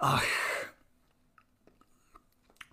Ach, 0.00 0.24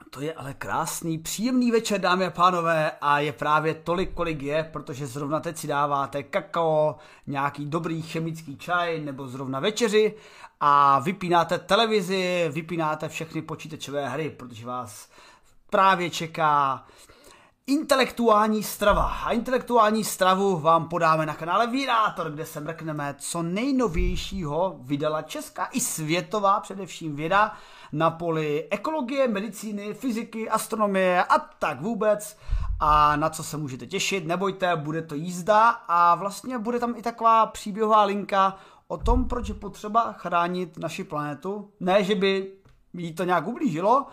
to 0.09 0.21
je 0.21 0.33
ale 0.33 0.53
krásný, 0.53 1.17
příjemný 1.17 1.71
večer, 1.71 2.01
dámy 2.01 2.25
a 2.25 2.29
pánové, 2.29 2.91
a 3.01 3.19
je 3.19 3.33
právě 3.33 3.73
tolik, 3.73 4.13
kolik 4.13 4.41
je, 4.41 4.69
protože 4.73 5.07
zrovna 5.07 5.39
teď 5.39 5.57
si 5.57 5.67
dáváte 5.67 6.23
kakao, 6.23 6.95
nějaký 7.27 7.65
dobrý 7.65 8.01
chemický 8.01 8.57
čaj 8.57 8.99
nebo 9.01 9.27
zrovna 9.27 9.59
večeři 9.59 10.15
a 10.59 10.99
vypínáte 10.99 11.59
televizi, 11.59 12.49
vypínáte 12.53 13.09
všechny 13.09 13.41
počítačové 13.41 14.09
hry, 14.09 14.29
protože 14.29 14.65
vás 14.65 15.09
právě 15.69 16.09
čeká 16.09 16.85
Intelektuální 17.67 18.63
strava. 18.63 19.03
A 19.03 19.31
intelektuální 19.31 20.03
stravu 20.03 20.59
vám 20.59 20.89
podáme 20.89 21.25
na 21.25 21.33
kanále 21.33 21.67
Virátor, 21.67 22.31
kde 22.31 22.45
se 22.45 22.59
mrkneme, 22.59 23.15
co 23.17 23.43
nejnovějšího 23.43 24.75
vydala 24.81 25.21
česká 25.21 25.69
i 25.71 25.79
světová 25.79 26.59
především 26.59 27.15
věda 27.15 27.53
na 27.91 28.11
poli 28.11 28.67
ekologie, 28.69 29.27
medicíny, 29.27 29.93
fyziky, 29.93 30.49
astronomie 30.49 31.23
a 31.23 31.39
tak 31.39 31.81
vůbec. 31.81 32.37
A 32.79 33.15
na 33.15 33.29
co 33.29 33.43
se 33.43 33.57
můžete 33.57 33.87
těšit, 33.87 34.27
nebojte, 34.27 34.75
bude 34.75 35.01
to 35.01 35.15
jízda 35.15 35.69
a 35.69 36.15
vlastně 36.15 36.59
bude 36.59 36.79
tam 36.79 36.93
i 36.97 37.01
taková 37.01 37.45
příběhová 37.45 38.03
linka 38.03 38.57
o 38.87 38.97
tom, 38.97 39.27
proč 39.27 39.49
je 39.49 39.55
potřeba 39.55 40.13
chránit 40.13 40.77
naši 40.77 41.03
planetu. 41.03 41.69
Ne, 41.79 42.03
že 42.03 42.15
by 42.15 42.51
jí 42.93 43.13
to 43.13 43.23
nějak 43.23 43.47
ublížilo, 43.47 44.05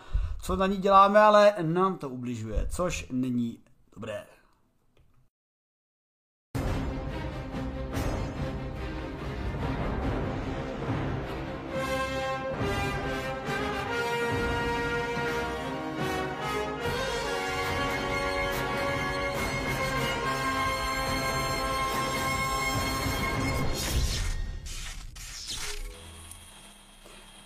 co 0.42 0.56
na 0.56 0.66
ní 0.66 0.76
děláme, 0.76 1.20
ale 1.20 1.54
nám 1.62 1.98
to 1.98 2.08
ubližuje, 2.08 2.66
což 2.70 3.06
není 3.10 3.58
dobré. 3.94 4.26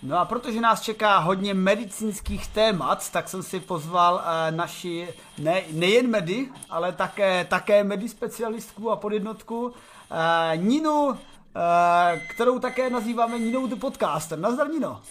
No 0.07 0.19
a 0.19 0.25
protože 0.25 0.61
nás 0.61 0.81
čeká 0.81 1.17
hodně 1.17 1.53
medicínských 1.53 2.47
témat, 2.47 3.11
tak 3.11 3.29
jsem 3.29 3.43
si 3.43 3.59
pozval 3.59 4.15
uh, 4.15 4.55
naši 4.55 5.07
ne, 5.37 5.63
nejen 5.71 6.09
medy, 6.09 6.49
ale 6.69 6.91
také, 6.91 7.45
také 7.45 7.83
medy 7.83 8.09
specialistku 8.09 8.91
a 8.91 8.95
podjednotku 8.95 9.65
uh, 9.65 9.73
Ninu, 10.55 11.07
uh, 11.07 11.15
kterou 12.29 12.59
také 12.59 12.89
nazýváme 12.89 13.39
Ninou 13.39 13.67
the 13.67 13.75
Podcaster. 13.75 14.39
Nazdar 14.39 14.69
Nino. 14.69 15.01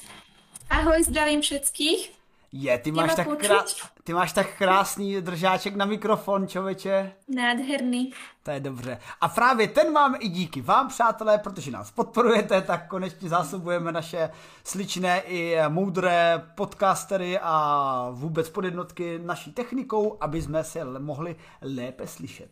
Ahoj, 0.70 1.02
zdravím 1.02 1.40
všetkých. 1.40 2.15
Je, 2.58 2.78
ty 2.78 2.92
máš, 2.92 3.14
tak 3.14 3.28
krá... 3.38 3.64
ty 4.04 4.12
máš 4.12 4.32
tak 4.32 4.56
krásný 4.58 5.20
držáček 5.20 5.76
na 5.76 5.84
mikrofon, 5.84 6.48
čověče. 6.48 7.12
Nádherný. 7.28 8.12
To 8.42 8.50
je 8.50 8.60
dobře. 8.60 8.98
A 9.20 9.28
právě 9.28 9.68
ten 9.68 9.92
máme 9.92 10.18
i 10.18 10.28
díky 10.28 10.60
vám, 10.60 10.88
přátelé, 10.88 11.38
protože 11.38 11.70
nás 11.70 11.90
podporujete, 11.90 12.62
tak 12.62 12.88
konečně 12.88 13.28
zásobujeme 13.28 13.92
naše 13.92 14.30
sličné 14.64 15.20
i 15.20 15.56
moudré 15.68 16.42
podcastery 16.54 17.38
a 17.42 18.08
vůbec 18.12 18.48
podjednotky 18.48 19.18
naší 19.18 19.52
technikou, 19.52 20.16
aby 20.20 20.42
jsme 20.42 20.64
se 20.64 20.84
mohli 20.84 21.36
lépe 21.62 22.06
slyšet. 22.06 22.50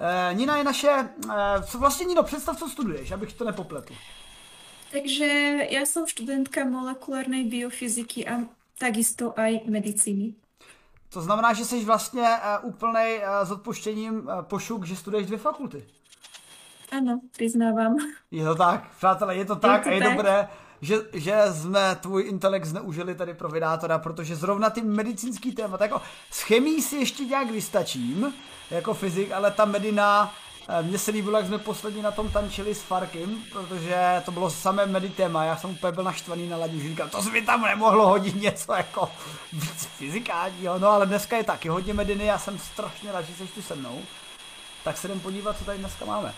E, 0.00 0.34
Nina 0.34 0.56
je 0.56 0.64
naše, 0.64 0.88
e, 0.88 1.62
co 1.62 1.78
vlastně 1.78 2.06
Nino, 2.06 2.22
představ, 2.22 2.58
co 2.58 2.68
studuješ, 2.68 3.10
abych 3.10 3.32
to 3.32 3.44
nepopletl. 3.44 3.94
Takže 4.92 5.58
já 5.70 5.86
jsem 5.86 6.06
studentka 6.06 6.64
molekulárnej 6.64 7.44
biofyziky 7.44 8.28
a 8.28 8.59
takisto 8.80 9.36
aj 9.36 9.60
medicíny. 9.68 10.34
To 11.12 11.20
znamená, 11.20 11.52
že 11.52 11.64
jsi 11.64 11.84
vlastně 11.84 12.22
uh, 12.22 12.68
úplný 12.68 13.18
uh, 13.18 13.46
s 13.46 13.50
odpuštěním 13.50 14.14
uh, 14.14 14.42
pošuk, 14.42 14.84
že 14.84 14.96
studuješ 14.96 15.26
dvě 15.26 15.38
fakulty. 15.38 15.84
Ano, 16.96 17.20
přiznávám. 17.32 17.96
Je 18.30 18.44
to 18.44 18.54
tak, 18.54 18.96
přátelé, 18.96 19.36
je 19.36 19.44
to 19.44 19.56
tak 19.56 19.86
je 19.86 19.90
to 19.90 19.90
a 19.90 19.92
je 19.92 20.00
tak. 20.00 20.16
dobré, 20.16 20.48
že, 20.80 20.96
že 21.12 21.42
jsme 21.52 21.96
tvůj 22.00 22.28
intelekt 22.28 22.64
zneužili 22.64 23.14
tady 23.14 23.34
pro 23.34 23.48
vydátora, 23.48 23.98
protože 23.98 24.36
zrovna 24.36 24.70
ty 24.70 24.82
medicínský 24.82 25.52
témat, 25.52 25.80
jako 25.80 26.02
s 26.30 26.42
chemií 26.42 26.82
si 26.82 26.96
ještě 26.96 27.24
nějak 27.24 27.50
vystačím, 27.50 28.34
jako 28.70 28.94
fyzik, 28.94 29.32
ale 29.32 29.50
ta 29.50 29.64
medina 29.64 30.32
Eh, 30.32 30.48
mně 30.82 30.98
se 30.98 31.10
líbilo, 31.10 31.38
jak 31.38 31.46
jsme 31.46 31.58
posledně 31.58 32.02
na 32.02 32.10
tom 32.10 32.30
tančili 32.30 32.74
s 32.74 32.82
Farkem, 32.82 33.42
protože 33.52 34.22
to 34.24 34.32
bylo 34.32 34.50
samé 34.50 34.86
meditéma, 34.86 35.44
já 35.44 35.56
jsem 35.56 35.70
úplně 35.70 35.92
byl 35.92 36.04
naštvaný 36.04 36.48
na 36.48 36.56
ladě, 36.56 36.78
že 36.78 36.88
říkal, 36.88 37.08
to 37.08 37.22
se 37.22 37.30
mi 37.30 37.42
tam 37.42 37.62
nemohlo 37.62 38.08
hodit 38.08 38.40
něco 38.40 38.72
jako 38.72 39.10
víc 39.52 39.84
fyzikálního, 39.84 40.78
no 40.78 40.88
ale 40.88 41.06
dneska 41.06 41.36
je 41.36 41.44
taky 41.44 41.68
hodně 41.68 41.94
mediny, 41.94 42.24
já 42.24 42.38
jsem 42.38 42.58
strašně 42.58 43.12
rád, 43.12 43.22
že 43.22 43.34
jsi 43.34 43.46
tu 43.46 43.62
se 43.62 43.74
mnou, 43.74 44.02
tak 44.84 44.96
se 44.96 45.06
jdem 45.06 45.20
podívat, 45.20 45.58
co 45.58 45.64
tady 45.64 45.78
dneska 45.78 46.04
máme. 46.04 46.34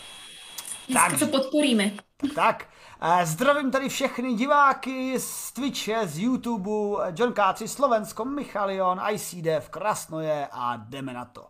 Tak, 0.92 1.19
to 1.19 1.26
podporíme. 1.26 1.91
Tak, 2.34 2.66
eh, 3.00 3.26
zdravím 3.26 3.71
tady 3.71 3.88
všechny 3.88 4.34
diváky 4.34 5.19
z 5.19 5.53
Twitche, 5.53 6.06
z 6.06 6.19
YouTube, 6.19 6.71
John 7.19 7.32
Káci, 7.32 7.69
Slovensko, 7.69 8.25
Michalion, 8.25 9.00
ICDF, 9.10 9.69
Krasnoje 9.69 10.48
a 10.53 10.76
jdeme 10.76 11.12
na 11.12 11.25
to. 11.25 11.47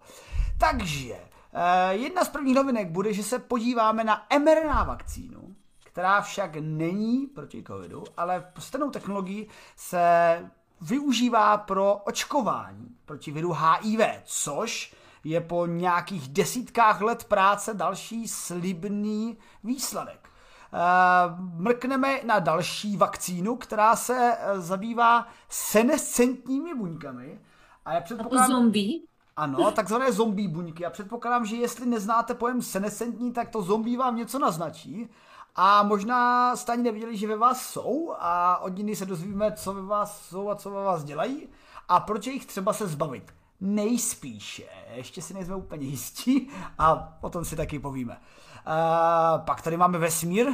Takže, 0.58 1.14
Eh, 1.14 1.31
jedna 1.90 2.24
z 2.24 2.28
prvních 2.28 2.54
novinek 2.54 2.90
bude, 2.90 3.12
že 3.12 3.22
se 3.22 3.38
podíváme 3.38 4.04
na 4.04 4.26
mRNA 4.38 4.84
vakcínu, 4.84 5.54
která 5.84 6.20
však 6.20 6.56
není 6.60 7.26
proti 7.26 7.62
covidu, 7.66 8.04
ale 8.16 8.52
stejnou 8.58 8.90
technologií 8.90 9.48
se 9.76 10.00
využívá 10.80 11.56
pro 11.56 11.94
očkování 11.94 12.96
proti 13.04 13.30
viru 13.30 13.52
HIV, 13.52 14.00
což 14.24 14.94
je 15.24 15.40
po 15.40 15.66
nějakých 15.66 16.28
desítkách 16.28 17.00
let 17.00 17.24
práce 17.24 17.74
další 17.74 18.28
slibný 18.28 19.38
výsledek. 19.64 20.28
Eh, 20.74 20.78
mrkneme 21.38 22.20
na 22.24 22.38
další 22.38 22.96
vakcínu, 22.96 23.56
která 23.56 23.96
se 23.96 24.36
eh, 24.38 24.60
zabývá 24.60 25.26
senescentními 25.48 26.74
buňkami. 26.74 27.40
A, 27.84 27.94
je 27.94 28.00
předpokládám... 28.00 28.50
a 28.50 28.54
zombie? 28.54 29.00
Ano, 29.36 29.70
takzvané 29.70 30.12
zombie 30.12 30.48
buňky. 30.48 30.82
Já 30.82 30.90
předpokládám, 30.90 31.46
že 31.46 31.56
jestli 31.56 31.86
neznáte 31.86 32.34
pojem 32.34 32.62
senescentní, 32.62 33.32
tak 33.32 33.48
to 33.48 33.62
zombie 33.62 33.98
vám 33.98 34.16
něco 34.16 34.38
naznačí. 34.38 35.08
A 35.56 35.82
možná 35.82 36.56
jste 36.56 36.72
ani 36.72 36.82
nevěděli, 36.82 37.16
že 37.16 37.28
ve 37.28 37.36
vás 37.36 37.66
jsou 37.66 38.14
a 38.18 38.58
od 38.58 38.78
nich 38.78 38.98
se 38.98 39.06
dozvíme, 39.06 39.52
co 39.52 39.74
ve 39.74 39.82
vás 39.82 40.28
jsou 40.28 40.50
a 40.50 40.54
co 40.54 40.70
ve 40.70 40.84
vás 40.84 41.04
dělají 41.04 41.48
a 41.88 42.00
proč 42.00 42.26
jich 42.26 42.46
třeba 42.46 42.72
se 42.72 42.86
zbavit. 42.86 43.34
Nejspíše, 43.60 44.64
ještě 44.94 45.22
si 45.22 45.34
nejsme 45.34 45.56
úplně 45.56 45.86
jistí 45.86 46.50
a 46.78 46.94
potom 47.20 47.44
si 47.44 47.56
taky 47.56 47.78
povíme. 47.78 48.12
Uh, 48.16 49.44
pak 49.44 49.62
tady 49.62 49.76
máme 49.76 49.98
vesmír. 49.98 50.52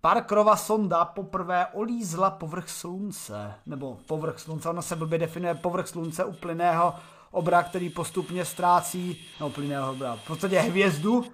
Parkrova 0.00 0.56
sonda 0.56 1.04
poprvé 1.04 1.66
olízla 1.66 2.30
povrch 2.30 2.68
slunce, 2.68 3.54
nebo 3.66 3.98
povrch 4.06 4.38
slunce, 4.38 4.68
ona 4.68 4.82
se 4.82 4.96
blbě 4.96 5.18
definuje 5.18 5.54
povrch 5.54 5.88
slunce 5.88 6.24
uplyného 6.24 6.94
obra, 7.32 7.62
který 7.62 7.90
postupně 7.90 8.44
ztrácí, 8.44 9.24
no 9.40 9.50
plynného 9.50 9.90
obra, 9.90 10.16
v 10.16 10.26
podstatě 10.26 10.60
hvězdu, 10.60 11.24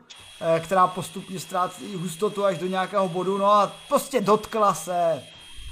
eh, 0.40 0.60
která 0.60 0.86
postupně 0.86 1.40
ztrácí 1.40 1.94
hustotu 1.94 2.44
až 2.44 2.58
do 2.58 2.66
nějakého 2.66 3.08
bodu, 3.08 3.38
no 3.38 3.52
a 3.52 3.72
prostě 3.88 4.20
dotkla 4.20 4.74
se 4.74 5.22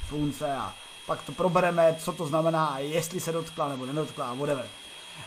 slunce 0.08 0.56
a 0.56 0.74
pak 1.06 1.22
to 1.22 1.32
probereme, 1.32 1.96
co 1.98 2.12
to 2.12 2.26
znamená 2.26 2.66
a 2.66 2.78
jestli 2.78 3.20
se 3.20 3.32
dotkla 3.32 3.68
nebo 3.68 3.86
nedotkla 3.86 4.30
a 4.30 4.34
whatever. 4.34 4.66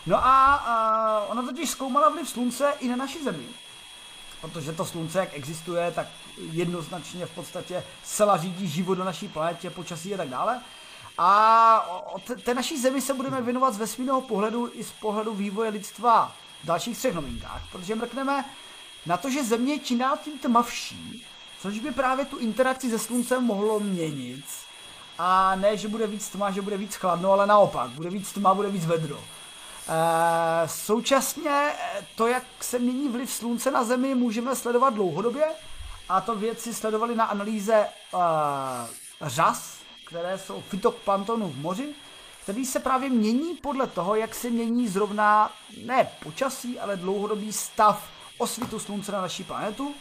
No 0.06 0.16
a, 0.16 0.54
a 0.54 1.26
ona 1.26 1.42
totiž 1.42 1.70
zkoumala 1.70 2.08
vliv 2.08 2.28
slunce 2.28 2.72
i 2.80 2.88
na 2.88 2.96
naši 2.96 3.24
zemi. 3.24 3.44
Protože 4.40 4.72
to 4.72 4.84
slunce, 4.84 5.18
jak 5.18 5.34
existuje, 5.34 5.90
tak 5.90 6.06
jednoznačně 6.52 7.26
v 7.26 7.30
podstatě 7.30 7.84
zcela 8.04 8.36
řídí 8.36 8.68
život 8.68 8.98
na 8.98 9.04
naší 9.04 9.28
planetě, 9.28 9.70
počasí 9.70 10.14
a 10.14 10.16
tak 10.16 10.28
dále. 10.28 10.60
A 11.22 12.02
té 12.44 12.54
naší 12.54 12.80
zemi 12.80 13.00
se 13.00 13.14
budeme 13.14 13.42
věnovat 13.42 13.74
z 13.74 13.78
vesmírného 13.78 14.20
pohledu 14.20 14.70
i 14.72 14.84
z 14.84 14.90
pohledu 14.90 15.34
vývoje 15.34 15.70
lidstva 15.70 16.32
v 16.62 16.66
dalších 16.66 16.98
třech 16.98 17.14
novinkách, 17.14 17.62
protože 17.72 17.94
mrkneme 17.94 18.44
na 19.06 19.16
to, 19.16 19.30
že 19.30 19.44
země 19.44 19.72
je 19.72 19.78
čím 19.78 20.04
tím 20.24 20.38
tmavší, 20.38 21.26
což 21.60 21.78
by 21.78 21.90
právě 21.90 22.24
tu 22.24 22.38
interakci 22.38 22.90
se 22.90 22.98
sluncem 22.98 23.44
mohlo 23.44 23.80
měnit. 23.80 24.44
A 25.18 25.54
ne, 25.56 25.76
že 25.76 25.88
bude 25.88 26.06
víc 26.06 26.28
tma, 26.28 26.50
že 26.50 26.62
bude 26.62 26.76
víc 26.76 26.94
chladno, 26.94 27.32
ale 27.32 27.46
naopak, 27.46 27.90
bude 27.90 28.10
víc 28.10 28.32
tma, 28.32 28.54
bude 28.54 28.68
víc 28.68 28.86
vedro. 28.86 29.18
E, 29.18 30.68
současně 30.68 31.72
to, 32.14 32.26
jak 32.26 32.44
se 32.60 32.78
mění 32.78 33.08
vliv 33.08 33.30
slunce 33.30 33.70
na 33.70 33.84
Zemi, 33.84 34.14
můžeme 34.14 34.56
sledovat 34.56 34.94
dlouhodobě. 34.94 35.44
A 36.08 36.20
to 36.20 36.34
věci 36.34 36.74
sledovali 36.74 37.16
na 37.16 37.24
analýze 37.24 37.74
e, 37.74 37.88
řas, 39.22 39.79
které 40.10 40.38
jsou 40.38 40.60
fitoplanktonů 40.60 41.48
v 41.48 41.56
moři, 41.56 41.94
který 42.42 42.66
se 42.66 42.80
právě 42.80 43.10
mění 43.10 43.54
podle 43.54 43.86
toho, 43.86 44.14
jak 44.14 44.34
se 44.34 44.50
mění 44.50 44.88
zrovna 44.88 45.50
ne 45.84 46.10
počasí, 46.22 46.80
ale 46.80 46.96
dlouhodobý 46.96 47.52
stav 47.52 48.08
osvitu 48.38 48.78
slunce 48.78 49.12
na 49.12 49.20
naší 49.20 49.44
planetu. 49.44 49.94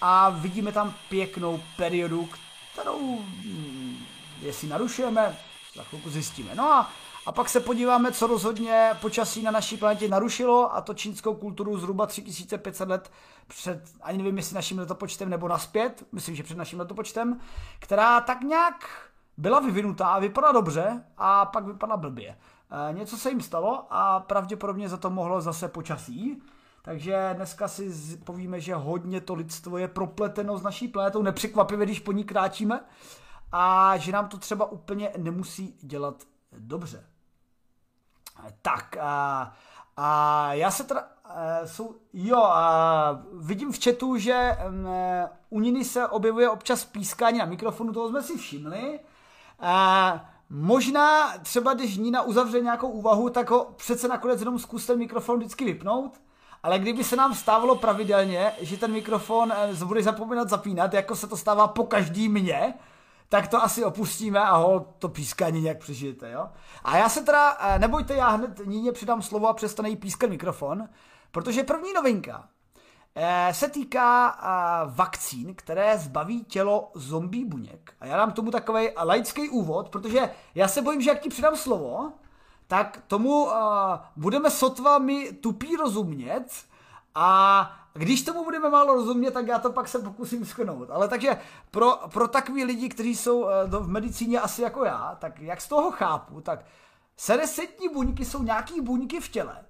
A 0.00 0.30
vidíme 0.30 0.72
tam 0.72 0.94
pěknou 1.08 1.62
periodu, 1.76 2.28
kterou 2.72 3.18
hm, 3.18 4.04
jestli 4.40 4.68
narušujeme, 4.68 5.38
za 5.74 5.82
chvilku 5.82 6.10
zjistíme. 6.10 6.54
No 6.54 6.72
a, 6.72 6.90
a 7.26 7.32
pak 7.32 7.48
se 7.48 7.60
podíváme, 7.60 8.12
co 8.12 8.26
rozhodně 8.26 8.90
počasí 9.00 9.42
na 9.42 9.50
naší 9.50 9.76
planetě 9.76 10.08
narušilo 10.08 10.76
a 10.76 10.80
to 10.80 10.94
čínskou 10.94 11.34
kulturu 11.34 11.78
zhruba 11.78 12.06
3500 12.06 12.88
let 12.88 13.10
před, 13.46 13.82
ani 14.02 14.18
nevím, 14.18 14.36
jestli 14.36 14.54
naším 14.54 14.78
letopočtem 14.78 15.30
nebo 15.30 15.48
naspět, 15.48 16.06
myslím, 16.12 16.36
že 16.36 16.42
před 16.42 16.58
naším 16.58 16.78
letopočtem, 16.78 17.40
která 17.78 18.20
tak 18.20 18.40
nějak 18.40 19.09
byla 19.36 19.60
vyvinutá 19.60 20.18
vypadala 20.18 20.52
dobře 20.52 21.04
a 21.16 21.46
pak 21.46 21.64
vypadala 21.64 21.96
blbě. 21.96 22.36
E, 22.90 22.92
něco 22.92 23.16
se 23.16 23.28
jim 23.28 23.40
stalo 23.40 23.86
a 23.90 24.20
pravděpodobně 24.20 24.88
za 24.88 24.96
to 24.96 25.10
mohlo 25.10 25.40
zase 25.40 25.68
počasí. 25.68 26.42
Takže 26.82 27.30
dneska 27.36 27.68
si 27.68 28.16
povíme, 28.24 28.60
že 28.60 28.74
hodně 28.74 29.20
to 29.20 29.34
lidstvo 29.34 29.78
je 29.78 29.88
propleteno 29.88 30.58
s 30.58 30.62
naší 30.62 30.88
planetou, 30.88 31.22
nepřekvapivě, 31.22 31.86
když 31.86 32.00
po 32.00 32.12
ní 32.12 32.24
kráčíme 32.24 32.80
a 33.52 33.96
že 33.96 34.12
nám 34.12 34.28
to 34.28 34.38
třeba 34.38 34.70
úplně 34.70 35.12
nemusí 35.16 35.78
dělat 35.80 36.14
dobře. 36.58 37.04
Tak 38.62 38.96
a, 39.00 39.52
a 39.96 40.52
já 40.54 40.70
se 40.70 40.84
teda, 40.84 41.08
jsou, 41.64 41.94
jo, 42.12 42.42
a 42.42 43.22
vidím 43.32 43.72
v 43.72 43.84
chatu, 43.84 44.16
že 44.16 44.34
a, 44.34 45.30
u 45.50 45.60
Niny 45.60 45.84
se 45.84 46.06
objevuje 46.06 46.50
občas 46.50 46.84
pískání 46.84 47.38
na 47.38 47.44
mikrofonu, 47.44 47.92
toho 47.92 48.08
jsme 48.08 48.22
si 48.22 48.38
všimli. 48.38 49.00
A, 49.60 50.24
možná 50.50 51.38
třeba, 51.38 51.74
když 51.74 51.96
Nina 51.96 52.22
uzavře 52.22 52.60
nějakou 52.60 52.88
úvahu, 52.88 53.30
tak 53.30 53.50
ho 53.50 53.74
přece 53.76 54.08
nakonec 54.08 54.40
jenom 54.40 54.58
zkuste 54.58 54.96
mikrofon 54.96 55.38
vždycky 55.38 55.64
vypnout, 55.64 56.20
ale 56.62 56.78
kdyby 56.78 57.04
se 57.04 57.16
nám 57.16 57.34
stávalo 57.34 57.76
pravidelně, 57.76 58.52
že 58.60 58.76
ten 58.76 58.92
mikrofon 58.92 59.52
bude 59.84 60.02
zapomínat 60.02 60.48
zapínat, 60.48 60.94
jako 60.94 61.16
se 61.16 61.26
to 61.26 61.36
stává 61.36 61.68
po 61.68 61.84
každý 61.84 62.28
mě, 62.28 62.74
tak 63.28 63.48
to 63.48 63.62
asi 63.62 63.84
opustíme 63.84 64.40
a 64.40 64.56
hol 64.56 64.86
to 64.98 65.08
pískání 65.08 65.60
nějak 65.60 65.78
přežijete, 65.78 66.30
jo? 66.30 66.48
A 66.84 66.96
já 66.96 67.08
se 67.08 67.22
teda, 67.22 67.56
eh, 67.60 67.78
nebojte, 67.78 68.14
já 68.14 68.28
hned 68.28 68.60
Níně 68.66 68.92
přidám 68.92 69.22
slovo 69.22 69.48
a 69.48 69.52
přestane 69.52 69.88
jí 69.88 69.96
pískat 69.96 70.30
mikrofon, 70.30 70.88
protože 71.30 71.62
první 71.62 71.92
novinka 71.92 72.48
eh, 72.48 72.59
se 73.52 73.68
týká 73.68 74.30
eh, 74.30 74.90
vakcín, 74.94 75.54
které 75.54 75.98
zbaví 75.98 76.44
tělo 76.44 76.90
zombie 76.94 77.44
buněk. 77.44 77.92
A 78.00 78.06
já 78.06 78.16
dám 78.16 78.32
tomu 78.32 78.50
takový 78.50 78.88
laický 79.02 79.48
úvod, 79.48 79.88
protože 79.88 80.30
já 80.54 80.68
se 80.68 80.82
bojím, 80.82 81.00
že 81.00 81.10
jak 81.10 81.20
ti 81.20 81.28
přidám 81.28 81.56
slovo, 81.56 82.12
tak 82.66 83.02
tomu 83.06 83.48
budeme 84.16 84.50
sotva 84.50 84.98
mi 84.98 85.32
tupí 85.32 85.76
rozumět 85.76 86.46
a 87.14 87.80
když 87.94 88.22
tomu 88.22 88.44
budeme 88.44 88.70
málo 88.70 88.94
rozumět, 88.94 89.30
tak 89.30 89.46
já 89.46 89.58
to 89.58 89.72
pak 89.72 89.88
se 89.88 89.98
pokusím 89.98 90.44
sknout. 90.44 90.90
Ale 90.90 91.08
takže 91.08 91.38
pro, 91.70 91.98
pro 92.12 92.28
takový 92.28 92.64
lidi, 92.64 92.88
kteří 92.88 93.16
jsou 93.16 93.48
eh, 93.48 93.66
v 93.66 93.88
medicíně 93.88 94.40
asi 94.40 94.62
jako 94.62 94.84
já, 94.84 95.16
tak 95.20 95.40
jak 95.40 95.60
z 95.60 95.68
toho 95.68 95.90
chápu, 95.90 96.40
tak 96.40 96.64
senescentní 97.16 97.88
buňky 97.88 98.24
jsou 98.24 98.42
nějaký 98.42 98.80
buňky 98.80 99.20
v 99.20 99.28
těle, 99.28 99.64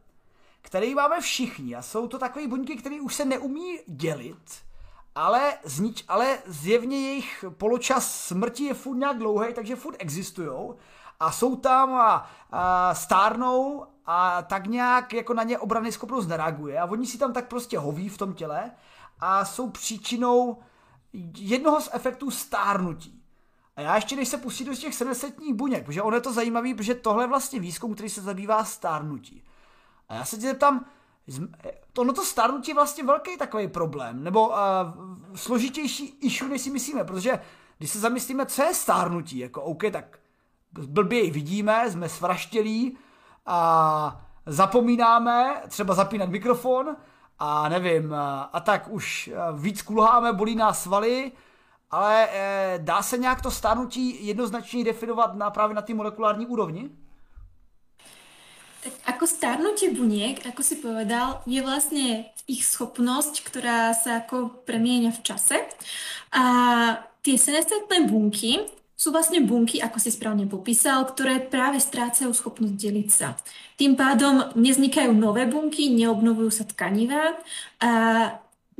které 0.62 0.94
máme 0.94 1.20
všichni 1.20 1.76
a 1.76 1.82
jsou 1.82 2.08
to 2.08 2.18
takové 2.18 2.48
buňky, 2.48 2.76
které 2.76 3.00
už 3.00 3.14
se 3.14 3.24
neumí 3.24 3.78
dělit, 3.86 4.62
ale, 5.14 5.54
znič, 5.64 6.04
ale 6.08 6.38
zjevně 6.46 7.00
jejich 7.00 7.44
poločas 7.58 8.26
smrti 8.26 8.64
je 8.64 8.74
furt 8.74 8.96
nějak 8.96 9.18
dlouhý, 9.18 9.54
takže 9.54 9.76
furt 9.76 9.96
existují 9.98 10.74
a 11.20 11.32
jsou 11.32 11.56
tam 11.56 11.94
a, 11.94 12.30
a 12.50 12.94
stárnou 12.94 13.86
a 14.06 14.42
tak 14.42 14.66
nějak 14.66 15.12
jako 15.12 15.34
na 15.34 15.42
ně 15.42 15.58
obrany 15.58 15.92
schopnost 15.92 16.26
nereaguje 16.26 16.80
a 16.80 16.84
oni 16.84 17.06
si 17.06 17.18
tam 17.18 17.32
tak 17.32 17.48
prostě 17.48 17.78
hoví 17.78 18.08
v 18.08 18.18
tom 18.18 18.34
těle 18.34 18.70
a 19.20 19.44
jsou 19.44 19.70
příčinou 19.70 20.58
jednoho 21.36 21.80
z 21.80 21.88
efektů 21.92 22.30
stárnutí. 22.30 23.22
A 23.76 23.80
já 23.80 23.94
ještě 23.94 24.16
než 24.16 24.28
se 24.28 24.38
pustím 24.38 24.66
do 24.66 24.74
těch 24.74 24.94
70 24.94 25.32
buněk, 25.52 25.84
protože 25.84 26.02
ono 26.02 26.16
je 26.16 26.20
to 26.20 26.32
zajímavé, 26.32 26.74
protože 26.74 26.94
tohle 26.94 27.24
je 27.24 27.28
vlastně 27.28 27.60
výzkum, 27.60 27.94
který 27.94 28.08
se 28.08 28.20
zabývá 28.20 28.64
stárnutí. 28.64 29.44
A 30.10 30.14
já 30.14 30.24
se 30.24 30.36
tě 30.36 30.42
zeptám, 30.42 30.84
ono 31.98 32.12
to 32.12 32.24
stárnutí 32.24 32.70
je 32.70 32.74
vlastně 32.74 33.04
velký 33.04 33.36
takový 33.36 33.68
problém, 33.68 34.24
nebo 34.24 34.48
uh, 34.48 34.56
složitější 35.34 36.18
issue, 36.20 36.48
než 36.48 36.60
si 36.60 36.70
myslíme, 36.70 37.04
protože 37.04 37.40
když 37.78 37.90
se 37.90 37.98
zamyslíme, 37.98 38.46
co 38.46 38.62
je 38.62 38.74
stárnutí, 38.74 39.38
jako 39.38 39.62
OK, 39.62 39.82
tak 39.92 40.18
blbě 40.72 41.30
vidíme, 41.30 41.90
jsme 41.90 42.08
svraštělí, 42.08 42.98
a 43.46 44.26
zapomínáme 44.46 45.62
třeba 45.68 45.94
zapínat 45.94 46.28
mikrofon 46.28 46.96
a 47.38 47.68
nevím, 47.68 48.14
a 48.52 48.60
tak 48.64 48.88
už 48.88 49.30
víc 49.56 49.82
kulháme, 49.82 50.32
bolí 50.32 50.54
nás 50.54 50.82
svaly, 50.82 51.32
ale 51.90 52.28
e, 52.32 52.78
dá 52.78 53.02
se 53.02 53.18
nějak 53.18 53.42
to 53.42 53.50
stárnutí 53.50 54.26
jednoznačně 54.26 54.84
definovat 54.84 55.34
na, 55.34 55.50
právě 55.50 55.74
na 55.74 55.82
té 55.82 55.94
molekulární 55.94 56.46
úrovni? 56.46 56.90
Tak 58.80 58.94
ako 59.12 59.24
starnutie 59.28 59.92
buniek, 59.92 60.40
ako 60.48 60.64
si 60.64 60.80
povedal, 60.80 61.44
je 61.44 61.60
vlastne 61.60 62.32
ich 62.48 62.64
schopnosť, 62.64 63.44
ktorá 63.44 63.92
sa 63.92 64.24
ako 64.24 64.64
premieňa 64.64 65.12
v 65.12 65.20
čase. 65.20 65.56
A 66.32 66.44
tie 67.20 67.36
senescentné 67.36 68.08
bunky 68.08 68.64
sú 69.00 69.12
vlastne 69.12 69.40
bunky, 69.40 69.80
ako 69.80 69.96
si 69.96 70.12
správne 70.12 70.44
popísal, 70.44 71.08
ktoré 71.08 71.40
práve 71.40 71.80
strácajú 71.80 72.36
schopnosť 72.36 72.76
deliť 72.76 73.08
sa. 73.08 73.32
Tým 73.80 73.96
pádom 73.96 74.52
neznikajú 74.52 75.16
nové 75.16 75.48
bunky, 75.48 75.88
neobnovujú 75.88 76.52
sa 76.52 76.68
tkanivá 76.68 77.40
a 77.80 77.90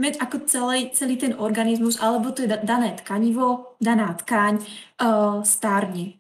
ako 0.01 0.37
celý, 0.49 0.93
celý 0.93 1.17
ten 1.17 1.33
organizmus, 1.37 2.01
alebo 2.01 2.33
to 2.33 2.45
je 2.45 2.53
dané 2.65 2.97
tkanivo, 3.01 3.77
daná 3.81 4.17
tkáň, 4.17 4.65
uh, 5.01 5.45
stárne. 5.45 6.20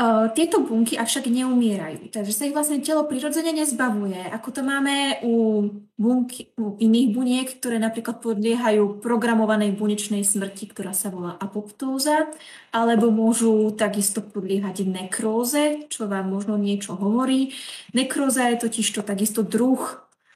Uh, 0.00 0.32
tieto 0.32 0.64
bunky 0.64 0.96
avšak 0.96 1.28
neumierajú, 1.28 2.08
takže 2.08 2.32
sa 2.32 2.48
ich 2.48 2.56
vlastne 2.56 2.80
telo 2.80 3.04
prirodzene 3.04 3.52
nezbavuje, 3.52 4.32
ako 4.32 4.48
to 4.48 4.64
máme 4.64 5.20
u, 5.20 5.68
bunky, 6.00 6.48
u 6.56 6.80
iných 6.80 7.08
buniek, 7.12 7.48
ktoré 7.60 7.76
napríklad 7.76 8.24
podliehajú 8.24 9.04
programovanej 9.04 9.76
bunečnej 9.76 10.24
smrti, 10.24 10.72
ktorá 10.72 10.96
sa 10.96 11.12
volá 11.12 11.36
apoptóza, 11.36 12.32
alebo 12.72 13.12
môžu 13.12 13.76
takisto 13.76 14.24
podliehať 14.24 14.88
nekróze, 14.88 15.84
čo 15.92 16.08
vám 16.08 16.32
možno 16.32 16.56
niečo 16.56 16.96
hovorí. 16.96 17.52
Nekróza 17.92 18.48
je 18.56 18.56
totiž 18.56 18.88
to 18.96 19.04
takisto 19.04 19.44
druh, 19.44 19.84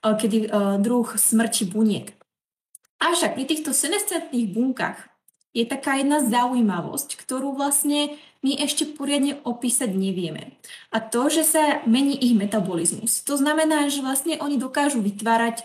uh, 0.05 0.13
kedy, 0.13 0.53
uh, 0.53 0.77
druh 0.77 1.09
smrti 1.09 1.73
buniek. 1.73 2.13
Avšak 3.01 3.33
pri 3.33 3.49
týchto 3.49 3.73
senescentných 3.73 4.53
bunkách 4.53 5.14
je 5.55 5.65
taká 5.65 6.03
jedna 6.03 6.19
zaujímavosť, 6.19 7.15
ktorú 7.15 7.55
vlastne 7.55 8.19
my 8.43 8.59
ešte 8.61 8.91
poriadne 8.91 9.39
opísať 9.47 9.95
nevieme. 9.95 10.59
A 10.91 10.99
to, 10.99 11.31
že 11.31 11.47
sa 11.47 11.81
mení 11.87 12.19
ich 12.19 12.35
metabolizmus. 12.35 13.23
To 13.25 13.39
znamená, 13.39 13.87
že 13.89 14.03
vlastne 14.03 14.37
oni 14.43 14.59
dokážu 14.59 15.01
vytvárať 15.01 15.63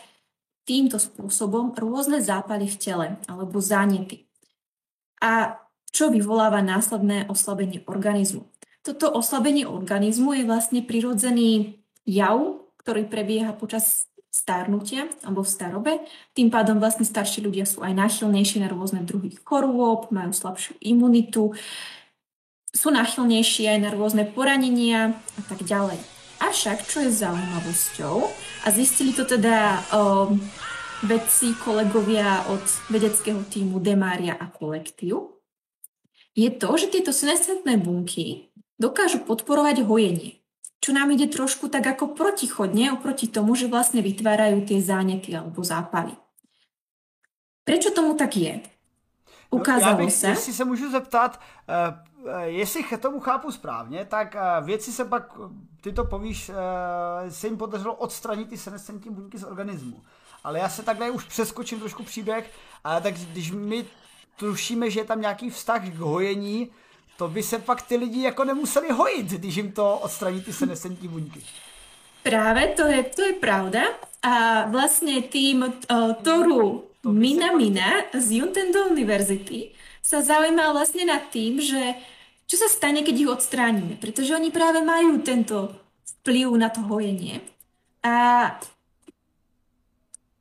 týmto 0.63 1.01
spôsobom 1.01 1.74
rôzne 1.74 2.22
zápaly 2.22 2.69
v 2.69 2.77
tele 2.77 3.08
alebo 3.25 3.58
zánety. 3.58 4.29
A 5.19 5.58
čo 5.89 6.13
vyvoláva 6.13 6.62
následné 6.62 7.25
oslabenie 7.27 7.81
organizmu. 7.89 8.46
Toto 8.86 9.10
oslabenie 9.12 9.65
organizmu 9.65 10.38
je 10.38 10.43
vlastne 10.46 10.86
prirodzený 10.86 11.81
jav, 12.05 12.62
ktorý 12.79 13.10
prebieha 13.10 13.51
počas 13.58 14.09
stárnutia 14.29 15.09
alebo 15.25 15.41
v 15.41 15.50
starobe. 15.50 15.93
Tým 16.38 16.53
pádom 16.53 16.77
vlastne 16.77 17.05
starší 17.05 17.41
ľudia 17.41 17.65
sú 17.65 17.81
aj 17.81 17.98
náchylnejší 17.98 18.62
na 18.62 18.69
rôzne 18.69 19.01
druhy 19.01 19.33
chorôb, 19.41 20.13
majú 20.13 20.31
slabšiu 20.31 20.77
imunitu, 20.79 21.53
sú 22.69 22.93
náchylnejší 22.93 23.65
aj 23.65 23.79
na 23.81 23.89
rôzne 23.89 24.29
poranenia 24.29 25.17
a 25.38 25.41
tak 25.50 25.65
ďalej. 25.65 25.98
Avšak, 26.39 26.88
čo 26.88 27.03
je 27.03 27.12
zaujímavosťou, 27.12 28.15
a 28.63 28.67
zistili 28.71 29.12
to 29.12 29.27
teda 29.27 29.83
o, 29.91 30.31
vedci, 31.03 31.51
kolegovia 31.59 32.48
od 32.48 32.63
vedeckého 32.88 33.43
týmu 33.43 33.83
Demária 33.83 34.39
a 34.39 34.48
kolektív, 34.48 35.36
je 36.38 36.48
to, 36.55 36.69
že 36.79 36.95
tieto 36.95 37.12
senescentné 37.12 37.75
bunky 37.75 38.48
dokážu 38.79 39.19
podporovať 39.27 39.83
hojenie. 39.83 40.38
Čo 40.89 40.98
nám 40.98 41.13
ide 41.13 41.29
trošku 41.29 41.69
tak 41.69 41.86
ako 41.86 42.17
protichodne 42.17 42.89
oproti 42.89 43.29
tomu, 43.29 43.53
že 43.53 43.69
vlastne 43.69 44.01
vytvárajú 44.01 44.65
tie 44.65 44.81
zánety 44.81 45.38
alebo 45.38 45.62
zápaly. 45.62 46.17
Prečo 47.62 47.93
tomu 47.93 48.17
tak 48.17 48.34
je? 48.34 48.58
Ukázalo 49.53 49.93
no, 49.93 50.00
já 50.00 50.05
bych, 50.05 50.13
se. 50.13 50.27
Jestli 50.27 50.53
se 50.53 50.65
můžu 50.65 50.91
zeptat, 50.91 51.39
uh, 51.69 52.41
jestli 52.41 52.98
tomu 52.98 53.19
chápu 53.19 53.51
správně, 53.51 54.05
tak 54.05 54.36
uh, 54.36 54.65
věci 54.65 54.91
se 54.91 55.05
pak, 55.05 55.38
ty 55.81 55.93
to 55.93 56.05
povíš, 56.05 56.50
uh, 56.50 56.55
se 57.29 57.48
jim 57.48 57.58
podařilo 57.58 57.96
odstranit 57.96 58.50
ty 58.50 58.58
senescentní 58.58 59.12
buňky 59.12 59.38
z 59.38 59.43
organismu. 59.43 60.01
Ale 60.43 60.60
já 60.60 60.69
se 60.69 60.84
takhle 60.84 61.12
už 61.12 61.24
přeskočím 61.24 61.79
trošku 61.79 62.03
příběh, 62.03 62.51
ale 62.84 63.01
tak 63.01 63.13
když 63.13 63.51
my 63.51 63.86
tušíme, 64.36 64.89
že 64.89 65.00
je 65.00 65.05
tam 65.05 65.22
nějaký 65.22 65.50
vztah 65.50 65.89
k 65.89 65.98
hojení, 65.98 66.69
to 67.20 67.28
by 67.28 67.44
se 67.44 67.60
pak 67.60 67.82
ty 67.82 67.96
lidi 67.96 68.22
jako 68.22 68.44
nemuseli 68.44 68.90
hojit, 68.90 69.26
když 69.26 69.56
jim 69.56 69.72
to 69.72 69.98
odstraní 69.98 70.42
ty 70.42 70.54
senescentní 70.54 71.08
buňky. 71.08 71.44
Práve, 72.24 72.68
to 72.68 72.88
je, 72.88 73.04
to 73.04 73.22
je 73.22 73.34
pravda. 73.34 73.84
A 74.24 74.64
vlastne 74.72 75.24
tým 75.28 75.64
uh, 75.64 76.16
Toru 76.24 76.88
Mina 77.04 77.56
Mina 77.56 78.08
z 78.12 78.40
Juntendo 78.40 78.92
Univerzity 78.92 79.72
sa 80.04 80.20
zaujímal 80.24 80.76
vlastne 80.76 81.08
nad 81.08 81.32
tým, 81.32 81.60
že 81.60 81.96
čo 82.48 82.56
sa 82.60 82.68
stane, 82.72 83.04
keď 83.04 83.16
ich 83.16 83.32
odstránime? 83.32 84.00
Pretože 84.00 84.36
oni 84.36 84.52
práve 84.52 84.84
majú 84.84 85.20
tento 85.20 85.76
vplyv 86.20 86.56
na 86.56 86.72
to 86.72 86.84
hojenie. 86.88 87.44
A 88.04 88.16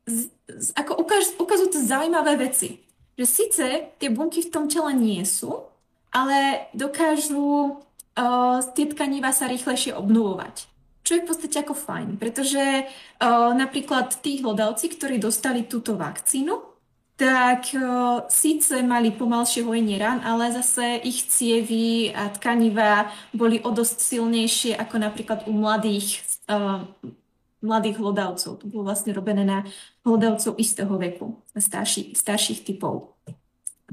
z, 0.07 0.31
z, 0.47 0.69
ako 0.79 0.99
ukáž, 1.03 1.35
ukazujú 1.39 1.75
to 1.75 1.81
zaujímavé 1.83 2.39
veci. 2.39 2.83
Že 3.19 3.27
síce 3.27 3.65
tie 3.99 4.11
bunky 4.11 4.47
v 4.47 4.53
tom 4.55 4.67
tele 4.71 4.95
nie 4.95 5.23
sú, 5.27 5.69
ale 6.13 6.69
dokážu 6.73 7.81
uh, 8.19 8.59
tie 8.75 8.87
tkaniva 8.89 9.31
sa 9.33 9.47
rýchlejšie 9.47 9.95
obnovovať. 9.95 10.69
Čo 11.05 11.17
je 11.17 11.25
v 11.25 11.29
podstate 11.29 11.57
ako 11.65 11.73
fajn, 11.73 12.21
pretože 12.21 12.61
uh, 12.61 13.51
napríklad 13.57 14.13
tí 14.21 14.45
hlodavci, 14.45 14.93
ktorí 14.93 15.17
dostali 15.17 15.65
túto 15.65 15.97
vakcínu, 15.97 16.61
tak 17.19 17.75
uh, 17.75 18.29
síce 18.31 18.79
mali 18.85 19.11
pomalšie 19.11 19.65
hojenie 19.65 19.99
rán, 19.99 20.21
ale 20.23 20.53
zase 20.55 21.01
ich 21.03 21.27
cievy 21.27 22.13
a 22.15 22.31
tkaniva 22.31 23.11
boli 23.35 23.59
o 23.65 23.75
dosť 23.75 23.97
silnejšie 23.99 24.73
ako 24.77 24.97
napríklad 25.01 25.49
u 25.49 25.53
mladých, 25.57 26.23
uh, 26.47 26.85
mladých 27.59 27.99
hlodavcov. 27.99 28.63
To 28.63 28.65
bolo 28.71 28.87
vlastne 28.87 29.11
robené 29.17 29.43
na 29.43 29.67
hlodavcov 30.07 30.61
istého 30.63 30.93
veku, 30.95 31.41
starší, 31.59 32.15
starších 32.15 32.63
typov. 32.63 33.19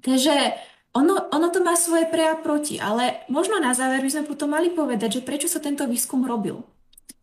Takže 0.03 0.53
ono, 0.95 1.27
ono 1.27 1.47
to 1.51 1.59
má 1.59 1.75
svoje 1.75 2.07
pre 2.07 2.23
a 2.23 2.39
proti, 2.39 2.79
ale 2.79 3.27
možno 3.27 3.59
na 3.59 3.75
záver 3.75 3.99
by 3.99 4.09
sme 4.09 4.23
potom 4.31 4.55
mali 4.55 4.71
povedať, 4.71 5.19
že 5.19 5.25
prečo 5.27 5.51
sa 5.51 5.59
tento 5.59 5.83
výskum 5.83 6.23
robil. 6.23 6.63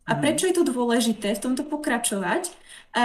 A 0.04 0.14
mhm. 0.14 0.20
prečo 0.20 0.44
je 0.44 0.54
to 0.60 0.68
dôležité 0.68 1.32
v 1.32 1.42
tomto 1.42 1.64
pokračovať. 1.64 2.52
A 2.92 3.04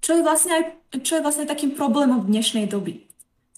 čo 0.00 0.18
je 0.18 0.26
vlastne, 0.26 0.52
aj, 0.58 0.64
čo 1.06 1.20
je 1.20 1.24
vlastne 1.24 1.46
takým 1.46 1.76
problémom 1.78 2.24
v 2.24 2.30
dnešnej 2.34 2.66
doby. 2.66 3.06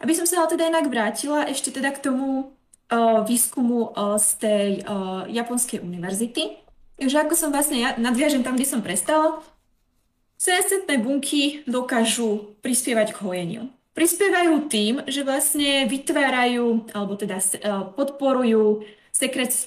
Aby 0.03 0.13
som 0.13 0.27
sa 0.27 0.43
ale 0.43 0.53
teda 0.53 0.69
inak 0.69 0.91
vrátila 0.91 1.47
ešte 1.47 1.71
teda 1.71 1.95
k 1.95 2.03
tomu 2.03 2.51
uh, 2.91 3.23
výskumu 3.23 3.95
uh, 3.95 4.19
z 4.19 4.29
tej 4.43 4.69
uh, 4.83 5.25
japonskej 5.31 5.79
univerzity. 5.81 6.59
Takže 6.99 7.17
ako 7.23 7.35
som 7.39 7.55
vlastne, 7.55 7.79
ja 7.79 7.95
nadviažem 7.97 8.43
tam, 8.43 8.59
kde 8.59 8.67
som 8.67 8.83
prestala, 8.83 9.41
senescentné 10.37 10.99
bunky 10.99 11.63
dokážu 11.71 12.59
prispievať 12.61 13.15
k 13.15 13.23
hojeniu. 13.23 13.63
Prispievajú 13.93 14.73
tým, 14.73 15.05
že 15.05 15.21
vlastne 15.21 15.85
vytvárajú, 15.85 16.89
alebo 16.97 17.13
teda 17.13 17.37
uh, 17.37 17.93
podporujú 17.93 18.89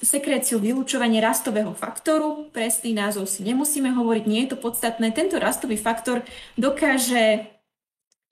sekréciu 0.02 0.58
vylúčovanie 0.58 1.22
rastového 1.22 1.70
faktoru. 1.70 2.50
Presný 2.50 2.90
názov 2.90 3.30
si 3.30 3.46
nemusíme 3.46 3.94
hovoriť, 3.94 4.24
nie 4.26 4.42
je 4.44 4.50
to 4.52 4.58
podstatné. 4.58 5.14
Tento 5.14 5.38
rastový 5.38 5.78
faktor 5.78 6.26
dokáže 6.58 7.46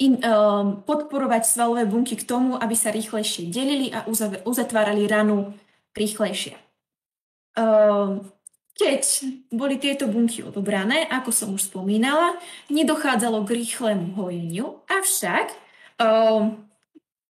in, 0.02 0.18
um, 0.26 0.82
podporovať 0.82 1.46
svalové 1.46 1.86
bunky 1.86 2.18
k 2.18 2.26
tomu, 2.26 2.58
aby 2.58 2.74
sa 2.74 2.90
rýchlejšie 2.90 3.46
delili 3.54 3.94
a 3.94 4.02
uzatvárali 4.42 5.06
ranu 5.06 5.54
rýchlejšie. 5.94 6.58
Um, 7.54 8.26
keď 8.74 9.30
boli 9.54 9.78
tieto 9.78 10.10
bunky 10.10 10.42
odobrané, 10.42 11.06
ako 11.06 11.30
som 11.30 11.54
už 11.54 11.70
spomínala, 11.70 12.34
nedochádzalo 12.66 13.46
k 13.46 13.62
rýchlemu 13.62 14.18
hojeniu, 14.18 14.82
avšak 14.90 15.62
um, 16.00 16.64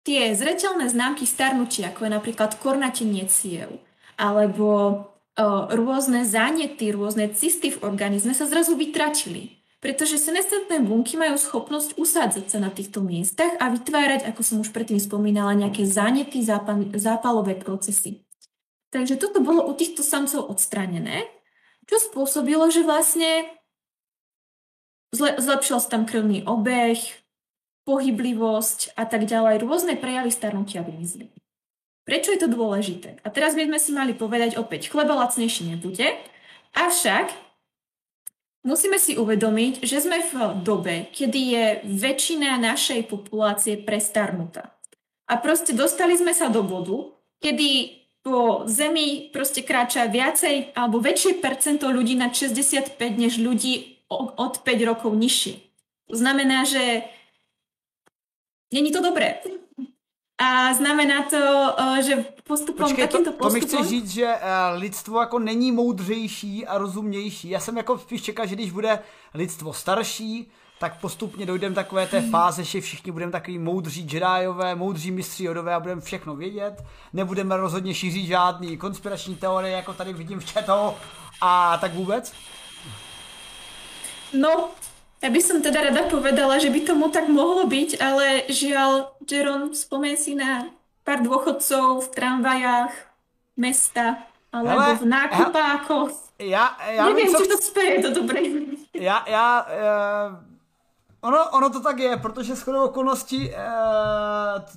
tie 0.05 0.33
zreteľné 0.33 0.88
známky 0.88 1.29
starnutia, 1.29 1.93
ako 1.93 2.09
je 2.09 2.17
napríklad 2.17 2.50
kornatenie 2.59 3.29
ciev, 3.29 3.81
alebo 4.17 4.69
o, 4.69 5.47
rôzne 5.73 6.25
zánety, 6.25 6.93
rôzne 6.93 7.33
cysty 7.33 7.73
v 7.73 7.83
organizme 7.85 8.33
sa 8.37 8.49
zrazu 8.49 8.76
vytratili. 8.76 9.61
Pretože 9.81 10.21
senescentné 10.21 10.85
bunky 10.85 11.17
majú 11.17 11.40
schopnosť 11.40 11.97
usádzať 11.97 12.52
sa 12.52 12.61
na 12.61 12.69
týchto 12.69 13.00
miestach 13.00 13.57
a 13.57 13.73
vytvárať, 13.73 14.29
ako 14.29 14.40
som 14.45 14.61
už 14.61 14.76
predtým 14.76 15.00
spomínala, 15.00 15.57
nejaké 15.57 15.88
zánety, 15.88 16.45
zápal, 16.45 16.93
zápalové 16.93 17.57
procesy. 17.57 18.29
Takže 18.93 19.17
toto 19.17 19.40
bolo 19.40 19.64
u 19.64 19.73
týchto 19.73 20.05
samcov 20.05 20.52
odstranené, 20.52 21.25
čo 21.88 21.97
spôsobilo, 21.97 22.69
že 22.69 22.85
vlastne 22.85 23.49
zle, 25.17 25.33
zlepšil 25.40 25.81
sa 25.81 25.88
tam 25.97 26.05
krvný 26.05 26.45
obeh, 26.45 27.00
pohyblivosť 27.90 28.94
a 28.94 29.02
tak 29.02 29.26
ďalej, 29.26 29.66
rôzne 29.66 29.99
prejavy 29.99 30.30
starnutia 30.30 30.87
vymizli. 30.87 31.35
Prečo 32.06 32.30
je 32.30 32.38
to 32.38 32.47
dôležité? 32.47 33.18
A 33.26 33.35
teraz 33.35 33.59
by 33.59 33.66
sme 33.66 33.78
si 33.82 33.90
mali 33.90 34.14
povedať 34.14 34.54
opäť, 34.54 34.94
chleba 34.94 35.18
lacnejší 35.18 35.75
nebude, 35.75 36.06
avšak 36.78 37.35
musíme 38.62 38.94
si 39.02 39.18
uvedomiť, 39.18 39.82
že 39.82 40.06
sme 40.06 40.23
v 40.23 40.62
dobe, 40.62 41.11
kedy 41.11 41.40
je 41.50 41.64
väčšina 41.90 42.62
našej 42.62 43.11
populácie 43.11 43.75
prestarnutá. 43.82 44.78
A 45.26 45.35
proste 45.38 45.75
dostali 45.75 46.14
sme 46.14 46.30
sa 46.30 46.47
do 46.47 46.62
bodu, 46.62 47.11
kedy 47.42 48.00
po 48.20 48.68
Zemi 48.68 49.32
proste 49.32 49.64
kráča 49.64 50.06
viacej 50.06 50.76
alebo 50.76 51.00
väčšie 51.00 51.40
percento 51.40 51.88
ľudí 51.88 52.14
na 52.14 52.28
65 52.28 53.00
než 53.16 53.40
ľudí 53.40 54.04
od 54.11 54.61
5 54.61 54.90
rokov 54.90 55.14
nižšie. 55.16 55.54
To 56.11 56.18
znamená, 56.18 56.66
že 56.66 57.06
Není 58.75 58.93
to 58.93 59.03
dobré. 59.03 59.35
A 60.39 60.75
znamená 60.75 61.23
to, 61.23 61.75
že 62.07 62.25
postupem 62.45 62.87
Počkej, 62.87 63.09
takýmto 63.09 63.33
postupem... 63.33 63.69
To 63.69 63.77
mi 63.77 63.83
chce 63.83 63.89
říct, 63.89 64.11
že 64.11 64.35
lidstvo 64.75 65.21
jako 65.21 65.39
není 65.39 65.73
moudřejší 65.73 66.67
a 66.67 66.79
rozumnější. 66.79 67.50
Já 67.50 67.61
jsem 67.61 67.77
jako 67.77 67.99
spíš 67.99 68.23
čekal, 68.23 68.47
že 68.47 68.55
když 68.55 68.71
bude 68.71 68.99
lidstvo 69.35 69.73
starší, 69.73 70.50
tak 70.79 71.00
postupně 71.00 71.47
dojdeme 71.47 71.75
takové 71.75 72.07
té 72.07 72.21
fáze, 72.21 72.65
že 72.65 72.81
všichni 72.81 73.12
budeme 73.12 73.33
takový 73.33 73.59
moudří 73.59 74.00
Jediové, 74.00 74.75
moudří 74.75 75.11
mistři 75.11 75.45
Jodové 75.45 75.75
a 75.75 75.81
budeme 75.81 76.00
všechno 76.00 76.37
vědět. 76.37 76.85
Nebudeme 77.12 77.57
rozhodně 77.57 77.95
šířit 77.95 78.27
žádný 78.27 78.77
konspirační 78.77 79.37
teorie, 79.37 79.77
jako 79.77 79.95
tady 79.95 80.12
vidím 80.12 80.41
v 80.41 80.53
chatu 80.53 80.97
a 81.41 81.79
tak 81.81 81.95
vůbec. 81.95 82.33
No, 84.33 84.69
Ja 85.21 85.29
by 85.29 85.41
som 85.45 85.61
teda 85.61 85.93
rada 85.93 86.09
povedala, 86.09 86.57
že 86.57 86.73
by 86.73 86.81
tomu 86.81 87.12
tak 87.12 87.29
mohlo 87.29 87.69
byť, 87.69 88.00
ale 88.00 88.49
žiaľ, 88.49 89.12
Jeron, 89.29 89.77
spomen 89.77 90.17
si 90.17 90.33
na 90.33 90.73
pár 91.05 91.21
dôchodcov 91.21 92.09
v 92.09 92.09
tramvajách 92.17 92.93
mesta 93.61 94.25
alebo 94.49 94.97
Hele, 94.97 94.99
v 94.99 95.05
nákupákoch. 95.07 96.11
Ja, 96.41 96.73
ja 96.89 97.05
Neviem, 97.12 97.31
či 97.37 97.45
to 97.47 97.57
speje 97.61 98.00
to 98.00 98.11
dobre. 98.17 98.41
Ja, 98.97 99.23
ja, 99.29 99.47
uh, 99.62 100.29
Ono, 101.23 101.50
ono 101.50 101.71
to 101.71 101.81
tak 101.81 101.99
je, 101.99 102.17
protože 102.17 102.57
s 102.57 102.69
okolností 102.69 103.50
e, 103.50 103.57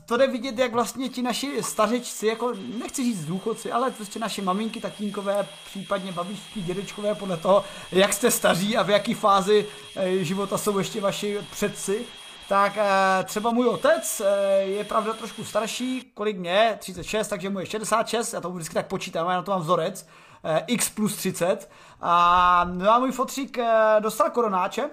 to 0.06 0.18
jde 0.18 0.28
vidět, 0.28 0.58
jak 0.58 0.74
vlastně 0.74 1.10
ti 1.10 1.22
naši 1.22 1.64
stařečci, 1.64 2.28
jako 2.28 2.54
nechci 2.80 3.04
říct 3.04 3.26
důchodci, 3.26 3.72
ale 3.72 3.92
prostě 3.92 4.20
naše 4.20 4.42
maminky, 4.42 4.82
tatínkové, 4.82 5.48
případně 5.66 6.12
babičky, 6.12 6.62
dědečkové, 6.62 7.16
podle 7.16 7.38
toho, 7.38 7.64
jak 7.92 8.14
jste 8.14 8.32
staří 8.32 8.78
a 8.78 8.84
v 8.84 8.90
jaký 8.90 9.14
fázi 9.14 9.68
e, 9.96 10.24
života 10.24 10.58
jsou 10.58 10.78
ještě 10.78 11.02
vaši 11.02 11.40
předci, 11.52 12.06
tak 12.50 12.78
e, 12.78 13.24
třeba 13.24 13.52
můj 13.52 13.68
otec 13.68 14.22
e, 14.22 14.28
je 14.62 14.84
pravda 14.84 15.14
trošku 15.14 15.44
starší, 15.44 16.12
kolik 16.14 16.38
mě, 16.38 16.78
36, 16.80 17.28
takže 17.28 17.50
mu 17.50 17.60
je 17.60 17.66
66, 17.66 18.34
já 18.34 18.42
to 18.42 18.52
vždycky 18.52 18.74
tak 18.74 18.88
počítám, 18.88 19.30
já 19.30 19.36
na 19.36 19.42
to 19.42 19.52
mám 19.52 19.62
vzorec, 19.62 20.08
e, 20.44 20.64
x 20.68 20.90
plus 20.90 21.16
30, 21.16 21.70
a, 22.02 22.66
no 22.74 22.92
a 22.92 23.00
můj 23.00 23.12
fotřík 23.12 23.58
e, 23.58 23.96
dostal 24.00 24.30
koronáče, 24.30 24.90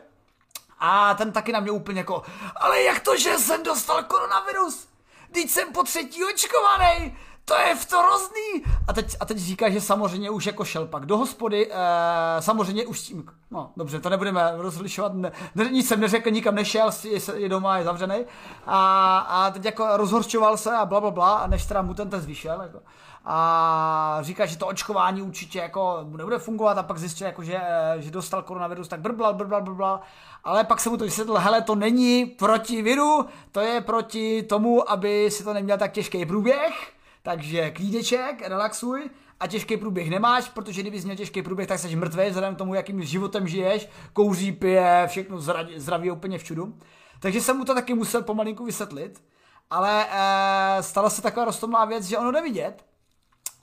a 0.81 1.15
ten 1.15 1.33
taky 1.33 1.53
na 1.53 1.61
mě 1.61 1.71
úplně 1.71 2.01
jako, 2.01 2.23
ale 2.57 2.83
jak 2.83 3.01
to, 3.01 3.17
že 3.17 3.39
jsem 3.39 3.63
dostal 3.63 4.03
koronavirus? 4.03 4.89
Teď 5.33 5.51
jsem 5.51 5.73
po 5.73 5.83
třetí 5.83 6.25
očkovaný, 6.25 7.17
to 7.45 7.55
je 7.55 7.75
v 7.75 7.87
to 7.87 7.99
hrozný. 8.03 8.65
A 8.89 8.93
teď, 8.93 9.17
a 9.21 9.25
teď 9.25 9.39
říká, 9.39 9.71
že 9.71 9.81
samozřejmě 9.81 10.31
už 10.31 10.47
jako 10.47 10.65
šel 10.65 10.87
pak 10.87 11.07
do 11.07 11.17
hospody, 11.17 11.71
e, 11.73 12.43
samozřejmě 12.43 12.87
už 12.87 13.01
tím, 13.01 13.31
no 13.51 13.73
dobře, 13.77 14.01
to 14.01 14.11
nebudeme 14.11 14.53
rozlišovat, 14.57 15.15
ne, 15.15 15.33
ne, 15.55 15.65
nic 15.65 15.89
jsem 15.89 16.01
neřekl, 16.01 16.31
nikam 16.31 16.55
nešel, 16.55 16.91
je, 17.05 17.21
je 17.35 17.49
doma, 17.49 17.79
je 17.79 17.85
zavřený. 17.85 18.25
A, 18.67 19.19
a 19.19 19.51
teď 19.51 19.65
jako 19.65 19.87
rozhorčoval 19.97 20.57
se 20.57 20.77
a 20.77 20.87
bla, 20.87 21.01
bla, 21.01 21.11
bla, 21.11 21.39
a 21.39 21.47
než 21.47 21.67
teda 21.67 21.83
mu 21.83 21.95
ten 21.95 22.11
test 22.11 22.27
vyšel, 22.27 22.63
jako 22.63 22.79
a 23.25 24.19
říká, 24.21 24.47
že 24.47 24.59
to 24.59 24.67
očkování 24.67 25.23
určitě 25.23 25.59
jako 25.59 26.07
nebude 26.17 26.39
fungovat 26.39 26.79
a 26.79 26.83
pak 26.83 26.99
zjistil, 26.99 27.27
jako, 27.27 27.43
že, 27.43 27.61
že 27.99 28.11
dostal 28.11 28.43
koronavirus, 28.43 28.89
tak 28.89 29.01
brblal, 29.01 29.35
brblal, 29.35 29.63
brblal, 29.63 30.01
ale 30.45 30.65
pak 30.65 30.81
se 30.81 30.91
mu 30.91 30.97
to 30.97 31.05
vysvětlil, 31.05 31.39
hele, 31.39 31.63
to 31.63 31.75
není 31.75 32.27
proti 32.27 32.83
viru, 32.83 33.27
to 33.53 33.61
je 33.61 33.81
proti 33.81 34.43
tomu, 34.43 34.91
aby 34.91 35.31
si 35.31 35.45
to 35.45 35.55
neměl 35.55 35.79
tak 35.79 35.93
těžký 35.93 36.27
průběh, 36.27 36.93
takže 37.23 37.71
klídeček, 37.71 38.49
relaxuj 38.49 39.11
a 39.41 39.47
těžký 39.47 39.77
průběh 39.77 40.11
nemáš, 40.11 40.49
protože 40.49 40.81
kdybys 40.81 41.05
měl 41.05 41.17
těžký 41.17 41.43
průběh, 41.43 41.69
tak 41.69 41.79
jsi 41.79 41.97
mrtvý 41.97 42.29
vzhledem 42.29 42.55
k 42.55 42.59
tomu, 42.59 42.75
jakým 42.75 43.03
životem 43.03 43.49
žiješ, 43.49 43.89
kouří, 44.13 44.53
pije, 44.53 45.05
všechno 45.07 45.41
zraví, 45.41 45.81
zdraví 45.81 46.11
úplně 46.11 46.39
všudu. 46.39 46.79
Takže 47.21 47.41
jsem 47.41 47.57
mu 47.57 47.65
to 47.65 47.75
taky 47.75 47.95
musel 47.95 48.23
pomalinku 48.23 48.65
vysvětlit, 48.65 49.25
ale 49.71 50.07
e, 50.11 50.83
stala 50.83 51.11
se 51.11 51.23
taková 51.23 51.45
roztomná 51.45 51.85
věc, 51.85 52.05
že 52.05 52.19
ono 52.19 52.33
jde 52.33 52.43
vidět, 52.43 52.85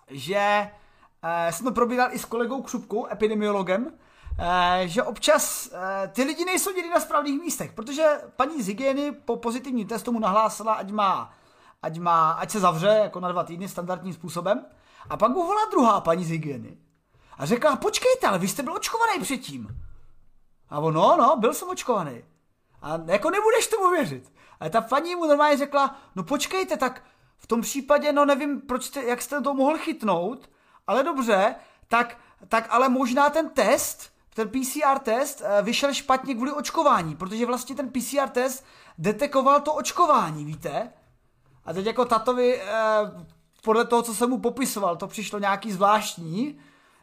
že 0.09 0.71
uh, 1.23 1.51
jsem 1.51 1.65
to 1.65 1.71
probíral 1.71 2.09
i 2.11 2.19
s 2.19 2.25
kolegou 2.25 2.61
Křupkou, 2.61 3.07
epidemiologem, 3.11 3.85
uh, 3.85 3.91
že 4.85 5.03
občas 5.03 5.67
uh, 5.67 5.77
ty 6.11 6.23
lidi 6.23 6.45
nejsou 6.45 6.71
někdy 6.71 6.89
na 6.89 6.99
správných 6.99 7.41
místech, 7.41 7.73
protože 7.73 8.21
paní 8.35 8.63
z 8.63 8.67
hygieny 8.67 9.11
po 9.11 9.35
pozitivním 9.35 9.87
testu 9.87 10.11
mu 10.11 10.19
nahlásila, 10.19 10.73
ať 10.73 10.91
má 10.91 11.37
ať, 11.81 11.99
má, 11.99 12.31
ať 12.31 12.51
se 12.51 12.59
zavře 12.59 12.87
jako 12.87 13.19
na 13.19 13.31
dva 13.31 13.43
týdny 13.43 13.67
standardním 13.67 14.13
způsobem. 14.13 14.65
A 15.09 15.17
pak 15.17 15.31
mu 15.31 15.47
volá 15.47 15.65
druhá 15.71 16.01
paní 16.01 16.25
z 16.25 16.29
hygieny. 16.29 16.77
A 17.37 17.45
řekla, 17.45 17.75
počkejte, 17.75 18.27
ale 18.27 18.39
vy 18.39 18.47
jste 18.47 18.63
byl 18.63 18.73
očkovaný 18.73 19.19
předtím. 19.21 19.67
A 20.69 20.79
on, 20.79 20.93
no, 20.93 21.17
no, 21.17 21.35
byl 21.39 21.53
jsem 21.53 21.69
očkovaný. 21.69 22.23
A 22.81 22.99
jako 23.05 23.29
nebudeš 23.29 23.67
tomu 23.67 23.89
věřit. 23.89 24.33
Ale 24.59 24.69
ta 24.69 24.81
paní 24.81 25.15
mu 25.15 25.27
normálně 25.27 25.57
řekla, 25.57 25.95
no 26.15 26.23
počkejte, 26.23 26.77
tak 26.77 27.03
v 27.37 27.47
tom 27.47 27.61
případě, 27.61 28.11
no 28.11 28.25
nevím, 28.25 28.61
proč 28.61 28.83
jste, 28.83 29.03
jak 29.03 29.21
jste 29.21 29.41
to 29.41 29.53
mohl 29.53 29.77
chytnout, 29.77 30.49
ale 30.87 31.03
dobře, 31.03 31.55
tak, 31.87 32.17
tak 32.47 32.67
ale 32.69 32.89
možná 32.89 33.29
ten 33.29 33.49
test, 33.49 34.13
ten 34.33 34.49
PCR 34.49 34.99
test 34.99 35.41
eh, 35.45 35.61
vyšel 35.61 35.93
špatně 35.93 36.35
kvůli 36.35 36.51
očkování, 36.51 37.15
protože 37.15 37.45
vlastně 37.45 37.75
ten 37.75 37.89
PCR 37.89 38.29
test 38.31 38.65
detekoval 38.97 39.61
to 39.61 39.73
očkování, 39.73 40.45
víte? 40.45 40.93
A 41.65 41.73
teď 41.73 41.85
jako 41.85 42.05
tatovi, 42.05 42.61
eh, 42.61 42.65
podle 43.63 43.85
toho, 43.85 44.01
co 44.01 44.15
jsem 44.15 44.29
mu 44.29 44.37
popisoval, 44.37 44.95
to 44.95 45.07
přišlo 45.07 45.39
nějaký 45.39 45.71
zvláštní, 45.71 46.59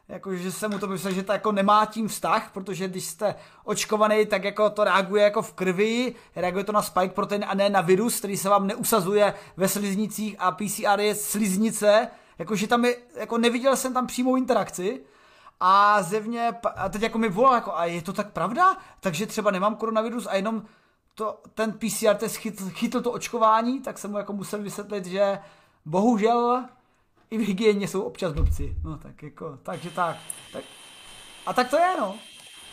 jako, 0.09 0.35
že 0.35 0.53
se 0.53 0.69
mu 0.69 0.79
to 0.79 0.87
myslel, 0.87 1.15
že 1.15 1.23
to 1.23 1.33
jako 1.33 1.53
nemá 1.53 1.87
tím 1.87 2.09
vztah, 2.09 2.51
protože 2.53 2.89
když 2.89 3.05
jste 3.05 3.35
očkovaný, 3.65 4.27
tak 4.27 4.45
jako 4.45 4.71
to 4.71 4.85
reaguje 4.85 5.23
jako 5.23 5.43
v 5.43 5.53
krvi, 5.53 6.15
reaguje 6.37 6.65
to 6.65 6.73
na 6.73 6.83
spike 6.83 7.15
protein 7.15 7.45
a 7.49 7.55
ne 7.55 7.71
na 7.71 7.81
virus, 7.81 8.19
který 8.19 8.37
se 8.37 8.49
vám 8.49 8.67
neusazuje 8.67 9.35
ve 9.57 9.69
sliznicích 9.69 10.37
a 10.39 10.51
PCR 10.51 11.01
je 11.01 11.15
sliznice, 11.15 12.09
jakože 12.39 12.67
tam 12.67 12.85
je, 12.85 12.97
jako 13.17 13.39
neviděl 13.39 13.77
jsem 13.77 13.95
tam 13.95 14.07
přímou 14.07 14.37
interakci, 14.37 15.05
a 15.61 16.03
zevně, 16.03 16.53
a 16.77 16.89
teď 16.89 17.03
jako 17.03 17.19
mi 17.19 17.29
volal, 17.29 17.55
jako, 17.55 17.75
a 17.75 17.85
je 17.85 18.03
to 18.03 18.13
tak 18.13 18.33
pravda? 18.33 18.77
Takže 19.01 19.27
třeba 19.27 19.51
nemám 19.51 19.77
koronavirus 19.77 20.27
a 20.27 20.35
jenom 20.35 20.63
to, 21.15 21.41
ten 21.55 21.73
PCR 21.73 22.15
test 22.15 22.37
chytl, 22.37 22.71
chytl 22.71 23.01
to 23.01 23.13
očkování, 23.13 23.81
tak 23.81 23.99
jsem 23.99 24.11
mu 24.11 24.19
jako 24.19 24.33
musel 24.33 24.63
vysvětlit, 24.63 25.07
že 25.07 25.39
bohužel 25.85 26.65
i 27.31 27.39
v 27.39 27.47
hygieně 27.47 27.89
jsou 27.89 28.03
občas 28.03 28.33
blbci. 28.33 28.77
No 28.85 28.99
tak 28.99 29.23
jako, 29.23 29.59
takže 29.63 29.91
tak. 29.91 30.17
tak. 30.53 30.65
A 31.47 31.53
tak 31.53 31.71
to 31.71 31.77
je, 31.77 31.91
no. 31.99 32.19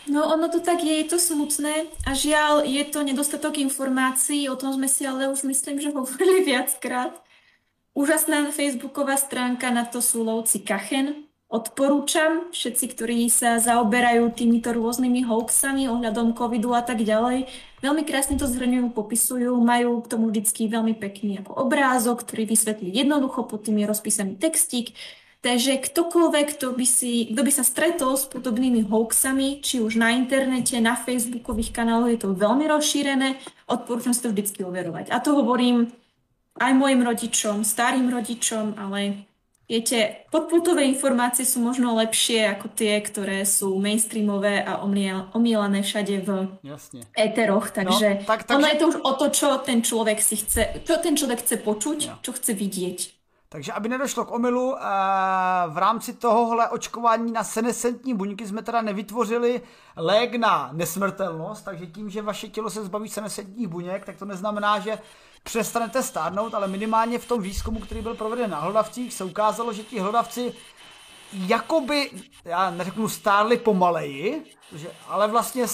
No 0.07 0.33
ono 0.33 0.49
to 0.49 0.59
tak 0.59 0.83
je, 0.83 0.97
je 0.97 1.03
to 1.03 1.19
smutné 1.21 1.85
a 2.09 2.17
žiaľ 2.17 2.65
je 2.65 2.81
to 2.89 3.05
nedostatok 3.05 3.61
informácií, 3.61 4.49
o 4.49 4.57
tom 4.57 4.73
sme 4.73 4.89
si 4.89 5.05
ale 5.05 5.29
už 5.29 5.45
myslím, 5.45 5.77
že 5.77 5.93
hovorili 5.93 6.41
viackrát. 6.49 7.13
Úžasná 7.93 8.49
facebooková 8.49 9.13
stránka 9.19 9.69
na 9.69 9.85
to 9.85 10.01
sú 10.01 10.25
lovci 10.25 10.63
Kachen, 10.65 11.29
odporúčam 11.51 12.49
všetci, 12.49 12.85
ktorí 12.95 13.19
sa 13.29 13.59
zaoberajú 13.59 14.31
týmito 14.33 14.73
rôznymi 14.73 15.27
hoaxami 15.27 15.85
ohľadom 15.91 16.33
covidu 16.33 16.71
a 16.73 16.81
tak 16.81 17.03
ďalej. 17.03 17.45
Veľmi 17.81 18.05
krásne 18.05 18.37
to 18.37 18.45
zhrňujú, 18.45 18.93
popisujú, 18.93 19.57
majú 19.57 20.05
k 20.05 20.09
tomu 20.13 20.29
vždycky 20.29 20.69
veľmi 20.69 20.93
pekný 21.01 21.41
ako 21.41 21.65
obrázok, 21.65 22.21
ktorý 22.21 22.45
vysvetlí 22.53 22.93
jednoducho, 22.93 23.49
pod 23.49 23.65
tým 23.65 23.81
je 23.81 23.89
rozpísaný 23.89 24.37
textík. 24.37 24.93
Takže 25.41 25.81
ktokoľvek, 25.81 26.53
kto 26.53 26.77
by, 26.77 26.85
si, 26.85 27.33
kto 27.33 27.41
by 27.41 27.49
sa 27.49 27.65
stretol 27.65 28.13
s 28.13 28.29
podobnými 28.29 28.85
hoaxami, 28.85 29.65
či 29.65 29.81
už 29.81 29.97
na 29.97 30.13
internete, 30.13 30.77
na 30.77 30.93
facebookových 30.93 31.73
kanáloch, 31.73 32.13
je 32.13 32.21
to 32.21 32.37
veľmi 32.37 32.69
rozšírené, 32.69 33.41
odporúčam 33.65 34.13
si 34.13 34.21
to 34.21 34.29
vždycky 34.29 34.61
overovať. 34.61 35.09
A 35.09 35.17
to 35.17 35.33
hovorím 35.33 35.89
aj 36.61 36.77
mojim 36.77 37.01
rodičom, 37.01 37.65
starým 37.65 38.13
rodičom, 38.13 38.77
ale 38.77 39.25
Viete, 39.71 40.27
podputové 40.27 40.83
informácie 40.83 41.47
sú 41.47 41.63
možno 41.63 41.95
lepšie 41.95 42.43
ako 42.43 42.75
tie, 42.75 42.99
ktoré 42.99 43.47
sú 43.47 43.79
mainstreamové 43.79 44.59
a 44.59 44.83
omielané 45.31 45.79
všade 45.79 46.27
v 46.27 46.59
Jasne. 46.59 47.07
éteroch, 47.15 47.71
takže 47.71 48.19
no, 48.19 48.27
tak, 48.27 48.43
tak, 48.43 48.59
ono 48.59 48.67
je 48.67 48.75
to 48.75 48.85
už 48.91 48.97
o 48.99 49.11
to, 49.15 49.25
čo 49.31 49.47
ten 49.63 49.79
človek 49.79 50.19
si 50.19 50.43
chce, 50.43 50.83
čo 50.83 50.99
ten 50.99 51.15
človek 51.15 51.39
chce 51.39 51.55
počuť, 51.63 51.99
no. 52.03 52.19
čo 52.19 52.35
chce 52.35 52.51
vidieť. 52.51 53.20
Takže 53.53 53.73
aby 53.73 53.89
nedošlo 53.89 54.25
k 54.25 54.31
omylu, 54.31 54.75
eh, 54.75 54.81
v 55.67 55.77
rámci 55.77 56.13
tohohle 56.13 56.69
očkování 56.69 57.31
na 57.31 57.43
senescentní 57.43 58.13
buňky 58.13 58.47
jsme 58.47 58.61
teda 58.61 58.81
nevytvořili 58.81 59.61
lék 59.95 60.35
na 60.35 60.69
nesmrtelnost, 60.73 61.65
takže 61.65 61.87
tím, 61.87 62.09
že 62.09 62.21
vaše 62.21 62.47
tělo 62.47 62.69
se 62.69 62.83
zbaví 62.83 63.09
senescentních 63.09 63.67
buněk, 63.67 64.05
tak 64.05 64.15
to 64.17 64.25
neznamená, 64.25 64.79
že 64.79 64.99
přestanete 65.43 66.03
stárnout, 66.03 66.53
ale 66.53 66.67
minimálně 66.67 67.19
v 67.19 67.25
tom 67.25 67.41
výzkumu, 67.41 67.79
který 67.79 68.01
byl 68.01 68.15
proveden 68.15 68.51
na 68.51 68.59
hlodavcích, 68.59 69.13
se 69.13 69.23
ukázalo, 69.23 69.73
že 69.73 69.83
ti 69.83 69.99
hlodavci 69.99 70.53
jakoby, 71.33 72.09
já 72.45 72.71
neřeknu 72.71 73.09
stárli 73.09 73.57
pomaleji, 73.57 74.43
že, 74.75 74.91
ale 75.07 75.27
vlastně 75.27 75.65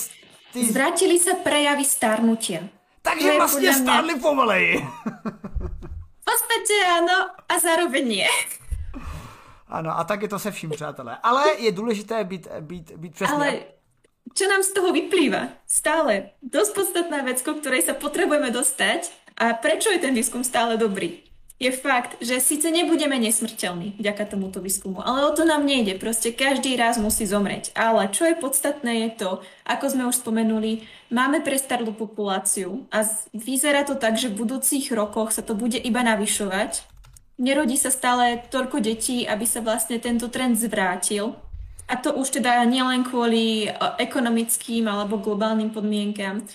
ty... 0.53 0.65
Zvrátili 0.65 1.19
se 1.19 1.33
prejavy 1.33 1.85
stárnutia. 1.85 2.61
Takže 3.01 3.37
vlastně 3.37 3.73
stárli 3.73 4.15
pomaleji. 4.19 4.87
v 6.27 6.41
podstatě 6.47 6.75
ano 6.97 7.29
a 7.49 7.59
zároveň 7.59 8.11
je. 8.11 8.29
Ano, 9.67 9.99
a 9.99 10.03
tak 10.03 10.21
je 10.21 10.27
to 10.27 10.39
se 10.39 10.51
vším, 10.51 10.69
přátelé. 10.69 11.17
Ale 11.23 11.43
je 11.57 11.71
důležité 11.71 12.23
být, 12.23 12.47
být, 12.59 12.91
být 12.91 13.13
přesně. 13.13 13.35
Ale 13.35 13.59
čo 14.33 14.47
nám 14.47 14.63
z 14.63 14.73
toho 14.73 14.91
vyplýva? 14.91 15.47
Stále 15.67 16.37
dosť 16.43 16.71
podstatná 16.75 17.23
vec, 17.23 17.41
ku 17.41 17.57
ktorej 17.57 17.81
sa 17.83 17.95
potrebujeme 17.95 18.51
dostať, 18.51 19.09
a 19.37 19.53
prečo 19.53 19.89
je 19.93 19.99
ten 20.01 20.13
výskum 20.13 20.43
stále 20.43 20.77
dobrý? 20.77 21.26
Je 21.57 21.73
fakt, 21.73 22.21
že 22.21 22.37
síce 22.37 22.69
nebudeme 22.69 23.17
nesmrteľní 23.17 23.97
vďaka 23.97 24.29
tomuto 24.29 24.61
výskumu, 24.61 25.01
ale 25.01 25.25
o 25.25 25.33
to 25.33 25.41
nám 25.41 25.65
nejde. 25.65 25.97
Proste 25.97 26.29
každý 26.29 26.77
raz 26.77 27.01
musí 27.01 27.25
zomrieť. 27.25 27.73
Ale 27.73 28.13
čo 28.13 28.29
je 28.29 28.37
podstatné 28.37 29.09
je 29.09 29.09
to, 29.25 29.29
ako 29.65 29.85
sme 29.89 30.05
už 30.05 30.21
spomenuli, 30.21 30.85
máme 31.09 31.41
prestarlú 31.41 31.97
populáciu 31.97 32.85
a 32.93 33.01
vyzerá 33.33 33.89
to 33.89 33.97
tak, 33.97 34.21
že 34.21 34.29
v 34.29 34.45
budúcich 34.45 34.93
rokoch 34.93 35.33
sa 35.33 35.41
to 35.41 35.57
bude 35.57 35.81
iba 35.81 36.05
navyšovať. 36.05 36.85
Nerodí 37.41 37.81
sa 37.81 37.89
stále 37.89 38.37
toľko 38.53 38.77
detí, 38.77 39.25
aby 39.25 39.49
sa 39.49 39.65
vlastne 39.65 39.97
tento 39.97 40.29
trend 40.29 40.61
zvrátil. 40.61 41.33
A 41.89 41.97
to 41.97 42.13
už 42.13 42.37
teda 42.37 42.61
nielen 42.69 43.01
kvôli 43.01 43.65
e, 43.65 43.69
ekonomickým 43.97 44.85
alebo 44.85 45.17
globálnym 45.17 45.73
podmienkam, 45.73 46.45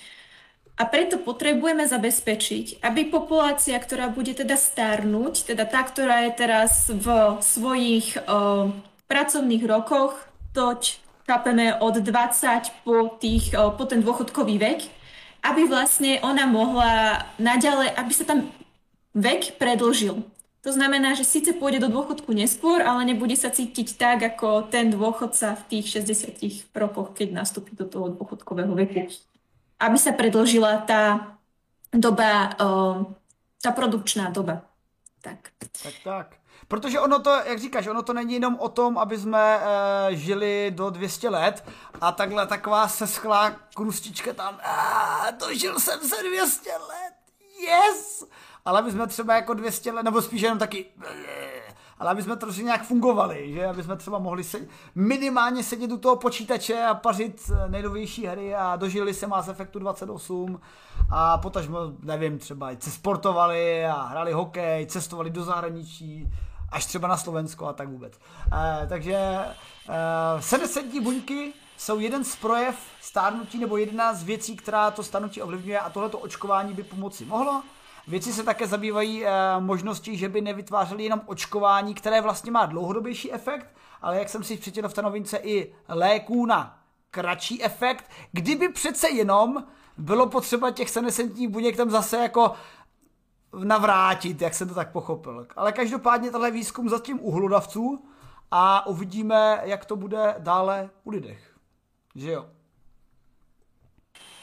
a 0.83 0.91
preto 0.91 1.15
potrebujeme 1.15 1.87
zabezpečiť, 1.87 2.83
aby 2.83 3.07
populácia, 3.07 3.79
ktorá 3.79 4.11
bude 4.11 4.35
teda 4.35 4.59
starnúť, 4.59 5.55
teda 5.55 5.63
tá, 5.63 5.87
ktorá 5.87 6.27
je 6.27 6.33
teraz 6.35 6.91
v 6.91 7.39
svojich 7.39 8.19
o, 8.27 8.75
pracovných 9.07 9.63
rokoch, 9.63 10.19
toť 10.51 10.99
chápeme 11.23 11.79
od 11.79 12.03
20 12.03 12.83
po, 12.83 13.15
tých, 13.15 13.55
o, 13.55 13.71
po 13.71 13.87
ten 13.87 14.03
dôchodkový 14.03 14.59
vek, 14.59 14.81
aby 15.47 15.71
vlastne 15.71 16.19
ona 16.27 16.51
mohla 16.51 17.31
naďalej, 17.39 17.95
aby 17.95 18.11
sa 18.11 18.27
tam 18.27 18.51
vek 19.15 19.63
predlžil. 19.63 20.19
To 20.67 20.71
znamená, 20.75 21.15
že 21.15 21.23
síce 21.23 21.55
pôjde 21.55 21.87
do 21.87 21.95
dôchodku 21.95 22.35
neskôr, 22.35 22.83
ale 22.83 23.07
nebude 23.07 23.39
sa 23.39 23.55
cítiť 23.55 23.95
tak, 23.95 24.19
ako 24.35 24.67
ten 24.67 24.91
dôchodca 24.91 25.55
v 25.63 25.79
tých 25.79 26.03
60 26.03 26.75
rokoch, 26.75 27.15
keď 27.15 27.39
nastúpi 27.39 27.71
do 27.79 27.87
toho 27.87 28.11
dôchodkového 28.19 28.75
veku 28.75 29.07
aby 29.83 29.99
sa 29.99 30.15
predložila 30.15 30.87
tá 30.87 31.35
doba, 31.91 32.55
ta 33.59 33.71
produkčná 33.75 34.31
doba. 34.31 34.63
Tak. 35.23 35.51
Tak, 35.83 35.95
tak. 36.05 36.27
Protože 36.69 37.01
ono 37.01 37.19
to, 37.19 37.31
jak 37.31 37.59
říkáš, 37.59 37.87
ono 37.87 38.03
to 38.03 38.13
není 38.13 38.35
jenom 38.35 38.57
o 38.59 38.69
tom, 38.69 38.99
aby 38.99 39.19
jsme 39.19 39.61
e, 39.61 40.17
žili 40.17 40.73
do 40.75 40.91
200 40.91 41.29
let 41.29 41.65
a 42.01 42.13
takhle 42.13 42.47
taková 42.47 42.89
seschlá 42.89 43.51
krustička 43.75 44.33
tam, 44.33 44.61
a 44.65 45.31
dožil 45.31 45.81
jsem 45.81 46.01
se 46.01 46.23
200 46.23 46.71
let, 46.71 47.15
yes! 47.61 48.25
Ale 48.65 48.79
aby 48.79 48.91
jsme 48.91 49.07
třeba 49.07 49.35
jako 49.35 49.55
200 49.55 49.93
let, 49.93 50.03
nebo 50.03 50.23
spíš 50.23 50.43
jenom 50.43 50.59
taky, 50.59 50.87
ale 52.03 52.11
aby 52.11 52.23
jsme 52.23 52.37
trošku 52.37 52.63
nějak 52.63 52.83
fungovali, 52.83 53.53
že 53.53 53.67
aby 53.67 53.83
jsme 53.83 53.97
třeba 53.97 54.19
mohli 54.19 54.45
se, 54.45 54.59
minimálně 54.95 55.63
sedět 55.63 55.93
u 55.93 55.99
toho 55.99 56.17
počítače 56.17 56.85
a 56.85 56.95
pařit 56.95 57.51
eh, 57.51 57.69
nejnovější 57.69 58.27
hry 58.27 58.55
a 58.55 58.77
dožili 58.77 59.15
se 59.15 59.27
Mass 59.27 59.49
Effectu 59.49 59.79
28 59.79 60.61
a 61.11 61.39
potažmo, 61.39 61.79
nevím, 62.03 62.39
třeba 62.39 62.71
se 62.79 62.91
sportovali 62.91 63.87
a 63.87 64.03
hráli 64.03 64.33
hokej, 64.33 64.87
cestovali 64.87 65.31
do 65.31 65.45
zahraničí, 65.45 66.29
až 66.71 66.87
třeba 66.87 67.09
na 67.09 67.17
Slovensko 67.17 67.67
a 67.67 67.73
tak 67.73 67.89
vůbec. 67.89 68.13
E, 68.53 68.87
takže 68.87 69.15
e, 69.15 69.47
sedesentní 70.41 71.01
buňky 71.01 71.53
jsou 71.77 71.99
jeden 71.99 72.25
z 72.25 72.37
projev 72.37 72.77
stárnutí 73.01 73.59
nebo 73.59 73.77
jedna 73.77 74.15
z 74.15 74.23
věcí, 74.23 74.57
která 74.57 74.91
to 74.91 75.03
stárnutí 75.03 75.43
ovlivňuje 75.43 75.79
a 75.79 75.91
tohleto 75.91 76.19
očkování 76.19 76.75
by 76.75 76.83
pomoci 76.83 77.25
mohlo. 77.25 77.63
Věci 78.09 78.33
se 78.33 78.43
také 78.43 78.67
zabývají 78.67 79.27
e, 79.27 79.31
možností, 79.59 80.17
že 80.17 80.29
by 80.29 80.41
nevytvářeli 80.41 81.05
jenom 81.05 81.21
očkování, 81.27 81.95
které 81.95 82.21
vlastně 82.21 82.51
má 82.51 82.67
dlouhodobější 82.67 83.33
efekt, 83.33 83.67
ale 84.03 84.19
jak 84.19 84.29
jsem 84.29 84.45
si 84.45 84.57
přečetl 84.57 84.89
v 84.89 84.95
té 84.95 85.03
novince 85.03 85.37
i 85.37 85.75
léků 85.89 86.47
na 86.47 86.79
kratší 87.11 87.65
efekt, 87.65 88.11
kdyby 88.33 88.69
přece 88.69 89.11
jenom 89.11 89.65
bylo 89.99 90.27
potřeba 90.27 90.71
těch 90.71 90.91
senescentních 90.91 91.49
buněk 91.49 91.77
tam 91.77 91.91
zase 91.91 92.17
jako 92.17 92.53
navrátit, 93.65 94.43
jak 94.43 94.55
jsem 94.55 94.69
to 94.69 94.75
tak 94.75 94.93
pochopil. 94.93 95.47
Ale 95.57 95.73
každopádně 95.73 96.31
tenhle 96.31 96.51
výzkum 96.51 96.89
zatím 96.89 97.19
u 97.23 97.31
hlodavců 97.31 98.05
a 98.51 98.87
uvidíme, 98.87 99.61
jak 99.65 99.85
to 99.85 99.97
bude 99.97 100.35
dále 100.39 100.91
u 101.05 101.11
lidech. 101.11 101.57
Že 102.15 102.33
jo? 102.33 102.47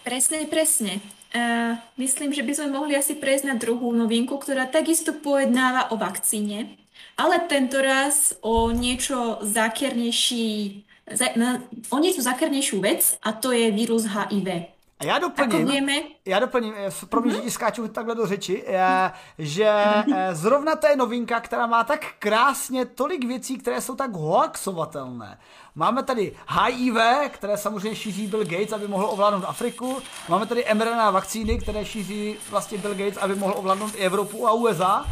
Presne, 0.10 0.50
presne. 0.50 1.06
Uh, 1.30 1.78
myslím, 2.02 2.34
že 2.34 2.42
by 2.42 2.50
sme 2.58 2.74
mohli 2.74 2.98
asi 2.98 3.14
prejsť 3.14 3.46
na 3.46 3.54
druhú 3.62 3.94
novinku, 3.94 4.42
ktorá 4.42 4.66
takisto 4.66 5.14
pojednáva 5.14 5.94
o 5.94 6.02
vakcíne, 6.02 6.74
ale 7.14 7.46
tento 7.46 7.78
raz 7.78 8.34
o 8.42 8.74
niečo 8.74 9.38
zákernejší, 9.46 10.82
za, 11.14 11.30
na, 11.38 11.62
o 11.94 11.98
niečo 12.02 12.26
zákernejšiu 12.26 12.82
vec 12.82 13.22
a 13.22 13.38
to 13.38 13.54
je 13.54 13.70
vírus 13.70 14.10
HIV. 14.10 14.74
A 15.00 15.06
já 15.06 15.20
doplním, 15.20 15.90
já 16.26 16.40
doplním, 16.40 16.74
pro 17.10 17.22
mě, 17.22 17.32
mm-hmm. 17.32 17.36
že 17.36 17.42
ti 17.42 17.52
skáču 17.52 17.88
takhle 17.88 18.16
do 18.16 18.28
řeči, 18.28 18.64
je, 18.68 19.12
že 19.38 19.70
eh, 20.16 20.36
zrovna 20.36 20.76
to 20.76 20.88
je 20.88 20.96
novinka, 20.96 21.40
která 21.40 21.68
má 21.68 21.84
tak 21.84 22.06
krásně 22.20 22.86
tolik 22.86 23.26
věcí, 23.26 23.58
které 23.58 23.82
jsou 23.82 23.96
tak 23.96 24.12
hoaxovatelné. 24.12 25.40
Máme 25.76 26.04
tady 26.04 26.36
HIV, 26.48 26.98
které 27.30 27.58
samozřejmě 27.58 27.96
šíří 27.96 28.28
Bill 28.28 28.46
Gates, 28.46 28.72
aby 28.72 28.88
mohl 28.88 29.06
ovládnout 29.06 29.44
Afriku. 29.48 30.02
Máme 30.30 30.46
tady 30.46 30.66
mRNA 30.74 31.12
vakcíny, 31.12 31.58
které 31.58 31.86
šíří 31.86 32.36
vlastně 32.50 32.78
Bill 32.78 32.96
Gates, 32.96 33.18
aby 33.18 33.36
mohl 33.36 33.54
ovládnout 33.58 33.96
i 33.96 33.98
Evropu 33.98 34.48
a 34.48 34.52
USA. 34.52 35.06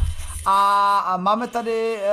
A, 0.46 0.98
a 0.98 1.16
máme 1.16 1.46
tady 1.46 1.96
e, 1.96 2.08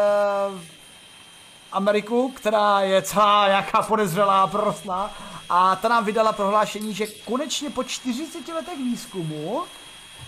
Ameriku, 1.72 2.32
která 2.36 2.82
je 2.82 3.02
celá 3.02 3.48
nějaká 3.48 3.82
podezřelá, 3.82 4.48
prostlá 4.48 5.12
a 5.50 5.76
ta 5.76 5.88
nám 5.88 6.06
vydala 6.06 6.34
prohlášení, 6.34 6.94
že 6.94 7.08
konečně 7.08 7.70
po 7.70 7.84
40 7.84 8.54
letech 8.54 8.78
výzkumu, 8.78 9.64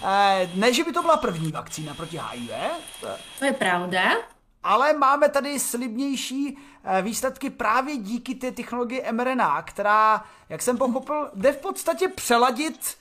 eh, 0.03 0.49
ne, 0.53 0.73
že 0.73 0.83
by 0.83 0.91
to 0.91 1.01
byla 1.01 1.17
první 1.17 1.51
vakcína 1.51 1.93
proti 1.93 2.19
HIV. 2.31 2.51
To 3.39 3.45
je 3.45 3.53
pravda. 3.53 4.01
Ale 4.63 4.93
máme 4.93 5.29
tady 5.29 5.59
slibnější 5.59 6.57
eh, 6.83 7.01
výsledky 7.01 7.49
právě 7.49 7.97
díky 7.97 8.35
té 8.35 8.51
technologii 8.51 9.03
mRNA, 9.11 9.61
která, 9.61 10.23
jak 10.49 10.61
jsem 10.61 10.77
pochopil, 10.77 11.29
jde 11.33 11.51
v 11.51 11.57
podstatě 11.57 12.07
přeladit, 12.07 12.97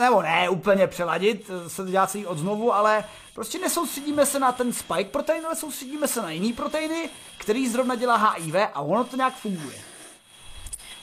nebo 0.00 0.22
ne 0.22 0.48
úplně 0.48 0.86
přeladit, 0.86 1.50
eh, 1.50 1.70
se 1.70 1.84
to 1.84 1.90
dělá 1.90 2.06
celý 2.06 2.26
od 2.26 2.38
znovu, 2.38 2.74
ale 2.74 3.04
prostě 3.34 3.58
nesoustředíme 3.58 4.26
se 4.26 4.38
na 4.38 4.52
ten 4.52 4.72
spike 4.72 5.10
protein, 5.10 5.46
ale 5.46 5.56
soustředíme 5.56 6.08
se 6.08 6.22
na 6.22 6.30
jiný 6.30 6.52
proteiny, 6.52 7.10
který 7.38 7.68
zrovna 7.68 7.94
dělá 7.94 8.16
HIV 8.16 8.54
a 8.74 8.80
ono 8.80 9.04
to 9.04 9.16
nějak 9.16 9.34
funguje. 9.34 9.87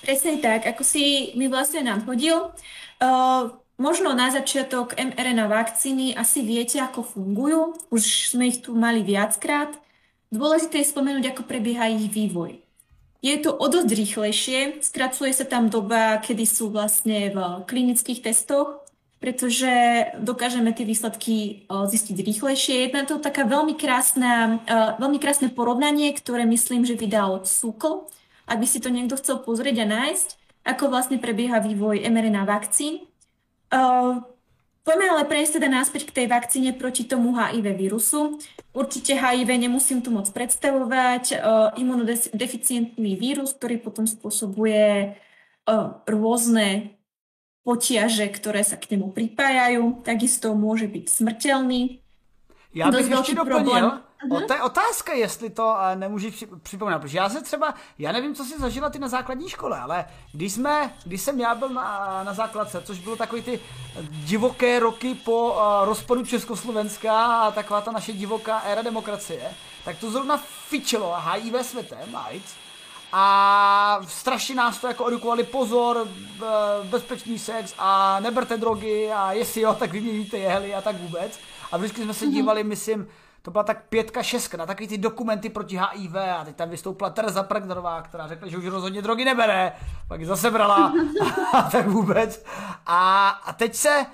Presne 0.05 0.37
tak, 0.37 0.69
ako 0.69 0.85
si 0.85 1.33
mi 1.33 1.49
vlastne 1.49 1.81
nadhodil. 1.81 2.53
Uh, 3.01 3.57
možno 3.81 4.13
na 4.13 4.29
začiatok 4.29 4.93
mRNA 4.93 5.49
vakcíny 5.49 6.13
asi 6.13 6.45
viete, 6.45 6.77
ako 6.77 7.01
fungujú. 7.01 7.73
Už 7.89 8.29
sme 8.29 8.53
ich 8.53 8.61
tu 8.61 8.77
mali 8.77 9.01
viackrát. 9.01 9.73
Dôležité 10.29 10.85
je 10.85 10.93
spomenúť, 10.93 11.33
ako 11.33 11.49
prebieha 11.49 11.89
ich 11.89 12.05
vývoj. 12.13 12.61
Je 13.25 13.33
to 13.41 13.57
o 13.57 13.65
dosť 13.65 13.89
rýchlejšie, 13.89 14.59
skracuje 14.85 15.33
sa 15.33 15.49
tam 15.49 15.73
doba, 15.73 16.21
kedy 16.21 16.45
sú 16.45 16.69
vlastne 16.69 17.33
v 17.33 17.37
klinických 17.65 18.21
testoch, 18.21 18.85
pretože 19.17 19.73
dokážeme 20.21 20.69
tie 20.69 20.85
výsledky 20.85 21.65
zistiť 21.65 22.17
rýchlejšie. 22.21 22.85
Je 22.85 23.09
to 23.09 23.17
taká 23.17 23.49
veľmi, 23.49 23.73
krásna, 23.73 24.61
veľmi 25.01 25.17
krásne 25.17 25.49
porovnanie, 25.49 26.13
ktoré 26.13 26.45
myslím, 26.45 26.85
že 26.85 26.93
vydal 26.93 27.41
Sukl 27.49 28.05
ak 28.45 28.57
by 28.61 28.67
si 28.69 28.79
to 28.79 28.89
niekto 28.93 29.17
chcel 29.17 29.41
pozrieť 29.41 29.83
a 29.83 29.87
nájsť, 29.89 30.29
ako 30.65 30.89
vlastne 30.89 31.17
prebieha 31.21 31.61
vývoj 31.61 32.05
mRNA 32.05 32.43
vakcín. 32.45 33.05
Uh, 33.69 34.21
Poďme 34.85 35.17
ale 35.17 35.25
prejsť 35.25 35.57
teda 35.57 35.81
náspäť 35.81 36.13
k 36.13 36.21
tej 36.21 36.27
vakcíne 36.29 36.69
proti 36.77 37.09
tomu 37.09 37.33
HIV 37.33 37.73
vírusu. 37.73 38.37
Určite 38.69 39.17
HIV 39.17 39.49
nemusím 39.57 40.05
tu 40.05 40.13
moc 40.13 40.29
predstavovať. 40.29 41.41
Uh, 41.41 41.73
imunodeficientný 41.81 43.17
vírus, 43.17 43.57
ktorý 43.57 43.81
potom 43.81 44.05
spôsobuje 44.05 45.17
uh, 45.65 45.97
rôzne 46.05 46.93
potiaže, 47.65 48.29
ktoré 48.29 48.61
sa 48.61 48.77
k 48.77 48.93
nemu 48.93 49.09
pripájajú. 49.09 50.05
Takisto 50.05 50.53
môže 50.53 50.85
byť 50.85 51.05
smrteľný. 51.09 52.05
Já 52.75 52.91
bych 52.91 53.09
ještě 53.09 53.35
doplnil, 53.35 53.63
problém. 53.63 54.04
O, 54.31 54.41
to 54.41 54.53
je 54.53 54.61
otázka, 54.61 55.13
jestli 55.13 55.49
to 55.49 55.65
uh, 55.65 55.99
nemůžeš 55.99 56.45
připomínat, 56.63 56.99
protože 57.01 57.17
já 57.17 57.29
se 57.29 57.41
třeba, 57.41 57.73
já 57.99 58.11
nevím, 58.11 58.35
co 58.35 58.45
jsi 58.45 58.59
zažila 58.59 58.89
ty 58.89 58.99
na 58.99 59.07
základní 59.07 59.49
škole, 59.49 59.79
ale 59.79 60.05
když 60.31 60.53
jsme, 60.53 60.93
když 61.05 61.21
jsem 61.21 61.39
já 61.39 61.55
byl 61.55 61.69
na, 61.69 62.21
na 62.23 62.33
základce, 62.33 62.81
což 62.81 62.99
bylo 62.99 63.15
takový 63.15 63.41
ty 63.41 63.59
divoké 64.09 64.79
roky 64.79 65.15
po 65.15 65.51
uh, 65.51 65.85
rozpadu 65.85 66.25
Československa 66.25 67.25
a 67.25 67.51
taková 67.51 67.81
ta 67.81 67.91
naše 67.91 68.13
divoká 68.13 68.59
éra 68.59 68.81
demokracie, 68.81 69.51
tak 69.85 69.97
to 69.97 70.11
zrovna 70.11 70.37
fičilo 70.67 71.15
HIV 71.19 71.65
světem, 71.65 72.15
AIDS, 72.15 72.55
a 73.17 74.01
strašně 74.07 74.55
nás 74.55 74.77
to 74.77 74.87
jako 74.87 75.07
edukovali 75.07 75.43
pozor, 75.43 76.07
bezpečný 76.83 77.39
sex 77.39 77.73
a 77.77 78.19
neberte 78.19 78.57
drogy 78.57 79.11
a 79.11 79.31
jestli 79.31 79.61
jo, 79.61 79.73
tak 79.73 79.91
vyměníte 79.91 80.37
jehly 80.37 80.75
a 80.75 80.81
tak 80.81 80.95
vůbec. 80.95 81.39
A 81.71 81.77
vždycky 81.77 82.03
jsme 82.03 82.13
se 82.13 82.25
mhm. 82.25 82.33
dívali, 82.33 82.63
myslím, 82.63 83.07
to 83.45 83.51
byla 83.51 83.63
tak 83.63 83.83
pětka, 83.89 84.23
šestka 84.23 84.57
na 84.57 84.65
takový 84.65 84.87
ty 84.87 84.97
dokumenty 84.97 85.49
proti 85.49 85.77
HIV 85.77 86.15
a 86.15 86.45
teď 86.45 86.55
tam 86.55 86.69
vystoupila 86.69 87.09
Tereza 87.09 87.43
Pregnerová, 87.43 88.01
která 88.01 88.27
řekla, 88.27 88.47
že 88.47 88.57
už 88.57 88.65
rozhodně 88.65 89.01
drogy 89.01 89.25
nebere, 89.25 89.71
pak 90.07 90.19
ji 90.19 90.25
zase 90.25 90.51
brala 90.51 90.93
a 91.53 91.61
tak 91.61 91.87
vůbec. 91.87 92.45
A, 92.85 93.29
a 93.29 93.53
teď 93.53 93.75
se 93.75 94.05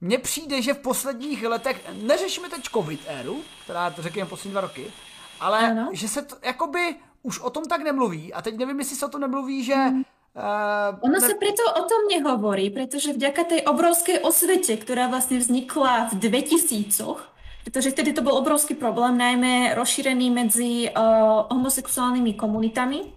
mně 0.00 0.18
přijde, 0.18 0.62
že 0.62 0.74
v 0.74 0.78
posledních 0.78 1.44
letech, 1.44 1.90
neřešíme 2.02 2.48
teď 2.48 2.62
covid 2.62 3.00
éru, 3.06 3.40
která 3.64 3.90
to 3.90 4.02
řekněme 4.02 4.30
poslední 4.30 4.52
dva 4.52 4.60
roky, 4.60 4.92
ale 5.40 5.58
ano. 5.58 5.88
že 5.92 6.08
se 6.08 6.22
to, 6.22 6.36
jakoby 6.42 6.96
už 7.22 7.40
o 7.40 7.50
tom 7.50 7.64
tak 7.64 7.82
nemluví 7.82 8.34
a 8.34 8.42
teď 8.42 8.56
nevím, 8.56 8.78
jestli 8.78 8.96
se 8.96 9.06
o 9.06 9.08
tom 9.08 9.20
nemluví, 9.20 9.64
že 9.64 9.74
mm. 9.74 10.02
Uh, 10.34 10.98
ono 10.98 11.22
ne... 11.22 11.28
sa 11.30 11.38
preto 11.38 11.62
o 11.62 11.86
tom 11.86 12.10
nehovorí, 12.10 12.66
pretože 12.74 13.14
vďaka 13.14 13.54
tej 13.54 13.60
obrovskej 13.70 14.18
osvete, 14.26 14.74
ktorá 14.74 15.06
vlastne 15.06 15.38
vznikla 15.38 16.10
v 16.10 16.26
2000 16.26 17.33
pretože 17.64 17.90
vtedy 17.96 18.12
to 18.12 18.20
bol 18.20 18.36
obrovský 18.36 18.76
problém, 18.76 19.16
najmä 19.16 19.72
rozšírený 19.72 20.28
medzi 20.28 20.86
uh, 20.92 21.48
homosexuálnymi 21.48 22.36
komunitami. 22.36 23.10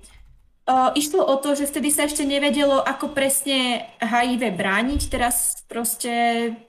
Uh, 0.68 0.92
išlo 1.00 1.24
o 1.24 1.40
to, 1.40 1.56
že 1.56 1.68
vtedy 1.68 1.92
sa 1.96 2.08
ešte 2.08 2.28
nevedelo, 2.28 2.84
ako 2.84 3.16
presne 3.16 3.88
HIV 4.04 4.52
brániť. 4.56 5.02
Teraz 5.08 5.64
proste 5.68 6.12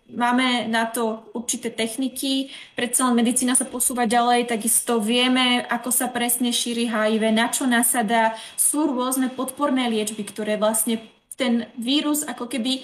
máme 0.07 0.71
na 0.71 0.87
to 0.87 1.27
určité 1.35 1.71
techniky, 1.71 2.51
predsa 2.79 3.11
len 3.11 3.19
medicína 3.19 3.59
sa 3.59 3.67
posúva 3.67 4.07
ďalej, 4.07 4.51
takisto 4.51 5.03
vieme, 5.03 5.67
ako 5.67 5.91
sa 5.91 6.07
presne 6.11 6.55
šíri 6.55 6.87
HIV, 6.87 7.31
na 7.35 7.51
čo 7.51 7.67
nasadá. 7.67 8.39
Sú 8.55 8.87
rôzne 8.87 9.35
podporné 9.35 9.91
liečby, 9.91 10.23
ktoré 10.27 10.59
vlastne 10.59 11.03
ten 11.39 11.71
vírus 11.79 12.27
ako 12.27 12.51
keby 12.51 12.83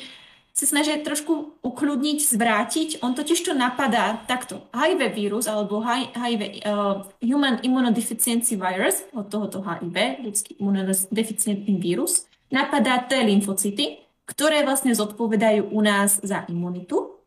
sa 0.54 0.70
snažia 0.70 1.02
trošku 1.02 1.58
ukludniť, 1.66 2.18
zvrátiť. 2.30 2.88
On 3.02 3.10
totiž 3.10 3.42
to 3.42 3.58
napadá 3.58 4.22
takto. 4.30 4.62
HIV 4.70 5.10
vírus 5.10 5.50
alebo 5.50 5.82
HIV, 5.82 6.62
uh, 6.62 7.02
Human 7.18 7.58
Immunodeficiency 7.66 8.54
Virus, 8.54 9.02
od 9.10 9.26
tohoto 9.26 9.66
HIV, 9.66 10.22
ľudský 10.22 10.62
imunodeficientný 10.62 11.74
vírus, 11.82 12.30
napadá 12.54 13.02
T 13.02 13.18
lymfocyty, 13.18 13.98
ktoré 14.30 14.62
vlastne 14.62 14.94
zodpovedajú 14.94 15.74
u 15.74 15.80
nás 15.82 16.22
za 16.22 16.46
imunitu 16.46 17.18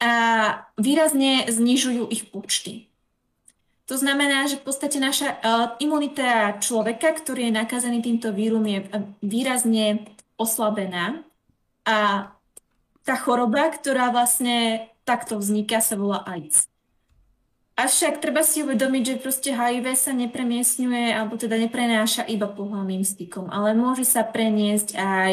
a 0.00 0.12
výrazne 0.80 1.44
znižujú 1.52 2.08
ich 2.08 2.32
počty. 2.32 2.88
To 3.92 4.00
znamená, 4.00 4.48
že 4.48 4.56
v 4.56 4.72
podstate 4.72 4.96
naša 4.96 5.36
uh, 5.36 5.40
imunita 5.84 6.56
človeka, 6.64 7.12
ktorý 7.12 7.52
je 7.52 7.58
nakazený 7.60 8.00
týmto 8.00 8.32
vírum, 8.32 8.64
je 8.64 8.88
výrazne 9.20 10.08
oslabená 10.40 11.25
a 11.86 12.28
tá 13.06 13.14
choroba, 13.14 13.70
ktorá 13.70 14.10
vlastne 14.10 14.90
takto 15.06 15.38
vzniká, 15.38 15.78
sa 15.78 15.94
volá 15.94 16.26
AIDS. 16.26 16.66
Avšak 17.78 18.18
treba 18.18 18.42
si 18.42 18.66
uvedomiť, 18.66 19.02
že 19.04 19.22
proste 19.22 19.50
HIV 19.54 19.94
sa 19.94 20.10
nepremiesňuje, 20.16 21.14
alebo 21.14 21.38
teda 21.38 21.54
neprenáša 21.60 22.26
iba 22.26 22.50
pohľadným 22.50 23.06
stykom, 23.06 23.46
ale 23.52 23.76
môže 23.76 24.02
sa 24.02 24.26
preniesť 24.26 24.96
aj 24.96 25.32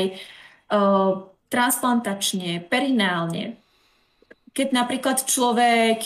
uh, 0.70 1.24
transplantačne, 1.48 2.62
perinálne. 2.68 3.58
Keď 4.54 4.70
napríklad 4.70 5.26
človek, 5.26 6.06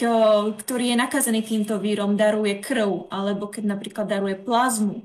ktorý 0.55 0.95
je 0.95 1.01
nakazený 1.01 1.43
týmto 1.43 1.83
vírom, 1.83 2.15
daruje 2.15 2.63
krv, 2.63 3.11
alebo 3.11 3.51
keď 3.51 3.75
napríklad 3.75 4.07
daruje 4.07 4.39
plazmu, 4.39 5.03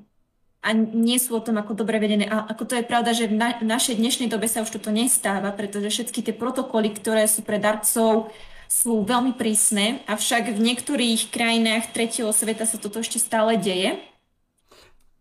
a 0.62 0.68
nie 0.79 1.18
sú 1.18 1.35
o 1.35 1.42
tom 1.42 1.59
ako 1.59 1.75
dobre 1.75 1.98
vedené. 1.98 2.31
A 2.31 2.46
ako 2.46 2.70
to 2.70 2.75
je 2.79 2.87
pravda, 2.87 3.11
že 3.11 3.27
v, 3.27 3.35
na, 3.35 3.59
v 3.59 3.66
našej 3.66 3.98
dnešnej 3.98 4.31
dobe 4.31 4.46
sa 4.46 4.62
už 4.62 4.79
toto 4.79 4.94
nestáva, 4.94 5.51
pretože 5.51 5.90
všetky 5.90 6.22
tie 6.22 6.35
protokoly, 6.35 6.94
ktoré 6.94 7.27
sú 7.27 7.42
pre 7.42 7.59
darcov, 7.59 8.31
sú 8.70 9.03
veľmi 9.05 9.37
prísne, 9.37 10.01
avšak 10.09 10.55
v 10.55 10.61
niektorých 10.62 11.29
krajinách 11.29 11.92
tretieho 11.92 12.33
sveta 12.33 12.64
sa 12.64 12.81
toto 12.81 13.03
ešte 13.03 13.20
stále 13.20 13.61
deje. 13.61 14.01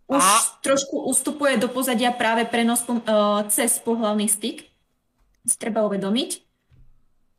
Už 0.08 0.24
a... 0.24 0.62
trošku 0.64 1.04
ustupuje 1.10 1.58
do 1.58 1.68
pozadia 1.68 2.14
práve 2.14 2.46
prenos 2.48 2.86
uh, 2.88 3.44
cez 3.50 3.82
pohlavný 3.82 4.30
styk. 4.30 4.64
Si 5.44 5.58
treba 5.58 5.84
uvedomiť. 5.84 6.48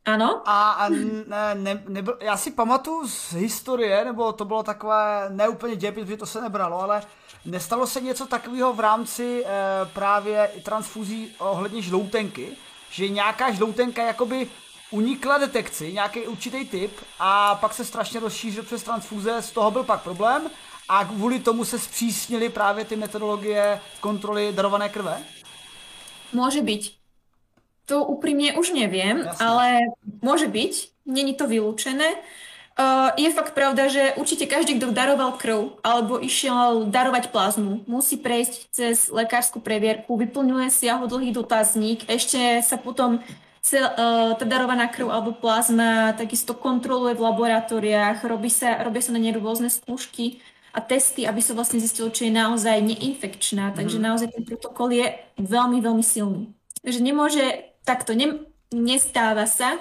Ano. 0.05 0.43
A, 0.43 0.71
a 0.71 0.89
ne, 0.91 1.55
ne, 1.55 1.83
nebyl, 1.87 2.17
já 2.21 2.37
si 2.37 2.51
pamatuju 2.51 3.07
z 3.07 3.33
historie, 3.33 4.05
nebo 4.05 4.33
to 4.33 4.45
bylo 4.45 4.63
takové 4.63 5.29
neúplně 5.29 5.75
děpit, 5.75 6.03
protože 6.03 6.17
to 6.17 6.25
se 6.25 6.41
nebralo, 6.41 6.81
ale 6.81 7.01
Nestalo 7.45 7.87
se 7.87 8.01
něco 8.01 8.25
takového 8.25 8.73
v 8.73 8.79
rámci 8.79 9.45
e, 9.45 9.49
právě 9.93 10.51
transfuzí 10.63 11.35
ohledně 11.39 11.81
žloutenky, 11.81 12.47
že 12.89 13.09
nějaká 13.09 13.51
žloutenka 13.51 14.03
jakoby 14.03 14.47
unikla 14.91 15.37
detekci, 15.37 15.93
nějaký 15.93 16.19
určitý 16.19 16.65
typ 16.65 16.91
a 17.19 17.55
pak 17.55 17.73
se 17.73 17.85
strašně 17.85 18.19
rozšířil 18.19 18.63
přes 18.63 18.83
transfuze, 18.83 19.41
z 19.41 19.51
toho 19.51 19.71
byl 19.71 19.83
pak 19.83 20.01
problém 20.01 20.49
a 20.89 21.05
kvůli 21.05 21.39
tomu 21.39 21.65
se 21.65 21.79
zpřísnily 21.79 22.49
právě 22.49 22.85
ty 22.85 22.95
metodologie 22.95 23.79
kontroly 23.99 24.53
darované 24.53 24.89
krve? 24.89 25.23
Může 26.33 26.61
být. 26.61 26.91
To 27.85 28.05
úprimne 28.05 28.55
už 28.55 28.71
Jasne. 28.71 29.43
ale 29.43 29.67
môže 30.23 30.47
byť, 30.47 31.03
není 31.05 31.35
to 31.35 31.51
vylúčené. 31.51 32.15
Uh, 32.73 33.13
je 33.21 33.29
fakt 33.29 33.53
pravda, 33.53 33.85
že 33.85 34.17
určite 34.17 34.49
každý, 34.49 34.81
kto 34.81 34.89
daroval 34.89 35.37
krv 35.37 35.77
alebo 35.85 36.17
išiel 36.17 36.89
darovať 36.89 37.29
plazmu, 37.29 37.85
musí 37.85 38.17
prejsť 38.17 38.53
cez 38.73 39.13
lekárskú 39.13 39.61
previerku, 39.61 40.17
vyplňuje 40.17 40.73
si 40.73 40.89
jeho 40.89 41.05
dlhý 41.05 41.37
dotazník, 41.37 42.09
ešte 42.09 42.65
sa 42.65 42.81
potom 42.81 43.21
cel, 43.61 43.85
uh, 43.85 44.33
tá 44.33 44.45
darovaná 44.49 44.89
krv 44.89 45.05
alebo 45.05 45.37
plazma 45.37 46.17
takisto 46.17 46.57
kontroluje 46.57 47.13
v 47.13 47.21
laboratóriách, 47.21 48.25
robí 48.25 48.49
sa, 48.49 48.81
robia 48.81 49.05
sa 49.05 49.13
na 49.13 49.21
nej 49.21 49.37
rôzne 49.37 49.69
skúšky 49.69 50.41
a 50.73 50.81
testy, 50.81 51.29
aby 51.29 51.45
sa 51.45 51.53
vlastne 51.53 51.77
zistilo, 51.77 52.09
či 52.09 52.27
je 52.27 52.33
naozaj 52.33 52.81
neinfekčná. 52.81 53.77
Takže 53.77 54.01
mm. 54.01 54.03
naozaj 54.03 54.27
ten 54.33 54.43
protokol 54.49 54.89
je 54.89 55.13
veľmi, 55.37 55.77
veľmi 55.77 56.01
silný. 56.01 56.49
Takže 56.81 56.99
nemôže 57.05 57.45
takto, 57.85 58.17
ne, 58.17 58.49
nestáva 58.73 59.45
sa, 59.45 59.77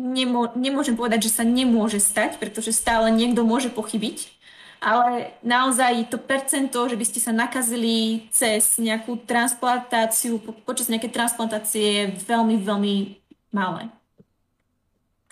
Nemô, 0.00 0.48
nemôžem 0.56 0.96
povedať, 0.96 1.28
že 1.28 1.36
sa 1.36 1.44
nemôže 1.44 2.00
stať, 2.00 2.40
pretože 2.40 2.72
stále 2.72 3.12
niekto 3.12 3.44
môže 3.44 3.68
pochybiť, 3.68 4.32
ale 4.80 5.36
naozaj 5.44 6.08
to 6.08 6.16
percento, 6.16 6.88
že 6.88 6.96
by 6.96 7.04
ste 7.04 7.20
sa 7.20 7.36
nakazili 7.36 8.24
cez 8.32 8.80
nejakú 8.80 9.20
transplantáciu, 9.28 10.40
po, 10.40 10.56
počas 10.64 10.88
nejakej 10.88 11.12
transplantácie 11.12 11.84
je 11.84 12.04
veľmi, 12.24 12.56
veľmi 12.64 12.94
malé. 13.52 13.92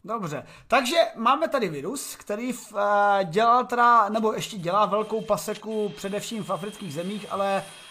Dobře, 0.04 0.46
takže 0.68 0.96
máme 1.16 1.48
tady 1.48 1.68
virus, 1.68 2.16
který 2.16 2.52
v, 2.52 2.72
uh, 2.72 2.78
dělal 3.24 3.66
teda, 3.66 4.08
nebo 4.08 4.32
ještě 4.32 4.56
dělá 4.56 4.86
velkou 4.86 5.20
paseku 5.20 5.92
především 5.96 6.44
v 6.44 6.50
afrických 6.50 6.94
zemích, 6.94 7.26
ale 7.30 7.62
Eh, 7.62 7.87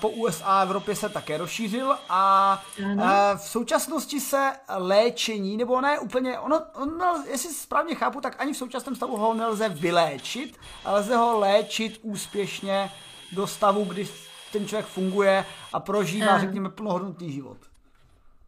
po 0.00 0.08
USA 0.08 0.44
a 0.44 0.62
Evropě 0.62 0.96
se 0.96 1.08
také 1.08 1.38
rozšířil 1.38 1.96
a. 2.08 2.62
Eh, 2.78 3.36
v 3.36 3.40
současnosti 3.40 4.20
se 4.20 4.52
léčení, 4.68 5.56
nebo 5.56 5.80
ne 5.80 5.98
úplně, 5.98 6.38
ono, 6.38 6.60
ono, 6.74 7.24
jestli 7.30 7.54
správně 7.54 7.94
chápu, 7.94 8.20
tak 8.20 8.40
ani 8.40 8.52
v 8.52 8.56
současném 8.56 8.96
stavu 8.96 9.16
ho 9.16 9.34
nelze 9.34 9.68
vyléčit, 9.68 10.56
ale 10.84 11.00
lze 11.00 11.16
ho 11.16 11.38
léčit 11.38 11.98
úspěšně 12.02 12.90
do 13.32 13.46
stavu, 13.46 13.84
kdy 13.84 14.08
ten 14.52 14.66
člověk 14.66 14.86
funguje 14.86 15.44
a 15.72 15.80
prožívá, 15.80 16.30
ano. 16.30 16.40
řekněme, 16.40 16.68
plnohodnotný 16.68 17.32
život. 17.32 17.58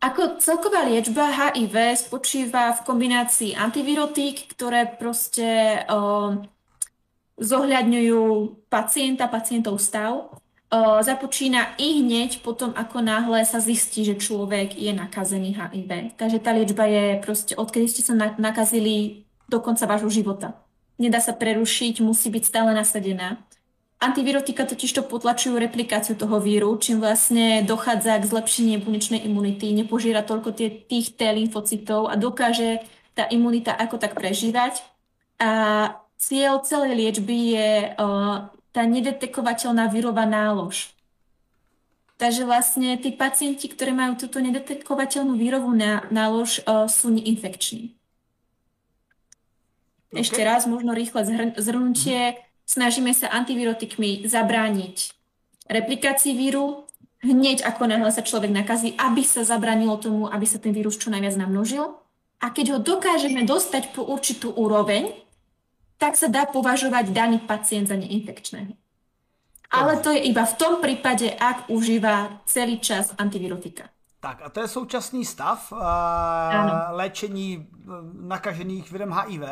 Ako 0.05 0.37
celková 0.37 0.85
liečba 0.85 1.33
HIV 1.33 1.97
spočíva 1.97 2.77
v 2.77 2.85
kombinácii 2.85 3.57
antivirotík, 3.57 4.53
ktoré 4.53 4.85
proste 5.01 5.81
o, 5.89 6.45
zohľadňujú 7.41 8.21
pacienta, 8.69 9.33
pacientov 9.33 9.81
stav 9.81 10.44
započína 11.03 11.79
i 11.79 12.03
hneď 12.03 12.43
potom, 12.43 12.75
ako 12.75 13.05
náhle 13.05 13.47
sa 13.47 13.63
zistí, 13.63 14.03
že 14.03 14.19
človek 14.19 14.75
je 14.75 14.91
nakazený 14.91 15.55
HIV. 15.55 16.17
Takže 16.19 16.39
tá 16.43 16.51
liečba 16.51 16.85
je 16.89 17.05
proste, 17.23 17.53
odkedy 17.55 17.87
ste 17.87 18.03
sa 18.03 18.15
nakazili 18.41 19.27
do 19.47 19.61
konca 19.61 19.87
vášho 19.87 20.11
života. 20.11 20.59
Nedá 20.99 21.19
sa 21.19 21.35
prerušiť, 21.35 22.03
musí 22.03 22.31
byť 22.31 22.45
stále 22.47 22.71
nasadená. 22.75 23.39
Antivirotika 24.03 24.69
totiž 24.69 24.91
to 25.01 25.03
potlačujú 25.07 25.57
replikáciu 25.57 26.19
toho 26.19 26.37
víru, 26.37 26.77
čím 26.77 27.01
vlastne 27.01 27.65
dochádza 27.65 28.21
k 28.21 28.29
zlepšení 28.29 28.77
bunečnej 28.83 29.25
imunity, 29.25 29.73
nepožíra 29.73 30.21
toľko 30.21 30.53
tie, 30.53 30.69
tých 30.71 31.17
T 31.17 31.25
lymfocytov 31.25 32.11
a 32.11 32.15
dokáže 32.19 32.85
tá 33.17 33.25
imunita 33.31 33.73
ako 33.73 33.97
tak 33.97 34.13
prežívať. 34.19 34.83
A 35.41 35.51
cieľ 36.21 36.61
celej 36.67 36.99
liečby 36.99 37.39
je 37.57 37.71
uh, 37.97 38.51
tá 38.75 38.83
nedetekovateľná 38.83 39.87
vírová 39.87 40.27
nálož. 40.27 40.91
Takže 42.19 42.43
vlastne 42.43 42.99
tí 42.99 43.15
pacienti, 43.15 43.71
ktorí 43.71 43.95
majú 43.95 44.19
túto 44.19 44.43
nedetekovateľnú 44.43 45.39
vírovú 45.39 45.71
nálož, 46.11 46.63
uh, 46.67 46.91
sú 46.91 47.15
neinfekční. 47.15 47.95
Okay. 50.11 50.23
Ešte 50.23 50.43
raz, 50.43 50.67
možno 50.67 50.95
rýchle 50.95 51.27
zhrnutie. 51.55 52.39
Snažíme 52.67 53.15
sa 53.15 53.31
antivirotikmi 53.35 54.27
zabrániť 54.27 55.11
replikácii 55.69 56.33
víru, 56.39 56.87
hneď 57.25 57.65
ako 57.65 57.89
náhle 57.89 58.11
sa 58.13 58.23
človek 58.23 58.53
nakazí, 58.53 58.95
aby 59.01 59.25
sa 59.25 59.43
zabránilo 59.43 59.97
tomu, 59.97 60.29
aby 60.29 60.45
sa 60.45 60.61
ten 60.61 60.77
vírus 60.77 61.01
čo 61.01 61.09
najviac 61.09 61.41
namnožil. 61.41 61.99
A 62.45 62.53
keď 62.53 62.77
ho 62.77 62.79
dokážeme 62.79 63.49
dostať 63.49 63.97
po 63.97 64.05
určitú 64.05 64.53
úroveň, 64.53 65.24
tak 66.05 66.21
sa 66.21 66.29
dá 66.29 66.45
považovať 66.45 67.17
daný 67.17 67.41
pacient 67.49 67.89
za 67.89 67.97
neinfekčného. 67.97 68.77
Ale 69.73 69.97
to 70.05 70.13
je 70.13 70.29
iba 70.29 70.45
v 70.45 70.55
tom 70.55 70.77
případě, 70.83 71.33
ak 71.33 71.73
užívá 71.73 72.45
celý 72.45 72.79
čas 72.79 73.15
antivirotika. 73.19 73.89
Tak 74.21 74.43
a 74.45 74.49
to 74.49 74.61
je 74.61 74.69
současný 74.69 75.25
stav 75.25 75.73
uh, 75.73 75.79
léčení 76.91 77.61
eh, 77.61 77.89
nakažených 78.21 78.93
virem 78.93 79.13
HIV. 79.13 79.43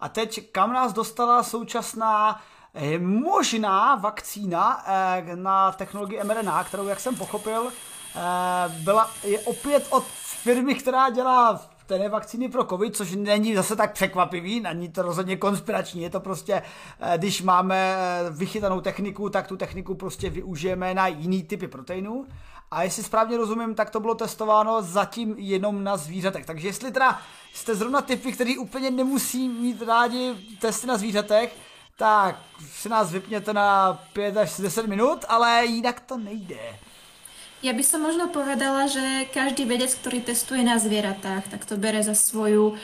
A 0.00 0.08
teď 0.08 0.52
kam 0.52 0.72
nás 0.72 0.92
dostala 0.92 1.42
současná 1.42 2.40
eh, 2.74 2.98
možná 2.98 3.94
vakcína 3.94 4.84
eh, 4.86 5.36
na 5.36 5.72
technologii 5.72 6.24
mRNA, 6.24 6.64
kterou, 6.64 6.86
jak 6.86 7.00
jsem 7.00 7.16
pochopil, 7.16 7.70
eh, 7.70 8.20
byla, 8.68 9.10
je 9.24 9.40
opět 9.40 9.86
od 9.90 10.04
firmy, 10.42 10.74
která 10.74 11.10
dělá 11.10 11.69
té 11.98 12.08
vakcíny 12.08 12.48
pro 12.48 12.64
covid, 12.64 12.96
což 12.96 13.16
není 13.16 13.54
zase 13.54 13.76
tak 13.76 13.92
překvapivý, 13.92 14.60
není 14.60 14.88
to 14.88 15.02
rozhodně 15.02 15.36
konspirační, 15.36 16.02
je 16.02 16.10
to 16.10 16.20
prostě, 16.20 16.62
eh, 17.00 17.18
když 17.18 17.42
máme 17.42 17.96
eh, 17.96 18.30
vychytanou 18.30 18.80
techniku, 18.80 19.30
tak 19.30 19.46
tu 19.46 19.56
techniku 19.56 19.94
prostě 19.94 20.30
využijeme 20.30 20.94
na 20.94 21.06
jiný 21.06 21.42
typy 21.42 21.68
proteinů. 21.68 22.26
A 22.70 22.82
jestli 22.82 23.02
správně 23.02 23.36
rozumím, 23.36 23.74
tak 23.74 23.90
to 23.90 24.00
bylo 24.00 24.14
testováno 24.14 24.82
zatím 24.82 25.34
jenom 25.38 25.84
na 25.84 25.96
zvířatech. 25.96 26.46
Takže 26.46 26.68
jestli 26.68 26.92
teda 26.92 27.18
jste 27.54 27.74
zrovna 27.74 28.02
typy, 28.02 28.32
který 28.32 28.58
úplně 28.58 28.90
nemusí 28.90 29.48
mít 29.48 29.82
rádi 29.82 30.34
testy 30.60 30.86
na 30.86 30.96
zvířatech, 30.96 31.56
tak 31.96 32.36
si 32.72 32.88
nás 32.88 33.12
vypněte 33.12 33.52
na 33.52 33.92
5 34.12 34.36
až 34.36 34.60
10 34.60 34.86
minut, 34.86 35.24
ale 35.28 35.66
jinak 35.66 36.00
to 36.00 36.18
nejde. 36.18 36.58
Ja 37.60 37.76
by 37.76 37.84
som 37.84 38.00
možno 38.00 38.32
povedala, 38.32 38.88
že 38.88 39.28
každý 39.36 39.68
vedec, 39.68 39.92
ktorý 39.92 40.24
testuje 40.24 40.64
na 40.64 40.80
zvieratách, 40.80 41.52
tak 41.52 41.68
to 41.68 41.76
bere 41.76 42.00
za 42.00 42.16
svoju 42.16 42.80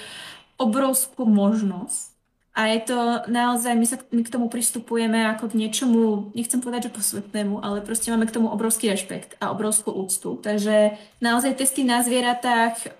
obrovskú 0.60 1.24
možnosť. 1.24 2.12
A 2.56 2.72
je 2.72 2.80
to 2.88 2.98
naozaj, 3.28 3.72
my, 3.76 3.86
sa, 3.88 4.00
my 4.12 4.24
k 4.24 4.32
tomu 4.32 4.48
pristupujeme 4.48 5.28
ako 5.28 5.52
k 5.52 5.58
niečomu, 5.60 6.32
nechcem 6.32 6.60
povedať, 6.60 6.88
že 6.88 6.96
posvetnému, 6.96 7.60
ale 7.60 7.84
proste 7.84 8.08
máme 8.08 8.24
k 8.28 8.36
tomu 8.36 8.48
obrovský 8.48 8.88
rešpekt 8.92 9.36
a 9.40 9.52
obrovskú 9.52 9.92
úctu. 9.92 10.40
Takže 10.40 10.96
naozaj 11.20 11.60
testy 11.60 11.84
na 11.84 12.00
zvieratách, 12.00 12.92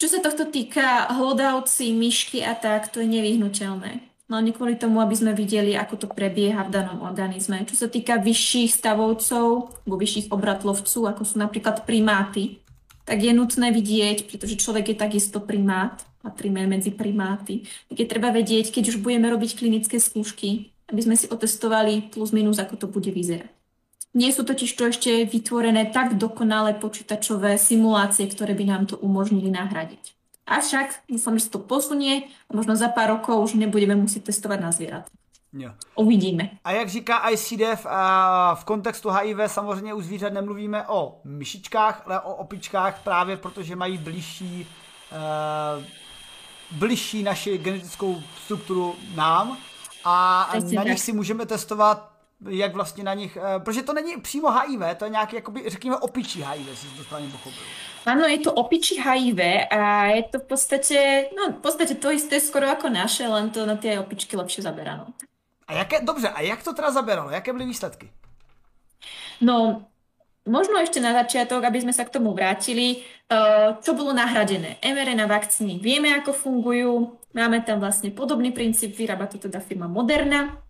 čo 0.00 0.06
sa 0.08 0.20
tohto 0.20 0.48
týka 0.48 1.12
hlodavci, 1.12 1.92
myšky 1.92 2.40
a 2.44 2.56
tak, 2.56 2.88
to 2.92 3.04
je 3.04 3.08
nevyhnutelné 3.08 4.13
hlavne 4.28 4.50
kvôli 4.56 4.74
tomu, 4.80 5.04
aby 5.04 5.12
sme 5.12 5.36
videli, 5.36 5.76
ako 5.76 5.94
to 6.04 6.06
prebieha 6.08 6.64
v 6.64 6.72
danom 6.72 7.04
organizme. 7.04 7.64
Čo 7.68 7.84
sa 7.84 7.88
týka 7.92 8.16
vyšších 8.20 8.72
stavovcov, 8.72 9.46
alebo 9.84 9.94
vyšších 10.00 10.32
obratlovcov, 10.32 11.02
ako 11.12 11.22
sú 11.28 11.36
napríklad 11.36 11.84
primáty, 11.84 12.64
tak 13.04 13.20
je 13.20 13.36
nutné 13.36 13.68
vidieť, 13.68 14.24
pretože 14.24 14.56
človek 14.56 14.92
je 14.92 14.96
takisto 14.96 15.38
primát, 15.44 16.00
patríme 16.24 16.64
medzi 16.64 16.88
primáty, 16.88 17.68
tak 17.92 18.00
je 18.00 18.06
treba 18.08 18.32
vedieť, 18.32 18.72
keď 18.72 18.96
už 18.96 19.04
budeme 19.04 19.28
robiť 19.28 19.60
klinické 19.60 20.00
skúšky, 20.00 20.72
aby 20.88 21.00
sme 21.04 21.16
si 21.20 21.28
otestovali 21.28 22.08
plus 22.08 22.32
minus, 22.32 22.56
ako 22.56 22.80
to 22.80 22.86
bude 22.88 23.12
vyzerať. 23.12 23.52
Nie 24.14 24.30
sú 24.30 24.46
totiž 24.46 24.70
to 24.78 24.88
ešte 24.88 25.26
vytvorené 25.26 25.90
tak 25.90 26.14
dokonalé 26.14 26.78
počítačové 26.78 27.58
simulácie, 27.58 28.30
ktoré 28.30 28.54
by 28.54 28.64
nám 28.64 28.82
to 28.86 28.96
umožnili 29.02 29.50
nahradiť. 29.50 30.13
Avšak 30.46 31.08
dúfam, 31.08 31.40
že 31.40 31.48
sa 31.48 31.56
to 31.56 31.64
posunie 31.64 32.28
a 32.46 32.50
možno 32.52 32.76
za 32.76 32.92
pár 32.92 33.16
rokov 33.16 33.48
už 33.48 33.56
nebudeme 33.56 33.96
muset 33.96 34.24
testovat 34.24 34.60
na 34.60 34.72
zvířat. 34.72 35.08
Jo. 35.52 35.70
Uvidíme. 35.96 36.50
A 36.64 36.70
jak 36.70 36.88
říká 36.88 37.30
ICDF, 37.30 37.86
v 38.54 38.64
kontextu 38.64 39.10
HIV 39.10 39.36
samozřejmě 39.46 39.94
u 39.94 40.00
zvířat 40.00 40.32
nemluvíme 40.32 40.88
o 40.88 41.20
myšičkách, 41.24 42.02
ale 42.06 42.20
o 42.20 42.34
opičkách 42.34 43.02
právě 43.02 43.36
protože 43.36 43.76
mají 43.76 43.98
blížší, 43.98 44.66
blížší 46.70 47.22
naši 47.22 47.58
genetickou 47.58 48.22
strukturu 48.44 48.94
nám 49.14 49.58
a 50.04 50.50
na 50.74 50.84
nich 50.84 51.00
si 51.00 51.12
můžeme 51.12 51.46
testovat 51.46 52.10
jak 52.48 52.74
vlastně 52.74 53.04
na 53.04 53.14
nich, 53.14 53.38
protože 53.58 53.82
to 53.82 53.92
není 53.92 54.20
přímo 54.20 54.50
HIV, 54.50 54.80
to 54.96 55.04
je 55.04 55.10
nějaký, 55.10 55.36
jakoby, 55.36 55.62
řekněme, 55.66 55.96
opičí 55.96 56.42
HIV, 56.42 56.68
jestli 56.68 56.88
to 56.88 57.04
správně 57.04 57.28
pochopil. 57.28 57.62
Áno, 58.04 58.28
je 58.28 58.38
to 58.44 58.52
opičí 58.52 59.00
HIV 59.00 59.68
a 59.72 60.12
je 60.12 60.22
to 60.28 60.36
v 60.44 60.46
podstate, 60.46 60.98
no 61.32 61.56
v 61.56 61.60
podstate 61.64 61.96
to 61.96 62.12
isté 62.12 62.36
skoro 62.36 62.68
ako 62.68 62.92
naše, 62.92 63.24
len 63.24 63.48
to 63.48 63.64
na 63.64 63.80
tie 63.80 63.96
opičky 63.96 64.36
lepšie 64.36 64.60
zaberano. 64.60 65.08
A 65.64 65.72
jaké, 65.72 66.04
dobře, 66.04 66.28
a 66.28 66.40
jak 66.40 66.62
to 66.62 66.72
teda 66.72 66.90
zaberalo? 66.90 67.30
Jaké 67.30 67.52
byly 67.52 67.64
výsledky? 67.64 68.12
No, 69.40 69.88
Možno 70.44 70.76
ešte 70.76 71.00
na 71.00 71.16
začiatok, 71.16 71.64
aby 71.64 71.80
sme 71.80 71.96
sa 71.96 72.04
k 72.04 72.20
tomu 72.20 72.36
vrátili, 72.36 73.00
čo 73.80 73.96
bolo 73.96 74.12
nahradené. 74.12 74.76
mRNA 74.84 75.24
vakcíny 75.24 75.80
vieme, 75.80 76.12
ako 76.12 76.36
fungujú, 76.36 77.16
máme 77.32 77.64
tam 77.64 77.80
vlastne 77.80 78.12
podobný 78.12 78.52
princíp, 78.52 78.92
vyrába 78.92 79.24
to 79.24 79.40
teda 79.40 79.64
firma 79.64 79.88
Moderna, 79.88 80.60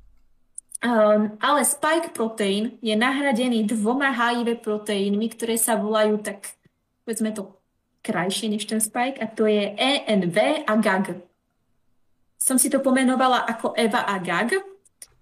ale 1.42 1.60
spike 1.66 2.14
proteín 2.14 2.78
je 2.78 2.94
nahradený 2.94 3.66
dvoma 3.66 4.14
HIV 4.14 4.62
proteínmi, 4.62 5.26
ktoré 5.34 5.58
sa 5.58 5.74
volajú 5.74 6.22
tak, 6.22 6.54
povedzme 7.04 7.30
to 7.36 7.60
krajšie 8.04 8.52
než 8.52 8.68
ten 8.68 8.80
spike, 8.80 9.20
a 9.20 9.28
to 9.28 9.48
je 9.48 9.72
ENV 9.76 10.66
a 10.68 10.72
GAG. 10.76 11.20
Som 12.36 12.60
si 12.60 12.68
to 12.68 12.84
pomenovala 12.84 13.44
ako 13.48 13.72
EVA 13.72 14.04
a 14.04 14.20
GAG, 14.20 14.60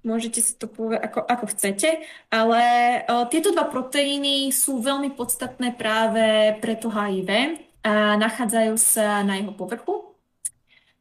môžete 0.02 0.42
si 0.42 0.58
to 0.58 0.66
povedať 0.66 1.06
ako, 1.06 1.20
ako 1.22 1.44
chcete, 1.54 1.88
ale 2.30 2.62
o, 3.06 3.26
tieto 3.30 3.54
dva 3.54 3.70
proteíny 3.70 4.50
sú 4.50 4.82
veľmi 4.82 5.14
podstatné 5.14 5.78
práve 5.78 6.58
pre 6.58 6.74
to 6.74 6.90
HIV 6.90 7.62
a 7.86 8.18
nachádzajú 8.18 8.74
sa 8.78 9.22
na 9.22 9.38
jeho 9.38 9.54
povrchu. 9.54 10.10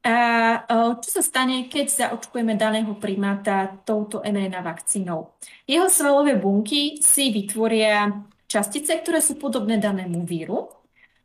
A 0.02 0.18
o, 0.66 0.98
čo 0.98 1.10
sa 1.18 1.22
stane, 1.22 1.70
keď 1.70 2.10
zaočkujeme 2.10 2.58
daného 2.58 2.98
primáta 2.98 3.82
touto 3.86 4.22
mRNA 4.22 4.62
vakcínou? 4.62 5.38
Jeho 5.66 5.90
svalové 5.90 6.38
bunky 6.38 7.02
si 7.02 7.30
vytvoria 7.30 8.10
častice, 8.52 8.92
ktoré 9.00 9.24
sú 9.24 9.40
podobné 9.40 9.80
danému 9.80 10.28
víru 10.28 10.68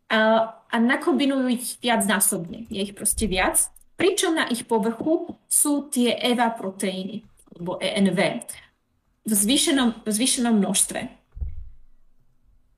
a, 0.06 0.54
a 0.70 0.76
nakombinujú 0.78 1.46
ich 1.50 1.82
viacnásobne. 1.82 2.70
Je 2.70 2.86
ich 2.86 2.94
proste 2.94 3.26
viac. 3.26 3.66
Pričom 3.98 4.36
na 4.36 4.46
ich 4.52 4.68
povrchu 4.68 5.34
sú 5.50 5.90
tie 5.90 6.14
EVA 6.20 6.54
proteíny 6.54 7.26
alebo 7.56 7.80
ENV 7.82 8.44
v 9.26 9.32
zvýšenom, 9.34 10.06
v 10.06 10.08
zvýšenom 10.08 10.54
množstve. 10.62 11.00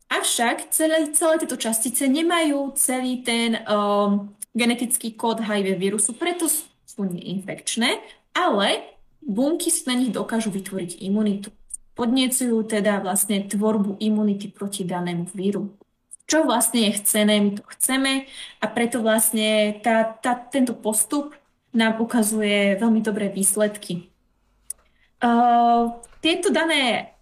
Avšak 0.08 0.72
celé, 0.72 1.12
celé 1.12 1.34
tieto 1.44 1.60
častice 1.60 2.08
nemajú 2.08 2.72
celý 2.72 3.20
ten 3.20 3.60
um, 3.68 4.32
genetický 4.56 5.12
kód 5.12 5.44
HIV 5.44 5.76
vírusu, 5.76 6.16
preto 6.16 6.48
sú 6.48 7.04
neinfekčné, 7.04 8.00
ale 8.32 8.96
bunky 9.20 9.68
si 9.68 9.84
na 9.84 10.00
nich 10.00 10.08
dokážu 10.08 10.48
vytvoriť 10.48 11.04
imunitu. 11.04 11.52
Podniecujú 11.98 12.62
teda 12.62 13.02
vlastne 13.02 13.42
tvorbu 13.42 13.98
imunity 13.98 14.46
proti 14.54 14.86
danému 14.86 15.26
víru. 15.34 15.74
Čo 16.30 16.46
vlastne 16.46 16.86
je 16.86 17.02
chcené, 17.02 17.42
my 17.42 17.50
to 17.58 17.64
chceme 17.74 18.28
a 18.62 18.64
preto 18.70 19.02
vlastne 19.02 19.80
tá, 19.82 20.06
tá, 20.06 20.38
tento 20.38 20.78
postup 20.78 21.34
nám 21.74 21.98
ukazuje 21.98 22.78
veľmi 22.78 23.00
dobré 23.02 23.32
výsledky. 23.32 24.12
Uh, 25.18 25.98
tieto 26.22 26.54
dané 26.54 27.16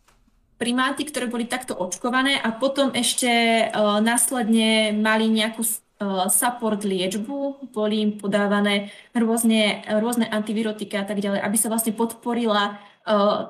primáty, 0.60 1.08
ktoré 1.08 1.28
boli 1.28 1.48
takto 1.48 1.72
očkované 1.76 2.36
a 2.36 2.52
potom 2.52 2.92
ešte 2.92 3.28
uh, 3.68 4.00
následne 4.04 4.92
mali 4.92 5.28
nejakú 5.28 5.64
uh, 5.64 6.28
support 6.28 6.84
liečbu, 6.84 7.72
boli 7.72 8.04
im 8.04 8.10
podávané 8.16 8.92
rôzne, 9.16 9.84
rôzne 10.02 10.28
antivirotika 10.28 11.04
a 11.04 11.06
tak 11.08 11.20
ďalej, 11.20 11.40
aby 11.40 11.56
sa 11.56 11.72
vlastne 11.72 11.96
podporila 11.96 12.80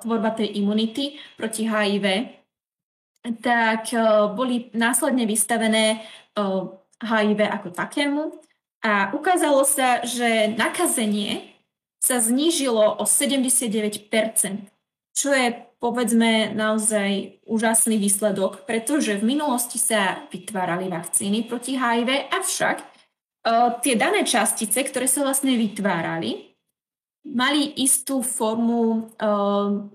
tvorba 0.04 0.36
tej 0.36 0.60
imunity 0.60 1.16
proti 1.40 1.64
HIV, 1.64 2.04
tak 3.40 3.90
uh, 3.96 4.30
boli 4.36 4.70
následne 4.76 5.24
vystavené 5.24 6.04
HIV 7.00 7.40
ako 7.48 7.68
takému. 7.72 8.22
A 8.84 9.10
ukázalo 9.16 9.64
sa, 9.64 10.04
že 10.04 10.52
nakazenie 10.54 11.56
sa 11.98 12.22
znížilo 12.22 13.00
o 13.00 13.04
79%, 13.08 14.12
čo 15.16 15.28
je 15.32 15.46
povedzme 15.80 16.54
naozaj 16.54 17.42
úžasný 17.44 17.98
výsledok, 17.98 18.64
pretože 18.64 19.18
v 19.18 19.36
minulosti 19.36 19.76
sa 19.76 20.28
vytvárali 20.30 20.86
vakcíny 20.88 21.44
proti 21.44 21.76
HIV, 21.76 22.30
avšak 22.32 22.76
tie 23.82 23.94
dané 23.94 24.22
častice, 24.26 24.80
ktoré 24.82 25.06
sa 25.06 25.22
vlastne 25.22 25.54
vytvárali, 25.54 26.55
mali 27.34 27.74
istú 27.82 28.22
formu, 28.22 29.10
uh, 29.18 29.90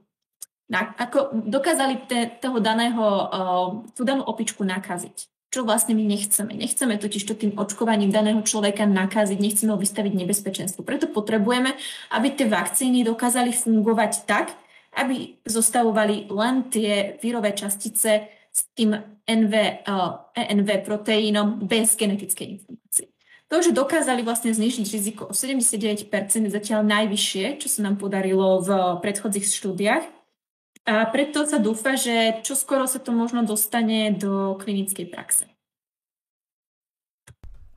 na, 0.71 0.79
ako 0.95 1.35
dokázali 1.47 2.07
te, 2.07 2.31
toho 2.39 2.59
daného, 2.59 3.05
uh, 3.05 3.67
tú 3.95 4.03
danú 4.03 4.23
opičku 4.27 4.63
nakaziť 4.63 5.31
čo 5.51 5.67
vlastne 5.67 5.91
my 5.99 6.07
nechceme. 6.07 6.55
Nechceme 6.55 6.95
totiž 6.95 7.27
to 7.27 7.35
tým 7.35 7.59
očkovaním 7.59 8.07
daného 8.07 8.39
človeka 8.39 8.87
nakaziť, 8.87 9.35
nechceme 9.35 9.75
ho 9.75 9.79
vystaviť 9.79 10.13
nebezpečenstvu. 10.15 10.87
Preto 10.87 11.11
potrebujeme, 11.11 11.75
aby 12.15 12.27
tie 12.31 12.47
vakcíny 12.47 13.03
dokázali 13.03 13.51
fungovať 13.51 14.23
tak, 14.23 14.55
aby 14.95 15.43
zostavovali 15.43 16.31
len 16.31 16.71
tie 16.71 17.19
vírové 17.19 17.51
častice 17.51 18.31
s 18.47 18.61
tým 18.71 18.95
NV, 19.27 19.53
uh, 19.87 20.31
eh, 20.39 20.55
ENV 20.55 20.87
proteínom 20.87 21.67
bez 21.67 21.99
genetickej 21.99 22.47
informácie. 22.47 23.10
To, 23.51 23.59
že 23.59 23.75
dokázali 23.75 24.23
vlastne 24.23 24.55
znižiť 24.55 24.87
riziko 24.95 25.27
o 25.27 25.35
79% 25.35 26.07
je 26.47 26.51
zatiaľ 26.55 26.87
najvyššie, 26.87 27.59
čo 27.59 27.67
sa 27.67 27.83
nám 27.83 27.99
podarilo 27.99 28.63
v 28.63 28.69
predchodzích 29.03 29.43
štúdiách. 29.43 30.07
A 30.87 31.05
preto 31.11 31.43
sa 31.43 31.59
dúfa, 31.59 31.99
že 31.99 32.39
čoskoro 32.47 32.87
sa 32.87 33.03
to 33.03 33.11
možno 33.11 33.43
dostane 33.43 34.15
do 34.15 34.55
klinické 34.55 35.03
praxe. 35.03 35.51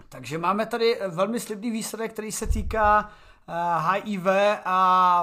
Takže 0.09 0.39
máme 0.39 0.67
tady 0.67 0.99
velmi 1.09 1.41
slibný 1.41 1.71
výsledek, 1.71 2.13
který 2.13 2.33
se 2.33 2.47
týká 2.47 3.11
HIV 3.79 4.27
eh, 4.27 4.59
a 4.65 4.79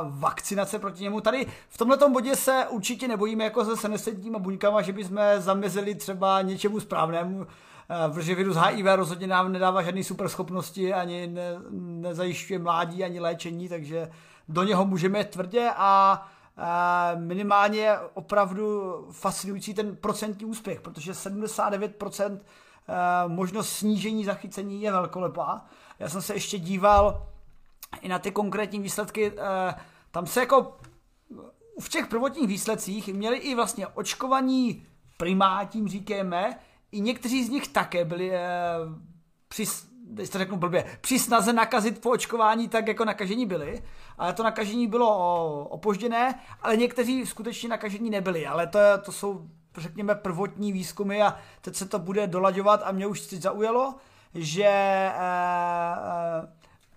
vakcinace 0.10 0.80
proti 0.80 1.04
němu. 1.04 1.22
Tady 1.22 1.46
v 1.70 1.78
tomto 1.78 2.10
bodě 2.10 2.36
se 2.36 2.68
určitě 2.70 3.08
nebojíme 3.08 3.44
jako 3.44 3.66
se 3.66 3.78
senesentníma 3.78 4.40
buňkama, 4.40 4.82
že 4.82 4.94
bychom 4.94 5.20
zamezili 5.38 5.96
třeba 5.96 6.42
něčemu 6.42 6.80
správnému, 6.80 7.48
protože 8.14 8.36
virus 8.36 8.58
HIV 8.58 8.86
rozhodně 8.96 9.28
nám 9.28 9.52
nedává 9.52 9.82
žádné 9.84 10.04
superschopnosti, 10.04 10.94
ani 10.94 11.28
ne, 11.28 11.54
nezajišťuje 11.72 12.60
mládí, 12.60 13.04
ani 13.04 13.20
léčení, 13.20 13.70
takže 13.70 14.12
do 14.48 14.64
něho 14.64 14.86
můžeme 14.86 15.24
tvrdě 15.24 15.72
a 15.76 16.28
minimálně 17.16 17.96
opravdu 18.14 18.94
fascinující 19.12 19.74
ten 19.74 19.96
procentní 19.96 20.46
úspěch, 20.46 20.82
protože 20.82 21.12
79% 21.12 22.40
možnost 23.28 23.70
snížení 23.70 24.26
zachycení 24.26 24.82
je 24.82 24.92
velkolepá. 24.92 25.66
Já 26.00 26.10
jsem 26.10 26.22
se 26.22 26.34
ještě 26.34 26.60
díval 26.60 27.28
i 28.02 28.08
na 28.08 28.20
ty 28.20 28.32
konkrétní 28.32 28.80
výsledky, 28.80 29.34
tam 30.12 30.28
se 30.28 30.40
jako 30.40 30.78
v 31.82 31.90
těch 31.90 32.08
prvotních 32.08 32.48
výsledcích 32.48 33.08
měli 33.08 33.38
i 33.38 33.56
vlastně 33.56 33.88
očkovaní 33.88 34.86
primátím, 35.18 35.88
říkáme, 35.88 36.60
i 36.92 37.02
někteří 37.02 37.46
z 37.46 37.50
nich 37.50 37.68
také 37.68 38.06
byli 38.06 38.32
při 39.48 39.66
když 40.14 40.30
to 40.30 40.38
řeknu 40.38 40.58
blbě, 40.58 40.98
při 41.02 41.20
snaze 41.20 41.54
nakazit 41.54 42.02
po 42.02 42.10
očkování 42.10 42.68
tak 42.68 42.88
jako 42.88 43.06
nakažení 43.06 43.46
byli, 43.46 43.84
ale 44.18 44.34
to 44.34 44.44
nakažení 44.44 44.88
bylo 44.88 45.66
opožděné, 45.66 46.40
ale 46.62 46.78
někteří 46.78 47.26
skutečně 47.26 47.70
nakažení 47.70 48.10
nebyli, 48.10 48.48
ale 48.48 48.68
to, 48.68 48.80
to 49.06 49.12
jsou 49.12 49.48
řekněme 49.78 50.16
prvotní 50.16 50.72
výzkumy 50.72 51.22
a 51.22 51.38
teď 51.62 51.76
se 51.76 51.86
to 51.86 52.00
bude 52.00 52.28
dolaďovat 52.28 52.82
a 52.84 52.92
mě 52.92 53.08
už 53.08 53.22
teď 53.22 53.42
zaujalo, 53.42 53.96
že 54.34 54.64
eh, 54.66 55.14
eh, 56.44 56.48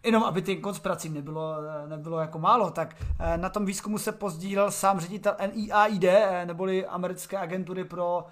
jenom 0.04 0.24
aby 0.24 0.42
ty 0.42 0.56
konspiracím 0.56 1.14
nebylo, 1.14 1.54
nebylo 1.86 2.18
jako 2.18 2.38
málo, 2.38 2.70
tak 2.70 2.96
eh, 3.20 3.38
na 3.38 3.48
tom 3.48 3.66
výzkumu 3.66 3.98
se 3.98 4.12
pozdílel 4.12 4.70
sám 4.70 5.00
ředitel 5.00 5.36
NIAID, 5.54 6.04
eh, 6.04 6.46
neboli 6.46 6.86
americké 6.86 7.38
agentury 7.38 7.84
pro, 7.84 8.26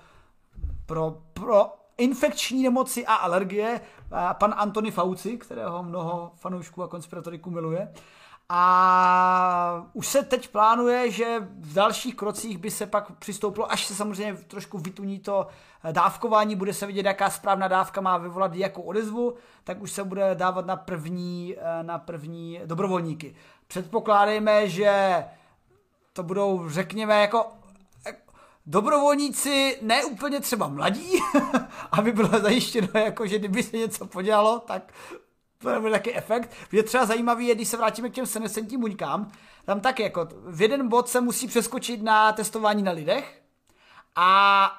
pro, 0.93 1.17
pro 1.33 1.75
infekční 1.99 2.63
nemoci 2.63 3.07
a 3.07 3.15
alergie, 3.15 3.81
pan 4.39 4.55
Antony 4.57 4.91
Fauci, 4.91 5.39
kterého 5.39 5.83
mnoho 5.83 6.33
fanoušků 6.37 6.83
a 6.83 6.89
konspiratoriků 6.89 7.51
miluje. 7.51 7.93
A 8.49 9.87
už 9.93 10.07
se 10.07 10.23
teď 10.23 10.49
plánuje, 10.49 11.11
že 11.11 11.37
v 11.41 11.73
dalších 11.75 12.17
krocích 12.17 12.59
by 12.59 12.71
se 12.71 12.87
pak 12.87 13.13
přistoupilo, 13.13 13.73
až 13.73 13.87
se 13.87 13.95
samozřejmě 13.95 14.35
trošku 14.35 14.79
vytuní 14.79 15.19
to 15.19 15.47
dávkování, 15.93 16.57
bude 16.57 16.75
se 16.75 16.87
vidět, 16.87 17.07
jaká 17.07 17.31
správná 17.31 17.69
dávka 17.69 18.01
má 18.01 18.19
vyvolat 18.19 18.55
jakou 18.55 18.83
odezvu, 18.83 19.35
tak 19.65 19.83
už 19.83 19.93
se 19.93 20.05
bude 20.05 20.35
dávat 20.35 20.67
na 20.67 20.77
první, 20.77 21.57
na 21.83 21.99
první 21.99 22.61
dobrovolníky. 22.67 23.35
Předpokládejme, 23.67 24.69
že 24.69 25.25
to 26.13 26.23
budou, 26.23 26.69
řekněme, 26.69 27.21
jako 27.21 27.47
dobrovolníci 28.67 29.79
ne 29.83 30.05
úplně 30.05 30.41
třeba 30.41 30.69
mladí, 30.69 31.11
aby 31.93 32.13
bylo 32.13 32.29
zajištěno, 32.29 32.89
jako, 32.95 33.27
že 33.27 33.39
kdyby 33.39 33.63
se 33.63 33.77
něco 33.77 34.07
podělalo, 34.07 34.59
tak 34.59 34.93
to 35.59 35.71
nebude 35.71 35.93
taky 35.93 36.15
efekt. 36.15 36.51
Je 36.73 36.83
třeba 36.83 37.07
zajímavý, 37.07 37.47
je, 37.47 37.55
když 37.55 37.69
se 37.69 37.77
vrátíme 37.77 38.11
k 38.11 38.15
těm 38.15 38.27
senescentním 38.27 38.81
buňkám, 38.81 39.33
tam 39.65 39.81
tak 39.81 40.01
jako 40.01 40.29
v 40.47 40.63
jeden 40.63 40.89
bod 40.89 41.09
se 41.09 41.21
musí 41.21 41.47
přeskočit 41.47 42.03
na 42.03 42.33
testování 42.33 42.83
na 42.83 42.93
lidech 42.93 43.43
a 44.17 44.71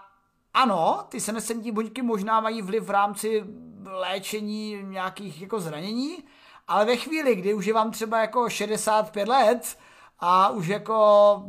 ano, 0.54 1.06
ty 1.10 1.20
senescentní 1.20 1.72
buňky 1.72 2.02
možná 2.02 2.40
mají 2.40 2.62
vliv 2.62 2.84
v 2.84 2.90
rámci 2.90 3.44
léčení 3.86 4.84
nějakých 4.84 5.42
jako 5.42 5.60
zranění, 5.60 6.24
ale 6.68 6.86
ve 6.86 6.96
chvíli, 6.96 7.36
kdy 7.36 7.54
už 7.54 7.66
je 7.66 7.74
vám 7.74 7.92
třeba 7.92 8.22
jako 8.22 8.50
65 8.50 9.28
let 9.28 9.78
a 10.20 10.50
už 10.50 10.68
jako 10.68 11.46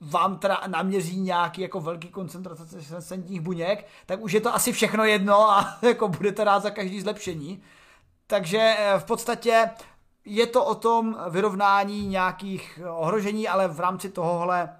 vám 0.00 0.38
teda 0.38 0.60
naměří 0.66 1.20
nějaký 1.20 1.60
jako 1.60 1.80
velký 1.80 2.08
koncentrace 2.08 2.82
senescentních 2.82 3.40
buněk, 3.40 3.86
tak 4.06 4.20
už 4.20 4.32
je 4.32 4.40
to 4.40 4.54
asi 4.54 4.72
všechno 4.72 5.04
jedno 5.04 5.50
a 5.50 5.78
jako 5.82 6.08
budete 6.08 6.44
rád 6.44 6.62
za 6.62 6.70
každý 6.70 7.00
zlepšení. 7.00 7.62
Takže 8.26 8.76
v 8.98 9.04
podstatě 9.04 9.70
je 10.24 10.46
to 10.46 10.64
o 10.64 10.74
tom 10.74 11.16
vyrovnání 11.30 12.06
nějakých 12.06 12.80
ohrožení, 12.90 13.48
ale 13.48 13.68
v 13.68 13.80
rámci 13.80 14.10
tohohle 14.10 14.76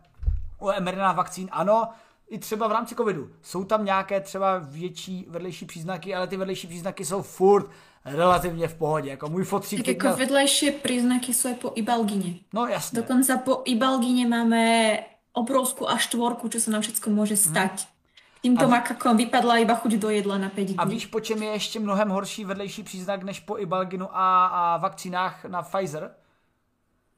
u 0.58 0.70
mRNA 0.80 1.12
vakcín 1.12 1.48
ano, 1.52 1.88
i 2.28 2.38
třeba 2.38 2.68
v 2.68 2.72
rámci 2.72 2.94
covidu. 2.94 3.30
Jsou 3.42 3.64
tam 3.64 3.84
nějaké 3.84 4.20
třeba 4.20 4.58
větší 4.58 5.26
vedlejší 5.28 5.66
příznaky, 5.66 6.14
ale 6.14 6.26
ty 6.26 6.36
vedlejší 6.36 6.66
příznaky 6.66 7.04
jsou 7.04 7.22
furt 7.22 7.70
relativně 8.04 8.68
v 8.68 8.74
pohodě. 8.74 9.10
Jako 9.10 9.28
můj 9.28 9.44
fotřík... 9.44 9.78
Tak 9.78 9.86
jako 9.86 10.06
měl... 10.06 10.16
vedlejší 10.16 10.70
příznaky 10.70 11.34
jsou 11.34 11.54
po 11.54 11.72
ibalgině. 11.74 12.34
No 12.52 12.66
jasně. 12.66 13.00
Dokonce 13.00 13.36
po 13.44 13.62
ibalgině 13.64 14.26
máme 14.26 14.98
obrovskou 15.32 15.88
až 15.88 16.02
štvorku, 16.02 16.48
co 16.48 16.60
se 16.60 16.70
nám 16.70 16.82
všechno 16.82 17.12
může 17.12 17.36
stať. 17.36 17.70
Hmm. 17.70 17.98
Týmto 18.42 18.64
a... 18.64 18.68
makakom 18.68 19.16
vypadla 19.16 19.56
iba 19.56 19.74
chuť 19.74 19.92
do 19.92 20.10
jedla 20.10 20.38
na 20.38 20.48
5 20.48 20.64
dní. 20.64 20.76
A 20.76 20.84
víš, 20.84 21.06
po 21.06 21.20
čem 21.20 21.42
je 21.42 21.50
ještě 21.50 21.80
mnohem 21.80 22.08
horší 22.08 22.44
vedlejší 22.44 22.82
příznak 22.82 23.22
než 23.22 23.40
po 23.40 23.58
ibalginu 23.58 24.08
a, 24.12 24.46
a 24.46 24.76
vakcínách 24.76 25.44
na 25.44 25.62
Pfizer? 25.62 26.14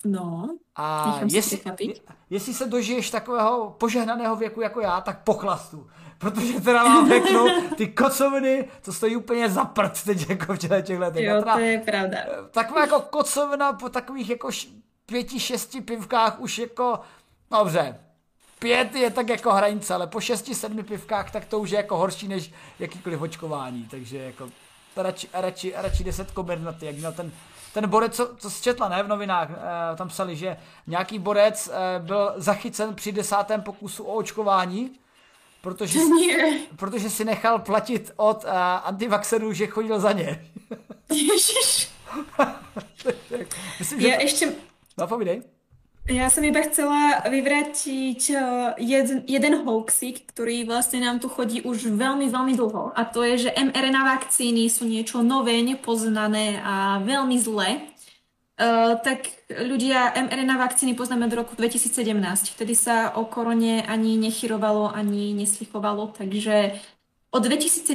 No, 0.05 0.57
a 0.77 1.21
jestli, 1.27 1.61
jestli 2.31 2.55
se 2.55 2.67
dožiješ 2.67 3.11
takového 3.11 3.77
požehnaného 3.79 4.37
věku 4.37 4.61
jako 4.61 4.81
já, 4.81 5.01
tak 5.01 5.25
pochlastu. 5.25 5.91
Protože 6.21 6.61
teda 6.61 6.85
mám 6.85 7.09
řeknu, 7.09 7.47
ty 7.77 7.89
kocoviny, 7.89 8.69
to 8.83 8.93
stojí 8.93 9.17
úplně 9.17 9.51
za 9.51 9.65
prd 9.65 10.05
teď 10.05 10.31
jako 10.31 10.55
v 10.55 10.59
těch 10.59 10.99
letech. 10.99 11.25
Jo, 11.25 11.43
to 11.53 11.59
je 11.59 11.79
pravda. 11.79 12.19
Taková 12.51 12.81
jako 12.81 13.01
kocovina 13.01 13.73
po 13.73 13.89
takových 13.89 14.31
jako 14.31 14.49
pěti, 15.07 15.41
šesti 15.41 15.81
pivkách 15.81 16.41
už 16.41 16.59
jako, 16.59 17.01
dobře, 17.51 18.01
pět 18.59 18.95
je 18.95 19.11
tak 19.11 19.29
jako 19.29 19.53
hranice, 19.53 19.95
ale 19.95 20.07
po 20.07 20.21
šesti, 20.21 20.55
sedmi 20.55 20.83
pivkách 20.83 21.31
tak 21.31 21.45
to 21.45 21.59
už 21.59 21.71
je 21.71 21.77
jako 21.77 21.97
horší 21.97 22.29
než 22.29 22.51
jakýkoliv 22.79 23.21
očkování, 23.21 23.89
takže 23.91 24.19
jako 24.19 24.49
radši, 24.97 25.29
radši, 25.33 25.73
radši 25.77 26.05
deset 26.05 26.31
komer 26.31 26.61
na 26.61 26.73
ty, 26.73 26.87
jak 26.87 26.97
měl 26.97 27.13
ten 27.13 27.33
ten 27.73 27.89
borec, 27.89 28.17
co, 28.17 28.37
co 28.37 28.51
zčetla, 28.51 28.89
ne, 28.89 29.03
v 29.03 29.09
novinách, 29.09 29.51
e, 29.51 29.97
tam 29.97 30.09
psali, 30.09 30.37
že 30.37 30.57
nějaký 30.87 31.19
borec 31.19 31.69
e, 31.69 31.99
byl 31.99 32.33
zachycen 32.37 32.95
při 32.95 33.13
desátém 33.13 33.63
pokusu 33.63 34.05
o 34.05 34.15
očkování, 34.15 34.91
protože, 35.61 35.99
si, 35.99 36.61
protože 36.77 37.11
si 37.11 37.25
nechal 37.25 37.59
platit 37.59 38.13
od 38.17 38.45
e, 38.45 38.49
antivaxerů, 38.85 39.53
že 39.53 39.67
chodil 39.67 40.01
za 40.01 40.13
ně. 40.13 40.47
Ježiš. 41.11 41.89
Myslím, 43.79 44.01
že... 44.01 44.09
Já 44.09 44.17
to... 44.17 44.23
ještě... 44.23 44.53
No, 44.99 45.07
povídej. 45.07 45.43
Já 46.11 46.31
jsem 46.31 46.45
iba 46.45 46.61
chcela 46.61 47.23
vyvrátiť 47.31 48.33
jeden, 48.79 49.23
jeden 49.27 49.55
hoaxík, 49.63 50.27
ktorý 50.27 50.67
vlastne 50.67 51.07
nám 51.07 51.23
tu 51.23 51.31
chodí 51.31 51.63
už 51.63 51.87
veľmi, 51.87 52.27
veľmi 52.27 52.55
dlho. 52.59 52.91
A 52.99 53.05
to 53.07 53.23
je, 53.23 53.47
že 53.47 53.55
mRNA 53.55 54.19
vakcíny 54.19 54.67
sú 54.67 54.91
niečo 54.91 55.23
nové, 55.23 55.63
nepoznané 55.63 56.59
a 56.67 56.99
veľmi 56.99 57.37
zlé. 57.39 57.90
Uh, 58.61 59.01
tak 59.01 59.25
ľudia, 59.49 60.13
mRNA 60.13 60.61
vakcíny 60.61 60.93
poznáme 60.93 61.33
do 61.33 61.41
roku 61.41 61.57
2017. 61.57 62.13
Vtedy 62.53 62.77
sa 62.77 63.17
o 63.17 63.25
korone 63.25 63.81
ani 63.89 64.21
nechyrovalo, 64.21 64.93
ani 64.93 65.33
neslichovalo, 65.33 66.13
takže 66.13 66.77
od 67.33 67.41
2017 67.41 67.89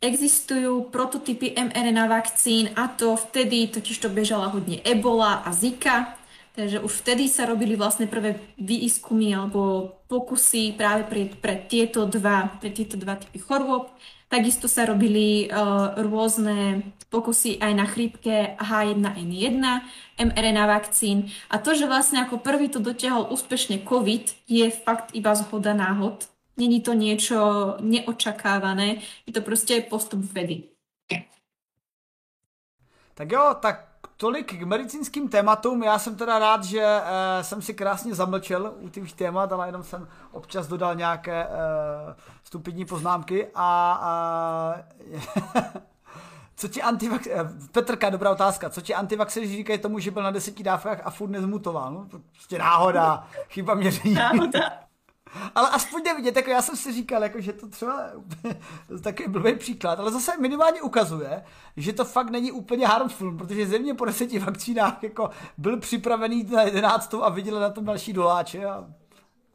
existujú 0.00 0.88
prototypy 0.88 1.52
mRNA 1.52 2.08
vakcín 2.08 2.72
a 2.72 2.88
to 2.88 3.20
vtedy 3.20 3.68
totiž 3.68 4.00
to 4.00 4.08
bežala 4.08 4.48
hodne 4.48 4.80
Ebola 4.80 5.44
a 5.44 5.52
Zika. 5.52 6.16
Takže 6.56 6.80
už 6.80 6.92
vtedy 7.04 7.28
sa 7.28 7.44
robili 7.44 7.76
vlastne 7.76 8.08
prvé 8.08 8.40
výskumy 8.56 9.36
alebo 9.36 9.92
pokusy 10.08 10.72
práve 10.72 11.04
pre, 11.04 11.28
pre, 11.28 11.60
tieto, 11.68 12.08
dva, 12.08 12.48
pre 12.56 12.72
tieto 12.72 12.96
dva 12.96 13.20
typy 13.20 13.36
chorôb. 13.36 13.92
Takisto 14.32 14.64
sa 14.64 14.88
robili 14.88 15.52
uh, 15.52 16.00
rôzne 16.00 16.80
pokusy 17.12 17.60
aj 17.60 17.72
na 17.76 17.84
chrípke 17.84 18.56
H1N1, 18.56 19.62
mRNA 20.16 20.64
vakcín. 20.66 21.28
A 21.52 21.60
to, 21.60 21.76
že 21.76 21.84
vlastne 21.84 22.24
ako 22.24 22.40
prvý 22.40 22.72
to 22.72 22.80
dotiahol 22.80 23.28
úspešne 23.28 23.84
COVID, 23.84 24.48
je 24.48 24.66
fakt 24.72 25.12
iba 25.12 25.36
zhoda 25.36 25.76
náhod. 25.76 26.24
Není 26.56 26.80
to 26.80 26.96
niečo 26.96 27.38
neočakávané, 27.84 29.04
je 29.28 29.32
to 29.32 29.40
prostě 29.44 29.80
postup 29.92 30.24
vedy. 30.32 30.62
Tak 33.16 33.32
jo, 33.32 33.56
tak 33.60 33.95
tolik 34.16 34.58
k 34.58 34.62
medicínským 34.62 35.28
tématům. 35.28 35.82
Já 35.82 35.98
jsem 35.98 36.16
teda 36.16 36.38
rád, 36.38 36.64
že 36.64 37.00
uh, 37.00 37.42
jsem 37.42 37.62
si 37.62 37.74
krásně 37.74 38.14
zamlčel 38.14 38.74
u 38.80 38.88
těch 38.88 39.12
témat, 39.12 39.52
ale 39.52 39.68
jenom 39.68 39.82
jsem 39.82 40.08
občas 40.32 40.66
dodal 40.66 40.94
nějaké 40.94 41.46
uh, 41.46 41.52
stupidní 42.44 42.84
poznámky 42.84 43.48
a 43.54 44.74
uh, 45.12 45.20
co 46.56 46.68
ti 46.68 46.82
antivax... 46.82 47.28
Petrka, 47.72 48.10
dobrá 48.10 48.30
otázka. 48.30 48.70
Co 48.70 48.80
ti 48.80 48.94
antivaxeři 48.94 49.46
říkají 49.56 49.78
tomu, 49.78 49.98
že 49.98 50.10
byl 50.10 50.22
na 50.22 50.30
deseti 50.30 50.62
dávkách 50.62 51.00
a 51.04 51.10
furt 51.10 51.30
nezmutoval? 51.30 51.92
No, 51.92 52.06
prostě 52.32 52.58
náhoda, 52.58 53.26
chyba 53.48 53.74
měření. 53.74 54.14
Náhoda. 54.14 54.85
Ale 55.54 55.68
aspoň 55.70 56.02
jde 56.02 56.14
vidět, 56.14 56.36
jako 56.36 56.50
já 56.50 56.62
jsem 56.62 56.76
si 56.76 56.92
říkal, 56.92 57.22
jako, 57.22 57.40
že 57.40 57.52
to 57.52 57.68
třeba 57.68 58.10
takový 59.02 59.28
blbý 59.28 59.54
příklad, 59.54 60.00
ale 60.00 60.10
zase 60.10 60.32
minimálně 60.40 60.82
ukazuje, 60.82 61.42
že 61.76 61.92
to 61.92 62.04
fakt 62.04 62.30
není 62.30 62.52
úplně 62.52 62.86
harmful, 62.86 63.36
protože 63.36 63.66
země 63.66 63.94
po 63.94 64.04
deseti 64.04 64.38
vakcínách 64.38 65.02
jako 65.02 65.30
byl 65.58 65.76
připravený 65.76 66.44
na 66.44 66.62
jedenáctou 66.62 67.22
a 67.22 67.28
viděl 67.28 67.60
na 67.60 67.70
tom 67.70 67.84
další 67.84 68.12
doláče 68.12 68.64
a 68.64 68.86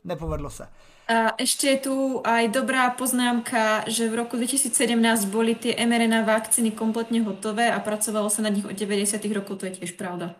nepovedlo 0.03 0.49
se. 0.49 0.67
A 1.11 1.35
ešte 1.35 1.67
je 1.67 1.91
tu 1.91 1.95
aj 2.23 2.47
dobrá 2.55 2.87
poznámka, 2.95 3.83
že 3.83 4.07
v 4.07 4.23
roku 4.23 4.39
2017 4.39 5.27
boli 5.27 5.59
tie 5.59 5.75
mRNA 5.75 6.23
vakcíny 6.23 6.71
kompletne 6.71 7.19
hotové 7.19 7.67
a 7.67 7.83
pracovalo 7.83 8.31
sa 8.31 8.39
na 8.39 8.53
nich 8.53 8.63
od 8.63 8.71
90. 8.71 9.19
rokov, 9.35 9.59
to 9.59 9.67
je 9.67 9.83
tiež 9.83 9.99
pravda. 9.99 10.39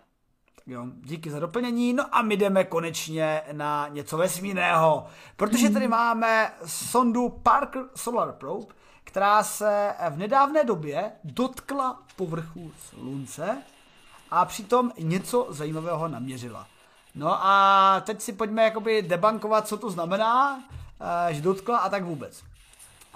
Jo, 0.71 0.85
díky 1.03 1.31
za 1.31 1.39
doplnění. 1.39 1.93
No 1.93 2.03
a 2.11 2.21
my 2.21 2.37
jdeme 2.37 2.63
konečně 2.63 3.41
na 3.51 3.87
něco 3.87 4.17
vesmírného, 4.17 5.05
protože 5.35 5.69
tady 5.69 5.87
máme 5.87 6.53
sondu 6.65 7.29
Parker 7.29 7.83
Solar 7.95 8.31
Probe, 8.31 8.65
která 9.03 9.43
se 9.43 9.93
v 10.09 10.17
nedávné 10.17 10.63
době 10.63 11.11
dotkla 11.23 12.03
povrchu 12.15 12.71
Slunce 12.79 13.57
a 14.31 14.45
přitom 14.45 14.91
něco 14.99 15.47
zajímavého 15.49 16.07
naměřila. 16.07 16.67
No 17.15 17.45
a 17.45 18.01
teď 18.05 18.21
si 18.21 18.33
pojďme 18.33 18.63
jakoby 18.63 19.01
debankovat, 19.01 19.67
co 19.67 19.77
to 19.77 19.89
znamená, 19.89 20.63
eh, 21.29 21.33
že 21.33 21.41
dotkla 21.41 21.77
a 21.77 21.89
tak 21.89 22.03
vůbec. 22.03 22.43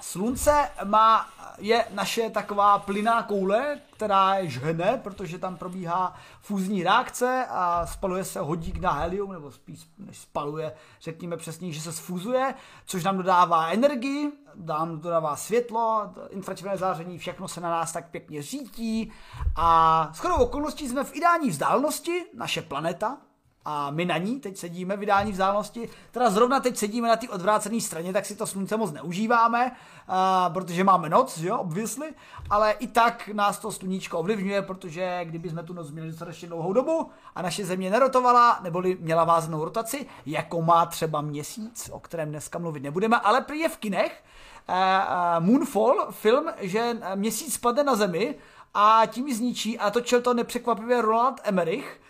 Slunce 0.05 0.69
má, 0.83 1.29
je 1.57 1.85
naše 1.93 2.29
taková 2.29 2.79
plyná 2.79 3.23
koule, 3.23 3.79
která 3.93 4.35
je 4.35 4.49
žhne, 4.49 4.99
protože 5.03 5.39
tam 5.39 5.57
probíhá 5.57 6.15
fúzní 6.41 6.83
reakce 6.83 7.45
a 7.49 7.85
spaluje 7.85 8.23
se 8.23 8.39
hodík 8.39 8.77
na 8.77 8.91
helium, 8.91 9.31
nebo 9.31 9.51
spíš 9.51 9.89
než 9.97 10.17
spaluje, 10.17 10.73
řekněme 11.01 11.37
přesně, 11.37 11.71
že 11.71 11.81
se 11.81 11.93
sfúzuje, 11.93 12.53
což 12.85 13.03
nám 13.03 13.17
dodává 13.17 13.67
energii, 13.69 14.31
nám 14.55 14.99
dodává 14.99 15.35
světlo, 15.35 16.13
infračervené 16.29 16.77
záření, 16.77 17.17
všechno 17.17 17.47
se 17.47 17.61
na 17.61 17.69
nás 17.69 17.91
tak 17.91 18.09
pěkně 18.09 18.41
řítí 18.41 19.11
a 19.55 20.09
shodou 20.13 20.35
okolností 20.35 20.87
jsme 20.87 21.03
v 21.03 21.15
ideální 21.15 21.49
vzdálenosti, 21.49 22.25
naše 22.33 22.61
planeta, 22.61 23.17
a 23.65 23.91
my 23.91 24.05
na 24.05 24.17
ní 24.17 24.39
teď 24.39 24.57
sedíme 24.57 24.97
v 24.97 25.03
ideální 25.03 25.31
vzdálenosti, 25.31 25.89
teda 26.11 26.29
zrovna 26.29 26.59
teď 26.59 26.77
sedíme 26.77 27.07
na 27.07 27.15
té 27.15 27.29
odvrácené 27.29 27.81
straně, 27.81 28.13
tak 28.13 28.25
si 28.25 28.35
to 28.35 28.47
slunce 28.47 28.77
moc 28.77 28.91
neužíváme, 28.91 29.71
a, 30.07 30.49
protože 30.49 30.83
máme 30.83 31.09
noc, 31.09 31.37
jo, 31.37 31.57
obvysli, 31.57 32.13
ale 32.49 32.71
i 32.71 32.87
tak 32.87 33.27
nás 33.27 33.59
to 33.59 33.71
sluníčko 33.71 34.19
ovlivňuje, 34.19 34.61
protože 34.61 35.19
kdyby 35.25 35.49
jsme 35.49 35.63
tu 35.63 35.73
noc 35.73 35.91
měli 35.91 36.07
dostatečně 36.07 36.47
dlouhou 36.47 36.73
dobu 36.73 37.09
a 37.35 37.41
naše 37.41 37.65
země 37.65 37.89
nerotovala, 37.89 38.59
neboli 38.63 38.97
měla 38.99 39.23
vázanou 39.23 39.65
rotaci, 39.65 40.05
jako 40.25 40.61
má 40.61 40.85
třeba 40.85 41.21
měsíc, 41.21 41.89
o 41.93 41.99
kterém 41.99 42.29
dneska 42.29 42.59
mluvit 42.59 42.83
nebudeme, 42.83 43.19
ale 43.19 43.41
prý 43.41 43.59
je 43.59 43.69
v 43.69 43.77
kinech, 43.77 44.23
a 44.67 45.39
Moonfall, 45.39 46.07
film, 46.11 46.45
že 46.57 46.97
měsíc 47.15 47.53
spadne 47.53 47.83
na 47.83 47.95
zemi 47.95 48.35
a 48.73 49.01
tím 49.05 49.27
ji 49.27 49.35
zničí. 49.35 49.79
A 49.79 49.91
točil 49.91 50.21
to 50.21 50.33
nepřekvapivě 50.33 51.01
Roland 51.01 51.41
Emmerich, 51.43 51.99
Uh, 51.99 52.04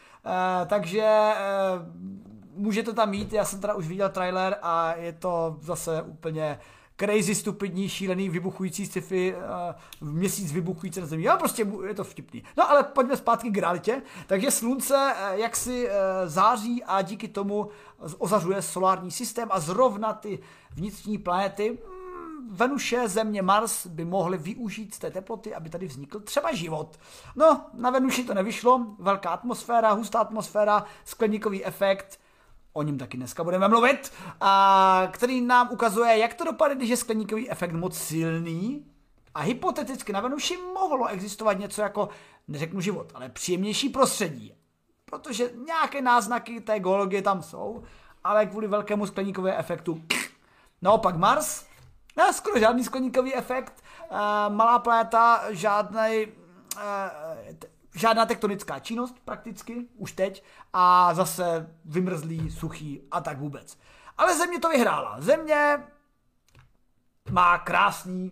takže 0.65 1.31
uh, 1.75 2.61
můžete 2.63 2.93
tam 2.93 3.09
mít, 3.09 3.33
já 3.33 3.45
jsem 3.45 3.61
teda 3.61 3.73
už 3.73 3.87
viděl 3.87 4.09
trailer 4.09 4.57
a 4.61 4.95
je 4.95 5.13
to 5.13 5.57
zase 5.61 6.01
úplně 6.01 6.59
crazy, 6.97 7.35
stupidní, 7.35 7.89
šílený, 7.89 8.29
vybuchující 8.29 8.85
sci-fi, 8.85 9.35
uh, 9.35 10.09
měsíc 10.09 10.51
vybuchující 10.51 10.99
na 10.99 11.05
zemi. 11.05 11.23
Já 11.23 11.37
prostě 11.37 11.67
je 11.87 11.93
to 11.93 12.03
vtipný. 12.03 12.43
No 12.57 12.69
ale 12.69 12.83
pojďme 12.83 13.17
zpátky 13.17 13.49
k 13.49 13.57
realitě. 13.57 14.01
Takže 14.27 14.51
slunce 14.51 15.13
uh, 15.13 15.39
jaksi 15.39 15.87
uh, 15.87 15.93
září 16.25 16.83
a 16.83 17.01
díky 17.01 17.27
tomu 17.27 17.69
ozařuje 18.17 18.61
solární 18.61 19.11
systém 19.11 19.47
a 19.51 19.59
zrovna 19.59 20.13
ty 20.13 20.39
vnitřní 20.71 21.17
planety 21.17 21.77
Venuše, 22.51 23.07
Země, 23.07 23.41
Mars 23.41 23.87
by 23.87 24.05
mohly 24.05 24.37
využít 24.37 24.95
z 24.95 24.99
té 24.99 25.11
teploty, 25.11 25.55
aby 25.55 25.69
tady 25.69 25.87
vznikl 25.87 26.19
třeba 26.19 26.53
život. 26.53 26.99
No, 27.35 27.65
na 27.73 27.89
Venuši 27.89 28.23
to 28.23 28.33
nevyšlo, 28.33 28.85
velká 28.99 29.29
atmosféra, 29.29 29.91
hustá 29.91 30.19
atmosféra, 30.19 30.85
skleníkový 31.05 31.65
efekt, 31.65 32.19
o 32.73 32.83
něm 32.83 32.97
taky 32.97 33.17
dneska 33.17 33.43
budeme 33.43 33.67
mluvit, 33.67 34.13
a 34.41 35.07
který 35.11 35.41
nám 35.41 35.69
ukazuje, 35.71 36.17
jak 36.17 36.33
to 36.33 36.43
dopadne, 36.43 36.75
když 36.75 36.89
je 36.89 36.97
skleníkový 36.97 37.51
efekt 37.51 37.71
moc 37.71 37.97
silný 37.97 38.85
a 39.33 39.39
hypoteticky 39.39 40.13
na 40.13 40.19
Venuši 40.19 40.57
mohlo 40.57 41.07
existovat 41.07 41.59
něco 41.59 41.81
jako, 41.81 42.09
neřeknu 42.47 42.81
život, 42.81 43.11
ale 43.15 43.29
příjemnější 43.29 43.89
prostředí. 43.89 44.53
Protože 45.05 45.51
nějaké 45.65 46.01
náznaky 46.01 46.61
té 46.61 46.79
geologie 46.79 47.21
tam 47.21 47.41
jsou, 47.41 47.83
ale 48.23 48.45
kvůli 48.45 48.67
velkému 48.67 49.05
skleníkovému 49.05 49.57
efektu. 49.57 50.01
Naopak 50.81 51.17
Mars, 51.17 51.65
ne, 52.15 52.33
skoro 52.33 52.59
žádný 52.59 52.83
skleníkový 52.83 53.35
efekt, 53.35 53.83
malá 54.49 54.79
planeta, 54.79 55.41
žádný 55.49 56.27
žádná 57.95 58.25
tektonická 58.25 58.79
činnost 58.79 59.15
prakticky, 59.25 59.87
už 59.97 60.11
teď, 60.11 60.43
a 60.73 61.13
zase 61.13 61.75
vymrzlý, 61.85 62.51
suchý 62.51 63.01
a 63.11 63.21
tak 63.21 63.39
vůbec. 63.39 63.77
Ale 64.17 64.37
země 64.37 64.59
to 64.59 64.69
vyhrála. 64.69 65.15
Země 65.21 65.83
má 67.31 67.57
krásný, 67.57 68.31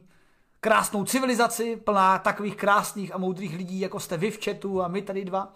krásnou 0.60 1.06
civilizaci, 1.06 1.76
plná 1.76 2.20
takových 2.20 2.56
krásných 2.56 3.16
a 3.16 3.18
moudrých 3.18 3.56
lidí, 3.56 3.80
jako 3.80 4.00
jste 4.00 4.18
vy 4.18 4.32
v 4.32 4.46
chatu 4.46 4.84
a 4.84 4.88
my 4.88 5.02
tady 5.02 5.26
dva. 5.26 5.54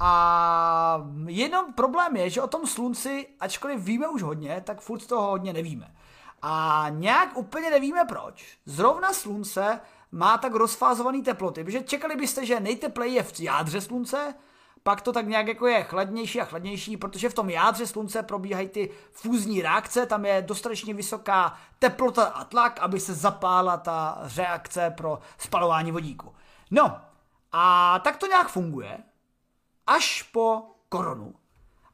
A 0.00 1.02
jenom 1.26 1.72
problém 1.72 2.16
je, 2.16 2.30
že 2.30 2.42
o 2.42 2.48
tom 2.48 2.66
slunci, 2.66 3.26
ačkoliv 3.40 3.80
víme 3.80 4.08
už 4.08 4.22
hodně, 4.22 4.62
tak 4.66 4.80
furt 4.80 5.00
z 5.00 5.06
toho 5.06 5.30
hodně 5.30 5.52
nevíme. 5.52 5.94
A 6.42 6.86
nějak 6.90 7.36
úplně 7.36 7.70
nevíme 7.70 8.04
proč. 8.04 8.58
Zrovna 8.66 9.12
slunce 9.12 9.80
má 10.12 10.38
tak 10.38 10.54
rozfázovaný 10.54 11.22
teploty, 11.22 11.64
protože 11.64 11.82
čekali 11.82 12.16
byste, 12.16 12.46
že 12.46 12.60
nejtepleji 12.60 13.14
je 13.14 13.22
v 13.22 13.40
jádře 13.40 13.80
slunce, 13.80 14.34
pak 14.82 15.00
to 15.00 15.12
tak 15.12 15.26
nějak 15.26 15.48
jako 15.48 15.66
je 15.66 15.82
chladnější 15.82 16.40
a 16.40 16.44
chladnější, 16.44 16.96
protože 16.96 17.28
v 17.28 17.34
tom 17.34 17.50
jádře 17.50 17.86
slunce 17.86 18.22
probíhají 18.22 18.68
ty 18.68 18.90
fúzní 19.12 19.62
reakce, 19.62 20.06
tam 20.06 20.24
je 20.24 20.42
dostatečně 20.42 20.94
vysoká 20.94 21.58
teplota 21.78 22.24
a 22.24 22.44
tlak, 22.44 22.78
aby 22.78 23.00
se 23.00 23.14
zapála 23.14 23.76
ta 23.76 24.18
reakce 24.36 24.90
pro 24.96 25.18
spalování 25.38 25.92
vodíku. 25.92 26.34
No, 26.70 27.00
a 27.52 27.98
tak 27.98 28.16
to 28.16 28.26
nějak 28.26 28.48
funguje, 28.48 28.98
až 29.86 30.22
po 30.22 30.62
koronu. 30.88 31.34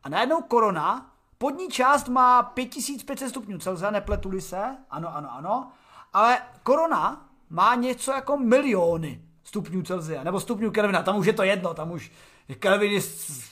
A 0.02 0.08
najednou 0.08 0.42
korona, 0.42 1.15
podní 1.38 1.68
část 1.68 2.08
má 2.08 2.42
5500 2.42 3.28
stupňů 3.28 3.58
Celsia, 3.58 3.90
nepletuli 3.90 4.40
se, 4.40 4.76
ano, 4.90 5.16
ano, 5.16 5.28
ano, 5.32 5.72
ale 6.12 6.38
korona 6.62 7.28
má 7.50 7.74
něco 7.74 8.12
jako 8.12 8.36
miliony 8.36 9.22
stupňů 9.44 9.82
Celsia, 9.82 10.24
nebo 10.24 10.40
stupňů 10.40 10.70
Kelvina, 10.70 11.02
tam 11.02 11.16
už 11.16 11.26
je 11.26 11.32
to 11.32 11.42
jedno, 11.42 11.74
tam 11.74 11.90
už 11.90 12.12
Kelvin 12.58 12.92
je 12.92 13.00
z, 13.00 13.50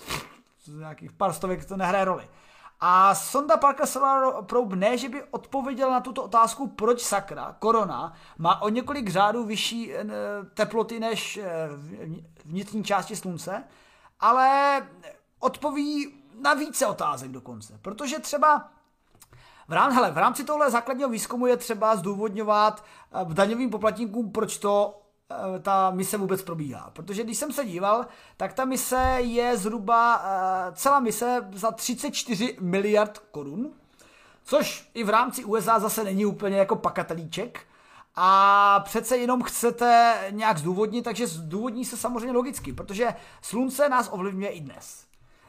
nějakých 0.78 1.12
pár 1.12 1.32
stovek, 1.32 1.64
to 1.64 1.76
nehraje 1.76 2.04
roli. 2.04 2.28
A 2.80 3.14
sonda 3.14 3.56
Parker 3.56 3.86
Solar 3.86 4.44
Probe 4.44 4.76
ne, 4.76 4.98
že 4.98 5.08
by 5.08 5.22
odpověděla 5.24 5.92
na 5.92 6.00
tuto 6.00 6.24
otázku, 6.24 6.66
proč 6.66 7.00
sakra, 7.00 7.56
korona, 7.58 8.12
má 8.38 8.62
o 8.62 8.68
několik 8.68 9.08
řádů 9.08 9.44
vyšší 9.44 9.92
eh, 9.94 10.04
teploty 10.54 11.00
než 11.00 11.36
eh, 11.36 11.68
vnitřní 12.44 12.84
části 12.84 13.16
slunce, 13.16 13.64
ale 14.20 14.82
odpoví 15.38 16.23
na 16.44 16.54
více 16.54 16.86
otázek 16.86 17.30
dokonce. 17.30 17.78
Protože 17.82 18.18
třeba 18.18 18.70
v, 19.68 19.72
rám, 19.72 19.92
hele, 19.92 20.10
v 20.10 20.18
rámci 20.18 20.44
tohle 20.44 20.70
základního 20.70 21.10
výzkumu 21.10 21.46
je 21.46 21.56
třeba 21.56 21.96
zdůvodňovat 21.96 22.84
eh, 23.12 23.34
daňovým 23.34 23.70
poplatníkům, 23.70 24.32
proč 24.32 24.58
to 24.58 25.02
eh, 25.30 25.58
ta 25.58 25.90
mise 25.90 26.16
vůbec 26.16 26.42
probíhá. 26.42 26.90
Protože 26.92 27.24
když 27.24 27.38
jsem 27.38 27.52
se 27.52 27.64
díval, 27.64 28.06
tak 28.36 28.52
ta 28.52 28.64
mise 28.64 29.16
je 29.18 29.56
zhruba 29.56 30.24
eh, 30.24 30.72
celá 30.72 31.00
mise 31.00 31.48
za 31.52 31.70
34 31.70 32.56
miliard 32.60 33.18
korun, 33.18 33.72
což 34.44 34.90
i 34.94 35.04
v 35.04 35.08
rámci 35.08 35.44
USA 35.44 35.78
zase 35.78 36.04
není 36.04 36.26
úplně 36.26 36.58
jako 36.58 36.76
pakatelíček. 36.76 37.60
A 38.16 38.80
přece 38.84 39.16
jenom 39.16 39.42
chcete 39.42 40.16
nějak 40.30 40.58
zdůvodnit, 40.58 41.04
takže 41.04 41.26
zdůvodní 41.26 41.84
se 41.84 41.96
samozřejmě 41.96 42.32
logicky, 42.32 42.72
protože 42.72 43.14
slunce 43.42 43.88
nás 43.88 44.08
ovlivňuje 44.12 44.48
i 44.50 44.60
dnes. 44.60 45.04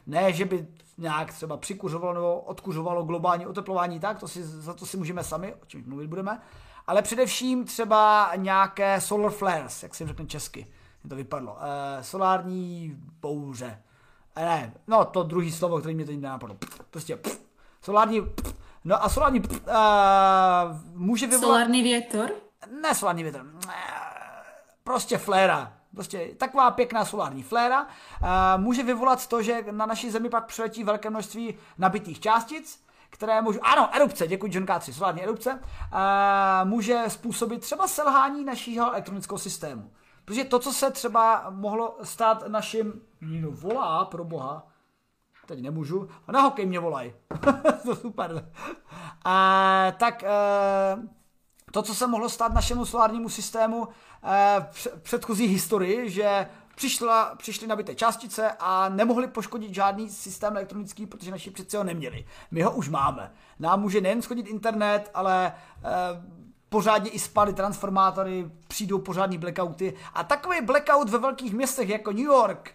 Ne, 0.08 0.34
že 0.34 0.46
by 0.46 0.68
nějak 0.98 1.34
třeba 1.34 1.58
přikuřovalo 1.58 2.14
nebo 2.14 2.40
odkuřovalo 2.40 3.04
globální 3.04 3.48
oteplování, 3.48 4.00
tak 4.00 4.20
to 4.20 4.28
si, 4.28 4.44
za 4.44 4.74
to 4.74 4.86
si 4.86 4.98
můžeme 4.98 5.24
sami, 5.24 5.54
o 5.54 5.66
čem 5.66 5.84
mluvit 5.88 6.08
budeme, 6.08 6.42
ale 6.88 7.02
především 7.02 7.66
třeba 7.66 8.32
nějaké 8.36 9.02
solar 9.02 9.32
flares, 9.32 9.84
jak 9.84 9.96
se 9.96 10.08
řekne 10.08 10.26
česky, 10.26 10.60
jak 11.04 11.10
to 11.10 11.16
vypadlo, 11.16 11.58
e, 11.62 12.04
solární 12.04 12.96
bouře. 13.22 13.82
E, 14.36 14.46
ne, 14.46 14.74
no 14.88 15.06
to 15.06 15.24
druhý 15.24 15.52
slovo, 15.52 15.80
který 15.80 15.96
mě 15.96 16.06
teď 16.06 16.20
nenapadlo. 16.20 16.58
Prostě 16.92 17.16
pff, 17.18 17.42
solární, 17.82 18.22
pff, 18.22 18.56
no 18.84 19.04
a 19.04 19.10
solární 19.10 19.40
pff, 19.40 19.68
e, 19.68 19.74
může 20.94 21.28
vyvolat... 21.28 21.56
Solární 21.56 21.84
větor? 21.84 22.32
Ne 22.82 22.96
solární 22.96 23.24
větor, 23.24 23.46
e, 23.70 23.74
prostě 24.84 25.18
fléra, 25.18 25.75
Prostě 25.96 26.30
taková 26.38 26.72
pěkná 26.72 27.06
solární 27.06 27.44
fléra 27.44 27.84
uh, 27.84 27.88
může 28.58 28.84
vyvolat 28.84 29.28
to, 29.28 29.42
že 29.42 29.66
na 29.72 29.86
naší 29.86 30.12
Zemi 30.12 30.30
pak 30.30 30.46
přiletí 30.46 30.84
velké 30.84 31.10
množství 31.10 31.56
nabitých 31.78 32.20
částic, 32.20 32.86
které 33.10 33.42
můžou, 33.42 33.60
ano, 33.64 33.90
erupce, 33.96 34.28
děkuji 34.28 34.52
John 34.56 34.66
K3, 34.66 34.94
solární 34.94 35.24
erupce, 35.24 35.54
uh, 35.54 35.60
může 36.70 37.04
způsobit 37.08 37.62
třeba 37.62 37.88
selhání 37.88 38.46
našího 38.46 38.92
elektronického 38.92 39.38
systému. 39.38 39.92
Protože 40.26 40.44
to, 40.44 40.60
co 40.60 40.74
se 40.74 40.92
třeba 40.92 41.46
mohlo 41.50 41.98
stát 42.04 42.48
našim, 42.48 43.02
no 43.22 43.52
volá, 43.52 44.06
pro 44.06 44.24
boha, 44.24 44.68
teď 45.46 45.62
nemůžu, 45.62 46.10
na 46.32 46.42
hokej 46.42 46.66
mě 46.66 46.80
volají, 46.80 47.14
to 47.84 47.96
super. 47.96 48.32
Uh, 48.34 48.42
tak 49.98 50.24
uh, 50.24 51.06
to, 51.76 51.82
co 51.82 51.96
se 51.96 52.08
mohlo 52.08 52.30
stát 52.30 52.54
našemu 52.54 52.86
solárnímu 52.86 53.30
systému 53.30 53.88
eh, 53.88 54.15
v 54.72 54.88
předchozí 55.02 55.46
historii, 55.46 56.10
že 56.10 56.48
přišla, 56.76 57.36
přišly 57.36 57.68
nabité 57.68 57.96
částice 57.96 58.52
a 58.60 58.90
nemohli 58.90 59.28
poškodit 59.28 59.74
žádný 59.74 60.10
systém 60.10 60.58
elektronický, 60.58 61.06
protože 61.06 61.32
naši 61.32 61.52
přeci 61.52 61.78
ho 61.78 61.84
neměli. 61.84 62.26
My 62.52 62.62
ho 62.62 62.72
už 62.72 62.90
máme. 62.90 63.32
Nám 63.60 63.82
může 63.82 64.02
nejen 64.02 64.22
schodit 64.22 64.48
internet, 64.48 65.12
ale 65.14 65.54
eh, 65.84 65.90
pořádně 66.70 67.10
i 67.10 67.20
spaly 67.20 67.54
transformátory, 67.54 68.52
přijdou 68.68 69.00
pořádní 69.00 69.38
blackouty 69.38 69.94
a 70.14 70.24
takový 70.24 70.62
blackout 70.62 71.10
ve 71.10 71.18
velkých 71.18 71.54
městech 71.54 71.90
jako 71.90 72.12
New 72.12 72.26
York, 72.26 72.72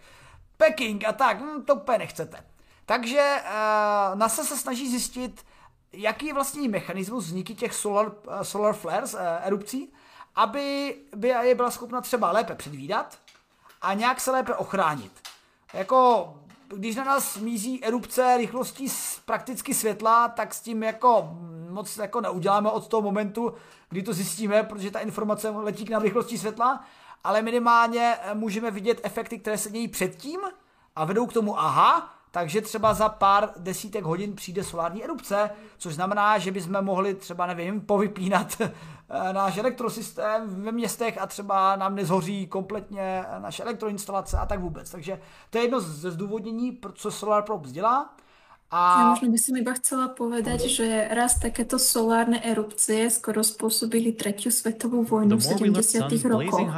Peking 0.57 1.07
a 1.07 1.11
tak, 1.11 1.41
hm, 1.41 1.61
to 1.61 1.75
úplně 1.75 1.97
nechcete. 1.97 2.43
Takže 2.85 3.37
eh, 3.45 4.15
NASA 4.15 4.43
se 4.43 4.57
snaží 4.57 4.89
zjistit, 4.89 5.45
jaký 5.93 6.25
je 6.25 6.33
vlastně 6.33 6.69
mechanismus 6.69 7.25
vzniky 7.25 7.55
těch 7.55 7.73
solar, 7.73 8.11
eh, 8.31 8.45
solar 8.45 8.73
flares, 8.73 9.13
eh, 9.13 9.39
erupcí, 9.43 9.93
aby 10.35 10.95
by 11.15 11.27
je 11.27 11.55
byla 11.55 11.71
schopna 11.71 12.01
třeba 12.01 12.31
lépe 12.31 12.55
předvídat 12.55 13.17
a 13.81 13.93
nějak 13.93 14.21
se 14.21 14.31
lépe 14.31 14.55
ochránit. 14.55 15.11
Jako, 15.73 16.33
když 16.67 16.95
na 16.95 17.03
nás 17.03 17.37
mízí 17.37 17.83
erupce 17.83 18.37
rychlostí 18.37 18.87
prakticky 19.25 19.73
světla, 19.73 20.27
tak 20.27 20.53
s 20.53 20.61
tím 20.61 20.83
jako 20.83 21.37
moc 21.69 21.97
jako 21.97 22.21
neuděláme 22.21 22.69
od 22.69 22.87
toho 22.87 23.01
momentu, 23.01 23.53
kdy 23.89 24.03
to 24.03 24.13
zjistíme, 24.13 24.63
protože 24.63 24.91
ta 24.91 24.99
informace 24.99 25.49
letí 25.49 25.85
k 25.85 25.89
nám 25.89 26.01
rychlostí 26.01 26.37
světla, 26.37 26.83
ale 27.23 27.41
minimálně 27.41 28.17
můžeme 28.33 28.71
vidět 28.71 28.99
efekty, 29.03 29.39
které 29.39 29.57
se 29.57 29.69
dějí 29.69 29.87
předtím 29.87 30.39
a 30.95 31.05
vedou 31.05 31.25
k 31.25 31.33
tomu, 31.33 31.59
aha, 31.59 32.13
takže 32.31 32.61
třeba 32.61 32.93
za 32.93 33.09
pár 33.09 33.49
desítek 33.57 34.03
hodin 34.03 34.35
přijde 34.35 34.63
solární 34.63 35.03
erupce, 35.03 35.49
což 35.77 35.93
znamená, 35.93 36.37
že 36.37 36.51
bychom 36.51 36.81
mohli 36.81 37.15
třeba, 37.15 37.45
nevím, 37.45 37.81
povypínat 37.81 38.57
eh, 38.61 39.33
náš 39.33 39.57
elektrosystém 39.57 40.63
ve 40.63 40.71
městech 40.71 41.17
a 41.21 41.27
třeba 41.27 41.75
nám 41.75 41.95
nezhoří 41.95 42.47
kompletně 42.47 43.25
naše 43.39 43.63
elektroinstalace 43.63 44.37
a 44.37 44.45
tak 44.45 44.59
vůbec. 44.59 44.91
Takže 44.91 45.21
to 45.49 45.57
je 45.57 45.63
jedno 45.63 45.79
ze 45.79 46.11
zdůvodnění, 46.11 46.79
co 46.93 47.11
Solar 47.11 47.43
Probes 47.43 47.71
dělá. 47.71 48.15
A... 48.71 48.79
Ja 48.79 49.03
možno 49.11 49.35
by 49.35 49.39
som 49.43 49.53
iba 49.59 49.75
chcela 49.75 50.07
povedať, 50.07 50.71
že 50.71 50.87
raz 51.11 51.35
takéto 51.35 51.75
solárne 51.75 52.39
erupcie 52.39 53.11
skoro 53.11 53.43
spôsobili 53.43 54.15
tretiu 54.15 54.47
svetovú 54.47 55.03
vojnu 55.03 55.35
v 55.35 55.43
70. 55.75 56.07
rokoch, 56.23 56.71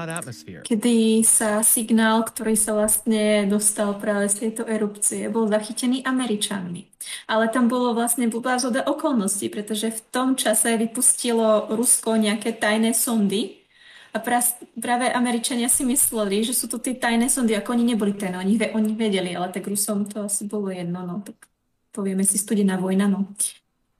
kedy 0.65 1.21
sa 1.21 1.61
signál, 1.61 2.25
ktorý 2.25 2.57
sa 2.57 2.73
vlastne 2.73 3.45
dostal 3.45 3.93
práve 4.01 4.25
z 4.33 4.49
tejto 4.49 4.65
erupcie, 4.65 5.29
bol 5.29 5.45
zachytený 5.45 6.01
Američanmi. 6.01 6.89
Ale 7.29 7.45
tam 7.53 7.69
bolo 7.69 7.93
vlastne 7.93 8.25
blbá 8.25 8.57
zhoda 8.57 8.81
okolností, 8.89 9.53
pretože 9.53 9.93
v 9.93 10.01
tom 10.09 10.33
čase 10.33 10.73
vypustilo 10.73 11.69
Rusko 11.69 12.17
nejaké 12.17 12.57
tajné 12.57 12.97
sondy, 12.97 13.61
a 14.13 14.21
práve 14.77 15.09
Američania 15.09 15.65
si 15.65 15.81
mysleli, 15.89 16.45
že 16.45 16.53
sú 16.53 16.69
to 16.69 16.77
tie 16.77 16.93
tajné 16.93 17.33
sondy, 17.33 17.57
ako 17.57 17.73
oni 17.73 17.97
neboli 17.97 18.13
tajné, 18.13 18.37
oni, 18.37 18.61
oni 18.61 18.93
vedeli, 18.93 19.33
ale 19.33 19.49
tak 19.49 19.65
Rusom 19.65 20.05
to 20.05 20.29
asi 20.29 20.45
bolo 20.45 20.69
jedno, 20.69 21.01
no 21.01 21.25
tak 21.25 21.52
povieme 21.93 22.25
si 22.25 22.41
studená 22.41 22.75
vojna, 22.81 23.07
no, 23.07 23.29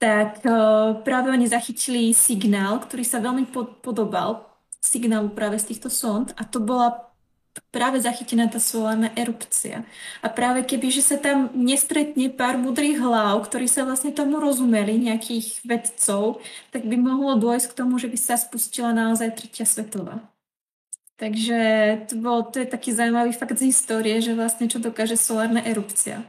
tak 0.02 0.42
uh, 0.44 1.00
práve 1.06 1.30
oni 1.30 1.46
zachytili 1.46 2.10
signál, 2.12 2.82
ktorý 2.82 3.06
sa 3.06 3.22
veľmi 3.22 3.48
pod, 3.48 3.80
podobal 3.80 4.44
signálu 4.82 5.32
práve 5.32 5.56
z 5.56 5.72
týchto 5.72 5.88
sond 5.88 6.34
a 6.36 6.44
to 6.44 6.60
bola 6.60 7.14
práve 7.70 8.02
zachytená 8.02 8.50
tá 8.50 8.58
solárna 8.58 9.14
erupcia. 9.14 9.86
A 10.18 10.26
práve 10.26 10.66
keby, 10.66 10.90
že 10.90 11.02
sa 11.06 11.16
tam 11.16 11.54
nestretne 11.54 12.26
pár 12.30 12.58
mudrých 12.58 12.98
hlav, 12.98 13.38
ktorí 13.46 13.70
sa 13.70 13.86
vlastne 13.86 14.10
tomu 14.10 14.42
rozumeli, 14.42 14.98
nejakých 14.98 15.62
vedcov, 15.62 16.42
tak 16.74 16.82
by 16.82 16.98
mohlo 16.98 17.38
dôjsť 17.38 17.66
k 17.70 17.78
tomu, 17.78 17.98
že 18.02 18.10
by 18.10 18.18
sa 18.18 18.34
spustila 18.34 18.90
naozaj 18.90 19.38
tretia 19.38 19.62
svetová. 19.62 20.18
Takže 21.14 21.58
to, 22.10 22.18
bol, 22.18 22.42
to 22.42 22.58
je 22.58 22.66
taký 22.66 22.90
zajímavý 22.90 23.30
fakt 23.32 23.54
z 23.54 23.70
histórie, 23.70 24.18
že 24.18 24.34
vlastně 24.34 24.66
čo 24.68 24.78
dokáže 24.78 25.16
solárna 25.16 25.62
erupcia. 25.62 26.26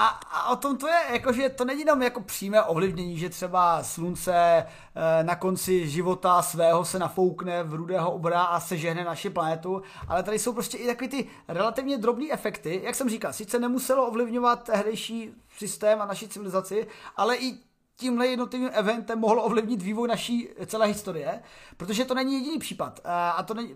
A, 0.00 0.06
a 0.06 0.50
o 0.50 0.56
tom 0.56 0.76
to 0.76 0.88
je, 0.88 1.00
jakože 1.12 1.48
to 1.48 1.64
není 1.64 1.80
jenom 1.80 2.02
jako 2.02 2.20
přímé 2.20 2.62
ovlivnění, 2.62 3.18
že 3.18 3.28
třeba 3.28 3.82
slunce 3.82 4.34
e, 4.34 4.66
na 5.22 5.36
konci 5.36 5.88
života 5.88 6.42
svého 6.42 6.84
se 6.84 6.98
nafoukne 6.98 7.62
v 7.62 7.74
rudého 7.74 8.12
obra 8.12 8.42
a 8.42 8.60
sežehne 8.60 9.04
naši 9.04 9.30
planetu, 9.30 9.82
ale 10.08 10.22
tady 10.22 10.38
jsou 10.38 10.52
prostě 10.52 10.78
i 10.78 10.86
takové 10.86 11.08
ty 11.08 11.26
relativně 11.48 11.98
drobné 11.98 12.26
efekty, 12.30 12.80
jak 12.84 12.94
jsem 12.94 13.08
říkal, 13.08 13.32
sice 13.32 13.58
nemuselo 13.58 14.06
ovlivňovat 14.06 14.62
tehdejší 14.62 15.30
systém 15.58 16.02
a 16.02 16.06
naši 16.06 16.28
civilizaci, 16.28 16.86
ale 17.16 17.36
i 17.36 17.58
tímhle 17.96 18.26
jednotlivým 18.26 18.70
eventem 18.72 19.18
mohlo 19.18 19.42
ovlivnit 19.42 19.82
vývoj 19.82 20.08
naší 20.08 20.48
celé 20.66 20.86
historie, 20.86 21.42
protože 21.76 22.04
to 22.04 22.14
není 22.14 22.34
jediný 22.34 22.58
případ. 22.58 23.00
E, 23.04 23.10
a 23.10 23.42
to 23.42 23.54
není 23.54 23.74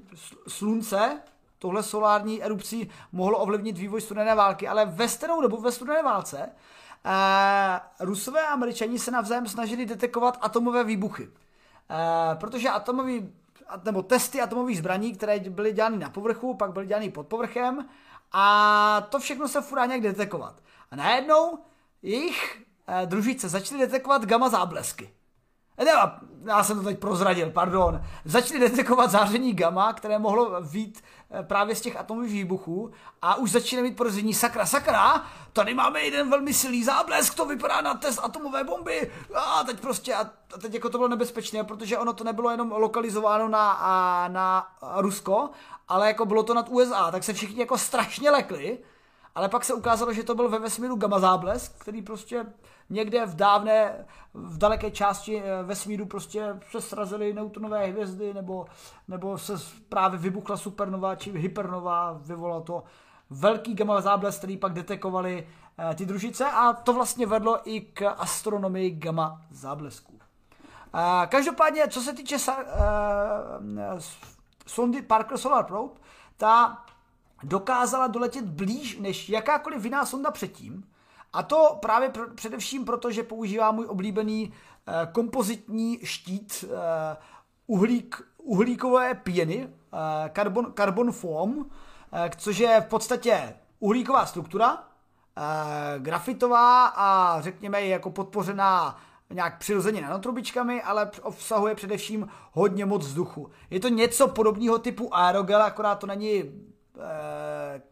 slunce, 0.48 1.20
tohle 1.62 1.82
solární 1.82 2.42
erupcí 2.42 2.90
mohlo 3.12 3.38
ovlivnit 3.38 3.78
vývoj 3.78 4.00
studené 4.00 4.34
války, 4.34 4.68
ale 4.68 4.86
ve 4.86 5.08
stejnou 5.08 5.40
dobu 5.40 5.60
ve 5.60 5.72
studené 5.72 6.02
válce 6.02 6.48
eh, 7.04 7.80
Rusové 8.00 8.42
a 8.46 8.52
Američani 8.52 8.98
se 8.98 9.10
navzájem 9.10 9.46
snažili 9.46 9.86
detekovat 9.86 10.38
atomové 10.40 10.84
výbuchy. 10.84 11.28
Eh, 11.30 12.34
protože 12.34 12.68
atomový, 12.68 13.34
nebo 13.84 14.02
testy 14.02 14.40
atomových 14.40 14.78
zbraní, 14.78 15.14
které 15.14 15.40
byly 15.40 15.72
dělány 15.72 15.98
na 15.98 16.10
povrchu, 16.10 16.54
pak 16.54 16.72
byly 16.72 16.86
dělány 16.86 17.10
pod 17.10 17.26
povrchem 17.26 17.88
a 18.32 19.06
to 19.08 19.18
všechno 19.18 19.48
se 19.48 19.62
furt 19.62 19.86
nějak 19.86 20.02
detekovat. 20.02 20.62
A 20.90 20.96
najednou 20.96 21.58
jejich 22.02 22.62
eh, 22.86 23.06
družice 23.06 23.48
začaly 23.48 23.80
detekovat 23.80 24.24
gamma 24.24 24.48
záblesky. 24.48 25.14
Ne, 25.78 25.92
já 26.44 26.64
jsem 26.64 26.78
to 26.78 26.84
teď 26.84 26.98
prozradil, 26.98 27.50
pardon. 27.50 28.02
Začali 28.24 28.60
detekovat 28.60 29.10
záření 29.10 29.52
gamma, 29.52 29.92
které 29.92 30.18
mohlo 30.18 30.60
vít 30.60 31.02
eh, 31.30 31.42
právě 31.42 31.76
z 31.76 31.80
těch 31.80 31.96
atomových 31.96 32.32
výbuchů 32.32 32.90
a 33.22 33.34
už 33.34 33.50
začínají 33.50 33.88
mít 33.88 33.96
porození 33.96 34.34
sakra, 34.34 34.66
sakra, 34.66 35.24
tady 35.52 35.74
máme 35.74 36.00
jeden 36.00 36.30
velmi 36.30 36.54
silný 36.54 36.84
záblesk, 36.84 37.34
to 37.34 37.44
vypadá 37.44 37.80
na 37.80 37.94
test 37.94 38.20
atomové 38.22 38.64
bomby 38.64 39.10
a 39.34 39.64
teď 39.64 39.80
prostě, 39.80 40.14
a 40.14 40.30
teď 40.60 40.74
jako 40.74 40.88
to 40.90 40.98
bylo 40.98 41.08
nebezpečné, 41.08 41.64
protože 41.64 41.98
ono 41.98 42.12
to 42.12 42.24
nebylo 42.24 42.50
jenom 42.50 42.72
lokalizováno 42.72 43.48
na, 43.48 43.78
na 44.28 44.68
Rusko, 44.96 45.50
ale 45.88 46.06
jako 46.06 46.26
bylo 46.26 46.42
to 46.42 46.54
nad 46.54 46.68
USA, 46.68 47.10
tak 47.10 47.24
se 47.24 47.32
všichni 47.32 47.60
jako 47.60 47.78
strašně 47.78 48.30
lekli, 48.30 48.78
ale 49.35 49.49
pak 49.49 49.64
se 49.64 49.74
ukázalo, 49.74 50.12
že 50.12 50.22
to 50.22 50.35
byl 50.35 50.49
ve 50.49 50.59
vesmíru 50.59 50.97
gamma 50.97 51.18
záblesk, 51.18 51.72
který 51.78 52.03
prostě 52.03 52.47
někde 52.91 53.26
v 53.26 53.35
dávné, 53.35 54.07
v 54.35 54.59
daleké 54.59 54.91
části 54.91 55.43
eh, 55.43 55.62
vesmíru 55.62 56.07
prostě 56.07 56.61
se 56.70 56.80
srazily 56.80 57.33
neutronové 57.33 57.87
hvězdy, 57.87 58.35
nebo, 58.35 58.66
nebo 59.09 59.39
se 59.39 59.53
právě 59.89 60.18
vybuchla 60.18 60.57
supernova 60.57 61.16
či 61.16 61.39
hypernova, 61.39 62.12
vyvolalo 62.12 62.61
to 62.61 62.83
velký 63.30 63.74
gamma 63.74 64.01
záblesk, 64.01 64.39
který 64.39 64.57
pak 64.57 64.72
detekovali 64.72 65.49
eh, 65.78 65.95
ty 65.95 66.07
družice 66.07 66.45
a 66.45 66.72
to 66.72 66.93
vlastně 66.93 67.26
vedlo 67.26 67.70
i 67.70 67.80
k 67.80 68.09
astronomii 68.11 68.91
gamma 68.91 69.41
záblesků. 69.51 70.18
Eh, 70.95 71.26
každopádně, 71.26 71.89
co 71.89 72.01
se 72.01 72.12
týče 72.12 72.37
sondy 74.66 75.03
Parker 75.03 75.39
Solar 75.39 75.64
Probe, 75.64 75.95
ta 76.37 76.85
dokázala 77.43 78.07
doletět 78.07 78.45
blíž 78.45 78.99
než 78.99 79.28
jakákoliv 79.28 79.84
jiná 79.84 80.07
sonda 80.07 80.30
předtím, 80.30 80.84
a 81.32 81.43
to 81.43 81.78
právě 81.80 82.09
pr- 82.09 82.34
především 82.34 82.84
proto, 82.84 83.11
že 83.11 83.22
používá 83.22 83.72
můj 83.72 83.86
oblíbený 83.86 84.53
eh, 84.86 85.09
kompozitní 85.12 85.99
štít 86.03 86.64
eh, 86.64 87.16
uhlík, 87.66 88.22
uhlíkové 88.38 89.14
pěny, 89.14 89.68
eh, 89.93 90.30
carbon, 90.34 90.72
carbon 90.76 91.12
foam, 91.12 91.66
eh, 92.12 92.30
což 92.36 92.59
je 92.59 92.80
v 92.80 92.86
podstatě 92.86 93.55
uhlíková 93.80 94.26
struktura, 94.26 94.84
eh, 95.36 95.99
grafitová 95.99 96.86
a 96.86 97.40
řekněme 97.40 97.86
jako 97.86 98.11
podpořená 98.11 98.99
nějak 99.30 99.59
přirozeně 99.59 100.03
nanotrubičkami, 100.03 100.82
ale 100.82 101.11
obsahuje 101.22 101.74
především 101.74 102.28
hodně 102.53 102.84
moc 102.86 103.07
vzduchu. 103.07 103.51
Je 103.70 103.80
to 103.80 103.88
něco 103.88 104.28
podobného 104.28 104.78
typu 104.78 105.14
aerogel, 105.14 105.62
akorát 105.62 105.95
to 105.95 106.07
není 106.07 106.45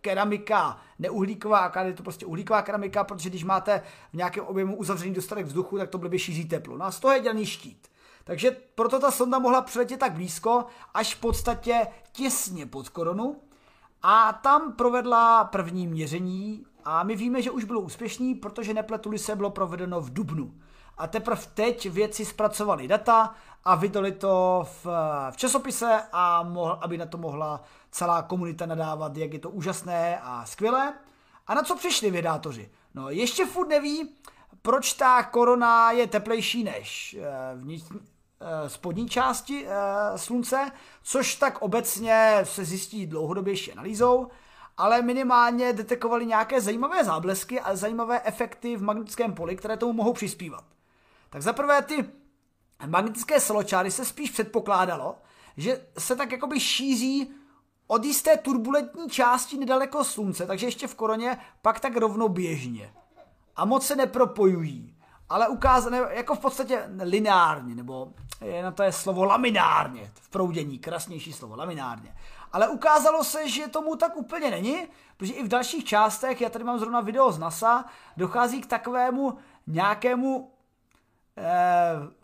keramika 0.00 0.80
neuhlíková, 0.98 1.58
a 1.58 1.82
je 1.82 1.92
to 1.92 2.02
prostě 2.02 2.26
uhlíková 2.26 2.62
keramika, 2.62 3.04
protože 3.04 3.28
když 3.28 3.44
máte 3.44 3.82
v 4.12 4.16
nějakém 4.16 4.44
objemu 4.44 4.76
uzavřený 4.76 5.14
dostatek 5.14 5.46
vzduchu, 5.46 5.78
tak 5.78 5.88
to 5.88 5.98
blbě 5.98 6.18
šíří 6.18 6.44
teplo. 6.44 6.76
No 6.78 6.84
a 6.84 6.90
z 6.90 7.00
toho 7.00 7.14
je 7.14 7.20
dělaný 7.20 7.46
štít. 7.46 7.88
Takže 8.24 8.56
proto 8.74 9.00
ta 9.00 9.10
sonda 9.10 9.38
mohla 9.38 9.62
přiletět 9.62 10.00
tak 10.00 10.12
blízko, 10.12 10.64
až 10.94 11.14
v 11.14 11.20
podstatě 11.20 11.86
těsně 12.12 12.66
pod 12.66 12.88
koronu. 12.88 13.36
A 14.02 14.32
tam 14.32 14.72
provedla 14.72 15.44
první 15.44 15.86
měření 15.86 16.64
a 16.84 17.02
my 17.02 17.16
víme, 17.16 17.42
že 17.42 17.50
už 17.50 17.64
bylo 17.64 17.80
úspěšný, 17.80 18.34
protože 18.34 18.74
nepletuli 18.74 19.18
se 19.18 19.36
bylo 19.36 19.50
provedeno 19.50 20.00
v 20.00 20.12
Dubnu. 20.12 20.54
A 21.00 21.06
teprve 21.06 21.42
teď 21.54 21.90
věci 21.90 22.24
zpracovali 22.24 22.88
data 22.88 23.34
a 23.64 23.74
vydali 23.74 24.12
to 24.12 24.66
v, 24.84 24.86
v 25.30 25.36
časopise, 25.36 26.02
a 26.12 26.42
mohl, 26.42 26.78
aby 26.80 26.98
na 26.98 27.06
to 27.06 27.18
mohla 27.18 27.62
celá 27.90 28.22
komunita 28.22 28.66
nadávat, 28.66 29.16
jak 29.16 29.32
je 29.32 29.38
to 29.38 29.50
úžasné 29.50 30.20
a 30.22 30.46
skvělé. 30.46 30.94
A 31.46 31.54
na 31.54 31.62
co 31.62 31.76
přišli 31.76 32.10
vědátoři? 32.10 32.70
No 32.94 33.10
ještě 33.10 33.46
furt 33.46 33.68
neví, 33.68 34.08
proč 34.62 34.92
ta 34.92 35.22
korona 35.22 35.90
je 35.90 36.06
teplejší 36.06 36.64
než 36.64 37.16
eh, 37.20 37.56
v 37.56 37.64
ní, 37.64 37.84
eh, 38.40 38.68
spodní 38.68 39.08
části 39.08 39.66
eh, 39.66 40.18
slunce, 40.18 40.72
což 41.02 41.34
tak 41.34 41.62
obecně 41.62 42.40
se 42.42 42.64
zjistí 42.64 43.06
dlouhodobější 43.06 43.72
analýzou, 43.72 44.28
ale 44.76 45.02
minimálně 45.02 45.72
detekovali 45.72 46.26
nějaké 46.26 46.60
zajímavé 46.60 47.04
záblesky 47.04 47.60
a 47.60 47.76
zajímavé 47.76 48.20
efekty 48.24 48.76
v 48.76 48.82
magnetickém 48.82 49.34
poli, 49.34 49.56
které 49.56 49.76
tomu 49.76 49.92
mohou 49.92 50.12
přispívat. 50.12 50.64
Tak 51.30 51.42
zaprvé 51.42 51.82
ty 51.82 52.10
magnetické 52.86 53.40
soločáry 53.40 53.90
se 53.90 54.04
spíš 54.04 54.30
předpokládalo, 54.30 55.18
že 55.56 55.86
se 55.98 56.16
tak 56.16 56.32
jakoby 56.32 56.60
šíří 56.60 57.30
od 57.86 58.04
jisté 58.04 58.36
turbulentní 58.36 59.10
části 59.10 59.58
nedaleko 59.58 60.04
slunce, 60.04 60.46
takže 60.46 60.66
ještě 60.66 60.86
v 60.86 60.94
koroně, 60.94 61.38
pak 61.62 61.80
tak 61.80 61.96
rovnoběžně. 61.96 62.92
A 63.56 63.64
moc 63.64 63.86
se 63.86 63.96
nepropojují, 63.96 64.96
ale 65.28 65.48
ukázané 65.48 66.00
jako 66.10 66.34
v 66.34 66.38
podstatě 66.38 66.90
lineárně, 67.02 67.74
nebo 67.74 68.12
je 68.40 68.62
na 68.62 68.70
to 68.70 68.82
je 68.82 68.92
slovo 68.92 69.24
laminárně, 69.24 70.10
v 70.14 70.28
proudění, 70.28 70.78
krásnější 70.78 71.32
slovo, 71.32 71.56
laminárně. 71.56 72.16
Ale 72.52 72.68
ukázalo 72.68 73.24
se, 73.24 73.48
že 73.48 73.68
tomu 73.68 73.96
tak 73.96 74.16
úplně 74.16 74.50
není, 74.50 74.76
protože 75.16 75.32
i 75.32 75.44
v 75.44 75.48
dalších 75.48 75.84
částech, 75.84 76.40
já 76.40 76.48
tady 76.48 76.64
mám 76.64 76.78
zrovna 76.78 77.00
video 77.00 77.32
z 77.32 77.38
NASA, 77.38 77.84
dochází 78.16 78.60
k 78.60 78.66
takovému 78.66 79.38
nějakému 79.66 80.49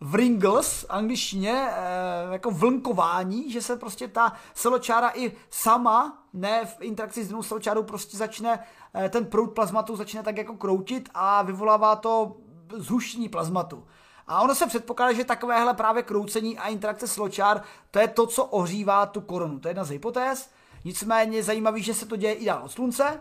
v 0.00 0.14
Ringles, 0.14 0.86
angličtině, 0.88 1.68
eh, 1.70 2.32
jako 2.32 2.50
vlnkování, 2.50 3.50
že 3.50 3.62
se 3.62 3.76
prostě 3.76 4.08
ta 4.08 4.32
seločára 4.54 5.12
i 5.14 5.32
sama, 5.50 6.22
ne 6.32 6.64
v 6.64 6.76
interakci 6.80 7.24
s 7.24 7.28
jinou 7.28 7.42
seločárou, 7.42 7.82
prostě 7.82 8.16
začne, 8.16 8.58
eh, 8.94 9.08
ten 9.08 9.24
proud 9.24 9.46
plazmatu 9.46 9.96
začne 9.96 10.22
tak 10.22 10.36
jako 10.36 10.54
kroutit 10.54 11.08
a 11.14 11.42
vyvolává 11.42 11.96
to 11.96 12.36
zhuštění 12.76 13.28
plazmatu. 13.28 13.86
A 14.26 14.40
ono 14.40 14.54
se 14.54 14.66
předpokládá, 14.66 15.12
že 15.12 15.24
takovéhle 15.24 15.74
právě 15.74 16.02
kroucení 16.02 16.58
a 16.58 16.68
interakce 16.68 17.08
sločár, 17.08 17.62
to 17.90 17.98
je 17.98 18.08
to, 18.08 18.26
co 18.26 18.44
ohřívá 18.44 19.06
tu 19.06 19.20
korunu. 19.20 19.60
To 19.60 19.68
je 19.68 19.70
jedna 19.70 19.84
z 19.84 19.90
hypotéz. 19.90 20.50
Nicméně 20.84 21.42
zajímavý, 21.42 21.82
že 21.82 21.94
se 21.94 22.06
to 22.06 22.16
děje 22.16 22.34
i 22.34 22.44
dál 22.44 22.60
od 22.64 22.72
slunce. 22.72 23.20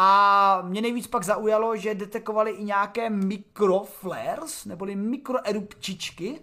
A 0.00 0.62
mě 0.62 0.80
nejvíc 0.80 1.06
pak 1.06 1.24
zaujalo, 1.24 1.76
že 1.76 1.94
detekovali 1.94 2.50
i 2.50 2.64
nějaké 2.64 3.10
mikroflares, 3.10 4.64
neboli 4.64 4.96
mikroerupčičky, 4.96 6.40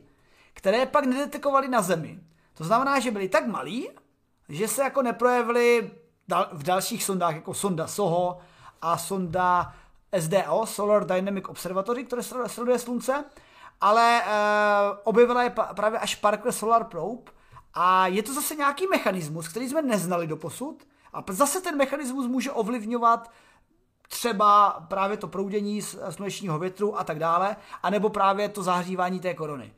které 0.53 0.85
pak 0.85 1.05
nedetekovali 1.05 1.67
na 1.67 1.81
Zemi. 1.81 2.19
To 2.53 2.63
znamená, 2.63 2.99
že 2.99 3.11
byly 3.11 3.29
tak 3.29 3.47
malí, 3.47 3.89
že 4.49 4.67
se 4.67 4.83
jako 4.83 5.01
neprojevily 5.01 5.91
v 6.51 6.63
dalších 6.63 7.03
sondách, 7.03 7.35
jako 7.35 7.53
sonda 7.53 7.87
SOHO 7.87 8.39
a 8.81 8.97
sonda 8.97 9.73
SDO, 10.19 10.65
Solar 10.65 11.05
Dynamic 11.05 11.45
Observatory, 11.47 12.03
které 12.03 12.23
sleduje 12.47 12.79
Slunce, 12.79 13.23
ale 13.81 14.21
e, 14.21 14.25
objevila 15.03 15.43
je 15.43 15.53
právě 15.75 15.99
až 15.99 16.15
Parker 16.15 16.51
Solar 16.51 16.83
Probe 16.83 17.31
a 17.73 18.07
je 18.07 18.23
to 18.23 18.33
zase 18.33 18.55
nějaký 18.55 18.87
mechanismus, 18.87 19.47
který 19.47 19.69
jsme 19.69 19.81
neznali 19.81 20.27
do 20.27 20.37
posud, 20.37 20.83
a 21.15 21.23
zase 21.29 21.61
ten 21.61 21.77
mechanismus 21.77 22.27
může 22.27 22.51
ovlivňovat 22.51 23.31
třeba 24.09 24.71
právě 24.87 25.17
to 25.17 25.27
proudění 25.27 25.81
slunečního 26.09 26.59
větru 26.59 26.99
a 26.99 27.03
tak 27.03 27.19
dále, 27.19 27.55
anebo 27.83 28.09
právě 28.09 28.49
to 28.49 28.63
zahřívání 28.63 29.19
té 29.19 29.33
korony. 29.33 29.73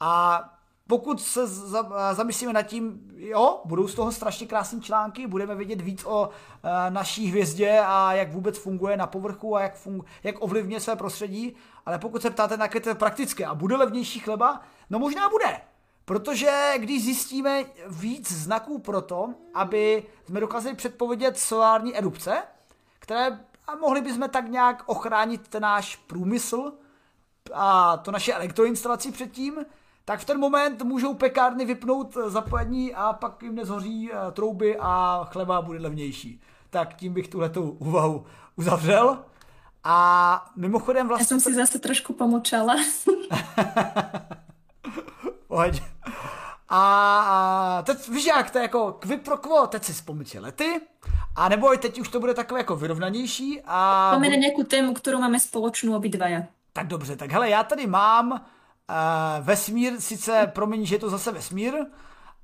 A 0.00 0.44
pokud 0.90 1.22
se 1.22 1.46
za, 1.46 1.90
zamyslíme 2.12 2.52
nad 2.52 2.62
tím, 2.62 3.00
jo, 3.16 3.60
budou 3.64 3.88
z 3.88 3.94
toho 3.94 4.12
strašně 4.12 4.46
krásné 4.46 4.80
články, 4.80 5.26
budeme 5.26 5.54
vědět 5.54 5.80
víc 5.80 6.04
o 6.04 6.30
e, 6.62 6.90
naší 6.90 7.26
hvězdě 7.26 7.82
a 7.86 8.12
jak 8.12 8.32
vůbec 8.32 8.58
funguje 8.58 8.96
na 8.96 9.06
povrchu 9.06 9.56
a 9.56 9.62
jak, 9.62 9.76
fungu, 9.76 10.04
jak 10.22 10.42
ovlivňuje 10.42 10.80
své 10.80 10.96
prostředí, 10.96 11.56
ale 11.86 11.98
pokud 11.98 12.22
se 12.22 12.30
ptáte 12.30 12.56
na 12.56 12.68
to 12.68 12.94
praktické 12.94 13.44
a 13.46 13.54
bude 13.54 13.76
levnější 13.76 14.20
chleba, 14.20 14.60
no 14.90 14.98
možná 14.98 15.28
bude. 15.28 15.60
Protože 16.04 16.72
když 16.78 17.04
zjistíme 17.04 17.64
víc 17.88 18.32
znaků 18.32 18.78
pro 18.78 19.00
to, 19.00 19.34
aby 19.54 20.02
jsme 20.26 20.40
dokázali 20.40 20.76
předpovědět 20.76 21.38
solární 21.38 21.96
erupce, 21.96 22.42
které 22.98 23.40
a 23.72 23.76
mohli 23.76 24.00
bychom 24.00 24.28
tak 24.28 24.48
nějak 24.48 24.82
ochránit 24.86 25.48
ten 25.48 25.62
náš 25.62 25.96
průmysl 25.96 26.72
a 27.54 27.96
to 27.96 28.10
naše 28.10 28.34
elektroinstalaci 28.34 29.12
předtím, 29.12 29.54
tak 30.04 30.20
v 30.20 30.24
ten 30.24 30.38
moment 30.38 30.82
můžou 30.82 31.14
pekárny 31.14 31.64
vypnout 31.64 32.16
zapojení 32.26 32.94
a 32.94 33.12
pak 33.12 33.42
jim 33.42 33.54
nezhoří 33.54 34.10
eh, 34.12 34.32
trouby 34.32 34.76
a 34.80 35.24
chleba 35.32 35.62
bude 35.62 35.78
levnější. 35.78 36.40
Tak 36.70 36.94
tím 36.94 37.14
bych 37.14 37.28
tuhle 37.28 37.50
úvahu 37.78 38.26
uzavřel. 38.56 39.18
A 39.84 40.50
mimochodem 40.56 41.08
vlastně... 41.08 41.24
Já 41.24 41.26
jsem 41.26 41.40
si 41.40 41.54
zase 41.54 41.78
trošku 41.78 42.12
pomlčala. 42.12 42.74
Pojď. 45.48 45.82
A, 46.72 47.82
teď 47.86 48.08
víš 48.08 48.24
jak, 48.24 48.50
to 48.50 48.58
je 48.58 48.62
jako 48.62 48.92
quid 48.92 49.22
pro 49.22 49.36
quo, 49.36 49.66
teď 49.66 49.84
si 49.84 49.92
vzpomíš 49.92 50.34
lety, 50.34 50.80
a 51.36 51.48
nebo 51.48 51.76
teď 51.76 52.00
už 52.00 52.08
to 52.08 52.20
bude 52.20 52.34
takové 52.34 52.60
jako 52.60 52.76
vyrovnanější. 52.76 53.62
A... 53.64 54.10
Máme 54.12 54.28
na 54.28 54.36
nějakou 54.36 54.62
tému, 54.62 54.94
kterou 54.94 55.20
máme 55.20 55.40
společnou 55.40 55.96
obidvaja. 55.96 56.42
Tak 56.72 56.86
dobře, 56.86 57.16
tak 57.16 57.32
hele, 57.32 57.50
já 57.50 57.64
tady 57.64 57.86
mám 57.86 58.32
uh, 58.32 58.38
vesmír, 59.40 60.00
sice 60.00 60.50
promiň, 60.54 60.86
že 60.86 60.94
je 60.94 60.98
to 60.98 61.10
zase 61.10 61.32
vesmír, 61.32 61.74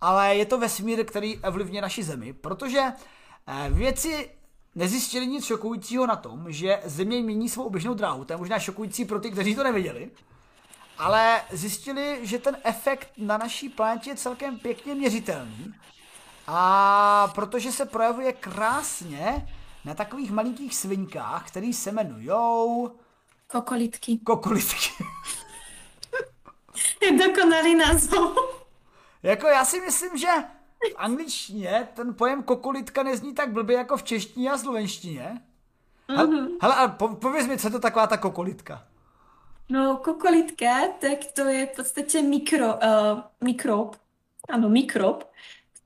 ale 0.00 0.36
je 0.36 0.46
to 0.46 0.58
vesmír, 0.58 1.04
který 1.04 1.38
ovlivňuje 1.38 1.82
naši 1.82 2.02
zemi, 2.02 2.32
protože 2.32 2.80
uh, 2.80 3.78
věci 3.78 4.30
nezjistili 4.74 5.26
nic 5.26 5.44
šokujícího 5.44 6.06
na 6.06 6.16
tom, 6.16 6.52
že 6.52 6.80
Země 6.84 7.22
mění 7.22 7.48
svou 7.48 7.64
oběžnou 7.64 7.94
dráhu. 7.94 8.24
To 8.24 8.32
je 8.32 8.36
možná 8.36 8.58
šokující 8.58 9.04
pro 9.04 9.20
ty, 9.20 9.30
kteří 9.30 9.54
to 9.54 9.64
nevěděli. 9.64 10.10
Ale 10.98 11.42
zjistili, 11.50 12.20
že 12.22 12.38
ten 12.38 12.56
efekt 12.64 13.08
na 13.16 13.38
naší 13.38 13.68
planetě 13.68 14.10
je 14.10 14.16
celkem 14.16 14.58
pěkně 14.58 14.94
měřitelný. 14.94 15.74
A 16.46 17.32
protože 17.34 17.72
se 17.72 17.86
projevuje 17.86 18.32
krásně 18.32 19.48
na 19.84 19.94
takových 19.94 20.30
malinkých 20.30 20.74
svinkách, 20.74 21.48
který 21.48 21.72
se 21.72 21.90
jmenujou... 21.90 22.92
Kokolitky. 23.48 24.18
Kokolitky. 24.18 25.04
je 27.02 27.12
dokonalý 27.26 27.74
názov. 27.74 28.36
jako 29.22 29.46
já 29.46 29.64
si 29.64 29.80
myslím, 29.80 30.16
že 30.16 30.28
v 30.92 30.96
angličtině 30.96 31.88
ten 31.94 32.14
pojem 32.14 32.42
kokolitka 32.42 33.02
nezní 33.02 33.34
tak 33.34 33.52
blbě 33.52 33.76
jako 33.76 33.96
v 33.96 34.02
češtině 34.02 34.50
a 34.50 34.58
slovenštině. 34.58 35.40
Mm-hmm. 36.08 36.48
Hele, 36.62 36.74
ale 36.74 36.88
po, 36.88 37.08
pověz 37.08 37.46
mi, 37.46 37.58
co 37.58 37.66
je 37.66 37.72
to 37.72 37.78
taková 37.78 38.06
ta 38.06 38.16
kokolitka? 38.16 38.84
No, 39.68 39.96
kokolitka, 39.96 40.88
tak 41.00 41.18
to 41.34 41.48
je 41.48 41.66
v 41.66 41.76
podstatě 41.76 42.22
mikro, 42.22 42.74
uh, 42.74 43.22
mikrob, 43.44 43.96
ano, 44.48 44.68
mikrob, 44.68 45.24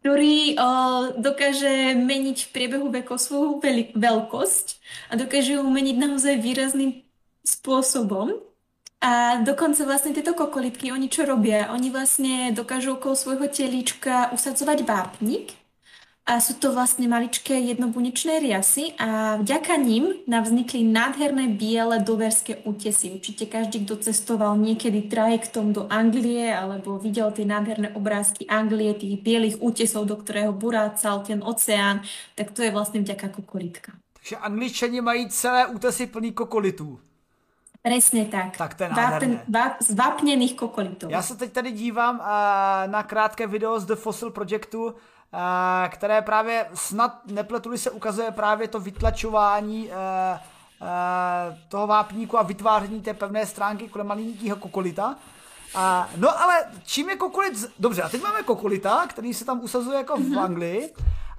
ktorý 0.00 0.56
uh, 0.56 1.16
dokáže 1.16 1.96
meniť 1.96 2.44
v 2.44 2.52
priebehu 2.52 2.92
vekov 2.92 3.16
svoju 3.16 3.60
veľkosť 3.96 4.66
a 5.10 5.16
dokáže 5.16 5.56
ju 5.56 5.64
meniť 5.64 5.96
naozaj 5.96 6.34
výrazným 6.44 7.04
spôsobom. 7.44 8.36
A 9.00 9.40
dokonca 9.40 9.80
vlastne 9.88 10.12
tieto 10.12 10.36
kokolitky, 10.36 10.92
oni 10.92 11.08
čo 11.08 11.24
robia? 11.24 11.72
Oni 11.72 11.88
vlastne 11.88 12.52
dokážu 12.52 13.00
okolo 13.00 13.16
svojho 13.16 13.48
telíčka 13.48 14.28
usadzovať 14.36 14.84
vápnik 14.84 15.56
a 16.30 16.38
sú 16.38 16.54
to 16.62 16.70
vlastne 16.70 17.10
maličké 17.10 17.58
jednobunečné 17.74 18.38
riasy 18.38 18.94
a 19.02 19.34
vďaka 19.42 19.74
ním 19.82 20.14
navznikli 20.30 20.86
nádherné 20.86 21.50
biele 21.58 21.98
doverské 21.98 22.62
útesy. 22.62 23.10
Určite 23.18 23.50
každý, 23.50 23.82
kto 23.82 23.98
cestoval 23.98 24.54
niekedy 24.54 25.10
trajektom 25.10 25.74
do 25.74 25.90
Anglie 25.90 26.54
alebo 26.54 27.02
videl 27.02 27.34
tie 27.34 27.42
nádherné 27.42 27.90
obrázky 27.98 28.46
Anglie, 28.46 28.94
tých 28.94 29.18
bielých 29.18 29.58
útesov, 29.58 30.06
do 30.06 30.14
ktorého 30.22 30.54
burácal 30.54 31.26
ten 31.26 31.42
oceán, 31.42 32.06
tak 32.38 32.54
to 32.54 32.62
je 32.62 32.70
vlastne 32.70 33.02
vďaka 33.02 33.26
kokolitka. 33.34 33.98
Takže 34.14 34.36
angličani 34.36 35.00
mají 35.00 35.28
celé 35.28 35.66
útesy 35.66 36.06
plný 36.06 36.32
kokolitů. 36.32 37.00
Přesně 37.82 38.24
tak. 38.24 38.56
Tak 38.56 38.80
je 38.80 38.88
Vápen, 38.88 39.40
váp, 39.48 39.82
z 39.82 39.94
vápněných 39.94 40.54
kokolitů. 40.54 41.06
Já 41.10 41.22
se 41.22 41.36
teď 41.36 41.52
tady 41.52 41.72
dívám 41.72 42.18
uh, 42.18 42.24
na 42.92 43.02
krátké 43.02 43.46
video 43.46 43.80
z 43.80 43.84
The 43.84 43.94
Fossil 43.94 44.30
Projectu, 44.30 44.94
které 45.88 46.22
právě 46.22 46.66
snad 46.74 47.18
nepletuli 47.26 47.78
se 47.78 47.90
ukazuje 47.90 48.30
právě 48.30 48.68
to 48.68 48.80
vytlačování 48.80 49.90
eh, 49.90 50.40
eh, 50.82 51.58
toho 51.68 51.86
vápníku 51.86 52.38
a 52.38 52.42
vytváření 52.42 53.00
té 53.00 53.14
pevné 53.14 53.46
stránky 53.46 53.88
kolem 53.88 54.06
malinkého 54.06 54.56
kokolita. 54.56 55.16
A, 55.74 56.08
no 56.16 56.40
ale 56.40 56.64
čím 56.84 57.10
je 57.10 57.16
kokolit? 57.16 57.72
Dobře, 57.78 58.02
a 58.02 58.08
teď 58.08 58.22
máme 58.22 58.42
kokolita, 58.42 59.06
který 59.06 59.34
se 59.34 59.44
tam 59.44 59.60
usazuje 59.60 59.98
jako 59.98 60.16
v 60.16 60.20
mm-hmm. 60.20 60.44
Anglii. 60.44 60.94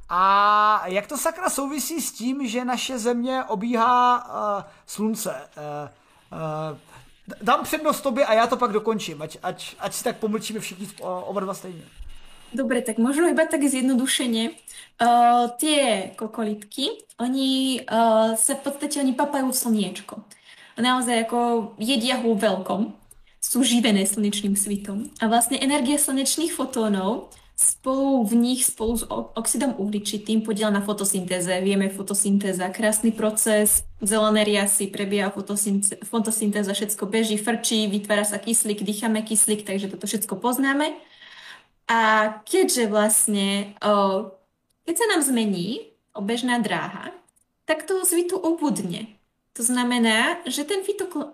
A 0.10 0.82
jak 0.86 1.08
to 1.08 1.18
sakra 1.18 1.50
souvisí 1.50 2.02
s 2.02 2.12
tím, 2.12 2.48
že 2.48 2.66
naše 2.66 3.00
země 3.00 3.44
obíhá 3.48 4.26
uh, 4.26 4.64
slunce? 4.86 5.36
Uh, 5.58 5.90
uh, 6.72 6.78
dám 7.42 7.64
přednost 7.64 8.02
tobě 8.02 8.26
a 8.26 8.34
já 8.34 8.48
to 8.48 8.58
pak 8.58 8.72
dokončím, 8.72 9.22
ať, 9.22 9.38
ať, 9.44 9.76
ať 9.80 9.94
si 9.94 10.04
tak 10.04 10.18
pomlčíme 10.18 10.60
všichni 10.60 10.90
oba 11.02 11.42
dva 11.42 11.54
stejně. 11.54 11.84
Dobre, 12.52 12.84
tak 12.84 13.00
možno 13.00 13.32
iba 13.32 13.48
tak 13.48 13.64
zjednodušene. 13.64 14.52
Uh, 15.02 15.50
tie 15.58 16.12
kokolitky, 16.14 16.94
oni 17.18 17.82
uh, 17.88 18.38
sa 18.38 18.54
v 18.54 18.62
podstate 18.62 19.02
oni 19.02 19.16
papajú 19.16 19.50
slniečko. 19.50 20.22
Naozaj 20.78 21.26
ako 21.26 21.40
jedia 21.82 22.20
ho 22.22 22.36
veľkom, 22.36 22.94
sú 23.42 23.66
živené 23.66 24.06
slnečným 24.06 24.54
svitom. 24.54 25.10
A 25.18 25.26
vlastne 25.26 25.58
energia 25.58 25.98
slnečných 25.98 26.54
fotónov 26.54 27.34
spolu 27.58 28.26
v 28.26 28.34
nich 28.38 28.62
spolu 28.66 28.94
s 28.98 29.06
oxidom 29.10 29.78
uhličitým 29.78 30.42
podiel 30.42 30.74
na 30.74 30.82
fotosyntéze. 30.82 31.54
Vieme, 31.62 31.94
fotosyntéza, 31.94 32.70
krásny 32.74 33.14
proces, 33.14 33.86
zelené 34.02 34.42
riasy, 34.42 34.90
prebieha 34.90 35.30
fotosyntéza, 36.06 36.74
všetko 36.74 37.06
beží, 37.06 37.38
frčí, 37.38 37.86
vytvára 37.86 38.26
sa 38.26 38.42
kyslík, 38.42 38.82
dýchame 38.82 39.22
kyslík, 39.22 39.62
takže 39.66 39.94
toto 39.94 40.10
všetko 40.10 40.42
poznáme. 40.42 40.98
A 41.88 42.00
keďže 42.44 42.90
vlastne, 42.92 43.78
o, 43.82 44.28
keď 44.86 44.96
sa 44.98 45.06
nám 45.16 45.22
zmení 45.26 45.92
obežná 46.12 46.60
dráha, 46.60 47.16
tak 47.66 47.88
toho 47.88 48.04
svitu 48.04 48.36
obudne. 48.36 49.22
To 49.60 49.68
znamená, 49.68 50.40
že 50.48 50.64
ten 50.64 50.80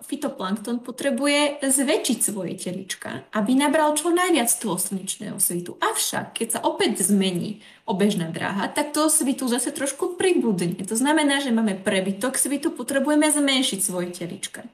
fitoplankton 0.02 0.82
potrebuje 0.82 1.62
zväčšiť 1.62 2.18
svoje 2.18 2.58
telička, 2.58 3.30
aby 3.30 3.54
nabral 3.54 3.94
čo 3.94 4.10
najviac 4.10 4.50
toho 4.58 4.82
slnečného 4.82 5.38
svitu. 5.38 5.78
Avšak, 5.78 6.34
keď 6.34 6.58
sa 6.58 6.60
opäť 6.66 7.06
zmení 7.06 7.62
obežná 7.86 8.34
dráha, 8.34 8.74
tak 8.74 8.90
toho 8.90 9.14
svitu 9.14 9.46
zase 9.46 9.70
trošku 9.70 10.18
pribudne. 10.18 10.82
To 10.82 10.98
znamená, 10.98 11.46
že 11.46 11.54
máme 11.54 11.78
prebytok 11.78 12.42
svitu, 12.42 12.74
potrebujeme 12.74 13.30
zmenšiť 13.30 13.80
svoje 13.86 14.10
telička. 14.10 14.66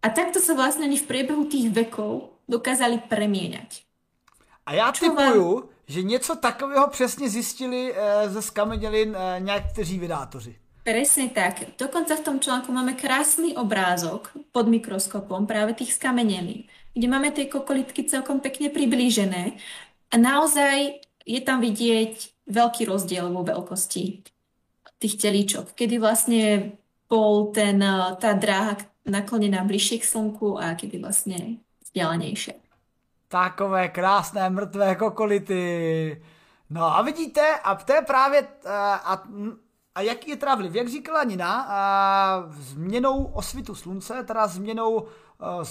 A 0.00 0.06
takto 0.14 0.38
sa 0.38 0.54
vlastne 0.54 0.86
ani 0.86 0.94
v 0.94 1.10
priebehu 1.10 1.50
tých 1.50 1.74
vekov 1.74 2.30
dokázali 2.46 3.02
premieňať. 3.10 3.82
A 4.66 4.72
já 4.74 4.92
typuju, 4.92 5.70
že 5.86 6.02
něco 6.02 6.36
takového 6.36 6.88
přesně 6.88 7.28
zjistili 7.28 7.94
e, 7.96 8.28
ze 8.28 8.42
skamenělin 8.42 9.16
e, 9.16 9.40
někteří 9.40 9.98
vydátoři. 9.98 10.56
Presne 10.84 11.28
tak. 11.28 11.76
Dokonca 11.78 12.16
v 12.16 12.20
tom 12.20 12.40
článku 12.40 12.72
máme 12.72 12.92
krásny 12.92 13.56
obrázok 13.56 14.32
pod 14.52 14.68
mikroskopom 14.68 15.46
práve 15.46 15.74
tých 15.74 15.94
skamenelín, 15.94 16.64
kde 16.94 17.06
máme 17.08 17.30
tie 17.30 17.46
kokolitky 17.52 18.08
celkom 18.08 18.40
pekne 18.40 18.72
priblížené 18.72 19.60
a 20.10 20.14
naozaj 20.16 21.04
je 21.28 21.40
tam 21.44 21.60
vidieť 21.60 22.48
veľký 22.48 22.88
rozdiel 22.88 23.28
vo 23.28 23.44
veľkosti 23.44 24.04
tých 25.00 25.14
telíčok, 25.20 25.76
kedy 25.76 26.00
vlastne 26.00 26.74
bol 27.06 27.52
ten, 27.52 27.78
tá 28.16 28.32
dráha 28.32 28.80
naklonená 29.04 29.64
bližšie 29.64 30.00
k 30.00 30.10
slnku 30.10 30.56
a 30.56 30.74
kedy 30.74 30.96
vlastne 30.96 31.60
vzdialenejšie. 31.84 32.69
Takové 33.32 33.88
krásné 33.88 34.50
mrtvé 34.50 34.94
kokolity. 34.94 36.22
No 36.70 36.96
a 36.96 37.02
vidíte, 37.02 37.58
a 37.64 37.74
to 37.74 37.92
je 37.92 38.02
právě, 38.02 38.48
eh, 38.64 38.70
a, 39.04 39.22
a 39.94 40.00
jaký 40.00 40.30
je 40.30 40.36
teda 40.36 40.54
vliv? 40.54 40.74
Jak 40.74 40.88
říkala 40.88 41.24
Nina, 41.24 41.66
a 41.68 42.44
změnou 42.48 43.24
osvitu 43.24 43.74
slunce, 43.74 44.22
teda 44.22 44.46
změnou 44.46 45.06
a, 45.40 45.58
eh, 45.62 45.64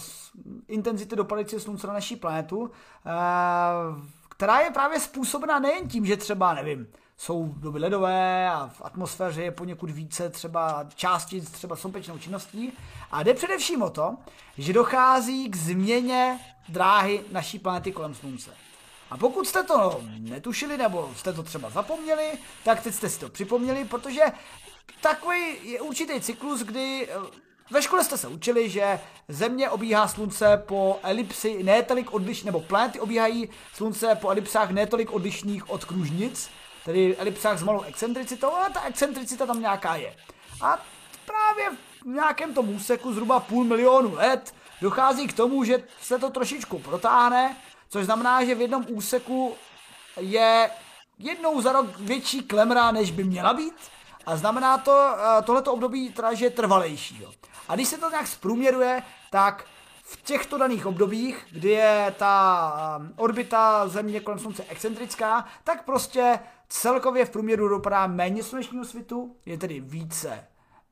intenzity 0.68 1.16
dopadající 1.16 1.60
slunce 1.60 1.88
na 1.88 1.94
naší 1.94 2.16
planetu, 2.16 2.72
a, 3.06 3.72
eh, 3.98 4.02
která 4.30 4.60
je 4.60 4.72
právě 4.72 5.00
způsobena 5.00 5.60
nejen 5.60 5.88
tím, 5.88 6.06
že 6.06 6.18
třeba, 6.18 6.54
nevím, 6.54 6.88
jsou 7.18 7.54
doby 7.58 7.80
ledové 7.80 8.50
a 8.50 8.68
v 8.68 8.82
atmosféře 8.86 9.44
je 9.44 9.52
poněkud 9.52 9.90
více 9.90 10.30
třeba 10.30 10.86
částic, 10.96 11.52
třeba 11.52 11.76
soupečnou 11.76 12.18
činností. 12.18 12.74
A 13.12 13.24
jde 13.24 13.34
především 13.34 13.82
o 13.82 13.90
to, 13.90 14.18
že 14.58 14.74
dochází 14.74 15.50
k 15.50 15.56
změně 15.56 16.40
dráhy 16.70 17.24
naší 17.32 17.60
planety 17.60 17.92
kolem 17.92 18.16
Slunce. 18.16 18.52
A 19.10 19.18
pokud 19.18 19.48
jste 19.48 19.64
to 19.64 20.02
netušili, 20.20 20.78
nebo 20.78 21.12
jste 21.16 21.34
to 21.34 21.44
třeba 21.44 21.70
zapomněli, 21.70 22.32
tak 22.64 22.82
teď 22.84 22.94
jste 22.94 23.10
si 23.10 23.20
to 23.20 23.30
připomněli, 23.30 23.86
protože 23.86 24.22
takový 25.02 25.72
je 25.72 25.82
určitý 25.82 26.22
cyklus, 26.22 26.62
kdy 26.62 27.08
eh, 27.10 27.50
ve 27.72 27.82
škole 27.82 28.04
jste 28.04 28.18
se 28.18 28.28
učili, 28.28 28.70
že 28.70 29.00
Země 29.28 29.70
obíhá 29.70 30.08
Slunce 30.08 30.64
po 30.66 31.00
elipsi 31.04 31.64
netolik 31.64 32.14
odlišných, 32.14 32.46
nebo 32.46 32.60
planety 32.60 33.00
obíhají 33.00 33.50
Slunce 33.74 34.16
po 34.16 34.30
elipsách 34.30 34.70
netolik 34.70 35.12
odlišných 35.12 35.70
od 35.70 35.86
kružnic, 35.86 36.50
tedy 36.86 37.16
elipsách 37.18 37.60
s 37.60 37.64
malou 37.64 37.82
excentricitou, 37.82 38.52
ale 38.54 38.70
ta 38.70 38.82
excentricita 38.84 39.46
tam 39.46 39.60
nějaká 39.60 39.96
je. 39.96 40.16
A 40.62 40.86
právě 41.26 41.78
v 42.02 42.06
nějakém 42.06 42.54
tom 42.54 42.70
úseku 42.70 43.14
zhruba 43.14 43.40
půl 43.40 43.64
milionu 43.64 44.14
let 44.16 44.54
dochází 44.82 45.28
k 45.28 45.34
tomu, 45.34 45.64
že 45.64 45.84
se 46.02 46.20
to 46.20 46.30
trošičku 46.30 46.80
protáhne, 46.80 47.58
což 47.90 48.06
znamená, 48.06 48.44
že 48.44 48.56
v 48.56 48.62
jednom 48.62 48.86
úseku 48.90 49.56
je 50.20 50.70
jednou 51.20 51.62
za 51.62 51.72
rok 51.72 52.00
větší 52.00 52.42
klemra, 52.42 52.92
než 52.92 53.12
by 53.12 53.24
měla 53.24 53.54
být. 53.54 53.74
A 54.26 54.38
znamená 54.38 54.78
to, 54.78 55.16
eh, 55.18 55.42
tohleto 55.42 55.74
období 55.74 56.10
teda, 56.10 56.34
že 56.34 56.46
je 56.46 56.50
trvalejší. 56.50 57.22
Jo. 57.22 57.32
A 57.68 57.76
když 57.76 57.88
se 57.88 57.98
to 57.98 58.10
nějak 58.10 58.28
zprůměruje, 58.28 59.04
tak 59.30 59.66
v 60.04 60.22
těchto 60.22 60.58
daných 60.58 60.86
obdobích, 60.86 61.46
kdy 61.52 61.70
je 61.70 62.16
ta 62.18 63.00
eh, 63.02 63.14
orbita 63.16 63.88
Země 63.88 64.20
kolem 64.20 64.40
Slunce 64.40 64.66
excentrická, 64.70 65.46
tak 65.64 65.86
prostě 65.86 66.40
celkově 66.70 67.26
v 67.26 67.30
průměru 67.30 67.68
dopadá 67.68 68.08
méně 68.08 68.44
slunečního 68.44 68.86
svitu, 68.86 69.36
je 69.46 69.58
tedy 69.58 69.80
více 69.80 70.48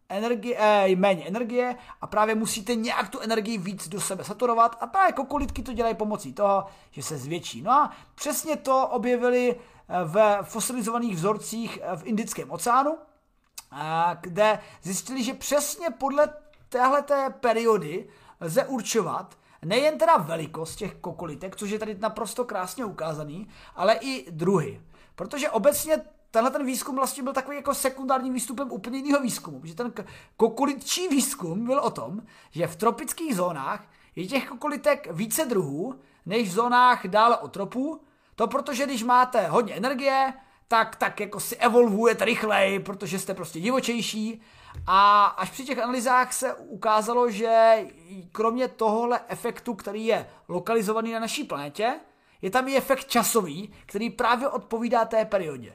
energie, 0.10 0.58
eh, 0.60 0.95
méně 0.95 1.28
energie 1.28 1.76
a 2.01 2.08
právě 2.08 2.36
musíte 2.36 2.76
nějak 2.76 3.10
tu 3.10 3.20
energii 3.20 3.58
víc 3.58 3.88
do 3.88 4.01
sebe 4.01 4.24
saturovat 4.24 4.78
a 4.80 4.88
právě 4.88 5.14
kokolitky 5.14 5.64
to 5.64 5.74
dělají 5.74 5.95
pomocí 5.95 6.34
toho, 6.34 6.66
že 6.91 7.03
se 7.03 7.18
zvětší. 7.18 7.62
No 7.62 7.72
a 7.72 7.91
přesně 8.16 8.55
to 8.55 8.88
objevili 8.88 9.55
eh, 9.55 10.03
v 10.03 10.39
fosilizovaných 10.43 11.16
vzorcích 11.16 11.80
eh, 11.82 11.97
v 11.97 12.05
Indickém 12.05 12.51
oceánu, 12.51 12.97
eh, 12.97 14.18
kde 14.22 14.60
zjistili, 14.82 15.24
že 15.24 15.34
přesně 15.34 15.89
podle 15.89 16.34
téhleté 16.70 17.30
periody 17.30 18.08
lze 18.41 18.66
určovat 18.66 19.38
nejen 19.66 19.97
teda 19.97 20.18
velikost 20.18 20.76
těch 20.76 20.95
kokolitek, 20.95 21.55
což 21.55 21.70
je 21.70 21.80
tady 21.80 21.95
naprosto 21.99 22.45
krásně 22.45 22.86
ukázaný, 22.86 23.47
ale 23.76 23.95
i 24.01 24.32
druhy. 24.32 24.82
Protože 25.16 25.49
obecně 25.49 25.97
tenhle 26.32 26.51
ten 26.51 26.65
výzkum 26.65 26.95
vlastně 26.95 27.23
byl 27.23 27.34
takový 27.34 27.57
jako 27.57 27.73
sekundárním 27.73 28.34
výstupem 28.34 28.71
úplně 28.71 28.97
jiného 28.97 29.21
výzkumu. 29.21 29.59
Protože 29.59 29.75
ten 29.75 29.93
kokolitčí 30.38 31.07
výzkum 31.07 31.65
byl 31.65 31.80
o 31.80 31.89
tom, 31.89 32.21
že 32.51 32.67
v 32.67 32.75
tropických 32.75 33.36
zónách 33.36 33.88
je 34.15 34.28
těch 34.28 34.47
kokolitek 34.47 35.07
více 35.11 35.45
druhů, 35.45 35.99
než 36.25 36.49
v 36.49 36.53
zónách 36.53 37.07
dále 37.07 37.38
od 37.38 37.51
tropů. 37.51 38.01
To 38.36 38.47
protože 38.47 38.86
když 38.86 39.03
máte 39.03 39.47
hodně 39.47 39.73
energie, 39.73 40.34
tak, 40.67 40.95
tak 40.95 41.19
jako 41.19 41.39
si 41.39 41.55
evolvujete 41.55 42.25
rychleji, 42.25 42.80
protože 42.80 43.19
jste 43.19 43.34
prostě 43.34 43.59
divočejší. 43.59 44.41
A 44.88 45.25
až 45.25 45.49
při 45.49 45.65
těch 45.65 45.80
analýzách 45.80 46.34
se 46.34 46.53
ukázalo, 46.53 47.32
že 47.32 47.86
kromě 48.32 48.67
tohohle 48.67 49.19
efektu, 49.28 49.73
který 49.73 50.05
je 50.05 50.30
lokalizovaný 50.47 51.11
na 51.11 51.19
naší 51.19 51.43
planetě, 51.43 51.99
je 52.41 52.49
tam 52.49 52.67
i 52.67 52.75
efekt 52.75 53.07
časový, 53.07 53.73
který 53.86 54.09
právě 54.09 54.47
odpovídá 54.47 55.05
té 55.05 55.25
periodě. 55.25 55.73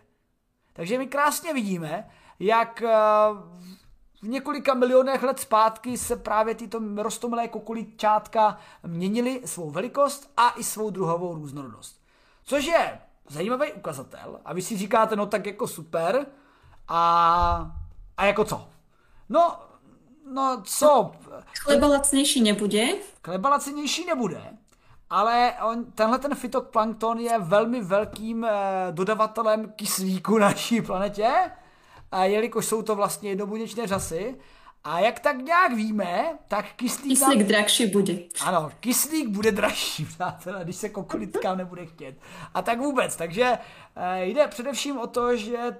Takže 0.72 0.98
my 0.98 1.06
krásně 1.06 1.54
vidíme, 1.54 2.10
jak 2.40 2.82
eh, 2.82 2.88
v 4.22 4.28
několika 4.28 4.74
milionech 4.74 5.22
let 5.22 5.40
zpátky 5.40 5.98
se 5.98 6.16
právě 6.16 6.54
tyto 6.54 6.80
rostomilé 6.96 7.48
kukuličátka 7.48 8.58
měnily 8.86 9.42
svou 9.44 9.70
velikost 9.70 10.32
a 10.36 10.50
i 10.50 10.64
svou 10.64 10.90
druhovou 10.90 11.34
různorodost. 11.34 12.02
Což 12.44 12.64
je 12.64 12.98
zajímavý 13.28 13.72
ukazatel 13.72 14.40
a 14.44 14.52
vy 14.52 14.62
si 14.62 14.76
říkáte, 14.76 15.16
no 15.16 15.26
tak 15.26 15.46
jako 15.46 15.68
super 15.68 16.26
a, 16.88 17.76
a 18.16 18.24
jako 18.24 18.44
co? 18.44 18.68
No, 19.28 19.58
no 20.32 20.62
co? 20.64 21.12
Chleba 21.58 21.86
lacnější 21.86 22.42
nebude. 22.42 22.86
Chleba 23.24 23.48
lacnější 23.48 24.06
nebude, 24.06 24.58
ale 25.12 25.54
on, 25.62 25.84
tenhle 25.84 26.18
ten 26.18 26.34
fytoplankton 26.34 27.18
je 27.18 27.38
velmi 27.38 27.80
velkým 27.80 28.44
eh, 28.44 28.50
dodavatelem 28.90 29.72
kyslíku 29.76 30.38
na 30.38 30.46
naší 30.48 30.82
planetě, 30.82 31.32
a 32.12 32.24
jelikož 32.24 32.66
jsou 32.66 32.82
to 32.82 32.94
vlastně 32.94 33.30
jednobuněčné 33.30 33.86
řasy. 33.86 34.36
A 34.84 35.00
jak 35.00 35.20
tak 35.20 35.36
nějak 35.36 35.72
víme, 35.72 36.38
tak 36.48 36.72
kyslík... 36.72 37.08
Kyslík 37.08 37.38
nám... 37.38 37.48
drahší 37.48 37.86
bude. 37.86 38.14
Ano, 38.40 38.70
kyslík 38.80 39.28
bude 39.28 39.52
dražší, 39.52 40.04
přátelé, 40.14 40.64
když 40.64 40.76
se 40.76 40.88
kokolitkám 40.88 41.58
nebude 41.58 41.86
chtět. 41.86 42.14
A 42.54 42.62
tak 42.62 42.78
vůbec, 42.78 43.16
takže 43.16 43.58
eh, 43.96 44.24
jde 44.24 44.48
především 44.48 44.98
o 44.98 45.06
to, 45.06 45.36
že 45.36 45.76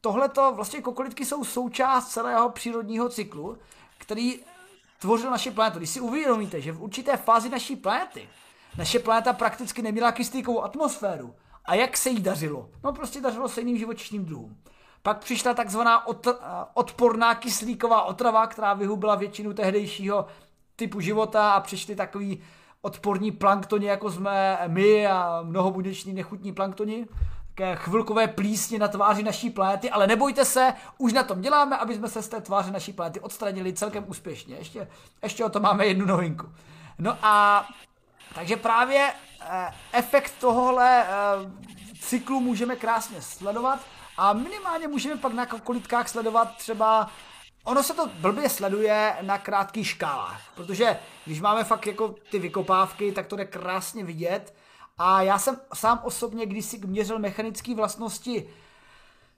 tohleto, 0.00 0.52
vlastně 0.52 0.82
kokolitky 0.82 1.24
jsou 1.24 1.44
součást 1.44 2.08
celého 2.08 2.50
přírodního 2.50 3.08
cyklu, 3.08 3.58
který 3.98 4.40
tvořil 4.98 5.30
naši 5.30 5.50
planetu. 5.50 5.78
Když 5.78 5.90
si 5.90 6.00
uvědomíte, 6.00 6.60
že 6.60 6.72
v 6.72 6.82
určité 6.82 7.16
fázi 7.16 7.48
naší 7.48 7.76
planety 7.76 8.28
naše 8.78 8.98
planeta 8.98 9.32
prakticky 9.32 9.82
neměla 9.82 10.12
kyslíkovou 10.12 10.64
atmosféru. 10.64 11.34
A 11.64 11.74
jak 11.74 11.96
se 11.96 12.10
jí 12.10 12.20
dařilo? 12.20 12.68
No 12.84 12.92
prostě 12.92 13.20
dařilo 13.20 13.48
se 13.48 13.60
jiným 13.60 13.78
živočišným 13.78 14.24
druhům. 14.24 14.56
Pak 15.02 15.18
přišla 15.18 15.54
takzvaná 15.54 16.06
odporná 16.74 17.34
kyslíková 17.34 18.02
otrava, 18.02 18.46
která 18.46 18.74
vyhubila 18.74 19.14
většinu 19.14 19.52
tehdejšího 19.52 20.26
typu 20.76 21.00
života 21.00 21.52
a 21.52 21.60
přišli 21.60 21.96
takový 21.96 22.42
odporní 22.80 23.32
planktoni, 23.32 23.86
jako 23.86 24.10
jsme 24.10 24.58
my 24.66 25.06
a 25.06 25.40
mnohobuněční 25.42 26.12
nechutní 26.12 26.52
planktoni. 26.52 27.06
Také 27.48 27.76
chvilkové 27.76 28.28
plísně 28.28 28.78
na 28.78 28.88
tváři 28.88 29.22
naší 29.22 29.50
planety, 29.50 29.90
ale 29.90 30.06
nebojte 30.06 30.44
se, 30.44 30.74
už 30.98 31.12
na 31.12 31.22
tom 31.22 31.40
děláme, 31.40 31.76
aby 31.76 31.94
jsme 31.94 32.08
se 32.08 32.22
z 32.22 32.28
té 32.28 32.40
tváře 32.40 32.70
naší 32.70 32.92
planety 32.92 33.20
odstranili 33.20 33.72
celkem 33.72 34.04
úspěšně. 34.06 34.56
Ještě, 34.56 34.88
ještě 35.22 35.44
o 35.44 35.48
to 35.48 35.60
máme 35.60 35.86
jednu 35.86 36.06
novinku. 36.06 36.46
No 36.98 37.16
a 37.22 37.66
takže 38.36 38.56
právě 38.56 39.12
eh, 39.40 39.70
efekt 39.92 40.34
tohohle 40.40 41.04
eh, 41.04 41.08
cyklu 42.00 42.40
můžeme 42.40 42.76
krásně 42.76 43.22
sledovat 43.22 43.80
a 44.16 44.32
minimálně 44.32 44.88
můžeme 44.88 45.16
pak 45.16 45.32
na 45.32 45.46
kolitkách 45.46 46.08
sledovat 46.08 46.56
třeba 46.56 47.10
Ono 47.64 47.82
se 47.82 47.94
to 47.94 48.10
blbě 48.20 48.48
sleduje 48.48 49.16
na 49.22 49.38
krátkých 49.38 49.88
škálách, 49.88 50.42
protože 50.54 50.98
když 51.24 51.40
máme 51.40 51.64
fakt 51.64 51.86
jako 51.86 52.14
ty 52.30 52.38
vykopávky, 52.38 53.12
tak 53.12 53.26
to 53.26 53.36
jde 53.36 53.44
krásně 53.44 54.04
vidět. 54.04 54.54
A 54.98 55.22
já 55.22 55.38
jsem 55.38 55.60
sám 55.74 56.00
osobně, 56.04 56.46
když 56.46 56.64
si 56.64 56.78
měřil 56.78 57.18
mechanické 57.18 57.74
vlastnosti, 57.74 58.48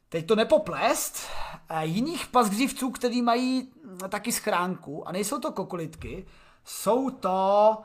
teď 0.08 0.26
to 0.26 0.36
nepoplést, 0.36 1.28
eh, 1.68 1.86
jiných 1.86 2.26
pasgřívců, 2.26 2.90
který 2.90 3.22
mají 3.22 3.72
taky 4.08 4.32
schránku, 4.32 5.08
a 5.08 5.12
nejsou 5.12 5.38
to 5.38 5.52
kokolitky, 5.52 6.26
jsou 6.64 7.10
to 7.10 7.78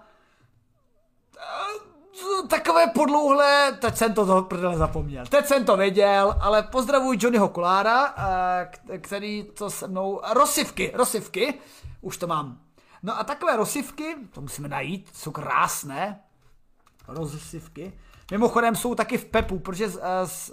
takové 2.48 2.88
podlouhlé, 2.88 3.78
teď 3.82 3.98
jsem 3.98 4.14
to 4.14 4.41
prdele 4.41 4.78
zapomněl, 4.78 5.26
teď 5.26 5.46
jsem 5.46 5.66
to 5.66 5.78
věděl, 5.78 6.36
ale 6.41 6.64
pozdravuji 6.64 7.20
Johnnyho 7.22 7.50
Kolára, 7.50 8.14
eh, 8.89 8.98
který 8.98 9.44
to 9.44 9.70
se 9.70 9.88
mnou, 9.88 10.22
rozsivky, 10.34 10.91
rozsivky, 10.96 11.54
už 12.02 12.18
to 12.18 12.28
mám. 12.28 12.60
No 13.04 13.20
a 13.20 13.24
takové 13.24 13.58
rozsivky, 13.58 14.16
to 14.34 14.41
musíme 14.41 14.68
najít, 14.68 15.10
jsou 15.14 15.32
krásné, 15.32 16.20
rozsivky, 17.08 17.94
Mimochodem 18.32 18.76
jsou 18.76 18.96
taky 18.96 19.18
v 19.18 19.26
PEPu, 19.26 19.60
protože 19.60 19.89
z, 20.26 20.52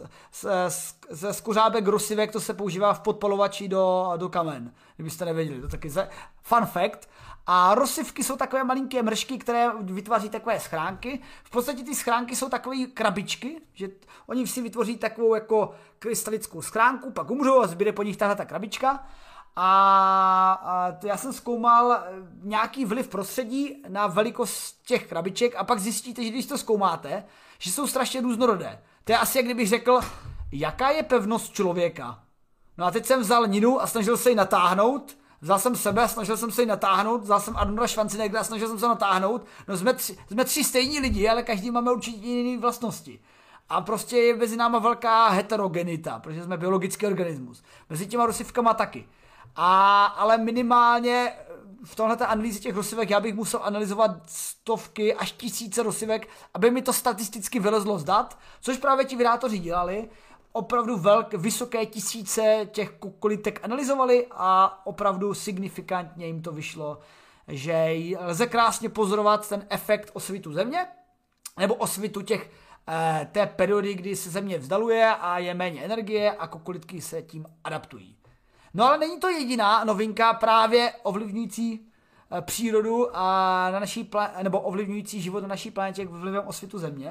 ze 1.11 1.32
skuřábek 1.32 1.86
rozsivek 1.86 2.32
to 2.32 2.41
se 2.41 2.55
používá 2.55 2.95
v 2.95 3.01
podpalovači 3.01 3.68
do, 3.68 4.12
do 4.16 4.28
kamen, 4.28 4.72
kdybyste 4.97 5.24
nevěděli. 5.24 5.61
To 5.61 5.68
taky 5.68 5.91
fun 6.43 6.66
fact. 6.66 7.09
A 7.47 7.74
rozsivky 7.74 8.24
jsou 8.24 8.36
takové 8.36 8.64
malinké 8.64 9.03
mršky, 9.03 9.38
které 9.38 9.68
vytváří 9.80 10.28
takové 10.28 10.61
schránky. 10.61 11.20
V 11.45 11.51
podstatě 11.51 11.82
ty 11.82 11.95
schránky 11.95 12.36
jsou 12.36 12.49
takové 12.49 12.76
krabičky, 12.95 13.61
že 13.74 13.88
oni 14.26 14.47
si 14.47 14.62
vytvoří 14.62 14.97
takovou 14.97 15.34
jako 15.34 15.74
krystalickou 15.99 16.62
schránku, 16.62 17.11
pak 17.11 17.30
umřou 17.30 17.61
a 17.61 17.66
zbyde 17.66 17.93
po 17.93 18.03
nich 18.03 18.16
tahle 18.16 18.36
ta 18.36 18.45
krabička. 18.45 19.07
A, 19.57 20.53
a 20.62 21.07
já 21.07 21.16
jsem 21.16 21.32
zkoumal 21.32 21.93
eh, 21.93 22.07
nějaký 22.43 22.84
vliv 22.84 23.09
prostředí 23.09 23.82
na 23.88 24.07
velikost 24.07 24.82
těch 24.86 25.07
krabiček 25.07 25.57
a 25.57 25.64
pak 25.64 25.78
zjistíte, 25.78 26.24
že 26.24 26.30
když 26.30 26.47
to 26.47 26.59
zkoumáte, 26.59 27.24
že 27.59 27.72
jsou 27.72 27.86
strašně 27.86 28.20
různorodé. 28.20 28.82
To 29.05 29.12
je 29.12 29.18
asi 29.18 29.38
jak 29.38 29.45
kdybych 29.45 29.68
řekl, 29.68 30.01
jaká 30.53 30.91
je 30.91 31.03
pevnost 31.03 31.53
člověka. 31.53 32.22
No 32.78 32.86
a 32.86 32.91
teď 32.91 33.07
jsem 33.07 33.20
vzal 33.20 33.47
Ninu 33.47 33.82
a 33.82 33.86
snažil 33.86 34.16
se 34.16 34.30
ji 34.30 34.36
natáhnout 34.36 35.16
Vzal 35.41 35.59
jsem 35.59 35.76
sebe, 35.76 36.09
snažil 36.09 36.36
jsem 36.36 36.51
se 36.51 36.62
ji 36.62 36.66
natáhnout, 36.66 37.22
vzal 37.22 37.41
jsem 37.41 37.57
Arnolda 37.57 37.88
Schwarzeneggera 37.88 38.45
snažil 38.45 38.68
jsem 38.68 38.78
se 38.78 38.88
natáhnout. 38.88 39.47
No 39.68 39.76
jsme 39.76 39.95
tři, 39.95 40.18
jsme 40.30 40.45
tři 40.45 40.64
stejní 40.64 41.01
lidi, 41.01 41.28
ale 41.28 41.43
každý 41.43 41.70
máme 41.70 41.93
určitě 41.93 42.26
jiné 42.26 42.61
vlastnosti. 42.61 43.20
A 43.68 43.80
prostě 43.80 44.16
je 44.16 44.36
mezi 44.36 44.57
náma 44.57 44.78
velká 44.78 45.28
heterogenita, 45.28 46.18
protože 46.18 46.45
jsme 46.45 46.57
biologický 46.57 47.07
organismus. 47.07 47.62
Mezi 47.91 48.07
těma 48.07 48.26
rusivkama 48.26 48.74
taky. 48.74 49.09
A, 49.57 50.05
ale 50.05 50.38
minimálně 50.38 51.32
v 51.84 51.97
tohle 51.97 52.16
analýze 52.16 52.59
těch 52.59 52.76
rozsivek 52.76 53.11
já 53.11 53.20
bych 53.20 53.34
musel 53.34 53.61
analyzovat 53.62 54.11
stovky 54.26 55.14
až 55.14 55.32
tisíce 55.32 55.82
rozsivek, 55.82 56.28
aby 56.55 56.70
mi 56.70 56.82
to 56.82 56.93
statisticky 56.93 57.61
vylezlo 57.61 57.99
z 57.99 58.05
dat, 58.05 58.38
což 58.61 58.78
právě 58.78 59.05
ti 59.05 59.16
vydátoři 59.16 59.59
dělali. 59.59 60.09
Opravdu 60.53 60.96
velk, 60.96 61.34
vysoké 61.34 61.86
tisíce 61.86 62.68
těch 62.72 62.92
kolitek 63.18 63.61
analyzovali 63.62 64.26
a 64.30 64.80
opravdu 64.86 65.34
signifikantně 65.34 66.26
jim 66.26 66.42
to 66.42 66.53
vyšlo, 66.53 66.98
že 67.48 67.94
lze 68.20 68.46
krásně 68.46 68.88
pozorovat 68.88 69.48
ten 69.48 69.66
efekt 69.68 70.11
osvitu 70.12 70.53
země, 70.53 70.86
nebo 71.59 71.74
osvitu 71.74 72.22
těch 72.22 72.51
eh, 72.88 73.28
té 73.32 73.46
periody, 73.46 73.94
kdy 73.94 74.16
se 74.16 74.30
země 74.30 74.59
vzdaluje 74.59 75.14
a 75.20 75.38
je 75.38 75.55
méně 75.55 75.84
energie 75.84 76.32
a 76.32 76.46
kokolitky 76.46 77.01
se 77.01 77.22
tím 77.22 77.46
adaptují. 77.64 78.16
No 78.74 78.84
ale 78.84 78.98
není 78.98 79.20
to 79.20 79.28
jediná 79.28 79.84
novinka 79.84 80.32
právě 80.32 80.92
ovlivňující 81.03 81.86
eh, 82.30 82.42
přírodu 82.42 83.16
a 83.16 83.22
na 83.70 83.80
naší 83.80 84.05
plá- 84.05 84.42
nebo 84.42 84.61
ovlivňující 84.61 85.20
život 85.20 85.40
na 85.40 85.48
naší 85.48 85.70
planetě 85.70 86.07
vlivem 86.07 86.42
osvětu 86.46 86.78
Země. 86.78 87.11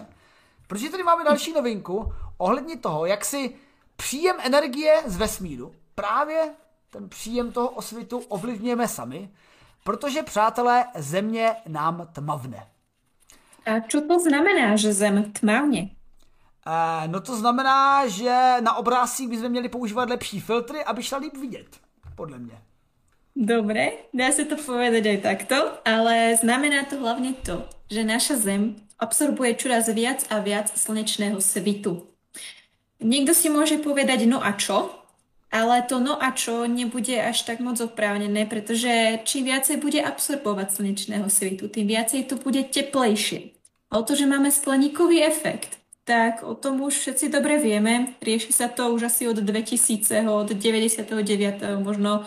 Protože 0.68 0.90
tady 0.90 1.04
máme 1.04 1.24
další 1.24 1.54
novinku 1.54 2.14
ohledně 2.40 2.78
toho, 2.78 3.06
jak 3.06 3.26
si 3.26 3.56
příjem 3.96 4.36
energie 4.44 5.04
z 5.06 5.18
vesmíru, 5.18 5.76
právě 5.96 6.56
ten 6.90 7.10
příjem 7.10 7.52
toho 7.52 7.70
osvitu 7.70 8.18
ovlivňujeme 8.18 8.88
sami, 8.88 9.30
protože, 9.84 10.24
přátelé, 10.24 10.86
Země 10.96 11.56
nám 11.68 12.08
tmavne. 12.14 12.68
A 13.66 13.82
co 13.90 14.02
to 14.02 14.20
znamená, 14.20 14.76
že 14.76 14.94
Zem 14.94 15.32
tmavne? 15.32 15.90
No 17.08 17.20
to 17.22 17.36
znamená, 17.36 18.08
že 18.08 18.56
na 18.62 18.76
obrázcích 18.76 19.28
bychom 19.28 19.50
měli 19.50 19.70
používat 19.70 20.10
lepší 20.10 20.40
filtry, 20.40 20.84
aby 20.84 21.04
šla 21.04 21.18
líp 21.18 21.38
vidět, 21.38 21.78
podle 22.16 22.40
mě. 22.40 22.62
Dobre, 23.36 23.92
dá 24.14 24.32
se 24.32 24.46
to 24.46 24.60
povedať 24.60 25.06
aj 25.06 25.18
takto, 25.24 25.56
ale 25.88 26.36
znamená 26.36 26.84
to 26.84 27.00
hlavne 27.00 27.34
to, 27.40 27.64
že 27.88 28.04
naša 28.04 28.36
Zem 28.36 28.76
absorbuje 29.00 29.56
čoraz 29.56 29.88
viac 29.88 30.28
a 30.30 30.44
viac 30.44 30.68
slnečného 30.76 31.40
svitu. 31.42 32.08
Niekto 33.00 33.32
si 33.32 33.47
môže 33.47 33.80
povedať 33.80 34.28
no 34.28 34.43
a 34.43 34.52
čo, 34.60 34.91
ale 35.50 35.82
to 35.88 35.97
no 36.04 36.20
a 36.20 36.36
čo 36.36 36.68
nebude 36.68 37.16
až 37.16 37.47
tak 37.47 37.64
moc 37.64 37.80
oprávnené, 37.82 38.45
pretože 38.45 39.24
čím 39.26 39.50
viacej 39.50 39.82
bude 39.82 40.04
absorbovať 40.04 40.68
slnečného 40.76 41.26
svitu, 41.32 41.72
tým 41.72 41.89
viacej 41.89 42.30
to 42.30 42.36
bude 42.38 42.60
teplejšie. 42.70 43.56
O 43.89 44.06
to, 44.06 44.14
že 44.14 44.30
máme 44.30 44.54
skleníkový 44.54 45.26
efekt, 45.26 45.80
tak 46.06 46.41
o 46.45 46.54
tom 46.54 46.82
už 46.82 46.93
všetci 46.93 47.30
dobre 47.30 47.62
vieme. 47.62 48.14
Rieši 48.22 48.50
sa 48.50 48.66
to 48.70 48.93
už 48.93 49.10
asi 49.10 49.30
od 49.30 49.41
2000, 49.41 50.26
od 50.26 50.50
99. 50.54 51.06
možno. 51.86 52.26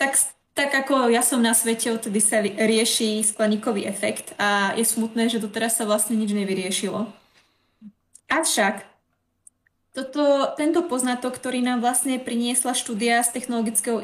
Tak, 0.00 0.16
tak 0.52 0.72
ako 0.72 1.12
ja 1.12 1.20
som 1.20 1.44
na 1.44 1.52
svete, 1.52 1.92
odtedy 1.92 2.24
sa 2.24 2.40
rieši 2.40 3.20
skleníkový 3.24 3.84
efekt 3.84 4.32
a 4.40 4.72
je 4.76 4.84
smutné, 4.84 5.28
že 5.28 5.44
doteraz 5.44 5.76
sa 5.76 5.84
vlastne 5.84 6.16
nič 6.16 6.32
nevyriešilo. 6.32 7.08
Avšak 8.28 8.87
toto, 9.92 10.54
tento 10.54 10.84
poznatok, 10.86 11.36
ktorý 11.36 11.64
nám 11.64 11.80
vlastne 11.80 12.20
priniesla 12.20 12.76
štúdia 12.76 13.24
z 13.24 13.34
Technologického 13.34 13.98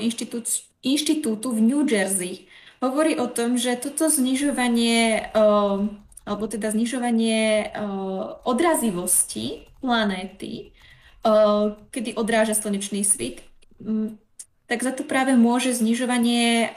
inštitútu 0.83 1.49
v 1.53 1.61
New 1.61 1.83
Jersey, 1.87 2.49
hovorí 2.83 3.17
o 3.17 3.29
tom, 3.31 3.57
že 3.57 3.77
toto 3.81 4.09
znižovanie 4.13 5.31
alebo 6.25 6.49
teda 6.49 6.73
znižovanie 6.73 7.69
uh, 7.69 8.41
odrazivosti 8.49 9.69
planéty, 9.85 10.73
uh, 11.21 11.77
kedy 11.93 12.17
odráža 12.17 12.57
slnečný 12.57 13.05
svit, 13.05 13.45
tak 14.65 14.81
za 14.81 14.93
to 14.97 15.05
práve 15.05 15.37
môže 15.37 15.77
znižovanie, 15.77 16.73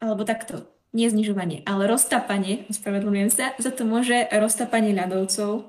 alebo 0.00 0.22
takto, 0.24 0.64
nie 0.96 1.12
znižovanie, 1.12 1.60
ale 1.68 1.84
roztapanie, 1.84 2.64
ospravedlňujem 2.72 3.30
sa, 3.30 3.52
za 3.60 3.68
to 3.68 3.84
môže 3.84 4.24
roztapanie 4.32 4.96
ľadovcov 4.96 5.68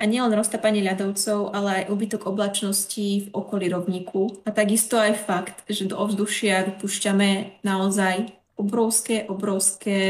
a 0.00 0.04
nielen 0.08 0.32
roztapanie 0.32 0.80
ľadovcov, 0.80 1.52
ale 1.52 1.84
aj 1.84 1.92
ubytok 1.92 2.24
oblačnosti 2.24 3.28
v 3.28 3.32
okolí 3.36 3.68
rovníku 3.68 4.40
a 4.48 4.50
takisto 4.50 4.96
aj 4.96 5.12
fakt, 5.20 5.56
že 5.68 5.84
do 5.84 6.00
ovzdušia 6.00 6.64
vypúšťame 6.72 7.60
naozaj 7.60 8.32
obrovské, 8.56 9.28
obrovské 9.28 10.00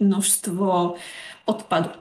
množstvo 0.00 0.96
odpadu. 1.44 1.92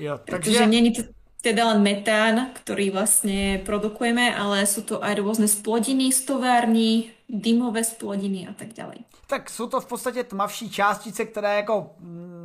Jo, 0.00 0.16
takže... 0.16 0.32
Pretože 0.32 0.66
není 0.66 0.96
to 0.96 1.02
teda 1.40 1.72
len 1.72 1.80
metán, 1.80 2.52
ktorý 2.52 2.92
vlastne 2.92 3.60
produkujeme, 3.64 4.32
ale 4.32 4.64
sú 4.68 4.84
to 4.84 5.00
aj 5.00 5.20
rôzne 5.20 5.48
splodiny 5.48 6.12
z 6.12 6.20
tovární, 6.24 7.12
dymové 7.28 7.84
splodiny 7.84 8.48
a 8.48 8.52
tak 8.52 8.72
ďalej. 8.72 9.04
Tak 9.26 9.50
jsou 9.50 9.66
to 9.66 9.80
v 9.80 9.86
podstatě 9.86 10.24
tmavší 10.24 10.70
částice, 10.70 11.24
které 11.24 11.56
jako 11.56 11.90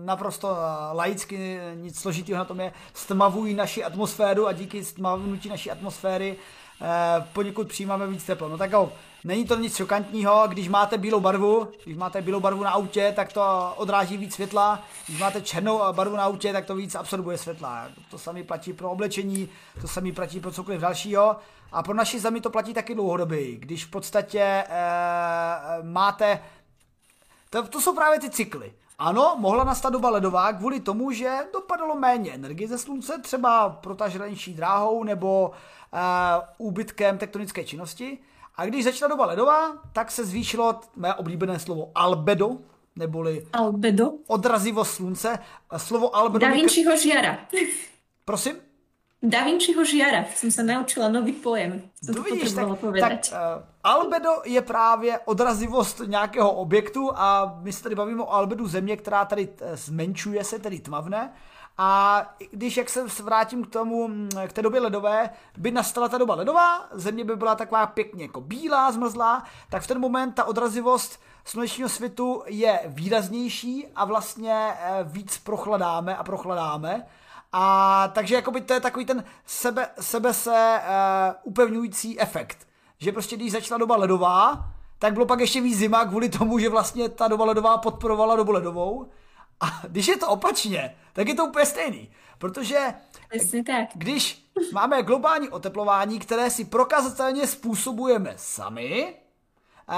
naprosto 0.05 0.57
eh, 0.57 0.95
laicky 0.95 1.59
nic 1.75 1.99
složitého 1.99 2.37
na 2.37 2.45
tom 2.45 2.59
je, 2.59 2.73
stmavují 2.93 3.53
naši 3.53 3.83
atmosféru 3.83 4.47
a 4.47 4.51
díky 4.53 4.85
stmavnutí 4.85 5.49
naší 5.49 5.71
atmosféry 5.71 6.35
eh, 6.81 7.27
poněkud 7.33 7.67
přijímáme 7.67 8.07
víc 8.07 8.23
teplo. 8.23 8.49
No 8.49 8.57
tak 8.57 8.71
jo, 8.71 8.91
Není 9.25 9.45
to 9.45 9.55
nic 9.55 9.75
šokantního, 9.75 10.43
když 10.47 10.67
máte 10.67 10.97
bílou 10.97 11.19
barvu, 11.19 11.67
když 11.83 11.97
máte 11.97 12.21
bílou 12.21 12.39
barvu 12.39 12.63
na 12.63 12.71
autě, 12.71 13.13
tak 13.15 13.33
to 13.33 13.73
odráží 13.75 14.17
víc 14.17 14.33
světla, 14.33 14.83
když 15.07 15.19
máte 15.19 15.41
černou 15.41 15.81
barvu 15.91 16.15
na 16.15 16.23
autě, 16.23 16.53
tak 16.53 16.65
to 16.65 16.75
víc 16.75 16.95
absorbuje 16.95 17.37
světla. 17.37 17.87
To 18.11 18.19
samé 18.19 18.43
platí 18.43 18.73
pro 18.73 18.91
oblečení, 18.91 19.49
to 19.81 19.87
samé 19.87 20.11
platí 20.11 20.39
pro 20.39 20.51
cokoliv 20.51 20.81
dalšího. 20.81 21.35
A 21.71 21.83
pro 21.83 21.93
naši 21.93 22.19
zemi 22.19 22.41
to 22.41 22.49
platí 22.49 22.73
taky 22.73 22.95
dlouhodobě, 22.95 23.55
když 23.55 23.85
v 23.85 23.89
podstatě 23.89 24.39
e, 24.39 24.65
máte... 25.81 26.39
To, 27.49 27.67
to 27.67 27.81
jsou 27.81 27.95
právě 27.95 28.19
ty 28.19 28.29
cykly. 28.29 28.73
Ano, 28.99 29.35
mohla 29.39 29.63
nastat 29.63 29.93
doba 29.93 30.09
ledová 30.09 30.53
kvůli 30.53 30.79
tomu, 30.79 31.11
že 31.11 31.37
dopadalo 31.53 31.95
méně 31.95 32.31
energie 32.31 32.67
ze 32.67 32.77
slunce, 32.77 33.21
třeba 33.21 33.69
protaženější 33.69 34.53
dráhou 34.53 35.03
nebo 35.03 35.51
e, 35.51 35.99
úbytkem 36.57 37.17
tektonické 37.17 37.63
činnosti. 37.63 38.17
A 38.55 38.65
když 38.65 38.83
začala 38.83 39.09
doba 39.09 39.25
ledová, 39.25 39.73
tak 39.93 40.11
se 40.11 40.25
zvýšilo 40.25 40.79
mé 40.95 41.13
oblíbené 41.13 41.59
slovo 41.59 41.91
albedo, 41.95 42.57
neboli 42.95 43.47
albedo. 43.53 44.11
odrazivost 44.27 44.91
slunce. 44.91 45.39
Slovo 45.77 46.15
albedo... 46.15 46.47
Da 46.47 46.53
Vinciho 46.53 46.97
žiara. 46.97 47.37
Prosím? 48.25 48.55
Da 49.25 49.43
Vinciho 49.43 49.85
žiara. 49.85 50.25
Jsem 50.35 50.51
se 50.51 50.63
naučila 50.63 51.09
nový 51.09 51.31
pojem. 51.31 51.81
to 52.13 52.23
vidíš, 52.23 52.53
tak, 52.53 52.67
tak 52.99 53.11
uh, 53.11 53.63
albedo 53.83 54.29
je 54.43 54.61
právě 54.61 55.19
odrazivost 55.25 56.01
nějakého 56.05 56.51
objektu 56.51 57.11
a 57.15 57.57
my 57.61 57.73
se 57.73 57.83
tady 57.83 57.95
bavíme 57.95 58.23
o 58.23 58.33
albedu 58.33 58.67
země, 58.67 58.97
která 58.97 59.25
tady 59.25 59.49
eh, 59.61 59.77
zmenšuje 59.77 60.43
se, 60.43 60.59
tedy 60.59 60.79
tmavne. 60.79 61.33
A 61.77 62.21
když, 62.51 62.77
jak 62.77 62.89
se 62.89 63.23
vrátím 63.23 63.63
k 63.63 63.69
tomu, 63.69 64.09
k 64.47 64.53
té 64.53 64.61
době 64.61 64.81
ledové, 64.81 65.29
by 65.57 65.71
nastala 65.71 66.09
ta 66.09 66.17
doba 66.17 66.35
ledová, 66.35 66.87
země 66.91 67.23
by 67.23 67.35
byla 67.35 67.55
taková 67.55 67.85
pěkně 67.85 68.23
jako 68.23 68.41
bílá, 68.41 68.91
zmrzlá, 68.91 69.43
tak 69.69 69.83
v 69.83 69.87
ten 69.87 69.99
moment 69.99 70.31
ta 70.31 70.43
odrazivost 70.43 71.19
slunečního 71.45 71.89
světu 71.89 72.43
je 72.45 72.79
výraznější 72.85 73.87
a 73.95 74.05
vlastně 74.05 74.73
eh, 74.81 75.03
víc 75.03 75.37
prochladáme 75.37 76.17
a 76.17 76.23
prochladáme. 76.23 77.05
A 77.57 78.07
takže 78.13 78.35
jakoby 78.35 78.61
to 78.61 78.73
je 78.73 78.79
takový 78.79 79.05
ten 79.05 79.23
sebe, 79.45 79.87
sebe 79.99 80.33
se 80.33 80.79
uh, 80.79 81.35
upevňující 81.43 82.19
efekt. 82.19 82.67
Že 82.97 83.11
prostě 83.11 83.35
když 83.35 83.51
začala 83.51 83.77
doba 83.77 83.95
ledová, 83.95 84.65
tak 84.99 85.13
bylo 85.13 85.25
pak 85.25 85.39
ještě 85.39 85.61
víc 85.61 85.77
zima 85.77 86.05
kvůli 86.05 86.29
tomu, 86.29 86.59
že 86.59 86.69
vlastně 86.69 87.09
ta 87.09 87.27
doba 87.27 87.45
ledová 87.45 87.77
podporovala 87.77 88.35
dobu 88.35 88.51
ledovou. 88.51 89.09
A 89.59 89.81
když 89.87 90.07
je 90.07 90.17
to 90.17 90.27
opačně, 90.27 90.95
tak 91.13 91.27
je 91.27 91.35
to 91.35 91.45
úplně 91.45 91.65
stejný. 91.65 92.11
Protože 92.37 92.93
tak. 93.65 93.89
když 93.93 94.49
máme 94.73 95.03
globální 95.03 95.49
oteplování, 95.49 96.19
které 96.19 96.49
si 96.49 96.65
prokazatelně 96.65 97.47
způsobujeme 97.47 98.33
sami, 98.37 99.15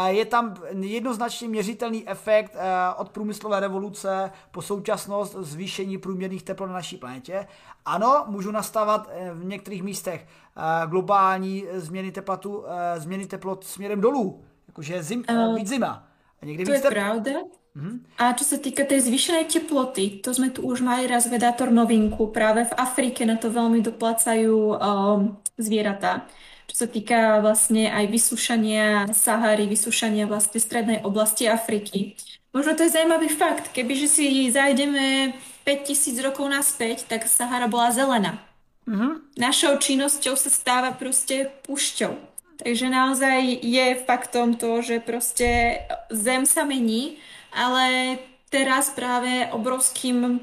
je 0.07 0.25
tam 0.25 0.55
jednoznačně 0.79 1.47
měřitelný 1.47 2.09
efekt 2.09 2.55
eh, 2.55 2.93
od 2.97 3.09
průmyslové 3.09 3.59
revoluce 3.59 4.31
po 4.51 4.61
současnost 4.61 5.35
zvýšení 5.35 5.97
průměrných 5.97 6.43
teplot 6.43 6.67
na 6.67 6.73
naší 6.73 6.97
planetě. 6.97 7.47
Ano, 7.85 8.25
můžu 8.27 8.51
nastávat 8.51 9.09
eh, 9.11 9.31
v 9.33 9.45
některých 9.45 9.83
místech 9.83 10.27
eh, 10.27 10.87
globální 10.87 11.65
změny 11.73 12.11
teplatu, 12.11 12.63
změny 12.97 13.25
teplot 13.25 13.63
směrem 13.63 14.01
dolů, 14.01 14.43
jakože 14.67 15.03
zim, 15.03 15.23
uh, 15.29 15.55
víc 15.55 15.67
zima. 15.67 16.07
A 16.41 16.45
někdy 16.45 16.65
to 16.65 16.71
víc 16.71 16.77
je 16.77 16.81
tepl... 16.81 16.95
pravda, 16.95 17.31
Mm-hmm. 17.77 18.17
A 18.17 18.33
čo 18.33 18.41
sa 18.41 18.57
týka 18.57 18.89
tej 18.89 19.05
zvýšenej 19.05 19.45
teploty, 19.53 20.17
to 20.25 20.33
sme 20.33 20.49
tu 20.49 20.65
už 20.65 20.81
mali 20.81 21.05
raz 21.05 21.29
vedátor 21.29 21.69
novinku. 21.69 22.33
Práve 22.33 22.65
v 22.65 22.73
Afrike 22.73 23.21
na 23.21 23.37
to 23.37 23.53
veľmi 23.53 23.85
doplácajú 23.85 24.73
um, 24.73 25.37
zvieratá. 25.61 26.25
Čo 26.67 26.75
sa 26.83 26.87
týka 26.87 27.39
vlastne 27.39 27.87
aj 27.87 28.05
vysúšania 28.11 29.07
Sahary, 29.15 29.71
vysúšania 29.71 30.27
vlastne 30.27 30.59
strednej 30.59 30.99
oblasti 31.03 31.47
Afriky. 31.47 32.19
Možno 32.51 32.75
to 32.75 32.83
je 32.83 32.95
zaujímavý 32.95 33.31
fakt. 33.31 33.71
Kebyže 33.71 34.07
si 34.07 34.51
zajdeme 34.51 35.31
5000 35.63 36.27
rokov 36.27 36.47
naspäť, 36.51 37.07
tak 37.07 37.27
Sahara 37.27 37.71
bola 37.71 37.91
zelená. 37.91 38.39
Mm-hmm. 38.87 39.39
Našou 39.39 39.79
činnosťou 39.79 40.35
sa 40.39 40.47
stáva 40.51 40.95
proste 40.95 41.51
pušťou. 41.67 42.37
takže 42.63 42.89
naozaj 42.89 43.59
je 43.61 43.95
faktom 44.05 44.55
to, 44.55 44.81
že 44.81 44.99
prostě 44.99 45.79
zem 46.09 46.45
sa 46.45 46.63
mení, 46.63 47.17
ale 47.53 48.17
teraz 48.49 48.89
práve 48.89 49.47
obrovským 49.51 50.39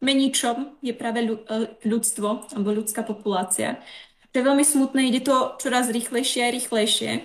meničom 0.00 0.76
je 0.82 0.92
práve 0.92 1.24
ľudstvo 1.84 2.52
alebo 2.52 2.76
ľudská 2.76 3.02
populácia. 3.02 3.76
To 4.34 4.42
je 4.42 4.50
veľmi 4.50 4.66
smutné, 4.66 5.06
ide 5.06 5.22
to 5.22 5.54
čoraz 5.62 5.86
rýchlejšie 5.94 6.42
a 6.42 6.50
rýchlejšie. 6.50 7.22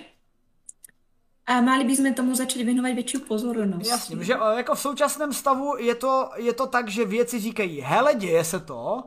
A 1.49 1.62
mali 1.62 1.84
bychom 1.84 2.14
tomu 2.14 2.36
začít 2.36 2.64
věnovat 2.64 2.93
větší 2.93 3.18
pozornost. 3.18 3.88
Jasně, 3.88 4.24
že 4.24 4.34
eh, 4.36 4.57
jako 4.57 4.76
v 4.76 4.80
současném 4.80 5.34
stavu 5.34 5.78
je 5.78 5.95
to, 5.95 6.30
je 6.36 6.53
to 6.53 6.68
tak, 6.68 6.89
že 6.89 7.05
věci 7.05 7.39
říkají, 7.39 7.82
hele, 7.82 8.16
děje 8.16 8.43
se 8.43 8.60
to, 8.60 9.03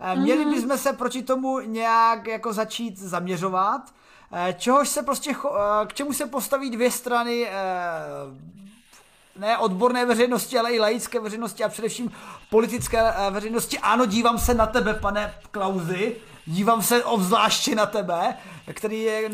eh, 0.00 0.16
měli 0.16 0.44
mm-hmm. 0.44 0.54
bychom 0.54 0.78
se 0.78 0.92
proti 0.92 1.22
tomu 1.22 1.60
nějak 1.60 2.26
jako 2.26 2.52
začít 2.52 2.98
zaměřovat, 2.98 3.92
eh, 4.32 4.54
čehož 4.58 4.88
se 4.88 5.02
prostě, 5.02 5.34
k 5.86 5.94
čemu 5.94 6.12
se 6.12 6.26
postaví 6.26 6.70
dvě 6.70 6.90
strany 6.90 7.48
ne 9.36 9.58
odborné 9.58 10.06
veřejnosti, 10.06 10.58
ale 10.58 10.72
i 10.72 10.80
laické 10.80 11.20
veřejnosti 11.20 11.64
a 11.64 11.68
především 11.68 12.12
politické 12.50 13.02
veřejnosti. 13.30 13.78
Ano, 13.78 14.06
dívám 14.06 14.38
se 14.38 14.54
na 14.54 14.66
tebe, 14.66 14.94
pane 14.94 15.34
Klauzy, 15.50 16.16
dívám 16.46 16.82
se 16.82 17.04
obzvláště 17.04 17.74
na 17.74 17.86
tebe, 17.86 18.36
který, 18.72 19.02
je, 19.02 19.30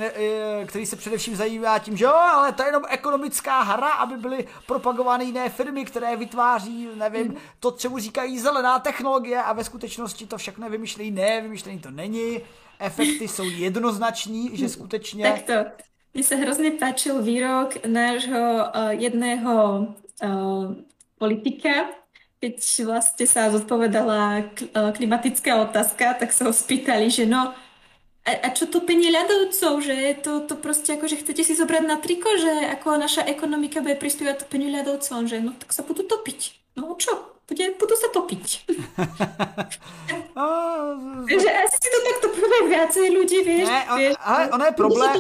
který 0.67 0.87
se 0.87 0.97
především 0.97 1.37
zajímá 1.37 1.79
tím, 1.79 1.97
že 1.97 2.05
jo, 2.05 2.13
ale 2.13 2.53
to 2.53 2.63
je 2.63 2.69
jenom 2.69 2.83
ekonomická 2.89 3.63
hra, 3.63 3.91
aby 3.91 4.17
byly 4.17 4.49
propagovány 4.67 5.25
jiné 5.25 5.49
firmy, 5.49 5.85
které 5.85 6.17
vytváří, 6.17 6.89
nevím, 6.95 7.37
to, 7.61 7.71
čemu 7.71 7.99
říkají 7.99 8.39
zelená 8.39 8.79
technologie 8.79 9.43
a 9.43 9.53
ve 9.53 9.65
skutečnosti 9.65 10.27
to 10.27 10.39
všechno 10.39 10.67
je 10.67 10.71
vymyšlený, 10.71 11.11
ne, 11.11 11.41
vymyšlený 11.41 11.79
to 11.79 11.91
není, 11.91 12.41
efekty 12.79 13.29
jsou 13.29 13.45
jednoznační, 13.45 14.51
že 14.53 14.69
skutečně... 14.69 15.33
Tak 15.33 15.43
to, 15.43 15.71
mně 16.15 16.25
se 16.25 16.37
hrozně 16.37 16.71
páčil 16.71 17.23
výrok 17.23 17.85
nášho 17.87 18.41
uh, 18.41 18.91
jedného 18.91 19.87
uh, 20.23 20.75
politika, 21.19 21.91
keď 22.39 22.55
vlastne 22.87 23.27
sa 23.27 23.51
zodpovedala 23.51 24.55
klimatická 24.95 25.59
otázka, 25.59 26.15
tak 26.23 26.31
sa 26.31 26.47
ho 26.47 26.55
spýtali, 26.55 27.11
že 27.11 27.27
no, 27.27 27.51
a, 28.23 28.31
a 28.31 28.49
čo 28.55 28.71
to 28.71 28.85
penie 28.87 29.11
ľadovcov, 29.11 29.83
že 29.83 29.97
to, 30.23 30.47
to 30.47 30.55
proste 30.55 30.95
ako, 30.95 31.11
že 31.11 31.19
chcete 31.25 31.43
si 31.43 31.59
zobrať 31.59 31.83
na 31.83 31.99
triko, 31.99 32.31
že 32.39 32.79
ako 32.79 33.01
naša 33.01 33.27
ekonomika 33.27 33.83
bude 33.83 33.99
prispievať 33.99 34.45
to 34.45 34.51
peniu 34.53 34.71
ľadovcom, 34.71 35.27
že 35.27 35.43
no 35.43 35.51
tak 35.59 35.75
sa 35.75 35.83
budú 35.83 36.07
topiť. 36.07 36.55
No 36.79 36.95
čo? 36.95 37.11
Bude, 37.49 37.73
budú 37.81 37.97
sa 37.97 38.13
topiť. 38.13 38.45
Takže 41.33 41.49
asi 41.49 41.77
si 41.81 41.89
to 41.89 42.01
takto 42.05 42.29
povie 42.37 42.61
viacej 42.69 43.07
ľudí, 43.09 43.39
vieš. 43.41 43.67
Ne, 43.67 43.81
on, 43.89 43.99
ale 44.21 44.43
ono 44.53 44.65
je 44.69 44.75
problém, 44.77 45.17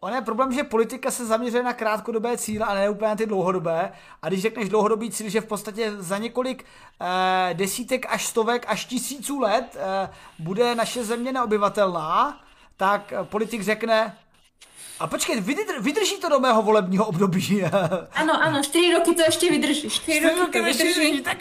On 0.00 0.14
je 0.14 0.20
problém, 0.20 0.52
že 0.52 0.64
politika 0.64 1.10
se 1.10 1.26
zaměřuje 1.26 1.62
na 1.62 1.72
krátkodobé 1.72 2.36
cíle 2.36 2.66
a 2.66 2.74
ne 2.74 2.90
úplně 2.90 3.08
na 3.08 3.16
ty 3.16 3.26
dlouhodobé. 3.26 3.92
A 4.22 4.28
když 4.28 4.42
řekneš 4.42 4.68
dlouhodobý 4.68 5.10
cíl, 5.10 5.28
že 5.28 5.40
v 5.40 5.46
podstatě 5.46 5.92
za 5.96 6.18
několik 6.18 6.64
eh, 7.00 7.54
desítek 7.54 8.06
až 8.08 8.26
stovek 8.26 8.64
až 8.68 8.84
tisíců 8.84 9.40
let 9.40 9.76
eh, 9.80 10.10
bude 10.38 10.74
naše 10.74 11.04
země 11.04 11.32
neobyvatelná, 11.32 12.40
tak 12.76 13.12
politik 13.22 13.62
řekne, 13.62 14.16
a 15.00 15.06
počkej, 15.06 15.40
vydr, 15.40 15.80
vydrží 15.80 16.16
to 16.20 16.28
do 16.28 16.40
mého 16.40 16.62
volebního 16.62 17.06
období. 17.06 17.64
Ano, 18.12 18.42
ano, 18.42 18.62
čtyři 18.62 18.92
roky 18.92 19.14
to 19.14 19.22
ještě 19.22 19.50
vydrží. 19.50 19.90
Čtyři, 19.90 20.20
roky, 20.20 20.40
roky 20.40 20.58
to 20.58 20.64
vydrží. 20.64 21.20
Tak 21.22 21.38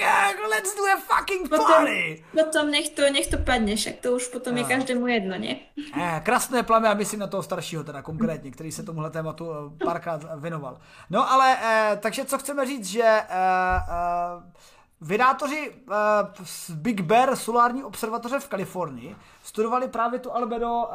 let's 0.49 0.75
do 0.75 0.83
a 0.83 0.97
fucking 0.97 1.49
potom, 1.49 1.65
party. 1.65 2.23
Potom 2.31 2.71
nech 2.71 2.89
to, 2.89 3.01
nech 3.01 3.27
to 3.27 3.37
padne, 3.37 3.75
však 3.75 3.95
to 4.01 4.11
už 4.11 4.27
potom 4.27 4.55
no. 4.55 4.61
je 4.61 4.65
každému 4.65 5.07
jedno, 5.07 5.37
ne? 5.37 5.55
Eh, 6.01 6.21
krásné 6.23 6.63
plamy 6.63 6.87
a 6.87 6.93
myslím 6.93 7.19
na 7.19 7.27
toho 7.27 7.43
staršího 7.43 7.83
teda 7.83 8.01
konkrétně, 8.01 8.51
který 8.51 8.71
se 8.71 8.83
tomuhle 8.83 9.09
tématu 9.09 9.51
eh, 9.51 9.85
párkrát 9.85 10.39
věnoval. 10.39 10.77
No 11.09 11.31
ale, 11.31 11.57
eh, 11.63 11.97
takže 12.01 12.25
co 12.25 12.37
chceme 12.37 12.65
říct, 12.65 12.85
že 12.85 13.03
eh, 13.03 13.25
eh, 13.29 14.74
Vydátoři 15.05 15.69
uh, 15.69 15.93
z 16.43 16.69
Big 16.71 17.01
Bear 17.01 17.35
solární 17.35 17.83
observatoře 17.83 18.39
v 18.39 18.47
Kalifornii 18.47 19.15
studovali 19.43 19.87
právě 19.87 20.19
tu 20.19 20.35
albedo 20.35 20.67
uh, 20.67 20.89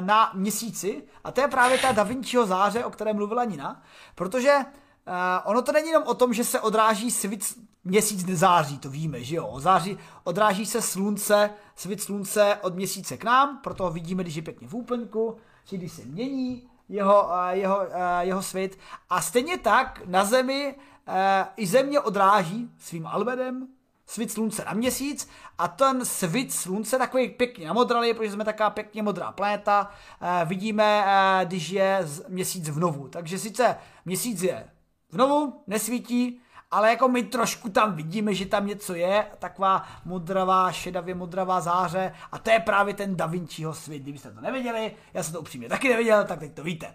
na 0.00 0.30
měsíci. 0.34 1.02
A 1.24 1.32
to 1.32 1.40
je 1.40 1.48
právě 1.48 1.78
ta 1.78 1.92
Da 1.92 2.02
Vinciho 2.02 2.46
záře, 2.46 2.84
o 2.84 2.90
které 2.90 3.12
mluvila 3.12 3.44
Nina, 3.44 3.82
protože 4.14 4.56
uh, 4.56 5.12
ono 5.44 5.62
to 5.62 5.72
není 5.72 5.88
jenom 5.88 6.02
o 6.02 6.14
tom, 6.14 6.32
že 6.32 6.44
se 6.44 6.60
odráží 6.60 7.10
svit, 7.10 7.58
měsíc 7.84 8.26
nezáří, 8.26 8.78
to 8.78 8.90
víme, 8.90 9.24
že 9.24 9.36
jo, 9.36 9.54
září, 9.58 9.98
odráží 10.24 10.66
se 10.66 10.82
slunce, 10.82 11.50
svit 11.76 12.02
slunce 12.02 12.58
od 12.62 12.74
měsíce 12.74 13.16
k 13.16 13.24
nám, 13.24 13.58
proto 13.62 13.84
ho 13.84 13.90
vidíme, 13.90 14.22
když 14.22 14.34
je 14.34 14.42
pěkně 14.42 14.68
v 14.68 14.74
úplňku, 14.74 15.36
či 15.64 15.78
když 15.78 15.92
se 15.92 16.02
mění 16.04 16.68
jeho, 16.88 17.24
uh, 17.24 17.48
jeho, 17.50 17.76
uh, 17.76 17.84
jeho 18.20 18.42
svit 18.42 18.78
a 19.10 19.20
stejně 19.20 19.58
tak 19.58 20.02
na 20.06 20.24
Zemi 20.24 20.74
e, 21.06 21.46
i 21.56 21.66
země 21.66 22.00
odráží 22.00 22.70
svým 22.78 23.06
albedem 23.06 23.68
svit 24.06 24.32
slunce 24.32 24.64
na 24.64 24.72
měsíc 24.72 25.28
a 25.58 25.68
ten 25.68 26.04
svit 26.04 26.52
slunce 26.52 26.98
takový 26.98 27.28
pěkně 27.28 27.66
namodralý, 27.66 28.14
protože 28.14 28.32
jsme 28.32 28.44
taková 28.44 28.70
pěkně 28.70 29.02
modrá 29.02 29.32
planeta, 29.32 29.90
e, 30.20 30.44
vidíme, 30.44 31.04
e, 31.06 31.44
když 31.44 31.70
je 31.70 32.06
měsíc 32.28 32.68
v 32.68 32.78
novu. 32.78 33.08
Takže 33.08 33.38
sice 33.38 33.76
měsíc 34.04 34.42
je 34.42 34.70
v 35.10 35.16
novu, 35.16 35.62
nesvítí, 35.66 36.40
ale 36.72 36.90
jako 36.90 37.08
my 37.08 37.22
trošku 37.22 37.68
tam 37.68 37.94
vidíme, 37.94 38.34
že 38.34 38.46
tam 38.46 38.66
něco 38.66 38.94
je, 38.94 39.26
taková 39.38 39.86
modravá, 40.04 40.72
šedavě 40.72 41.14
modravá 41.14 41.60
záře 41.60 42.14
a 42.32 42.38
to 42.38 42.50
je 42.50 42.60
právě 42.60 42.94
ten 42.94 43.16
Da 43.16 43.26
Vinciho 43.26 43.74
svět. 43.74 44.02
Kdybyste 44.02 44.30
to 44.30 44.40
nevěděli, 44.40 44.92
já 45.14 45.22
jsem 45.22 45.32
to 45.32 45.40
upřímně 45.40 45.68
taky 45.68 45.88
nevěděl, 45.88 46.24
tak 46.24 46.38
teď 46.38 46.54
to 46.54 46.62
víte. 46.62 46.94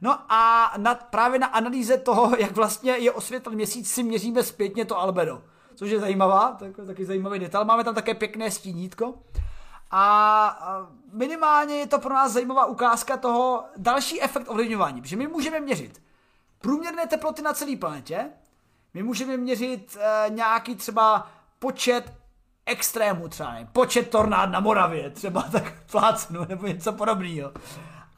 No 0.00 0.18
a 0.28 0.72
na, 0.76 0.94
právě 0.94 1.38
na 1.38 1.46
analýze 1.46 1.96
toho, 1.96 2.36
jak 2.38 2.52
vlastně 2.52 2.92
je 2.92 3.12
osvětlen 3.12 3.54
měsíc, 3.54 3.90
si 3.90 4.02
měříme 4.02 4.42
zpětně 4.42 4.84
to 4.84 4.98
albedo. 4.98 5.42
Což 5.74 5.90
je 5.90 6.00
zajímavá, 6.00 6.56
tak, 6.58 6.86
taky 6.86 7.04
zajímavý 7.04 7.38
detail. 7.38 7.64
Máme 7.64 7.84
tam 7.84 7.94
také 7.94 8.14
pěkné 8.14 8.50
stínítko. 8.50 9.14
A 9.90 10.82
minimálně 11.12 11.74
je 11.74 11.86
to 11.86 11.98
pro 11.98 12.14
nás 12.14 12.32
zajímavá 12.32 12.66
ukázka 12.66 13.16
toho 13.16 13.64
další 13.76 14.22
efekt 14.22 14.48
ovlivňování, 14.48 15.00
protože 15.00 15.16
my 15.16 15.26
můžeme 15.26 15.60
měřit 15.60 16.02
průměrné 16.58 17.06
teploty 17.06 17.42
na 17.42 17.52
celé 17.52 17.76
planetě, 17.76 18.30
my 18.94 19.02
můžeme 19.02 19.36
měřit 19.36 19.96
e, 20.00 20.30
nějaký 20.30 20.74
třeba 20.74 21.30
počet 21.58 22.12
extrémů 22.66 23.28
třeba, 23.28 23.52
ne? 23.52 23.68
počet 23.72 24.10
tornád 24.10 24.50
na 24.50 24.60
Moravě, 24.60 25.10
třeba 25.10 25.42
tak 25.52 25.74
plácnu 25.90 26.44
nebo 26.48 26.66
něco 26.66 26.92
podobného. 26.92 27.52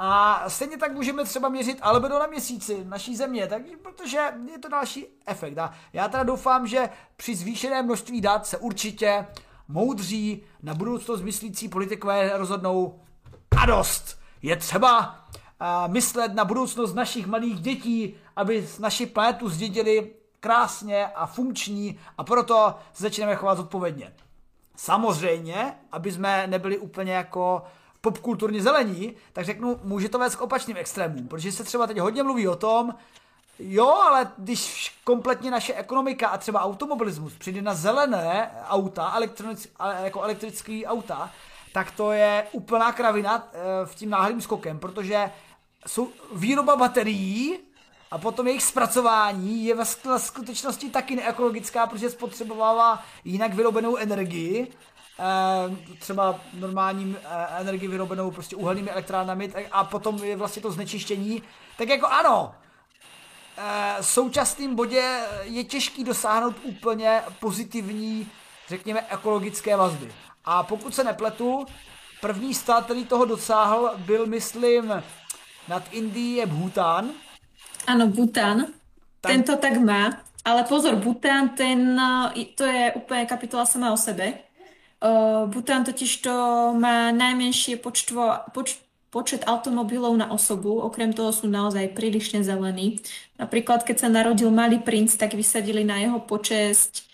A 0.02 0.44
stejně 0.48 0.76
tak 0.76 0.92
můžeme 0.92 1.24
třeba 1.24 1.48
měřit 1.48 1.78
albedo 1.82 2.18
na 2.18 2.26
měsíci 2.26 2.84
naší 2.84 3.16
země, 3.16 3.46
tak, 3.46 3.62
protože 3.82 4.18
je 4.52 4.58
to 4.58 4.68
další 4.68 5.06
efekt. 5.26 5.58
A 5.58 5.72
já 5.92 6.08
teda 6.08 6.22
doufám, 6.22 6.66
že 6.66 6.88
při 7.16 7.34
zvýšené 7.34 7.82
množství 7.82 8.20
dat 8.20 8.46
se 8.46 8.58
určitě 8.58 9.26
moudří 9.68 10.42
na 10.62 10.74
budoucnost 10.74 11.22
myslící 11.22 11.68
politikové 11.68 12.38
rozhodnou 12.38 13.00
a 13.56 13.66
dost. 13.66 14.18
Je 14.42 14.56
třeba 14.56 15.08
uh, 15.08 15.92
myslet 15.92 16.34
na 16.34 16.44
budoucnost 16.44 16.94
našich 16.94 17.26
malých 17.26 17.60
dětí, 17.60 18.14
aby 18.36 18.68
naši 18.78 19.06
planetu 19.06 19.48
zdědili 19.48 20.10
krásně 20.40 21.06
a 21.06 21.26
funkční 21.26 21.98
a 22.18 22.24
proto 22.24 22.74
se 22.92 23.02
začneme 23.02 23.36
chovat 23.36 23.58
odpovědně. 23.58 24.14
Samozřejmě, 24.76 25.74
aby 25.92 26.12
jsme 26.12 26.46
nebyli 26.46 26.78
úplně 26.78 27.12
jako 27.12 27.62
popkulturně 28.00 28.62
zelení, 28.62 29.14
tak 29.32 29.44
řeknu, 29.44 29.80
může 29.82 30.08
to 30.08 30.18
vést 30.18 30.36
k 30.36 30.40
opačným 30.40 30.76
extrémům, 30.76 31.28
protože 31.28 31.52
se 31.52 31.64
třeba 31.64 31.86
teď 31.86 31.98
hodně 31.98 32.22
mluví 32.22 32.48
o 32.48 32.56
tom, 32.56 32.94
jo, 33.58 33.88
ale 33.88 34.32
když 34.38 34.94
kompletně 35.04 35.50
naše 35.50 35.74
ekonomika 35.74 36.28
a 36.28 36.38
třeba 36.38 36.62
automobilismus 36.62 37.34
přijde 37.34 37.62
na 37.62 37.74
zelené 37.74 38.50
auta, 38.68 39.20
jako 40.02 40.22
elektrické 40.22 40.82
auta, 40.86 41.30
tak 41.72 41.90
to 41.90 42.12
je 42.12 42.46
úplná 42.52 42.92
kravina 42.92 43.48
e, 43.52 43.86
v 43.86 43.94
tím 43.94 44.10
náhlým 44.10 44.40
skokem, 44.40 44.78
protože 44.78 45.30
jsou 45.86 46.08
výroba 46.32 46.76
baterií 46.76 47.58
a 48.10 48.18
potom 48.18 48.46
jejich 48.46 48.62
zpracování 48.62 49.64
je 49.64 49.74
ve 49.74 49.84
skutečnosti 50.18 50.90
taky 50.90 51.16
neekologická, 51.16 51.86
protože 51.86 52.10
spotřebovává 52.10 53.02
jinak 53.24 53.54
vyrobenou 53.54 53.96
energii. 53.96 54.66
Eh, 54.68 54.74
třeba 55.98 56.40
normálním 56.54 57.16
eh, 57.24 57.60
energii 57.60 57.88
vyrobenou 57.88 58.30
prostě 58.30 58.56
uhelnými 58.56 58.90
elektrárnami 58.90 59.52
a 59.72 59.84
potom 59.84 60.24
je 60.24 60.36
vlastně 60.36 60.62
to 60.62 60.72
znečištění, 60.72 61.42
tak 61.78 61.88
jako 61.88 62.06
ano, 62.06 62.54
eh, 63.58 63.96
v 64.00 64.06
současném 64.06 64.74
bodě 64.74 65.20
je 65.42 65.64
těžký 65.64 66.04
dosáhnout 66.04 66.56
úplně 66.62 67.22
pozitivní, 67.40 68.28
řekněme, 68.68 69.06
ekologické 69.08 69.76
vazby. 69.76 70.12
A 70.44 70.62
pokud 70.62 70.94
se 70.94 71.04
nepletu, 71.04 71.66
první 72.20 72.54
stát, 72.54 72.84
který 72.84 73.04
toho 73.06 73.24
dosáhl, 73.24 73.92
byl, 73.96 74.26
myslím, 74.26 75.02
nad 75.68 75.82
Indií 75.90 76.36
je 76.36 76.46
Bhutan. 76.46 77.10
Ano, 77.86 78.06
Bhutan. 78.06 78.66
Tam... 79.20 79.32
Ten 79.32 79.42
to 79.42 79.56
tak 79.56 79.76
má. 79.76 80.10
Ale 80.44 80.64
pozor, 80.64 80.96
Bhutan, 80.96 81.48
ten, 81.48 82.00
to 82.54 82.64
je 82.64 82.92
úplně 82.92 83.26
kapitola 83.26 83.66
sama 83.66 83.92
o 83.92 83.96
sebe. 83.96 84.32
Uh, 85.00 85.48
Bután 85.48 85.88
totiž 85.88 86.20
to 86.20 86.34
má 86.76 87.08
najmenšie 87.08 87.80
počtvo, 87.80 88.44
poč, 88.52 88.76
počet 89.08 89.48
automobilov 89.48 90.12
na 90.12 90.28
osobu, 90.28 90.76
okrem 90.76 91.16
toho 91.16 91.32
sú 91.32 91.48
naozaj 91.48 91.96
prílišne 91.96 92.44
zelení. 92.44 93.00
Napríklad, 93.40 93.82
keď 93.82 93.96
sa 93.96 94.08
narodil 94.12 94.52
malý 94.52 94.76
princ, 94.76 95.16
tak 95.16 95.32
vysadili 95.32 95.88
na 95.88 96.04
jeho 96.04 96.20
počesť, 96.20 97.08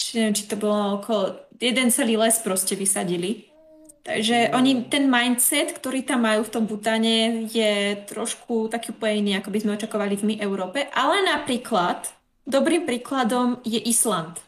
či 0.00 0.08
neviem, 0.16 0.32
či 0.32 0.48
to 0.48 0.56
bolo 0.56 0.96
okolo, 0.96 1.36
jeden 1.60 1.92
celý 1.92 2.16
les 2.16 2.40
proste 2.40 2.72
vysadili. 2.72 3.52
Takže 4.00 4.56
oni, 4.56 4.88
ten 4.88 5.12
mindset, 5.12 5.76
ktorý 5.76 6.02
tam 6.02 6.24
majú 6.24 6.48
v 6.48 6.52
tom 6.56 6.64
Butane, 6.64 7.44
je 7.52 8.00
trošku 8.08 8.72
taký 8.72 8.96
úplne 8.96 9.20
iný, 9.20 9.32
ako 9.38 9.52
by 9.52 9.58
sme 9.60 9.76
očakovali 9.76 10.14
v 10.16 10.24
my 10.24 10.34
Európe. 10.40 10.88
Ale 10.96 11.20
napríklad, 11.20 12.08
dobrým 12.48 12.88
príkladom 12.88 13.60
je 13.60 13.76
Island. 13.76 14.40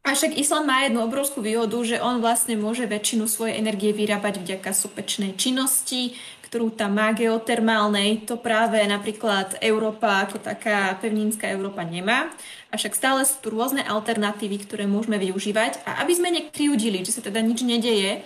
A 0.00 0.16
však 0.16 0.32
Island 0.40 0.64
má 0.64 0.80
jednu 0.80 1.04
obrovskú 1.04 1.44
výhodu, 1.44 1.76
že 1.84 2.00
on 2.00 2.24
vlastne 2.24 2.56
môže 2.56 2.88
väčšinu 2.88 3.28
svojej 3.28 3.60
energie 3.60 3.92
vyrábať 3.92 4.40
vďaka 4.40 4.72
sopečnej 4.72 5.36
činnosti, 5.36 6.16
ktorú 6.50 6.72
tam 6.72 6.96
má 6.96 7.12
geotermálnej. 7.12 8.24
To 8.24 8.40
práve 8.40 8.80
napríklad 8.88 9.60
Európa 9.60 10.24
ako 10.24 10.40
taká 10.40 10.96
pevninská 10.98 11.52
Európa 11.52 11.84
nemá. 11.84 12.32
A 12.72 12.80
však 12.80 12.96
stále 12.96 13.28
sú 13.28 13.38
tu 13.44 13.48
rôzne 13.52 13.84
alternatívy, 13.84 14.64
ktoré 14.64 14.88
môžeme 14.88 15.20
využívať. 15.20 15.84
A 15.84 16.00
aby 16.02 16.12
sme 16.16 16.32
nekriudili, 16.32 17.04
že 17.04 17.14
sa 17.14 17.22
teda 17.22 17.44
nič 17.44 17.60
nedeje, 17.60 18.24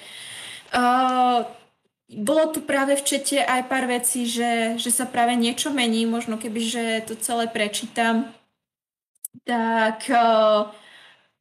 uh, 0.72 1.42
bolo 2.06 2.54
tu 2.54 2.62
práve 2.62 2.94
v 2.94 3.02
čete 3.02 3.42
aj 3.42 3.66
pár 3.66 3.90
vecí, 3.90 4.30
že, 4.30 4.78
že 4.78 4.88
sa 4.94 5.10
práve 5.10 5.34
niečo 5.34 5.74
mení, 5.74 6.06
možno 6.06 6.38
keby, 6.38 6.60
že 6.62 6.84
to 7.10 7.18
celé 7.18 7.50
prečítam, 7.50 8.30
tak 9.44 10.06
uh, 10.08 10.70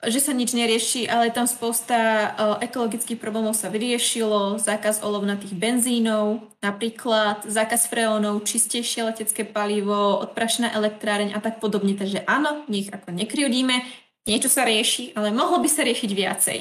že 0.08 0.20
sa 0.20 0.36
nič 0.36 0.52
nerieši, 0.52 1.08
ale 1.08 1.32
tam 1.32 1.48
spousta 1.48 1.98
uh, 1.98 2.58
ekologických 2.60 3.20
problémov 3.20 3.56
sa 3.56 3.72
vyriešilo, 3.72 4.60
zákaz 4.60 5.04
olovnatých 5.04 5.56
benzínov, 5.56 6.44
napríklad 6.60 7.48
zákaz 7.48 7.88
freónov, 7.88 8.44
čistejšie 8.44 9.08
letecké 9.08 9.48
palivo, 9.48 10.20
odprašená 10.24 10.76
elektráreň 10.76 11.36
a 11.36 11.40
tak 11.40 11.64
podobne. 11.64 11.96
Takže 11.96 12.28
áno, 12.28 12.68
nech 12.68 12.92
ako 12.92 13.16
nekryudíme, 13.16 13.84
niečo 14.28 14.52
sa 14.52 14.68
rieši, 14.68 15.16
ale 15.16 15.32
mohlo 15.32 15.60
by 15.64 15.70
sa 15.72 15.88
riešiť 15.88 16.12
viacej. 16.12 16.60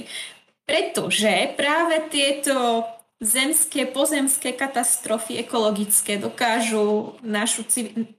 Pretože 0.62 1.58
práve 1.58 2.06
tieto 2.06 2.86
zemské, 3.22 3.86
pozemské 3.86 4.52
katastrofy 4.52 5.38
ekologické 5.38 6.18
dokážu 6.18 7.14
našu, 7.22 7.62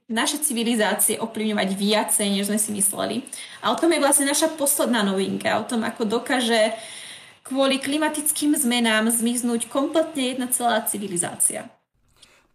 naše 0.08 0.40
civilizácie 0.40 1.20
ovplyvňovať 1.20 1.68
viacej, 1.76 2.26
než 2.32 2.48
sme 2.48 2.56
si 2.56 2.72
mysleli. 2.72 3.20
A 3.60 3.68
o 3.68 3.76
tom 3.76 3.92
je 3.92 4.00
vlastne 4.00 4.24
naša 4.24 4.48
posledná 4.56 5.04
novinka, 5.04 5.60
o 5.60 5.68
tom, 5.68 5.84
ako 5.84 6.08
dokáže 6.08 6.72
kvôli 7.44 7.76
klimatickým 7.76 8.56
zmenám 8.56 9.12
zmiznúť 9.12 9.68
kompletně 9.68 10.32
jedna 10.32 10.46
celá 10.48 10.80
civilizácia. 10.80 11.68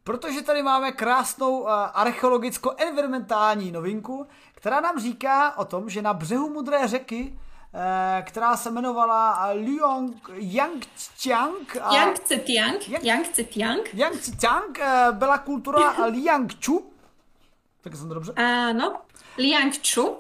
Protože 0.03 0.41
tady 0.41 0.63
máme 0.63 0.91
krásnou 0.91 1.67
archeologicko-environmentální 1.93 3.71
novinku, 3.71 4.25
která 4.55 4.81
nám 4.81 4.99
říká 4.99 5.57
o 5.57 5.65
tom, 5.65 5.89
že 5.89 6.01
na 6.01 6.13
břehu 6.13 6.49
Mudré 6.49 6.87
řeky 6.87 7.39
která 8.21 8.57
se 8.57 8.69
jmenovala 8.69 9.51
Liong 9.51 10.29
Yangtziang. 10.33 11.75
Yangtze-tiang. 11.91 12.89
Yangtze-tiang. 13.01 13.93
Yangtze-tiang 13.93 14.79
eh, 14.79 15.11
byla 15.11 15.37
kultura 15.37 16.05
Liangchu. 16.05 16.91
Tak 17.81 17.95
jsem 17.95 18.07
to 18.07 18.13
dobře? 18.13 18.33
Áno, 18.35 18.95
Liangchu. 19.37 20.17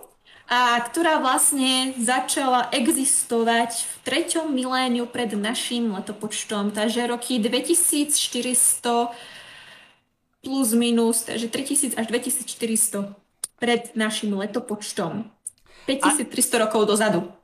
A 0.49 0.81
ktorá 0.81 1.21
vlastne 1.21 1.93
začala 2.01 2.73
existovať 2.73 3.85
v 3.85 3.93
treťom 4.01 4.49
miléniu 4.49 5.05
pred 5.05 5.29
našim 5.37 5.93
letopočtom, 5.93 6.73
takže 6.73 7.05
roky 7.05 7.37
2400 7.37 9.13
plus 10.41 10.73
minus, 10.73 11.21
takže 11.29 11.53
3000 11.53 11.93
až 11.93 12.05
2400 12.09 13.13
pred 13.61 13.93
našim 13.93 14.33
letopočtom. 14.33 15.29
5300 15.85 16.33
a... 16.33 16.59
rokov 16.65 16.89
dozadu. 16.89 17.38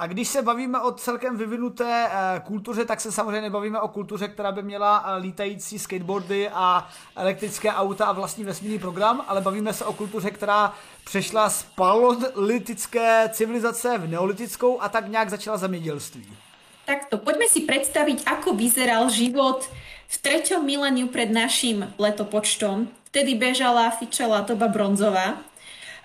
A 0.00 0.06
když 0.06 0.28
se 0.28 0.42
bavíme 0.42 0.80
o 0.80 0.92
celkem 0.92 1.36
vyvinuté 1.36 2.08
uh, 2.08 2.40
kultuře, 2.46 2.84
tak 2.84 3.00
se 3.00 3.12
samozřejmě 3.12 3.40
nebavíme 3.40 3.80
o 3.80 3.88
kultuře, 3.88 4.28
která 4.28 4.52
by 4.52 4.62
měla 4.62 5.00
uh, 5.00 5.22
lítající 5.22 5.78
skateboardy 5.78 6.48
a 6.48 6.88
elektrické 7.16 7.72
auta 7.72 8.06
a 8.06 8.12
vlastní 8.12 8.44
vesmírný 8.44 8.78
program, 8.78 9.24
ale 9.28 9.40
bavíme 9.40 9.72
se 9.72 9.84
o 9.84 9.92
kultuře, 9.92 10.30
která 10.30 10.74
přešla 11.04 11.50
z 11.50 11.62
paleolitické 11.62 13.28
civilizace 13.32 13.98
v 13.98 14.10
neolitickou 14.10 14.82
a 14.82 14.88
tak 14.88 15.08
nějak 15.08 15.30
začala 15.30 15.56
zemědělství. 15.56 16.36
Takto, 16.84 17.18
poďme 17.20 17.44
si 17.52 17.68
predstaviť, 17.68 18.24
ako 18.24 18.56
vyzeral 18.56 19.12
život 19.12 19.68
v 20.08 20.16
treťom 20.16 20.64
miléniu 20.64 21.12
pred 21.12 21.28
našim 21.28 21.92
letopočtom. 22.00 22.88
Vtedy 23.12 23.36
bežala, 23.36 23.92
fičala 23.92 24.40
doba 24.48 24.72
bronzová. 24.72 25.36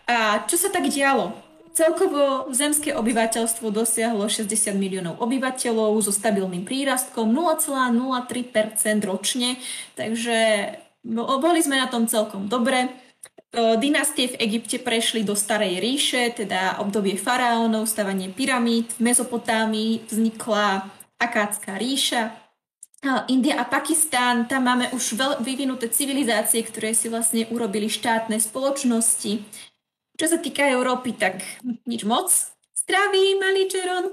A 0.03 0.43
čo 0.51 0.59
sa 0.59 0.67
tak 0.67 0.91
dialo? 0.91 1.44
Celkovo 1.75 2.47
zemské 2.55 2.95
obyvateľstvo 2.95 3.67
dosiahlo 3.67 4.31
60 4.31 4.47
miliónov 4.79 5.19
obyvateľov 5.19 5.99
so 5.99 6.15
stabilným 6.15 6.63
prírastkom 6.63 7.35
0,03% 7.35 9.03
ročne, 9.03 9.59
takže 9.99 10.71
boli 11.03 11.59
sme 11.59 11.75
na 11.75 11.91
tom 11.91 12.07
celkom 12.07 12.47
dobre. 12.47 12.95
Dynastie 13.55 14.31
v 14.31 14.39
Egypte 14.39 14.79
prešli 14.79 15.27
do 15.27 15.35
Starej 15.35 15.83
ríše, 15.83 16.31
teda 16.31 16.79
obdobie 16.79 17.19
faraónov, 17.19 17.91
stavanie 17.91 18.31
pyramíd. 18.31 18.95
V 18.95 19.11
Mezopotámii 19.11 20.07
vznikla 20.07 20.87
Akácká 21.19 21.75
ríša. 21.75 22.35
India 23.27 23.59
a 23.59 23.67
Pakistán, 23.67 24.47
tam 24.47 24.65
máme 24.71 24.95
už 24.95 25.19
vyvinuté 25.43 25.91
civilizácie, 25.91 26.63
ktoré 26.63 26.95
si 26.95 27.11
vlastne 27.11 27.47
urobili 27.51 27.91
štátne 27.91 28.39
spoločnosti. 28.39 29.43
Čo 30.15 30.27
sa 30.31 30.37
týka 30.39 30.63
Európy, 30.63 31.13
tak 31.19 31.43
nič 31.83 32.07
moc. 32.07 32.31
Zdraví, 32.71 33.35
malý 33.39 33.67
Čeron. 33.67 34.05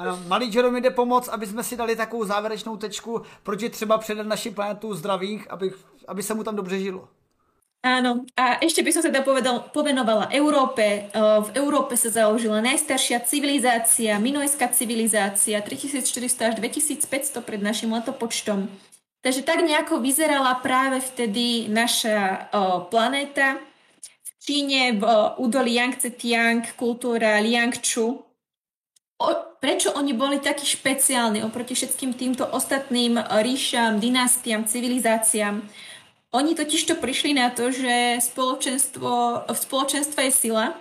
Ano, 0.00 0.16
malý 0.26 0.54
Jerome 0.54 0.80
jde 0.80 0.90
pomoct, 0.90 1.28
aby 1.28 1.46
jsme 1.46 1.64
si 1.64 1.76
dali 1.76 1.96
takovou 1.96 2.24
závěrečnou 2.24 2.76
tečku, 2.76 3.22
proč 3.42 3.62
je 3.62 3.70
třeba 3.70 3.98
předat 3.98 4.26
naši 4.26 4.50
planetu 4.50 4.94
zdravých, 4.94 5.50
aby, 5.50 5.70
aby 6.08 6.22
se 6.22 6.34
mu 6.34 6.44
tam 6.44 6.56
dobře 6.56 6.78
žilo. 6.78 7.08
Áno, 7.80 8.28
a 8.36 8.60
ešte 8.60 8.84
by 8.84 8.92
som 8.92 9.00
sa 9.00 9.08
teda 9.08 9.24
povedal, 9.24 9.72
povenovala 9.72 10.28
Európe. 10.36 11.08
V 11.16 11.50
Európe 11.56 11.96
sa 11.96 12.12
založila 12.12 12.60
najstaršia 12.60 13.24
civilizácia, 13.24 14.20
minojská 14.20 14.68
civilizácia, 14.68 15.64
3400 15.64 16.52
až 16.52 16.54
2500 16.60 17.40
pred 17.40 17.64
našim 17.64 17.88
letopočtom. 17.88 18.68
Takže 19.24 19.48
tak 19.48 19.64
nejako 19.64 19.96
vyzerala 19.96 20.60
práve 20.60 21.00
vtedy 21.00 21.72
naša 21.72 22.52
o, 22.52 22.84
planéta. 22.84 23.56
Číne 24.40 24.96
v 24.96 25.04
údolí 25.36 25.76
Yangtze-Tiang 25.76 26.64
kultúra 26.72 27.44
Liangchu. 27.44 28.24
O, 29.20 29.28
prečo 29.60 29.92
oni 29.92 30.16
boli 30.16 30.40
takí 30.40 30.64
špeciálni 30.64 31.44
oproti 31.44 31.76
všetkým 31.76 32.16
týmto 32.16 32.48
ostatným 32.48 33.20
ríšam, 33.20 34.00
dynastiám, 34.00 34.64
civilizáciám? 34.64 35.60
Oni 36.32 36.56
totiž 36.56 36.88
to 36.88 36.96
prišli 36.96 37.36
na 37.36 37.52
to, 37.52 37.68
že 37.68 38.16
spoločenstvo, 38.24 39.44
v 39.44 39.58
spoločenstve 39.60 40.20
je 40.24 40.32
sila 40.32 40.72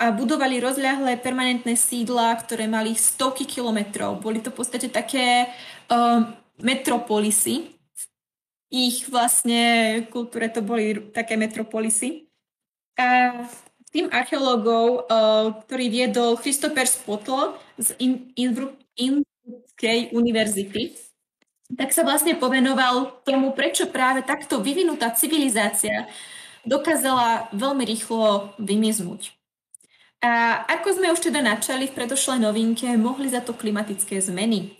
a 0.00 0.08
budovali 0.08 0.56
rozľahlé 0.64 1.20
permanentné 1.20 1.76
sídla, 1.76 2.32
ktoré 2.40 2.64
mali 2.64 2.96
stovky 2.96 3.44
kilometrov. 3.44 4.24
Boli 4.24 4.40
to 4.40 4.48
v 4.48 4.56
podstate 4.56 4.88
také 4.88 5.52
um, 5.92 6.32
metropolisy. 6.64 7.76
Ich 8.72 9.04
vlastne 9.12 10.00
kultúre 10.08 10.48
to 10.48 10.64
boli 10.64 11.12
také 11.12 11.36
metropolisy. 11.36 12.31
A 13.00 13.32
tým 13.92 14.08
archeológov, 14.08 15.08
ktorý 15.68 15.86
viedol 15.92 16.40
Christopher 16.40 16.88
Spotl 16.88 17.56
z 17.76 17.92
Innsbruckskej 18.36 20.16
univerzity, 20.16 20.96
tak 21.72 21.92
sa 21.92 22.04
vlastne 22.04 22.36
povenoval 22.36 23.24
tomu, 23.24 23.56
prečo 23.56 23.88
práve 23.88 24.20
takto 24.24 24.60
vyvinutá 24.60 25.12
civilizácia 25.16 26.08
dokázala 26.68 27.48
veľmi 27.56 27.84
rýchlo 27.88 28.52
vymiznúť. 28.60 29.32
A 30.22 30.62
ako 30.70 31.02
sme 31.02 31.10
už 31.10 31.18
teda 31.18 31.42
načali 31.42 31.90
v 31.90 31.96
predošlej 31.98 32.38
novinke, 32.44 32.86
mohli 32.94 33.26
za 33.26 33.42
to 33.42 33.56
klimatické 33.56 34.22
zmeny. 34.22 34.78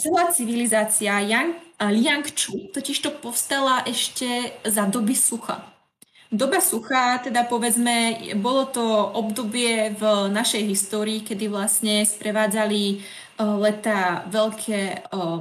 Celá 0.00 0.32
civilizácia 0.32 1.20
Yang, 1.20 1.60
Liangchu 1.76 2.72
totiž 2.72 3.04
to 3.04 3.10
povstala 3.12 3.84
ešte 3.84 4.56
za 4.64 4.88
doby 4.88 5.12
sucha. 5.12 5.75
Doba 6.36 6.60
sucha, 6.60 7.16
teda 7.24 7.48
povedzme, 7.48 8.20
bolo 8.36 8.68
to 8.68 8.84
obdobie 9.16 9.96
v 9.96 10.28
našej 10.28 10.68
histórii, 10.68 11.24
kedy 11.24 11.48
vlastne 11.48 12.04
sprevádzali 12.04 13.00
uh, 13.40 13.56
leta 13.56 14.28
veľké, 14.28 15.08
uh, 15.16 15.40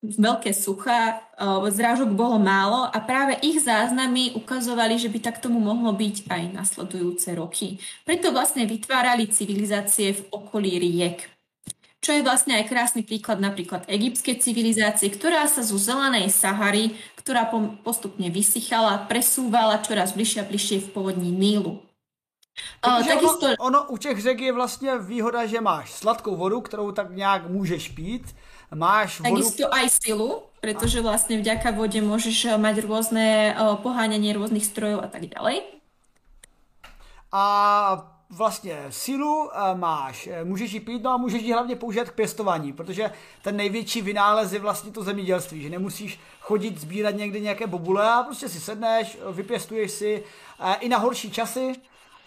veľké 0.00 0.56
sucha, 0.56 1.20
uh, 1.36 1.68
zrážok 1.68 2.16
bolo 2.16 2.40
málo 2.40 2.88
a 2.88 2.96
práve 3.04 3.36
ich 3.44 3.60
záznamy 3.60 4.32
ukazovali, 4.40 4.96
že 4.96 5.12
by 5.12 5.20
tak 5.20 5.36
tomu 5.44 5.60
mohlo 5.60 5.92
byť 5.92 6.32
aj 6.32 6.42
nasledujúce 6.56 7.36
roky. 7.36 7.76
Preto 8.08 8.32
vlastne 8.32 8.64
vytvárali 8.64 9.28
civilizácie 9.28 10.16
v 10.16 10.22
okolí 10.32 10.80
riek. 10.80 11.31
Čo 12.02 12.10
je 12.10 12.26
vlastne 12.26 12.58
aj 12.58 12.66
krásny 12.66 13.06
príklad 13.06 13.38
napríklad 13.38 13.86
egyptskej 13.86 14.42
civilizácie, 14.42 15.06
ktorá 15.06 15.46
sa 15.46 15.62
zo 15.62 15.78
zelenej 15.78 16.34
Sahary, 16.34 16.98
ktorá 17.14 17.46
postupne 17.86 18.26
vysychala, 18.26 19.06
presúvala 19.06 19.78
čoraz 19.78 20.10
bližšie 20.10 20.42
a 20.42 20.48
bližšie 20.50 20.78
v 20.82 20.88
povodní 20.90 21.30
Nílu. 21.30 21.78
Protože 22.82 23.08
takisto... 23.08 23.46
ono, 23.46 23.56
ono 23.58 23.80
u 23.88 23.96
těch 23.96 24.22
řek 24.22 24.40
je 24.40 24.52
vlastně 24.52 24.98
výhoda, 24.98 25.46
že 25.46 25.60
máš 25.60 25.90
sladkou 25.92 26.36
vodu, 26.36 26.60
kterou 26.60 26.92
tak 26.92 27.16
nějak 27.16 27.48
můžeš 27.48 27.88
pít, 27.88 28.36
máš 28.74 29.20
vodu... 29.20 29.42
Takisto 29.42 29.74
aj 29.74 29.86
silu, 30.02 30.42
pretože 30.60 31.02
vlastne 31.02 31.42
vďaka 31.42 31.74
vode 31.74 31.98
môžeš 32.02 32.36
eh, 32.44 32.58
mať 32.58 32.86
rôzne 32.86 33.50
eh, 33.50 33.56
poháňanie 33.82 34.30
rôznych 34.34 34.66
strojov 34.66 35.02
a 35.02 35.08
tak 35.08 35.26
ďalej. 35.26 35.62
A 37.32 37.44
vlastně 38.36 38.86
sílu 38.90 39.50
eh, 39.52 39.74
máš, 39.74 40.28
můžeš 40.44 40.72
ji 40.72 40.80
pít, 40.80 41.02
no 41.02 41.10
a 41.10 41.16
můžeš 41.16 41.42
ji 41.42 41.52
hlavně 41.52 41.76
použít 41.76 42.10
k 42.10 42.14
pěstování, 42.14 42.72
protože 42.72 43.12
ten 43.42 43.56
největší 43.56 44.02
vynález 44.02 44.52
je 44.52 44.58
vlastně 44.58 44.92
to 44.92 45.02
zemědělství, 45.02 45.62
že 45.62 45.70
nemusíš 45.70 46.20
chodit 46.40 46.80
sbírat 46.80 47.14
někde 47.14 47.40
nějaké 47.40 47.66
bobule 47.66 48.12
a 48.12 48.22
prostě 48.22 48.48
si 48.48 48.60
sedneš, 48.60 49.18
vypěstuješ 49.32 49.90
si 49.90 50.24
i 50.80 50.88
na 50.88 50.98
horší 50.98 51.30
časy, 51.30 51.74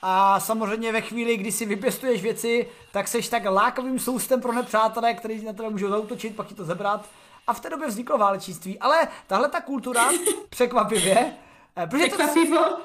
a 0.08 0.40
samozřejmě 0.40 0.92
ve 0.92 1.02
chvíli, 1.02 1.38
kdy 1.38 1.52
si 1.52 1.66
vypěstuješ 1.66 2.22
věci, 2.22 2.68
tak 2.92 3.08
seš 3.08 3.30
tak 3.30 3.46
lákavým 3.46 4.00
soustem 4.00 4.42
pro 4.42 4.54
nepřátelé, 4.54 5.14
kteří 5.14 5.46
na 5.46 5.54
tebe 5.54 5.70
můžou 5.70 5.90
zautočit, 5.90 6.36
pak 6.36 6.48
ti 6.48 6.56
to 6.56 6.66
zebrat. 6.66 7.06
A 7.48 7.54
v 7.54 7.60
té 7.60 7.70
době 7.70 7.88
vzniklo 7.88 8.18
válečnictví. 8.18 8.80
Ale 8.80 9.08
tahle 9.28 9.50
ta 9.50 9.62
kultura, 9.62 10.10
překvapivě, 10.50 11.34
eh, 11.78 11.88
protože. 11.88 12.10
To, 12.56 12.78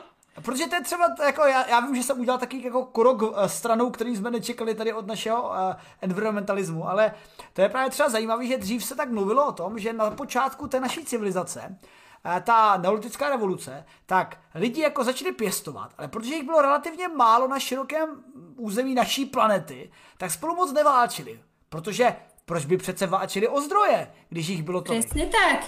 protože 0.42 0.66
to 0.66 0.74
je 0.74 0.82
třeba, 0.82 1.14
jako 1.24 1.42
já, 1.42 1.68
já 1.68 1.80
vím, 1.80 1.96
že 1.96 2.02
jsem 2.02 2.20
udělal 2.20 2.38
taky 2.38 2.64
jako 2.64 2.84
krok 2.84 3.22
eh, 3.22 3.48
stranou, 3.48 3.90
který 3.90 4.16
jsme 4.16 4.30
nečekali 4.30 4.74
tady 4.74 4.92
od 4.92 5.06
našeho 5.06 5.48
uh, 5.48 5.54
environmentalismu, 6.00 6.88
ale 6.88 7.14
to 7.52 7.62
je 7.62 7.68
právě 7.68 7.90
třeba 7.90 8.08
zajímavé, 8.08 8.46
že 8.46 8.58
dřív 8.58 8.84
se 8.84 8.94
tak 8.94 9.10
mluvilo 9.10 9.46
o 9.46 9.52
tom, 9.52 9.78
že 9.78 9.92
na 9.92 10.10
počátku 10.10 10.66
té 10.68 10.80
naší 10.80 11.04
civilizace 11.04 11.76
Eh, 12.24 12.40
ta 12.40 12.76
neolitická 12.76 13.28
revoluce, 13.28 13.84
tak 14.06 14.40
lidi 14.54 14.80
jako 14.80 15.04
začali 15.04 15.32
pěstovat, 15.32 15.94
ale 15.98 16.08
protože 16.08 16.34
jich 16.34 16.44
bylo 16.44 16.62
relativně 16.62 17.08
málo 17.08 17.48
na 17.48 17.58
širokém 17.58 18.22
území 18.56 18.94
naší 18.94 19.24
planety, 19.26 19.90
tak 20.18 20.30
spolu 20.30 20.54
moc 20.54 20.72
neválčili. 20.72 21.40
Protože 21.68 22.16
proč 22.44 22.64
by 22.64 22.76
přece 22.76 23.06
válčili 23.06 23.48
o 23.48 23.60
zdroje, 23.60 24.10
když 24.28 24.48
jich 24.48 24.62
bylo 24.62 24.80
to? 24.80 24.92
Přesně 24.92 25.26
tak. 25.26 25.64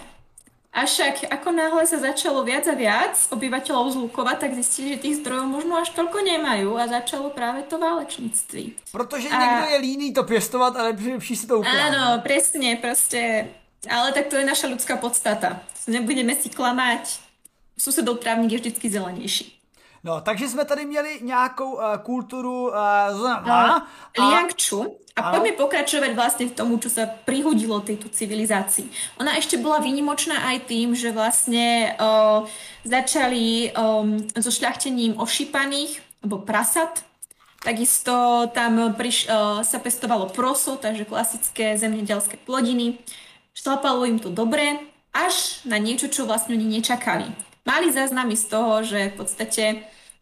A 0.72 0.88
však 0.88 1.28
ako 1.28 1.52
náhle 1.52 1.84
sa 1.84 2.00
začalo 2.00 2.40
viac 2.48 2.64
a 2.64 2.72
viac 2.72 3.12
obyvateľov 3.28 3.92
zlukovať, 3.92 4.36
tak 4.40 4.56
zistili, 4.56 4.96
že 4.96 5.04
tých 5.04 5.16
zdrojov 5.20 5.44
možno 5.44 5.76
až 5.76 5.92
toľko 5.92 6.24
nemajú 6.24 6.80
a 6.80 6.88
začalo 6.88 7.28
práve 7.28 7.62
to 7.68 7.76
válečnictví. 7.76 8.72
Protože 8.92 9.28
a... 9.28 9.36
někdo 9.36 9.70
je 9.70 9.78
líný 9.78 10.12
to 10.12 10.24
pěstovat, 10.24 10.76
ale 10.76 10.96
lepší 11.12 11.36
si 11.36 11.46
to 11.46 11.58
ukrádat. 11.58 11.92
Áno, 11.92 12.04
presne, 12.24 12.80
proste 12.80 13.52
ale 13.90 14.12
tak 14.12 14.30
to 14.30 14.36
je 14.38 14.46
naša 14.46 14.70
ľudská 14.70 14.96
podstata. 14.96 15.58
Nebudeme 15.90 16.38
si 16.38 16.46
klamať. 16.48 17.18
Susedov 17.74 18.22
trávník 18.22 18.52
je 18.52 18.58
vždycky 18.58 18.86
zelenejší. 18.90 19.58
No, 20.04 20.20
takže 20.20 20.48
jsme 20.48 20.64
tady 20.64 20.86
měli 20.86 21.18
nějakou 21.22 21.72
uh, 21.72 21.82
kulturu 22.02 22.68
uh, 22.68 22.76
a, 22.76 23.86
Liangču. 24.18 24.98
A 25.12 25.28
poďme 25.28 25.52
pokračovať 25.60 26.16
vlastne 26.16 26.48
v 26.48 26.56
tomu, 26.56 26.80
čo 26.80 26.88
sa 26.88 27.04
prihodilo 27.04 27.84
tejto 27.84 28.08
civilizácii. 28.08 28.88
Ona 29.20 29.36
ešte 29.36 29.60
bola 29.60 29.84
výnimočná 29.84 30.48
aj 30.52 30.72
tým, 30.72 30.96
že 30.96 31.12
vlastne 31.12 31.92
uh, 32.00 32.48
začali 32.88 33.76
um, 33.76 34.24
so 34.32 34.48
šľachtením 34.48 35.20
ošípaných, 35.20 36.00
alebo 36.24 36.40
prasat. 36.40 37.04
Takisto 37.60 38.48
tam 38.56 38.96
priš, 38.96 39.28
uh, 39.28 39.60
sa 39.60 39.78
pestovalo 39.78 40.32
proso, 40.32 40.80
takže 40.80 41.04
klasické 41.04 41.76
zemědělské 41.76 42.40
plodiny. 42.48 42.96
Šlapalo 43.52 44.08
im 44.08 44.16
to 44.16 44.32
dobre, 44.32 44.80
až 45.12 45.60
na 45.68 45.76
niečo, 45.76 46.08
čo 46.08 46.24
vlastne 46.24 46.56
oni 46.56 46.80
nečakali. 46.80 47.28
Mali 47.68 47.92
záznamy 47.92 48.32
z 48.32 48.44
toho, 48.48 48.80
že 48.80 49.12
v 49.12 49.14
podstate 49.20 49.64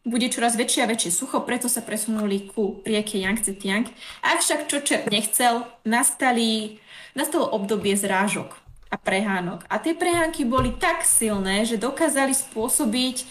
bude 0.05 0.32
čoraz 0.32 0.56
väčšie 0.56 0.81
a 0.85 0.90
väčšie 0.90 1.10
sucho, 1.12 1.44
preto 1.44 1.68
sa 1.68 1.85
presunuli 1.85 2.48
ku 2.48 2.81
rieke 2.89 3.20
Yangtze 3.20 3.52
Tiang. 3.52 3.85
Avšak 4.24 4.64
čo 4.64 4.81
čert 4.81 5.12
nechcel, 5.12 5.68
nastali, 5.85 6.81
nastalo 7.12 7.44
obdobie 7.52 7.93
zrážok 7.93 8.56
a 8.89 8.97
prehánok. 8.97 9.68
A 9.68 9.77
tie 9.77 9.93
prehánky 9.93 10.48
boli 10.48 10.72
tak 10.81 11.05
silné, 11.05 11.68
že 11.68 11.77
dokázali 11.77 12.32
spôsobiť 12.32 13.28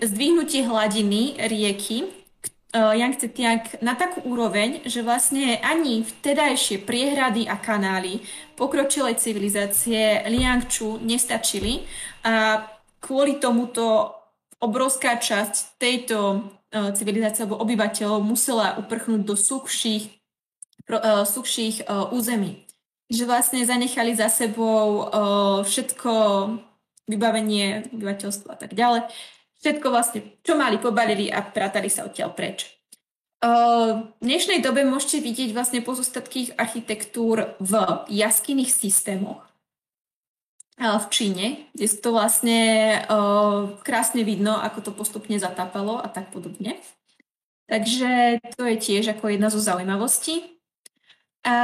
zdvihnutie 0.00 0.64
hladiny 0.70 1.34
rieky 1.50 2.06
uh, 2.06 2.94
Yangtze 2.94 3.26
Tiang 3.34 3.66
na 3.82 3.98
takú 3.98 4.22
úroveň, 4.22 4.86
že 4.86 5.02
vlastne 5.02 5.58
ani 5.58 6.06
vtedajšie 6.06 6.86
priehrady 6.86 7.50
a 7.50 7.58
kanály 7.58 8.22
pokročilej 8.54 9.18
civilizácie 9.18 10.22
Liangču 10.30 11.02
nestačili 11.02 11.82
a 12.22 12.64
kvôli 13.02 13.42
tomuto 13.42 14.14
obrovská 14.64 15.20
časť 15.20 15.76
tejto 15.76 16.16
uh, 16.72 16.90
civilizácie 16.96 17.44
alebo 17.44 17.60
obyvateľov 17.60 18.24
musela 18.24 18.80
uprchnúť 18.80 19.22
do 19.22 19.36
suchších, 19.36 20.08
uh, 20.88 21.28
suchších 21.28 21.84
uh, 21.84 22.08
území. 22.08 22.64
Že 23.12 23.28
vlastne 23.28 23.60
zanechali 23.68 24.16
za 24.16 24.32
sebou 24.32 25.12
všetko 25.60 26.12
vybavenie 27.04 27.92
obyvateľstva 27.92 28.48
a 28.48 28.58
tak 28.58 28.72
ďalej 28.72 29.12
všetko 29.64 29.86
vlastne, 29.88 30.20
čo 30.44 30.60
mali, 30.60 30.76
pobalili 30.76 31.32
a 31.32 31.40
prátali 31.40 31.88
sa 31.88 32.04
odtiaľ 32.04 32.36
preč. 32.36 32.68
V 33.44 34.08
dnešnej 34.24 34.64
dobe 34.64 34.88
môžete 34.88 35.20
vidieť 35.20 35.52
vlastne 35.52 35.84
pozostatky 35.84 36.56
architektúr 36.56 37.56
v 37.60 37.72
jaskyných 38.08 38.72
systémoch 38.72 39.43
v 40.78 41.06
Číne, 41.10 41.46
kde 41.70 41.86
to 41.86 42.10
vlastne 42.10 42.60
krásne 43.86 44.26
vidno, 44.26 44.58
ako 44.58 44.78
to 44.80 44.90
postupne 44.90 45.38
zatápalo 45.38 46.02
a 46.02 46.10
tak 46.10 46.34
podobne. 46.34 46.76
Takže 47.70 48.42
to 48.58 48.68
je 48.68 48.76
tiež 48.76 49.16
ako 49.16 49.32
jedna 49.32 49.48
zo 49.48 49.62
zaujímavostí. 49.62 50.54
A 51.44 51.56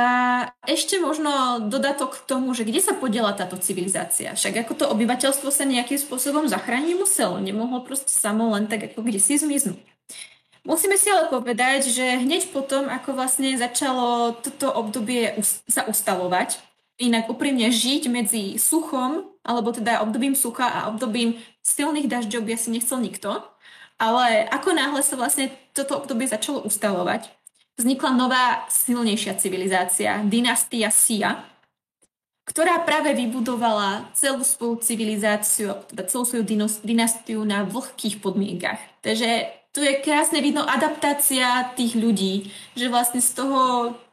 ešte 0.68 1.00
možno 1.00 1.56
dodatok 1.72 2.20
k 2.20 2.26
tomu, 2.28 2.52
že 2.52 2.68
kde 2.68 2.84
sa 2.84 2.92
podiela 2.92 3.32
táto 3.32 3.56
civilizácia. 3.56 4.36
Však 4.36 4.68
ako 4.68 4.72
to 4.76 4.84
obyvateľstvo 4.92 5.48
sa 5.48 5.64
nejakým 5.64 5.96
spôsobom 5.96 6.44
zachrániť 6.52 7.00
muselo. 7.00 7.40
Nemohlo 7.40 7.80
proste 7.80 8.12
samo 8.12 8.52
len 8.52 8.68
tak 8.68 8.92
ako 8.92 9.00
kde 9.00 9.16
si 9.16 9.40
zmiznúť. 9.40 9.80
Musíme 10.68 11.00
si 11.00 11.08
ale 11.08 11.32
povedať, 11.32 11.88
že 11.88 12.20
hneď 12.20 12.52
potom, 12.52 12.92
ako 12.92 13.16
vlastne 13.16 13.56
začalo 13.56 14.36
toto 14.36 14.68
obdobie 14.68 15.40
sa 15.64 15.88
ustalovať, 15.88 16.60
inak 17.01 17.32
úprimne 17.32 17.72
žiť 17.72 18.12
medzi 18.12 18.60
suchom, 18.60 19.24
alebo 19.40 19.72
teda 19.72 20.05
obdobím 20.05 20.36
sucha 20.36 20.68
a 20.68 20.93
obdobím 20.93 21.40
silných 21.64 22.06
dažďov 22.06 22.44
by 22.44 22.51
asi 22.55 22.68
nechcel 22.68 23.01
nikto, 23.01 23.40
ale 23.97 24.44
ako 24.48 24.77
náhle 24.77 25.01
sa 25.01 25.16
vlastne 25.16 25.48
toto 25.72 25.97
obdobie 25.97 26.28
začalo 26.28 26.60
ustalovať, 26.64 27.32
vznikla 27.81 28.10
nová 28.12 28.44
silnejšia 28.68 29.40
civilizácia, 29.40 30.20
dynastia 30.28 30.93
Sia, 30.93 31.40
ktorá 32.44 32.82
práve 32.82 33.14
vybudovala 33.14 34.10
celú 34.12 34.43
svoju 34.43 34.82
civilizáciu, 34.82 35.86
teda 35.89 36.05
celú 36.10 36.27
svoju 36.27 36.44
dynastiu 36.82 37.40
na 37.47 37.62
vlhkých 37.62 38.18
podmienkach. 38.18 38.81
Takže 39.06 39.59
tu 39.70 39.80
je 39.86 40.02
krásne 40.02 40.42
vidno 40.42 40.66
adaptácia 40.66 41.70
tých 41.78 41.94
ľudí, 41.94 42.51
že 42.74 42.90
vlastne 42.90 43.22
z 43.22 43.30
toho 43.38 43.60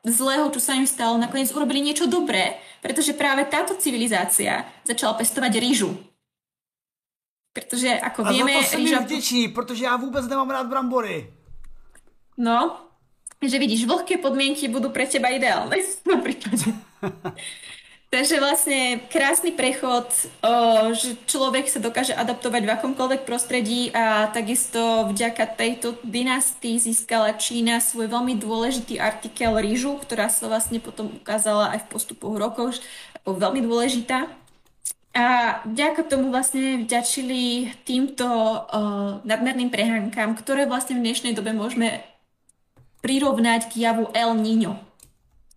zlého, 0.06 0.46
čo 0.54 0.62
sa 0.62 0.78
im 0.78 0.86
stalo, 0.86 1.18
nakoniec 1.18 1.50
urobili 1.50 1.82
niečo 1.82 2.06
dobré, 2.06 2.62
pretože 2.82 3.18
práve 3.18 3.46
táto 3.50 3.74
civilizácia 3.74 4.70
začala 4.86 5.18
pestovať 5.18 5.54
rýžu. 5.58 5.98
Protože, 7.58 7.98
ako 7.98 8.22
A 8.22 8.30
vieme... 8.30 8.54
A 8.54 8.62
za 8.62 8.70
to 8.70 8.78
rýža... 8.78 9.00
vděčí, 9.00 9.48
protože 9.48 9.86
já 9.86 9.96
vůbec 9.98 10.28
nemám 10.28 10.50
rád 10.50 10.68
brambory. 10.68 11.34
No, 12.38 12.78
že 13.42 13.60
vidíš, 13.60 13.86
vlhké 13.86 14.18
podmienky 14.18 14.70
budú 14.70 14.90
pre 14.94 15.10
teba 15.10 15.34
ideálne 15.34 15.78
v 16.06 16.22
prípade. 16.22 16.70
Takže 18.08 18.40
vlastne 18.40 19.04
krásny 19.12 19.52
prechod, 19.52 20.08
že 20.96 21.20
človek 21.28 21.68
sa 21.68 21.84
dokáže 21.84 22.16
adaptovať 22.16 22.64
v 22.64 22.74
akomkoľvek 22.80 23.28
prostredí 23.28 23.92
a 23.92 24.32
takisto 24.32 25.12
vďaka 25.12 25.44
tejto 25.60 26.00
dynastii 26.08 26.80
získala 26.80 27.36
Čína 27.36 27.84
svoj 27.84 28.08
veľmi 28.08 28.40
dôležitý 28.40 28.96
artikel 28.96 29.52
rýžu, 29.60 30.00
ktorá 30.00 30.32
sa 30.32 30.48
vlastne 30.48 30.80
potom 30.80 31.20
ukázala 31.20 31.76
aj 31.76 31.84
v 31.84 31.90
postupoch 31.92 32.40
rokov 32.40 32.80
ako 33.20 33.44
veľmi 33.44 33.60
dôležitá. 33.68 34.32
A 35.12 35.60
vďaka 35.68 36.08
tomu 36.08 36.32
vlastne 36.32 36.88
vďačili 36.88 37.76
týmto 37.84 38.24
o, 38.24 38.58
nadmerným 39.28 39.68
prehánkam, 39.68 40.32
ktoré 40.40 40.64
vlastne 40.64 40.96
v 40.96 41.12
dnešnej 41.12 41.36
dobe 41.36 41.52
môžeme 41.52 42.08
prirovnať 43.04 43.68
k 43.68 43.84
javu 43.84 44.08
El 44.16 44.32
Niño. 44.40 44.87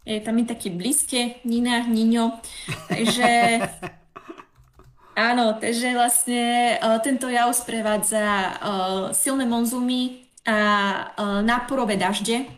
Je 0.07 0.21
tam 0.21 0.39
je 0.39 0.45
také 0.45 0.71
blízke 0.71 1.45
Nina, 1.45 1.85
Niño. 1.85 2.41
Takže 2.89 3.61
áno, 5.29 5.61
takže 5.61 5.93
vlastne 5.93 6.43
uh, 6.81 6.99
tento 7.05 7.29
jav 7.29 7.53
sprevádza 7.53 8.25
uh, 8.25 9.13
silné 9.13 9.45
monzumy 9.45 10.25
a 10.49 10.59
uh, 11.15 11.45
náporové 11.45 11.97
dažde. 12.01 12.49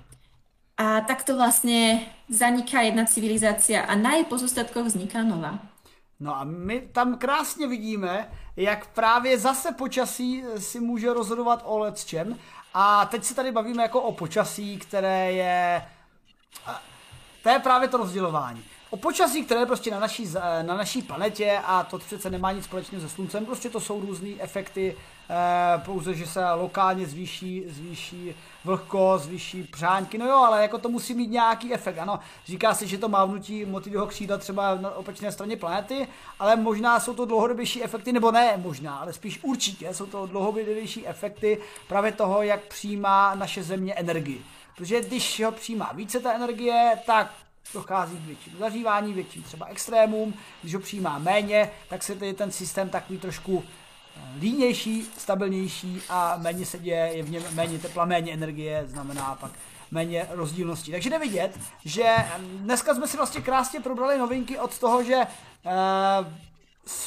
A 0.79 1.03
takto 1.05 1.37
vlastne 1.37 2.07
zaniká 2.31 2.81
jedna 2.83 3.05
civilizácia 3.05 3.85
a 3.85 3.95
na 3.95 4.17
jej 4.19 4.25
pozostatkoch 4.25 4.87
vzniká 4.89 5.23
nová. 5.23 5.59
No 6.23 6.37
a 6.37 6.45
my 6.45 6.81
tam 6.93 7.19
krásně 7.19 7.67
vidíme, 7.67 8.31
jak 8.57 8.87
právě 8.87 9.39
zase 9.39 9.73
počasí 9.73 10.45
si 10.59 10.81
může 10.81 11.13
rozhodovat 11.13 11.63
o 11.65 11.79
lecčem. 11.79 12.39
A 12.75 13.07
teď 13.07 13.25
se 13.25 13.35
tady 13.35 13.53
bavíme 13.53 13.83
jako 13.83 14.01
o 14.01 14.13
počasí, 14.13 14.79
které 14.79 15.33
je... 15.33 15.83
To 17.43 17.49
je 17.49 17.59
právě 17.59 17.89
to 17.89 17.97
rozdělování. 17.97 18.65
O 18.93 18.97
počasí, 18.97 19.45
které 19.45 19.61
je 19.61 19.67
prostě 19.67 19.91
na 19.91 20.01
naší, 20.01 20.29
na 20.63 20.77
naší 20.77 21.03
planetě 21.03 21.59
a 21.65 21.83
to 21.83 21.99
přece 21.99 22.31
nemá 22.31 22.53
nic 22.53 22.65
společného 22.65 23.03
se 23.03 23.15
sluncem, 23.15 23.47
prostě 23.47 23.71
to 23.71 23.81
jsou 23.81 24.01
různé 24.01 24.29
efekty, 24.39 24.97
eh, 25.31 25.79
pouze, 25.85 26.15
že 26.15 26.27
se 26.27 26.53
lokálně 26.53 27.07
zvýší, 27.07 27.65
zvýší 27.69 28.35
vlhkost, 28.65 29.25
zvýší 29.25 29.63
přáňky, 29.63 30.19
no 30.19 30.27
jo, 30.27 30.37
ale 30.37 30.63
jako 30.63 30.79
to 30.79 30.89
musí 30.89 31.15
mít 31.15 31.31
nějaký 31.31 31.75
efekt, 31.75 31.99
ano. 31.99 32.21
Říká 32.47 32.75
se, 32.75 32.87
že 32.87 32.99
to 32.99 33.09
mávnutí 33.09 33.65
motivního 33.65 34.07
křídla 34.07 34.39
třeba 34.39 34.75
na 34.75 34.91
opačné 34.91 35.33
straně 35.33 35.57
planety, 35.57 36.09
ale 36.39 36.57
možná 36.57 37.01
jsou 37.01 37.15
to 37.15 37.25
dlouhodobější 37.25 37.85
efekty, 37.85 38.13
nebo 38.13 38.31
ne 38.31 38.57
možná, 38.57 38.97
ale 38.97 39.13
spíš 39.13 39.41
určitě 39.43 39.95
jsou 39.95 40.07
to 40.07 40.27
dlouhodobější 40.27 41.07
efekty 41.07 41.59
právě 41.89 42.13
toho, 42.13 42.43
jak 42.43 42.61
přijímá 42.61 43.35
naše 43.35 43.63
země 43.63 43.95
energii. 43.95 44.43
Protože 44.83 45.01
když 45.01 45.43
ho 45.45 45.53
přijímá 45.53 45.93
více 45.95 46.21
ta 46.21 46.33
energie, 46.33 46.93
tak 47.07 47.35
dochází 47.75 48.17
k 48.17 48.27
většímu 48.27 48.59
zařívání, 48.59 49.13
větším 49.13 49.43
třeba 49.43 49.67
extrémům, 49.67 50.35
když 50.63 50.75
ho 50.75 50.81
přijímá 50.81 51.19
méně, 51.19 51.71
tak 51.89 52.03
se 52.03 52.15
tady 52.15 52.35
ten 52.35 52.51
systém 52.51 52.89
takový 52.89 53.19
trošku 53.19 53.65
eh, 54.17 54.21
línější, 54.41 55.09
stabilnější 55.19 56.03
a 56.09 56.37
méně 56.37 56.67
se 56.67 56.79
děje, 56.79 57.11
je 57.15 57.23
v 57.23 57.31
něm 57.31 57.43
méně 57.55 57.79
tepla, 57.79 58.05
méně 58.05 58.33
energie, 58.33 58.85
znamená 58.87 59.35
pak 59.41 59.51
méně 59.91 60.27
rozdílnosti. 60.31 60.93
Takže 60.93 61.11
jde 61.11 61.19
vidět, 61.19 61.59
že 61.85 62.15
dneska 62.39 62.95
jsme 62.95 63.09
si 63.09 63.17
vlastně 63.17 63.41
krásně 63.41 63.81
probrali 63.81 64.19
novinky 64.19 64.59
od 64.59 64.79
toho, 64.79 65.05
že 65.05 65.17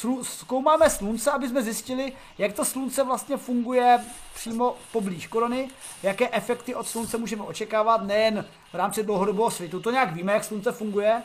uh, 0.04 0.22
zkoumáme 0.22 0.90
slunce, 0.90 1.30
aby 1.30 1.48
jsme 1.48 1.62
zjistili, 1.62 2.12
jak 2.38 2.52
to 2.52 2.64
slunce 2.64 3.04
vlastně 3.04 3.36
funguje 3.36 4.00
přímo 4.34 4.76
poblíž 4.92 5.26
korony, 5.26 5.68
jaké 6.02 6.30
efekty 6.30 6.74
od 6.74 6.86
slunce 6.86 7.18
můžeme 7.18 7.42
očekávat, 7.42 8.02
nejen 8.02 8.44
v 8.72 8.74
rámci 8.74 9.02
dlouhodobého 9.02 9.50
světu. 9.50 9.80
To 9.80 9.90
nějak 9.90 10.12
víme, 10.12 10.32
jak 10.32 10.44
slunce 10.44 10.72
funguje. 10.72 11.22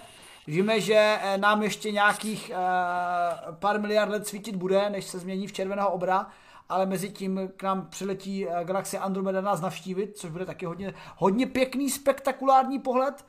Víme, 0.48 0.82
že 0.82 1.20
eh, 1.22 1.38
nám 1.38 1.64
ještě 1.64 1.92
nějakých 1.92 2.52
uh, 2.52 3.56
pár 3.56 3.80
miliard 3.80 4.12
let 4.12 4.28
svítit 4.28 4.56
bude, 4.56 4.90
než 4.90 5.06
se 5.06 5.20
změní 5.20 5.48
v 5.48 5.54
červeného 5.54 5.90
obra, 5.90 6.28
ale 6.70 6.86
mezi 6.86 7.10
tím 7.10 7.52
k 7.58 7.64
nám 7.64 7.88
přiletí 7.90 8.48
uh, 8.48 8.54
galaxie 8.64 9.00
Andromeda 9.00 9.42
nás 9.42 9.62
navštívit, 9.62 10.18
což 10.18 10.32
bude 10.32 10.46
taky 10.46 10.66
hodně, 10.66 10.94
hodně 11.18 11.48
pěkný, 11.48 11.90
spektakulární 11.90 12.80
pohled 12.80 13.26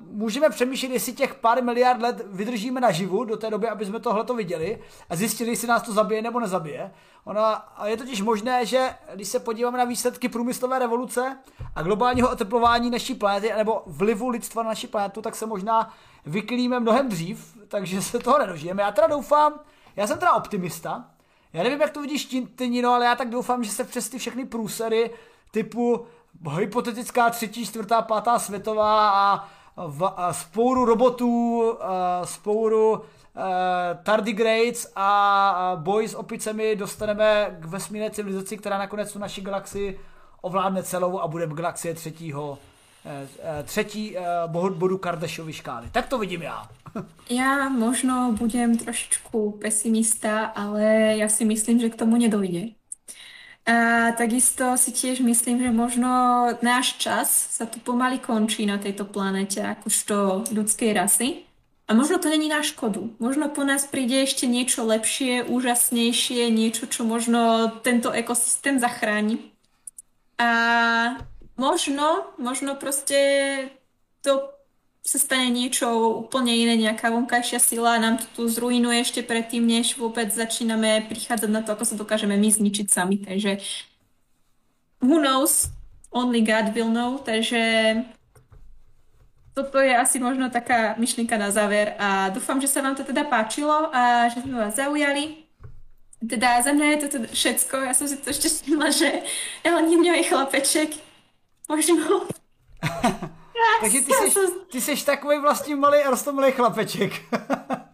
můžeme 0.00 0.50
přemýšlet, 0.50 0.92
jestli 0.92 1.12
těch 1.12 1.34
pár 1.34 1.62
miliard 1.62 2.02
let 2.02 2.22
vydržíme 2.26 2.80
naživu 2.80 3.24
do 3.24 3.36
té 3.36 3.50
doby, 3.50 3.68
aby 3.68 3.86
jsme 3.86 4.00
tohle 4.00 4.24
to 4.24 4.34
viděli 4.34 4.82
a 5.10 5.16
zjistili, 5.16 5.50
jestli 5.50 5.68
nás 5.68 5.82
to 5.82 5.92
zabije 5.92 6.22
nebo 6.22 6.40
nezabije. 6.40 6.92
Ona, 7.24 7.74
je 7.84 7.96
totiž 7.96 8.22
možné, 8.22 8.66
že 8.66 8.94
když 9.14 9.28
se 9.28 9.40
podíváme 9.40 9.78
na 9.78 9.84
výsledky 9.84 10.28
průmyslové 10.28 10.78
revoluce 10.78 11.38
a 11.74 11.82
globálního 11.82 12.30
oteplování 12.30 12.90
naší 12.90 13.14
planety, 13.14 13.52
nebo 13.56 13.82
vlivu 13.86 14.28
lidstva 14.28 14.62
na 14.62 14.68
naši 14.68 14.86
planetu, 14.86 15.22
tak 15.22 15.36
se 15.36 15.46
možná 15.46 15.94
vyklíme 16.26 16.80
mnohem 16.80 17.08
dřív, 17.08 17.58
takže 17.68 18.02
se 18.02 18.18
toho 18.18 18.38
nedožijeme. 18.38 18.82
Já 18.82 18.92
teda 18.92 19.06
doufám, 19.06 19.60
já 19.96 20.06
jsem 20.06 20.18
teda 20.18 20.32
optimista, 20.32 21.10
já 21.52 21.62
nevím, 21.62 21.80
jak 21.80 21.90
to 21.90 22.00
vidíš 22.00 22.24
ty, 22.56 22.68
Nino, 22.68 22.90
ale 22.90 23.04
já 23.04 23.14
tak 23.14 23.30
doufám, 23.30 23.64
že 23.64 23.70
se 23.70 23.84
přes 23.84 24.08
ty 24.08 24.18
všechny 24.18 24.44
průsery 24.44 25.10
typu 25.50 26.06
hypotetická 26.56 27.30
třetí, 27.30 27.66
čtvrtá, 27.66 28.02
pátá 28.02 28.38
světová 28.38 29.10
a, 29.10 29.48
v, 29.76 30.12
a 30.16 30.32
spouru 30.32 30.84
robotů, 30.84 31.72
a 31.80 32.26
spouru 32.26 32.92
uh, 32.92 33.02
tardigrades 34.02 34.92
a 34.96 35.76
boj 35.80 36.08
s 36.08 36.14
opicemi 36.14 36.76
dostaneme 36.76 37.56
k 37.60 37.64
vesmírné 37.64 38.10
civilizaci, 38.10 38.56
která 38.56 38.78
nakonec 38.78 39.12
tu 39.12 39.18
naši 39.18 39.40
galaxii 39.40 40.00
ovládne 40.40 40.82
celou 40.82 41.20
a 41.20 41.28
bude 41.28 41.46
galaxie 41.46 41.94
třetího 41.94 42.58
e, 43.04 43.28
e, 43.60 43.62
třetí 43.62 44.16
bodu 44.46 44.98
Kardashiovy 44.98 45.52
škály. 45.52 45.88
Tak 45.92 46.06
to 46.08 46.18
vidím 46.18 46.42
já. 46.42 46.68
Já 47.30 47.68
možno 47.68 48.34
budem 48.38 48.78
trošičku 48.78 49.50
pesimista, 49.50 50.44
ale 50.46 50.84
já 51.16 51.28
si 51.28 51.44
myslím, 51.44 51.78
že 51.78 51.88
k 51.88 51.96
tomu 51.96 52.16
nedojde. 52.16 52.60
A 53.66 54.14
takisto 54.14 54.78
si 54.78 54.94
tiež 54.94 55.26
myslím, 55.26 55.58
že 55.58 55.74
možno 55.74 56.10
náš 56.62 57.02
čas 57.02 57.26
sa 57.50 57.66
tu 57.66 57.82
pomaly 57.82 58.22
končí 58.22 58.62
na 58.62 58.78
tejto 58.78 59.02
planete, 59.02 59.58
akožto 59.58 60.46
ľudskej 60.54 60.94
rasy. 60.94 61.42
A 61.86 61.94
možno 61.94 62.18
to 62.18 62.30
není 62.30 62.46
na 62.46 62.62
škodu. 62.62 63.14
Možno 63.18 63.50
po 63.50 63.66
nás 63.66 63.86
príde 63.86 64.22
ešte 64.22 64.46
niečo 64.46 64.86
lepšie, 64.86 65.46
úžasnejšie, 65.46 66.50
niečo, 66.50 66.86
čo 66.86 67.02
možno 67.06 67.70
tento 67.82 68.14
ekosystém 68.14 68.78
zachráni. 68.78 69.38
A 70.38 70.50
možno, 71.58 72.30
možno 72.38 72.78
proste 72.78 73.18
to 74.22 74.55
sa 75.06 75.22
stane 75.22 75.54
niečo 75.54 75.86
úplne 76.26 76.50
iné, 76.50 76.74
nejaká 76.74 77.14
vonkajšia 77.14 77.62
sila 77.62 77.94
a 77.94 78.02
nám 78.02 78.18
to 78.18 78.26
tu 78.34 78.42
zrujnuje 78.50 78.98
ešte 79.06 79.22
predtým, 79.22 79.62
než 79.62 79.94
vôbec 79.94 80.26
začíname 80.34 81.06
prichádzať 81.06 81.46
na 81.46 81.62
to, 81.62 81.78
ako 81.78 81.84
sa 81.86 81.94
dokážeme 81.94 82.34
my 82.34 82.48
zničiť 82.50 82.86
sami. 82.90 83.22
Takže 83.22 83.62
who 84.98 85.22
knows, 85.22 85.70
only 86.10 86.42
God 86.42 86.74
will 86.74 86.90
know, 86.90 87.22
takže 87.22 88.02
toto 89.54 89.78
je 89.78 89.94
asi 89.94 90.18
možno 90.18 90.50
taká 90.50 90.98
myšlienka 90.98 91.38
na 91.38 91.54
záver 91.54 91.94
a 92.02 92.34
dúfam, 92.34 92.58
že 92.58 92.66
sa 92.66 92.82
vám 92.82 92.98
to 92.98 93.06
teda 93.06 93.24
páčilo 93.30 93.94
a 93.94 94.26
že 94.26 94.42
sme 94.42 94.58
vás 94.58 94.74
zaujali. 94.74 95.46
Teda 96.18 96.58
za 96.66 96.74
mňa 96.74 96.86
je 96.92 96.98
to 96.98 97.08
teda 97.14 97.28
všetko. 97.30 97.74
Ja 97.86 97.94
som 97.94 98.10
si 98.10 98.18
to 98.18 98.34
ešte 98.34 98.50
všimla, 98.50 98.90
že 98.90 99.22
Eleniňový 99.62 100.26
chlapeček 100.26 100.98
možno 101.70 102.26
Takže 103.80 104.00
ty 104.00 104.12
jsi, 104.12 104.50
ty 104.70 104.80
jsi 104.80 105.04
takový 105.04 105.38
vlastně 105.38 105.76
malý 105.76 106.02
rostomilý 106.02 106.52
chlapeček. 106.52 107.12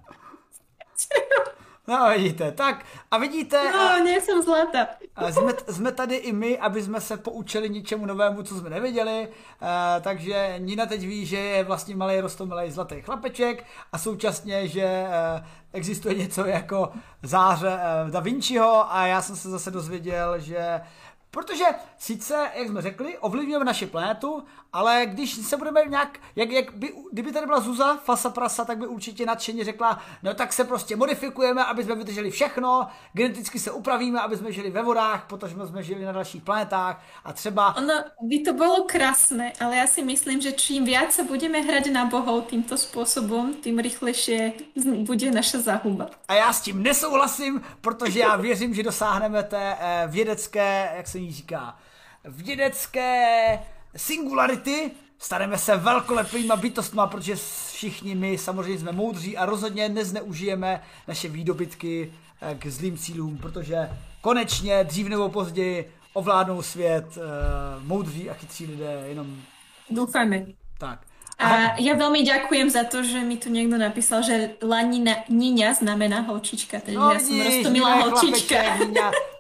No 1.88 2.10
vidíte, 2.16 2.52
tak 2.52 2.84
a 3.10 3.18
vidíte... 3.18 3.72
No, 3.72 4.04
nejsem 4.04 4.42
zlata. 4.42 4.86
A 5.16 5.32
jsme, 5.32 5.52
jsme 5.70 5.92
tady 5.92 6.16
i 6.16 6.32
my, 6.32 6.58
aby 6.58 6.82
jsme 6.82 7.00
se 7.00 7.16
poučili 7.16 7.70
něčemu 7.70 8.06
novému, 8.06 8.42
co 8.42 8.58
jsme 8.58 8.70
nevěděli, 8.70 9.28
uh, 9.28 9.68
takže 10.00 10.54
Nina 10.58 10.86
teď 10.86 11.00
ví, 11.00 11.26
že 11.26 11.36
je 11.36 11.64
vlastně 11.64 11.96
malý 11.96 12.20
rostomilý 12.20 12.70
zlatý 12.70 13.00
chlapeček 13.00 13.64
a 13.92 13.98
současně, 13.98 14.68
že 14.68 15.04
uh, 15.04 15.46
existuje 15.72 16.14
něco 16.14 16.46
jako 16.46 16.92
záře 17.22 17.78
uh, 18.04 18.10
Da 18.10 18.20
Vinciho 18.20 18.94
a 18.94 19.06
já 19.06 19.22
jsem 19.22 19.36
se 19.36 19.50
zase 19.50 19.70
dozvěděl, 19.70 20.38
že 20.38 20.80
Protože 21.34 21.64
sice, 21.98 22.50
jak 22.54 22.68
jsme 22.68 22.82
řekli, 22.82 23.18
ovlivňujeme 23.18 23.64
naši 23.64 23.86
planetu, 23.86 24.44
ale 24.72 25.06
když 25.06 25.34
se 25.34 25.56
budeme 25.56 25.80
nějak, 25.88 26.18
jak, 26.36 26.50
jak 26.50 26.74
by, 26.74 26.92
kdyby 27.12 27.32
tady 27.32 27.46
byla 27.46 27.60
Zuza, 27.60 27.96
Fasa 27.96 28.30
Prasa, 28.30 28.64
tak 28.64 28.78
by 28.78 28.86
určitě 28.86 29.26
nadšeně 29.26 29.64
řekla, 29.64 30.00
no 30.22 30.34
tak 30.34 30.52
se 30.52 30.64
prostě 30.64 30.96
modifikujeme, 30.96 31.64
aby 31.64 31.84
jsme 31.84 31.94
vydrželi 31.94 32.30
všechno, 32.30 32.86
geneticky 33.12 33.58
se 33.58 33.70
upravíme, 33.70 34.20
aby 34.20 34.36
jsme 34.36 34.52
žili 34.52 34.70
ve 34.70 34.82
vodách, 34.82 35.26
protože 35.28 35.54
jsme 35.66 35.82
žili 35.82 36.04
na 36.04 36.12
dalších 36.12 36.42
planetách 36.42 37.04
a 37.24 37.32
třeba... 37.32 37.76
Ono 37.76 37.94
by 38.22 38.38
to 38.38 38.52
bylo 38.52 38.84
krásné, 38.84 39.52
ale 39.60 39.76
já 39.76 39.86
si 39.86 40.02
myslím, 40.02 40.40
že 40.40 40.52
čím 40.52 40.84
víc 40.84 41.10
se 41.10 41.24
budeme 41.24 41.60
hrát 41.60 41.86
na 41.86 42.04
bohou 42.04 42.40
tímto 42.40 42.78
způsobem, 42.78 43.54
tím 43.54 43.78
rychlejší 43.78 44.52
bude 44.96 45.30
naše 45.30 45.58
zahuba. 45.58 46.10
A 46.28 46.34
já 46.34 46.52
s 46.52 46.60
tím 46.60 46.82
nesouhlasím, 46.82 47.62
protože 47.80 48.20
já 48.20 48.36
věřím, 48.36 48.74
že 48.74 48.82
dosáhneme 48.82 49.42
té 49.42 49.76
eh, 49.80 50.04
vědecké, 50.06 50.92
jak 50.96 51.08
se 51.08 51.18
jí 51.18 51.32
říká, 51.32 51.78
vědecké 52.24 53.58
singularity, 53.96 54.90
staneme 55.18 55.58
se 55.58 55.76
velkolepýma 55.76 56.56
bytostma, 56.56 57.06
protože 57.06 57.36
všichni 57.72 58.14
my 58.14 58.38
samozřejmě 58.38 58.78
jsme 58.78 58.92
moudří 58.92 59.36
a 59.36 59.46
rozhodně 59.46 59.88
nezneužijeme 59.88 60.82
naše 61.08 61.28
výdobytky 61.28 62.12
eh, 62.40 62.54
k 62.54 62.66
zlým 62.66 62.98
cílům, 62.98 63.38
protože 63.38 63.90
konečně, 64.20 64.84
dřív 64.84 65.08
nebo 65.08 65.28
později, 65.28 65.92
ovládnou 66.12 66.62
svět 66.62 67.16
uh, 67.16 67.22
moudří 67.82 68.30
a 68.30 68.34
chytří 68.34 68.66
lidé, 68.66 69.04
jenom... 69.06 69.42
Doufáme. 69.90 70.46
Tak. 70.78 71.00
A 71.42 71.74
ja 71.82 71.98
veľmi 71.98 72.22
ďakujem 72.22 72.70
za 72.70 72.86
to, 72.86 73.02
že 73.02 73.18
mi 73.26 73.34
tu 73.34 73.50
niekto 73.50 73.74
napísal, 73.74 74.22
že 74.22 74.54
Lanina 74.62 75.26
Niňa 75.26 75.82
znamená 75.82 76.22
holčička, 76.22 76.78
takže 76.78 76.94
no, 76.94 77.10
ja 77.10 77.18
som 77.18 77.34
roztomila 77.34 77.90
holčička. 78.06 78.58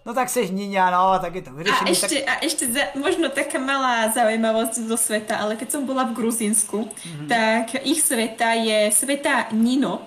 No 0.02 0.10
tak 0.10 0.26
seš 0.26 0.50
Niňa, 0.50 0.90
no, 0.90 1.14
tak 1.22 1.38
je 1.38 1.44
to 1.46 1.54
vyriešené. 1.54 1.86
A 1.86 1.94
ešte, 1.94 2.16
tak... 2.18 2.26
a 2.26 2.32
ešte 2.42 2.64
za, 2.74 2.84
možno 2.98 3.30
taká 3.30 3.62
malá 3.62 4.10
zaujímavosť 4.10 4.90
zo 4.90 4.98
sveta, 4.98 5.38
ale 5.38 5.54
keď 5.54 5.78
som 5.78 5.86
bola 5.86 6.02
v 6.10 6.18
Gruzínsku, 6.18 6.90
mm-hmm. 6.90 7.28
tak 7.30 7.78
ich 7.86 8.02
sveta 8.02 8.58
je 8.58 8.90
sveta 8.90 9.54
Nino 9.54 10.02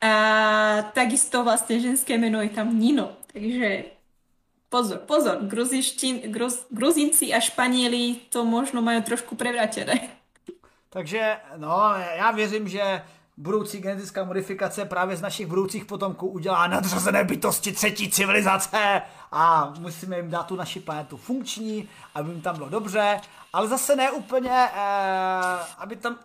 a 0.00 0.14
takisto 0.96 1.44
vlastne 1.44 1.76
ženské 1.76 2.16
meno 2.16 2.40
je 2.40 2.48
tam 2.48 2.72
Nino, 2.72 3.12
takže 3.28 3.92
pozor, 4.72 5.04
pozor, 5.04 5.44
Gruzínci 6.72 7.28
a 7.36 7.44
Španieli 7.44 8.32
to 8.32 8.48
možno 8.48 8.80
majú 8.80 9.04
trošku 9.04 9.36
prevratené. 9.36 10.16
Takže, 10.92 11.36
no, 11.56 11.94
já 12.16 12.30
věřím, 12.30 12.68
že 12.68 13.02
budoucí 13.36 13.78
genetická 13.78 14.24
modifikace 14.24 14.84
právě 14.84 15.16
z 15.16 15.22
našich 15.22 15.46
budoucích 15.46 15.84
potomků 15.84 16.26
udělá 16.28 16.66
nadřazené 16.66 17.24
bytosti 17.24 17.72
třetí 17.72 18.10
civilizace 18.10 19.02
a 19.32 19.72
musíme 19.78 20.16
jim 20.16 20.30
dát 20.30 20.46
tu 20.46 20.56
naši 20.56 20.80
planetu 20.80 21.16
funkční, 21.16 21.88
aby 22.14 22.30
jim 22.30 22.40
tam 22.40 22.56
bylo 22.56 22.68
dobře, 22.68 23.20
ale 23.52 23.68
zase 23.68 23.96
ne 23.96 24.10
úplně, 24.10 24.68
eh, 24.74 25.58
aby 25.78 25.96
tam 25.96 26.18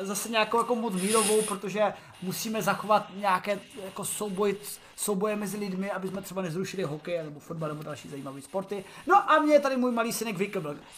eh, 0.00 0.06
zase 0.06 0.28
nějakou 0.28 0.58
jako 0.58 0.74
moc 0.74 0.94
mírovou, 0.94 1.42
protože 1.42 1.94
musíme 2.22 2.62
zachovat 2.62 3.06
nějaké 3.16 3.58
jako 3.84 4.04
souboj, 4.04 4.56
souboje 4.96 5.36
mezi 5.36 5.56
lidmi, 5.56 5.90
aby 5.90 6.08
jsme 6.08 6.22
třeba 6.22 6.42
nezrušili 6.42 6.82
hokej 6.82 7.22
nebo 7.22 7.40
fotbal 7.40 7.68
nebo 7.68 7.82
další 7.82 8.08
zajímavé 8.08 8.42
sporty. 8.42 8.84
No 9.06 9.30
a 9.30 9.38
mě 9.38 9.60
tady 9.60 9.76
můj 9.76 9.92
malý 9.92 10.12
synek 10.12 10.36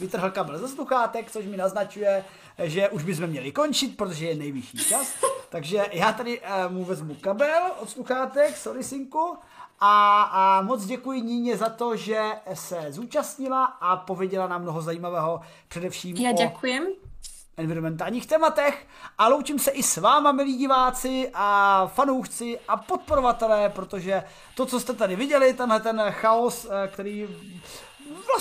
vytrhl 0.00 0.30
kabel 0.30 0.58
ze 0.58 0.68
sluchátek, 0.68 1.30
což 1.30 1.44
mi 1.44 1.56
naznačuje, 1.56 2.24
že 2.62 2.88
už 2.88 3.04
bychom 3.04 3.26
měli 3.26 3.52
končit, 3.52 3.96
protože 3.96 4.26
je 4.26 4.34
nejvyšší 4.34 4.78
čas. 4.78 5.14
Takže 5.48 5.86
já 5.92 6.12
tady 6.12 6.40
uh, 6.40 6.72
mu 6.72 6.84
vezmu 6.84 7.14
kabel 7.14 7.62
od 7.80 7.90
sluchátek, 7.90 8.56
sorry 8.56 8.84
synku, 8.84 9.36
a, 9.80 10.22
a 10.22 10.62
moc 10.62 10.84
děkuji 10.84 11.20
Níně 11.20 11.56
za 11.56 11.68
to, 11.68 11.96
že 11.96 12.22
se 12.54 12.86
zúčastnila 12.88 13.64
a 13.64 13.96
pověděla 13.96 14.48
nám 14.48 14.62
mnoho 14.62 14.82
zajímavého, 14.82 15.40
především 15.68 16.16
Já 16.16 16.32
děkujem. 16.32 16.86
o 16.86 17.10
environmentálních 17.56 18.26
tématech 18.26 18.86
a 19.18 19.28
loučím 19.28 19.58
se 19.58 19.70
i 19.70 19.82
s 19.82 19.96
váma, 19.96 20.32
milí 20.32 20.56
diváci 20.56 21.30
a 21.34 21.86
fanoušci 21.86 22.58
a 22.68 22.76
podporovatelé, 22.76 23.68
protože 23.68 24.24
to, 24.54 24.66
co 24.66 24.80
jste 24.80 24.92
tady 24.92 25.16
viděli, 25.16 25.54
tenhle 25.54 25.80
ten 25.80 26.02
chaos, 26.10 26.66
eh, 26.70 26.88
který 26.88 27.28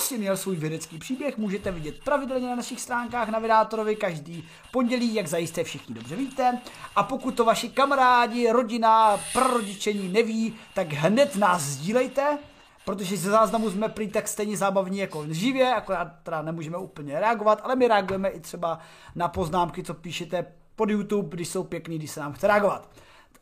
vlastně 0.00 0.18
měl 0.18 0.36
svůj 0.36 0.56
vědecký 0.56 0.98
příběh, 0.98 1.38
můžete 1.38 1.70
vidět 1.70 2.04
pravidelně 2.04 2.48
na 2.48 2.56
našich 2.56 2.80
stránkách 2.80 3.28
na 3.28 3.38
Vydátorovi 3.38 3.96
každý 3.96 4.48
pondělí, 4.72 5.14
jak 5.14 5.26
zajisté 5.26 5.64
všichni 5.64 5.94
dobře 5.94 6.16
víte. 6.16 6.58
A 6.96 7.02
pokud 7.02 7.34
to 7.34 7.44
vaši 7.44 7.68
kamarádi, 7.68 8.50
rodina, 8.52 9.20
prarodičení 9.32 10.08
neví, 10.08 10.54
tak 10.74 10.92
hned 10.92 11.36
nás 11.36 11.62
sdílejte, 11.62 12.38
protože 12.84 13.16
ze 13.16 13.30
záznamu 13.30 13.70
jsme 13.70 13.88
prý 13.88 14.08
tak 14.08 14.28
stejně 14.28 14.56
zábavní 14.56 14.98
jako 14.98 15.26
živě, 15.28 15.74
akorát 15.74 16.08
teda 16.22 16.42
nemůžeme 16.42 16.76
úplně 16.76 17.20
reagovat, 17.20 17.60
ale 17.62 17.76
my 17.76 17.88
reagujeme 17.88 18.28
i 18.28 18.40
třeba 18.40 18.78
na 19.14 19.28
poznámky, 19.28 19.82
co 19.82 19.94
píšete 19.94 20.46
pod 20.76 20.90
YouTube, 20.90 21.36
když 21.36 21.48
jsou 21.48 21.64
pěkný, 21.64 21.98
když 21.98 22.10
se 22.10 22.20
nám 22.20 22.32
chce 22.32 22.46
reagovat. 22.46 22.88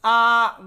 A 0.02 0.58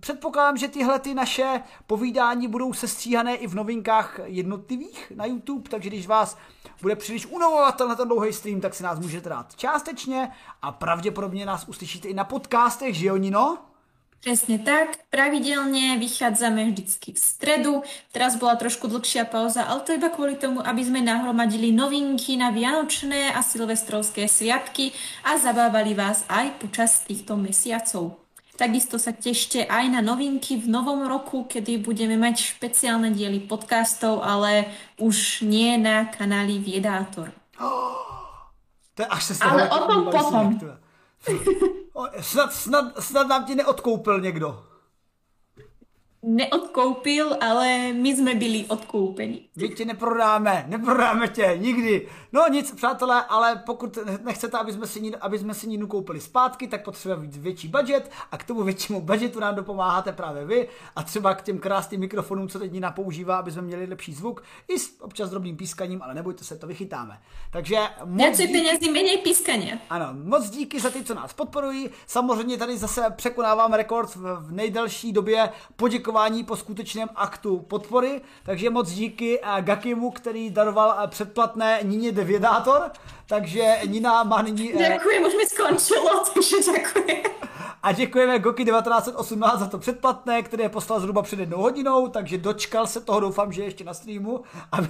předpokládám, 0.00 0.56
že 0.56 0.68
tyhle 0.68 0.98
ty 0.98 1.14
naše 1.14 1.62
povídání 1.86 2.48
budou 2.48 2.72
sestříhané 2.72 3.34
i 3.34 3.46
v 3.46 3.54
novinkách 3.54 4.20
jednotlivých 4.24 5.12
na 5.16 5.24
YouTube, 5.24 5.70
takže 5.70 5.88
když 5.88 6.06
vás 6.06 6.38
bude 6.82 6.96
příliš 6.96 7.26
unavovat 7.26 7.76
tenhle 7.76 7.96
ten 7.96 8.08
dlouhý 8.08 8.32
stream, 8.32 8.60
tak 8.60 8.74
si 8.74 8.82
nás 8.82 8.98
můžete 8.98 9.28
dát 9.28 9.56
částečně 9.56 10.30
a 10.62 10.72
pravděpodobně 10.72 11.46
nás 11.46 11.68
uslyšíte 11.68 12.08
i 12.08 12.14
na 12.14 12.24
podcastech, 12.24 12.94
že 12.94 13.06
jo, 13.06 13.16
Nino? 13.16 13.58
Presne 14.20 14.60
tak. 14.60 15.00
Pravidelne 15.08 15.96
vychádzame 15.96 16.68
vždycky 16.68 17.16
v 17.16 17.18
stredu. 17.18 17.74
Teraz 18.12 18.36
bola 18.36 18.52
trošku 18.52 18.84
dlhšia 18.84 19.24
pauza, 19.24 19.64
ale 19.64 19.80
to 19.80 19.96
iba 19.96 20.12
kvôli 20.12 20.36
tomu, 20.36 20.60
aby 20.60 20.84
sme 20.84 21.00
nahromadili 21.00 21.72
novinky 21.72 22.36
na 22.36 22.52
Vianočné 22.52 23.32
a 23.32 23.40
Silvestrovské 23.40 24.28
sviatky 24.28 24.92
a 25.24 25.40
zabávali 25.40 25.96
vás 25.96 26.28
aj 26.28 26.52
počas 26.60 27.00
týchto 27.08 27.40
mesiacov. 27.40 28.20
Takisto 28.60 29.00
sa 29.00 29.16
tešte 29.16 29.64
aj 29.64 29.88
na 29.88 30.04
novinky 30.04 30.60
v 30.60 30.68
novom 30.68 31.08
roku, 31.08 31.48
kedy 31.48 31.80
budeme 31.80 32.20
mať 32.20 32.60
špeciálne 32.60 33.08
diely 33.08 33.48
podcastov, 33.48 34.20
ale 34.20 34.68
už 35.00 35.48
nie 35.48 35.80
na 35.80 36.04
kanáli 36.12 36.60
Viedátor. 36.60 37.32
To 38.98 39.06
je 39.06 39.08
až 39.08 39.22
se 39.24 39.32
Ale 39.40 39.70
o 39.70 39.78
tom 39.86 40.00
potom. 40.12 40.60
Snad, 42.20 42.52
snad, 42.52 42.84
snad 43.00 43.28
nám 43.28 43.44
ti 43.44 43.54
neodkoupil 43.54 44.20
někdo 44.20 44.69
neodkoupil, 46.22 47.36
ale 47.40 47.92
my 47.92 48.16
jsme 48.16 48.34
byli 48.34 48.64
odkoupeni. 48.68 49.48
My 49.56 49.68
tě 49.68 49.84
neprodáme, 49.84 50.64
neprodáme 50.68 51.28
tě, 51.28 51.56
nikdy. 51.60 52.08
No 52.32 52.48
nic, 52.48 52.72
přátelé, 52.72 53.24
ale 53.24 53.62
pokud 53.66 53.98
nechcete, 54.24 54.58
aby 54.58 54.72
jsme 54.72 54.86
si, 54.86 55.12
aby 55.20 55.38
jsme 55.38 55.54
si 55.54 55.68
Ninu 55.68 55.86
koupili 55.86 56.20
zpátky, 56.20 56.68
tak 56.68 56.84
potřebujeme 56.84 57.22
víc 57.22 57.36
větší 57.36 57.68
budget 57.68 58.10
a 58.32 58.38
k 58.38 58.44
tomu 58.44 58.62
většímu 58.62 59.00
budgetu 59.00 59.40
nám 59.40 59.54
dopomáháte 59.54 60.12
právě 60.12 60.44
vy 60.44 60.68
a 60.96 61.02
třeba 61.02 61.34
k 61.34 61.42
těm 61.42 61.58
krásným 61.58 62.00
mikrofonům, 62.00 62.48
co 62.48 62.58
teď 62.58 62.72
Nina 62.72 62.90
používá, 62.90 63.36
aby 63.36 63.52
jsme 63.52 63.62
měli 63.62 63.86
lepší 63.86 64.12
zvuk, 64.12 64.42
i 64.68 64.78
s 64.78 65.00
občas 65.00 65.30
drobným 65.30 65.56
pískaním, 65.56 66.02
ale 66.02 66.14
nebojte 66.14 66.44
se, 66.44 66.56
to 66.56 66.66
vychytáme. 66.66 67.18
Takže 67.52 67.78
moc 68.04 68.36
díky... 68.36 68.52
penězí, 68.52 68.90
méně 68.90 69.18
pískaně. 69.18 69.80
Ano, 69.90 70.08
moc 70.12 70.50
díky 70.50 70.80
za 70.80 70.90
ty, 70.90 71.04
co 71.04 71.14
nás 71.14 71.32
podporují. 71.32 71.90
Samozřejmě 72.06 72.56
tady 72.56 72.78
zase 72.78 73.10
překonáváme 73.10 73.76
rekord 73.76 74.16
v 74.16 74.52
nejdelší 74.52 75.12
době 75.12 75.50
poděkování 75.76 76.09
poděkování 76.10 76.44
po 76.44 76.56
skutečném 76.56 77.08
aktu 77.16 77.58
podpory, 77.58 78.20
takže 78.42 78.70
moc 78.70 78.90
díky 78.90 79.40
eh, 79.42 79.62
Gakimu, 79.62 80.10
který 80.10 80.50
daroval 80.50 80.94
eh, 80.98 81.06
předplatné 81.06 81.78
Nině 81.82 82.12
Devědátor, 82.12 82.90
takže 83.26 83.78
Nina 83.86 84.22
má 84.22 84.42
nyní... 84.42 84.74
Eh, 84.74 84.92
děkuji, 84.92 85.26
už 85.26 85.34
mi 85.34 85.46
skončilo, 85.46 86.24
takže 86.34 86.56
děkuji. 86.72 87.22
A 87.82 87.92
děkujeme 87.92 88.38
Goki 88.38 88.64
1918 88.64 89.60
za 89.60 89.66
to 89.66 89.78
předplatné, 89.78 90.42
které 90.42 90.68
poslal 90.68 91.00
zhruba 91.00 91.22
před 91.22 91.38
jednou 91.38 91.58
hodinou, 91.58 92.08
takže 92.08 92.38
dočkal 92.38 92.86
se 92.86 93.00
toho, 93.00 93.20
doufám, 93.20 93.52
že 93.52 93.62
ještě 93.62 93.84
na 93.84 93.94
streamu, 93.94 94.42
aby, 94.72 94.88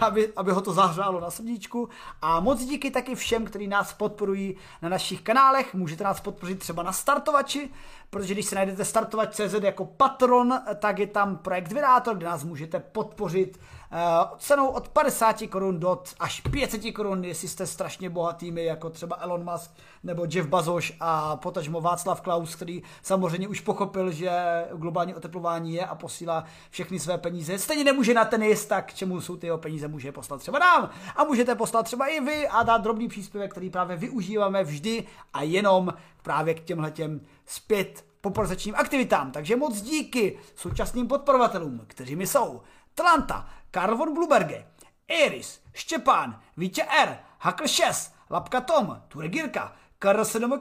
aby, 0.00 0.32
aby 0.36 0.52
ho 0.52 0.60
to 0.60 0.72
zahřálo 0.72 1.20
na 1.20 1.30
srdíčku. 1.30 1.88
A 2.22 2.40
moc 2.40 2.64
díky 2.64 2.90
taky 2.90 3.14
všem, 3.14 3.44
kteří 3.44 3.66
nás 3.66 3.92
podporují 3.92 4.56
na 4.82 4.88
našich 4.88 5.20
kanálech. 5.20 5.74
Můžete 5.74 6.04
nás 6.04 6.20
podpořit 6.20 6.58
třeba 6.58 6.82
na 6.82 6.92
startovači, 6.92 7.70
protože 8.10 8.34
když 8.34 8.46
se 8.46 8.54
najdete 8.54 8.84
startovač.cz 8.84 9.54
jako 9.62 9.84
patron, 9.84 10.60
tak 10.78 10.98
je 10.98 11.06
tam 11.06 11.36
projekt 11.36 11.72
Vydátor, 11.72 12.16
kde 12.16 12.26
nás 12.26 12.44
můžete 12.44 12.80
podpořit 12.80 13.60
uh, 13.92 14.38
cenou 14.38 14.68
od 14.68 14.88
50 14.88 15.36
korun 15.50 15.80
do 15.80 16.02
až 16.20 16.40
500 16.40 16.94
korun, 16.94 17.24
jestli 17.24 17.48
jste 17.48 17.66
strašně 17.66 18.10
bohatými, 18.10 18.64
jako 18.64 18.90
třeba 18.90 19.16
Elon 19.16 19.50
Musk 19.52 19.70
nebo 20.04 20.26
Jeff 20.30 20.48
Bezos 20.48 20.92
a 21.00 21.36
potažmo 21.36 21.80
Václav 21.80 22.20
Klaus, 22.20 22.54
který 22.54 22.82
samozřejmě 23.02 23.48
už 23.48 23.60
pochopil, 23.60 24.12
že 24.12 24.30
globální 24.74 25.14
oteplování 25.14 25.74
je 25.74 25.86
a 25.86 25.94
posílá 25.94 26.44
všechny 26.70 26.98
své 26.98 27.18
peníze. 27.18 27.58
Stejně 27.58 27.84
nemůže 27.84 28.14
na 28.14 28.24
ten 28.24 28.42
jist, 28.42 28.66
tak 28.66 28.94
čemu 28.94 29.20
jsou 29.20 29.36
ty 29.36 29.46
jeho 29.46 29.58
peníze, 29.58 29.88
může 29.88 30.12
poslat 30.12 30.40
třeba 30.40 30.58
nám. 30.58 30.90
A 31.16 31.24
můžete 31.24 31.54
poslat 31.54 31.82
třeba 31.82 32.06
i 32.06 32.20
vy 32.20 32.48
a 32.48 32.62
dát 32.62 32.82
drobný 32.82 33.08
příspěvek, 33.08 33.50
který 33.50 33.70
právě 33.70 33.96
využíváme 33.96 34.64
vždy 34.64 35.06
a 35.32 35.42
jenom 35.42 35.94
právě 36.22 36.54
k 36.54 36.60
těmhle 36.60 36.90
těm 36.90 37.20
zpět 37.48 38.04
popularizačním 38.20 38.74
aktivitám. 38.74 39.32
Takže 39.32 39.56
moc 39.56 39.80
díky 39.80 40.38
současným 40.56 41.08
podporovatelům, 41.08 41.84
kteří 41.86 42.16
mi 42.16 42.26
jsou 42.26 42.62
Tlanta, 42.94 43.48
Karl 43.70 43.96
von 43.96 44.14
Bluberge, 44.14 44.66
Eris, 45.08 45.60
Štěpán, 45.72 46.40
Vítě 46.56 46.84
R, 46.84 47.18
Hakl 47.38 47.66
6, 47.66 48.14
Lapka 48.30 48.60
Tom, 48.60 49.02
Ture 49.08 49.28
Girka, 49.28 49.72
Karl 49.98 50.24
7 50.24 50.60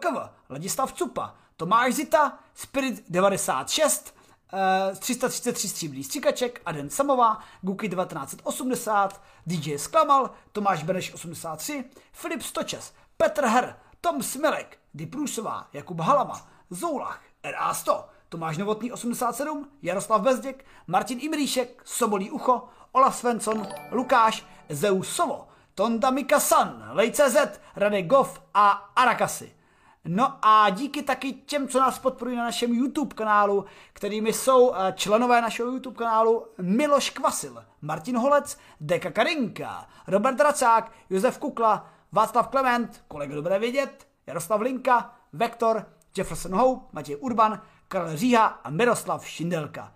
Ladislav 0.50 0.94
Cupa, 0.94 1.36
Tomáš 1.58 1.94
Zita, 1.94 2.40
Spirit 2.54 3.04
96, 3.10 4.16
uh, 4.54 4.98
333 4.98 5.70
stříbrný 5.70 6.04
stříkaček, 6.04 6.62
Aden 6.66 6.90
Samová, 6.90 7.40
Guky 7.62 7.90
1980, 7.90 9.22
DJ 9.48 9.78
Sklamal, 9.78 10.32
Tomáš 10.52 10.84
Beneš 10.84 11.14
83, 11.14 11.84
Filip 12.12 12.42
Stočes, 12.42 12.94
Petr 13.18 13.46
Her, 13.46 13.76
Tom 14.02 14.24
Smilek, 14.24 14.80
Diprusová, 14.94 15.68
Jakub 15.74 16.00
Halama, 16.00 16.48
Zoulach, 16.70 17.22
RA100, 17.44 18.04
Tomáš 18.30 18.58
Novotný 18.58 18.92
87, 18.92 19.70
Jaroslav 19.82 20.22
Bezděk, 20.22 20.66
Martin 20.88 21.20
Imrýšek, 21.22 21.82
Sobolí 21.86 22.32
Ucho, 22.32 22.70
Olaf 22.92 23.16
Svensson, 23.16 23.68
Lukáš, 23.92 24.46
Zeusovo, 24.70 25.48
Tonda 25.76 26.10
Mikasan, 26.10 26.90
Lej.cz, 26.92 27.60
Radek 27.76 28.08
Goff 28.08 28.42
a 28.54 28.70
Arakasi. 28.96 29.58
No 30.06 30.34
a 30.42 30.70
díky 30.70 31.04
taky 31.04 31.34
těm, 31.34 31.68
co 31.68 31.80
nás 31.80 32.00
podporují 32.00 32.38
na 32.38 32.44
našem 32.44 32.74
YouTube 32.74 33.16
kanálu, 33.16 33.66
kterými 33.94 34.34
jsou 34.34 34.74
eh, 34.74 34.94
členové 34.96 35.42
našeho 35.42 35.70
YouTube 35.70 35.98
kanálu 35.98 36.46
Miloš 36.62 37.10
Kvasil, 37.10 37.64
Martin 37.82 38.18
Holec, 38.18 38.58
Deka 38.82 39.12
Karinka, 39.12 39.90
Robert 40.08 40.40
Racák, 40.40 40.92
Josef 41.10 41.38
Kukla, 41.38 41.90
Václav 42.12 42.48
Klement, 42.48 43.04
kolega 43.08 43.36
dobré 43.36 43.60
vědět, 43.60 44.08
Jaroslav 44.28 44.62
Linka, 44.62 45.16
Vektor, 45.34 45.86
Jefferson 46.18 46.56
Hope, 46.56 46.86
Matěj 46.92 47.18
Urban, 47.20 47.62
Karel 47.88 48.18
Říha 48.18 48.46
a 48.46 48.70
Miroslav 48.70 49.28
Šindelka. 49.28 49.94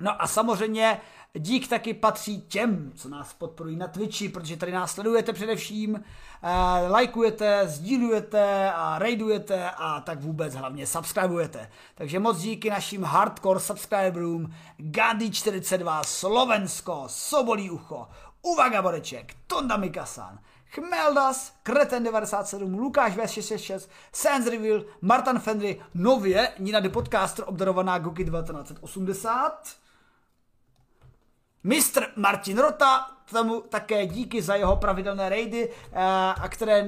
No 0.00 0.22
a 0.22 0.26
samozřejmě 0.26 1.00
dík 1.34 1.68
taky 1.68 1.94
patří 1.94 2.42
těm, 2.42 2.92
co 2.94 3.08
nás 3.08 3.32
podporují 3.32 3.76
na 3.76 3.88
Twitchi, 3.88 4.28
protože 4.28 4.56
tady 4.56 4.72
nás 4.72 4.92
sledujete 4.92 5.32
především, 5.32 5.96
eh, 6.42 6.88
lajkujete, 6.88 7.68
sdílujete 7.68 8.72
a 8.72 8.98
raidujete 8.98 9.70
a 9.70 10.00
tak 10.00 10.20
vůbec 10.20 10.54
hlavně 10.54 10.86
subscribujete. 10.86 11.70
Takže 11.94 12.18
moc 12.18 12.38
díky 12.38 12.70
našim 12.70 13.02
hardcore 13.02 13.60
subscriberům 13.60 14.54
Gandhi42, 14.78 16.02
Slovensko, 16.02 17.04
Sobolí 17.06 17.70
ucho, 17.70 18.08
Uvaga 18.42 18.82
Boreček, 18.82 19.34
Tonda 19.46 19.76
Mikasan, 19.76 20.38
Chmeldas, 20.70 21.52
Kreten 21.62 22.02
97, 22.02 22.74
Lukáš 22.78 23.16
V666, 23.16 23.88
Sans 24.12 24.46
Reveal, 24.46 24.84
Martin 25.00 25.38
Fendry, 25.38 25.80
nově 25.94 26.52
Nina 26.58 26.80
de 26.80 26.88
Podcaster, 26.88 27.44
obdarovaná 27.48 27.98
Goky 27.98 28.24
1980, 28.24 29.68
Mistr 31.64 32.06
Martin 32.16 32.58
Rota, 32.58 33.19
tomu 33.32 33.60
také 33.60 34.06
díky 34.06 34.42
za 34.42 34.54
jeho 34.54 34.76
pravidelné 34.76 35.28
raidy, 35.28 35.68
eh, 35.92 35.98
a 36.40 36.48
které, 36.48 36.86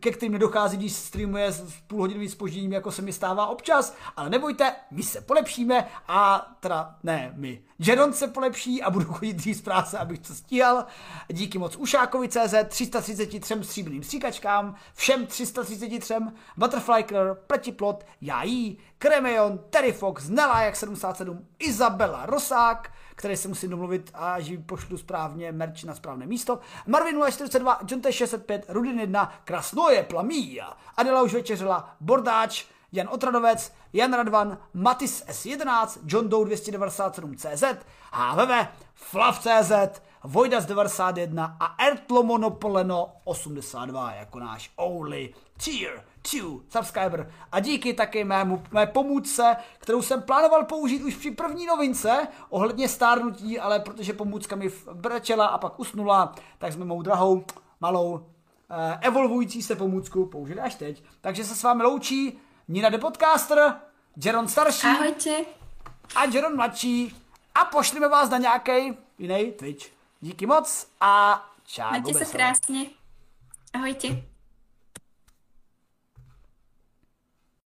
ke 0.00 0.10
kterým 0.10 0.32
nedochází, 0.32 0.76
když 0.76 0.92
streamuje 0.92 1.52
s 1.52 1.74
půlhodinovým 1.86 2.28
spožděním, 2.28 2.72
jako 2.72 2.92
se 2.92 3.02
mi 3.02 3.12
stává 3.12 3.46
občas, 3.46 3.96
ale 4.16 4.30
nebojte, 4.30 4.72
my 4.90 5.02
se 5.02 5.20
polepšíme 5.20 5.86
a 6.08 6.52
teda 6.60 6.94
ne 7.02 7.32
my. 7.36 7.62
Jedon 7.78 8.12
se 8.12 8.28
polepší 8.28 8.82
a 8.82 8.90
budu 8.90 9.04
chodit 9.04 9.32
dřív 9.32 9.56
z 9.56 9.62
práce, 9.62 9.98
abych 9.98 10.18
to 10.18 10.34
stíhal. 10.34 10.86
Díky 11.28 11.58
moc 11.58 11.76
Ušákovi 11.76 12.28
CZ, 12.28 12.54
333 12.68 13.54
stříbrným 13.62 14.02
stříkačkám, 14.02 14.74
všem 14.94 15.26
333, 15.26 16.14
Butterfly 16.56 17.02
Killer, 17.04 17.36
Pletiplot, 17.46 18.06
Jají, 18.20 18.78
Terry 19.70 19.92
Fox, 19.92 20.28
Nela 20.28 20.62
jak 20.62 20.76
77, 20.76 21.46
Izabela 21.58 22.26
Rosák, 22.26 22.90
které 23.16 23.36
se 23.36 23.48
musím 23.48 23.70
domluvit 23.70 24.10
a 24.14 24.40
že 24.40 24.58
pošlu 24.58 24.98
správně 24.98 25.52
merch 25.52 25.84
na 25.84 25.94
správné 25.94 26.26
místo. 26.26 26.58
Marvin 26.86 27.22
042, 27.30 27.80
John 27.88 28.00
T65, 28.00 28.62
Rudin 28.68 29.00
1, 29.00 29.32
Krasnoje 29.44 30.02
Plamíja, 30.02 30.76
Adela 30.96 31.22
už 31.22 31.34
večeřela, 31.34 31.96
Bordáč, 32.00 32.64
Jan 32.92 33.08
Otradovec, 33.10 33.72
Jan 33.92 34.12
Radvan, 34.12 34.58
Matis 34.74 35.24
S11, 35.26 36.00
John 36.06 36.28
Doe 36.28 36.44
297 36.44 37.36
CZ, 37.36 37.64
HVV, 38.12 38.68
Flav 38.94 39.38
CZ, 39.38 39.72
Vojdas 40.24 40.66
91 40.66 41.56
a 41.60 41.84
Ertlo 41.86 42.22
Monopoleno 42.22 43.12
82 43.24 44.12
jako 44.12 44.38
náš 44.38 44.70
only 44.76 45.34
tier 45.64 46.04
2 46.32 46.60
subscriber. 46.68 47.32
A 47.52 47.60
díky 47.60 47.94
také 47.94 48.24
mému, 48.24 48.62
mé 48.70 48.86
pomůcce, 48.86 49.56
kterou 49.78 50.02
jsem 50.02 50.22
plánoval 50.22 50.64
použít 50.64 51.02
už 51.02 51.14
při 51.16 51.30
první 51.30 51.66
novince 51.66 52.28
ohledně 52.50 52.88
stárnutí, 52.88 53.58
ale 53.58 53.80
protože 53.80 54.12
pomůcka 54.12 54.56
mi 54.56 54.70
brečela 54.92 55.46
a 55.46 55.58
pak 55.58 55.80
usnula, 55.80 56.34
tak 56.58 56.72
jsme 56.72 56.84
mou 56.84 57.02
drahou, 57.02 57.44
malou, 57.80 58.26
eh, 58.70 58.98
evolvující 59.00 59.62
se 59.62 59.76
pomůcku 59.76 60.26
použili 60.26 60.60
až 60.60 60.74
teď. 60.74 61.04
Takže 61.20 61.44
se 61.44 61.54
s 61.56 61.62
vámi 61.62 61.82
loučí 61.82 62.38
Nina 62.68 62.88
de 62.88 62.98
Podcaster, 62.98 63.74
Jeron 64.24 64.48
starší 64.48 64.86
Ahojte. 64.86 65.44
a 66.16 66.24
Jeron 66.24 66.56
mladší 66.56 67.16
a 67.54 67.64
pošleme 67.64 68.08
vás 68.08 68.30
na 68.30 68.38
nějaký 68.38 68.98
jiný 69.18 69.52
Twitch. 69.52 69.86
Díky 70.20 70.46
moc 70.46 70.86
a 71.00 71.44
čau. 71.66 71.90
Majte 71.90 72.14
sa 72.14 72.24
krásne. 72.24 72.86
Ahojte. 73.74 74.35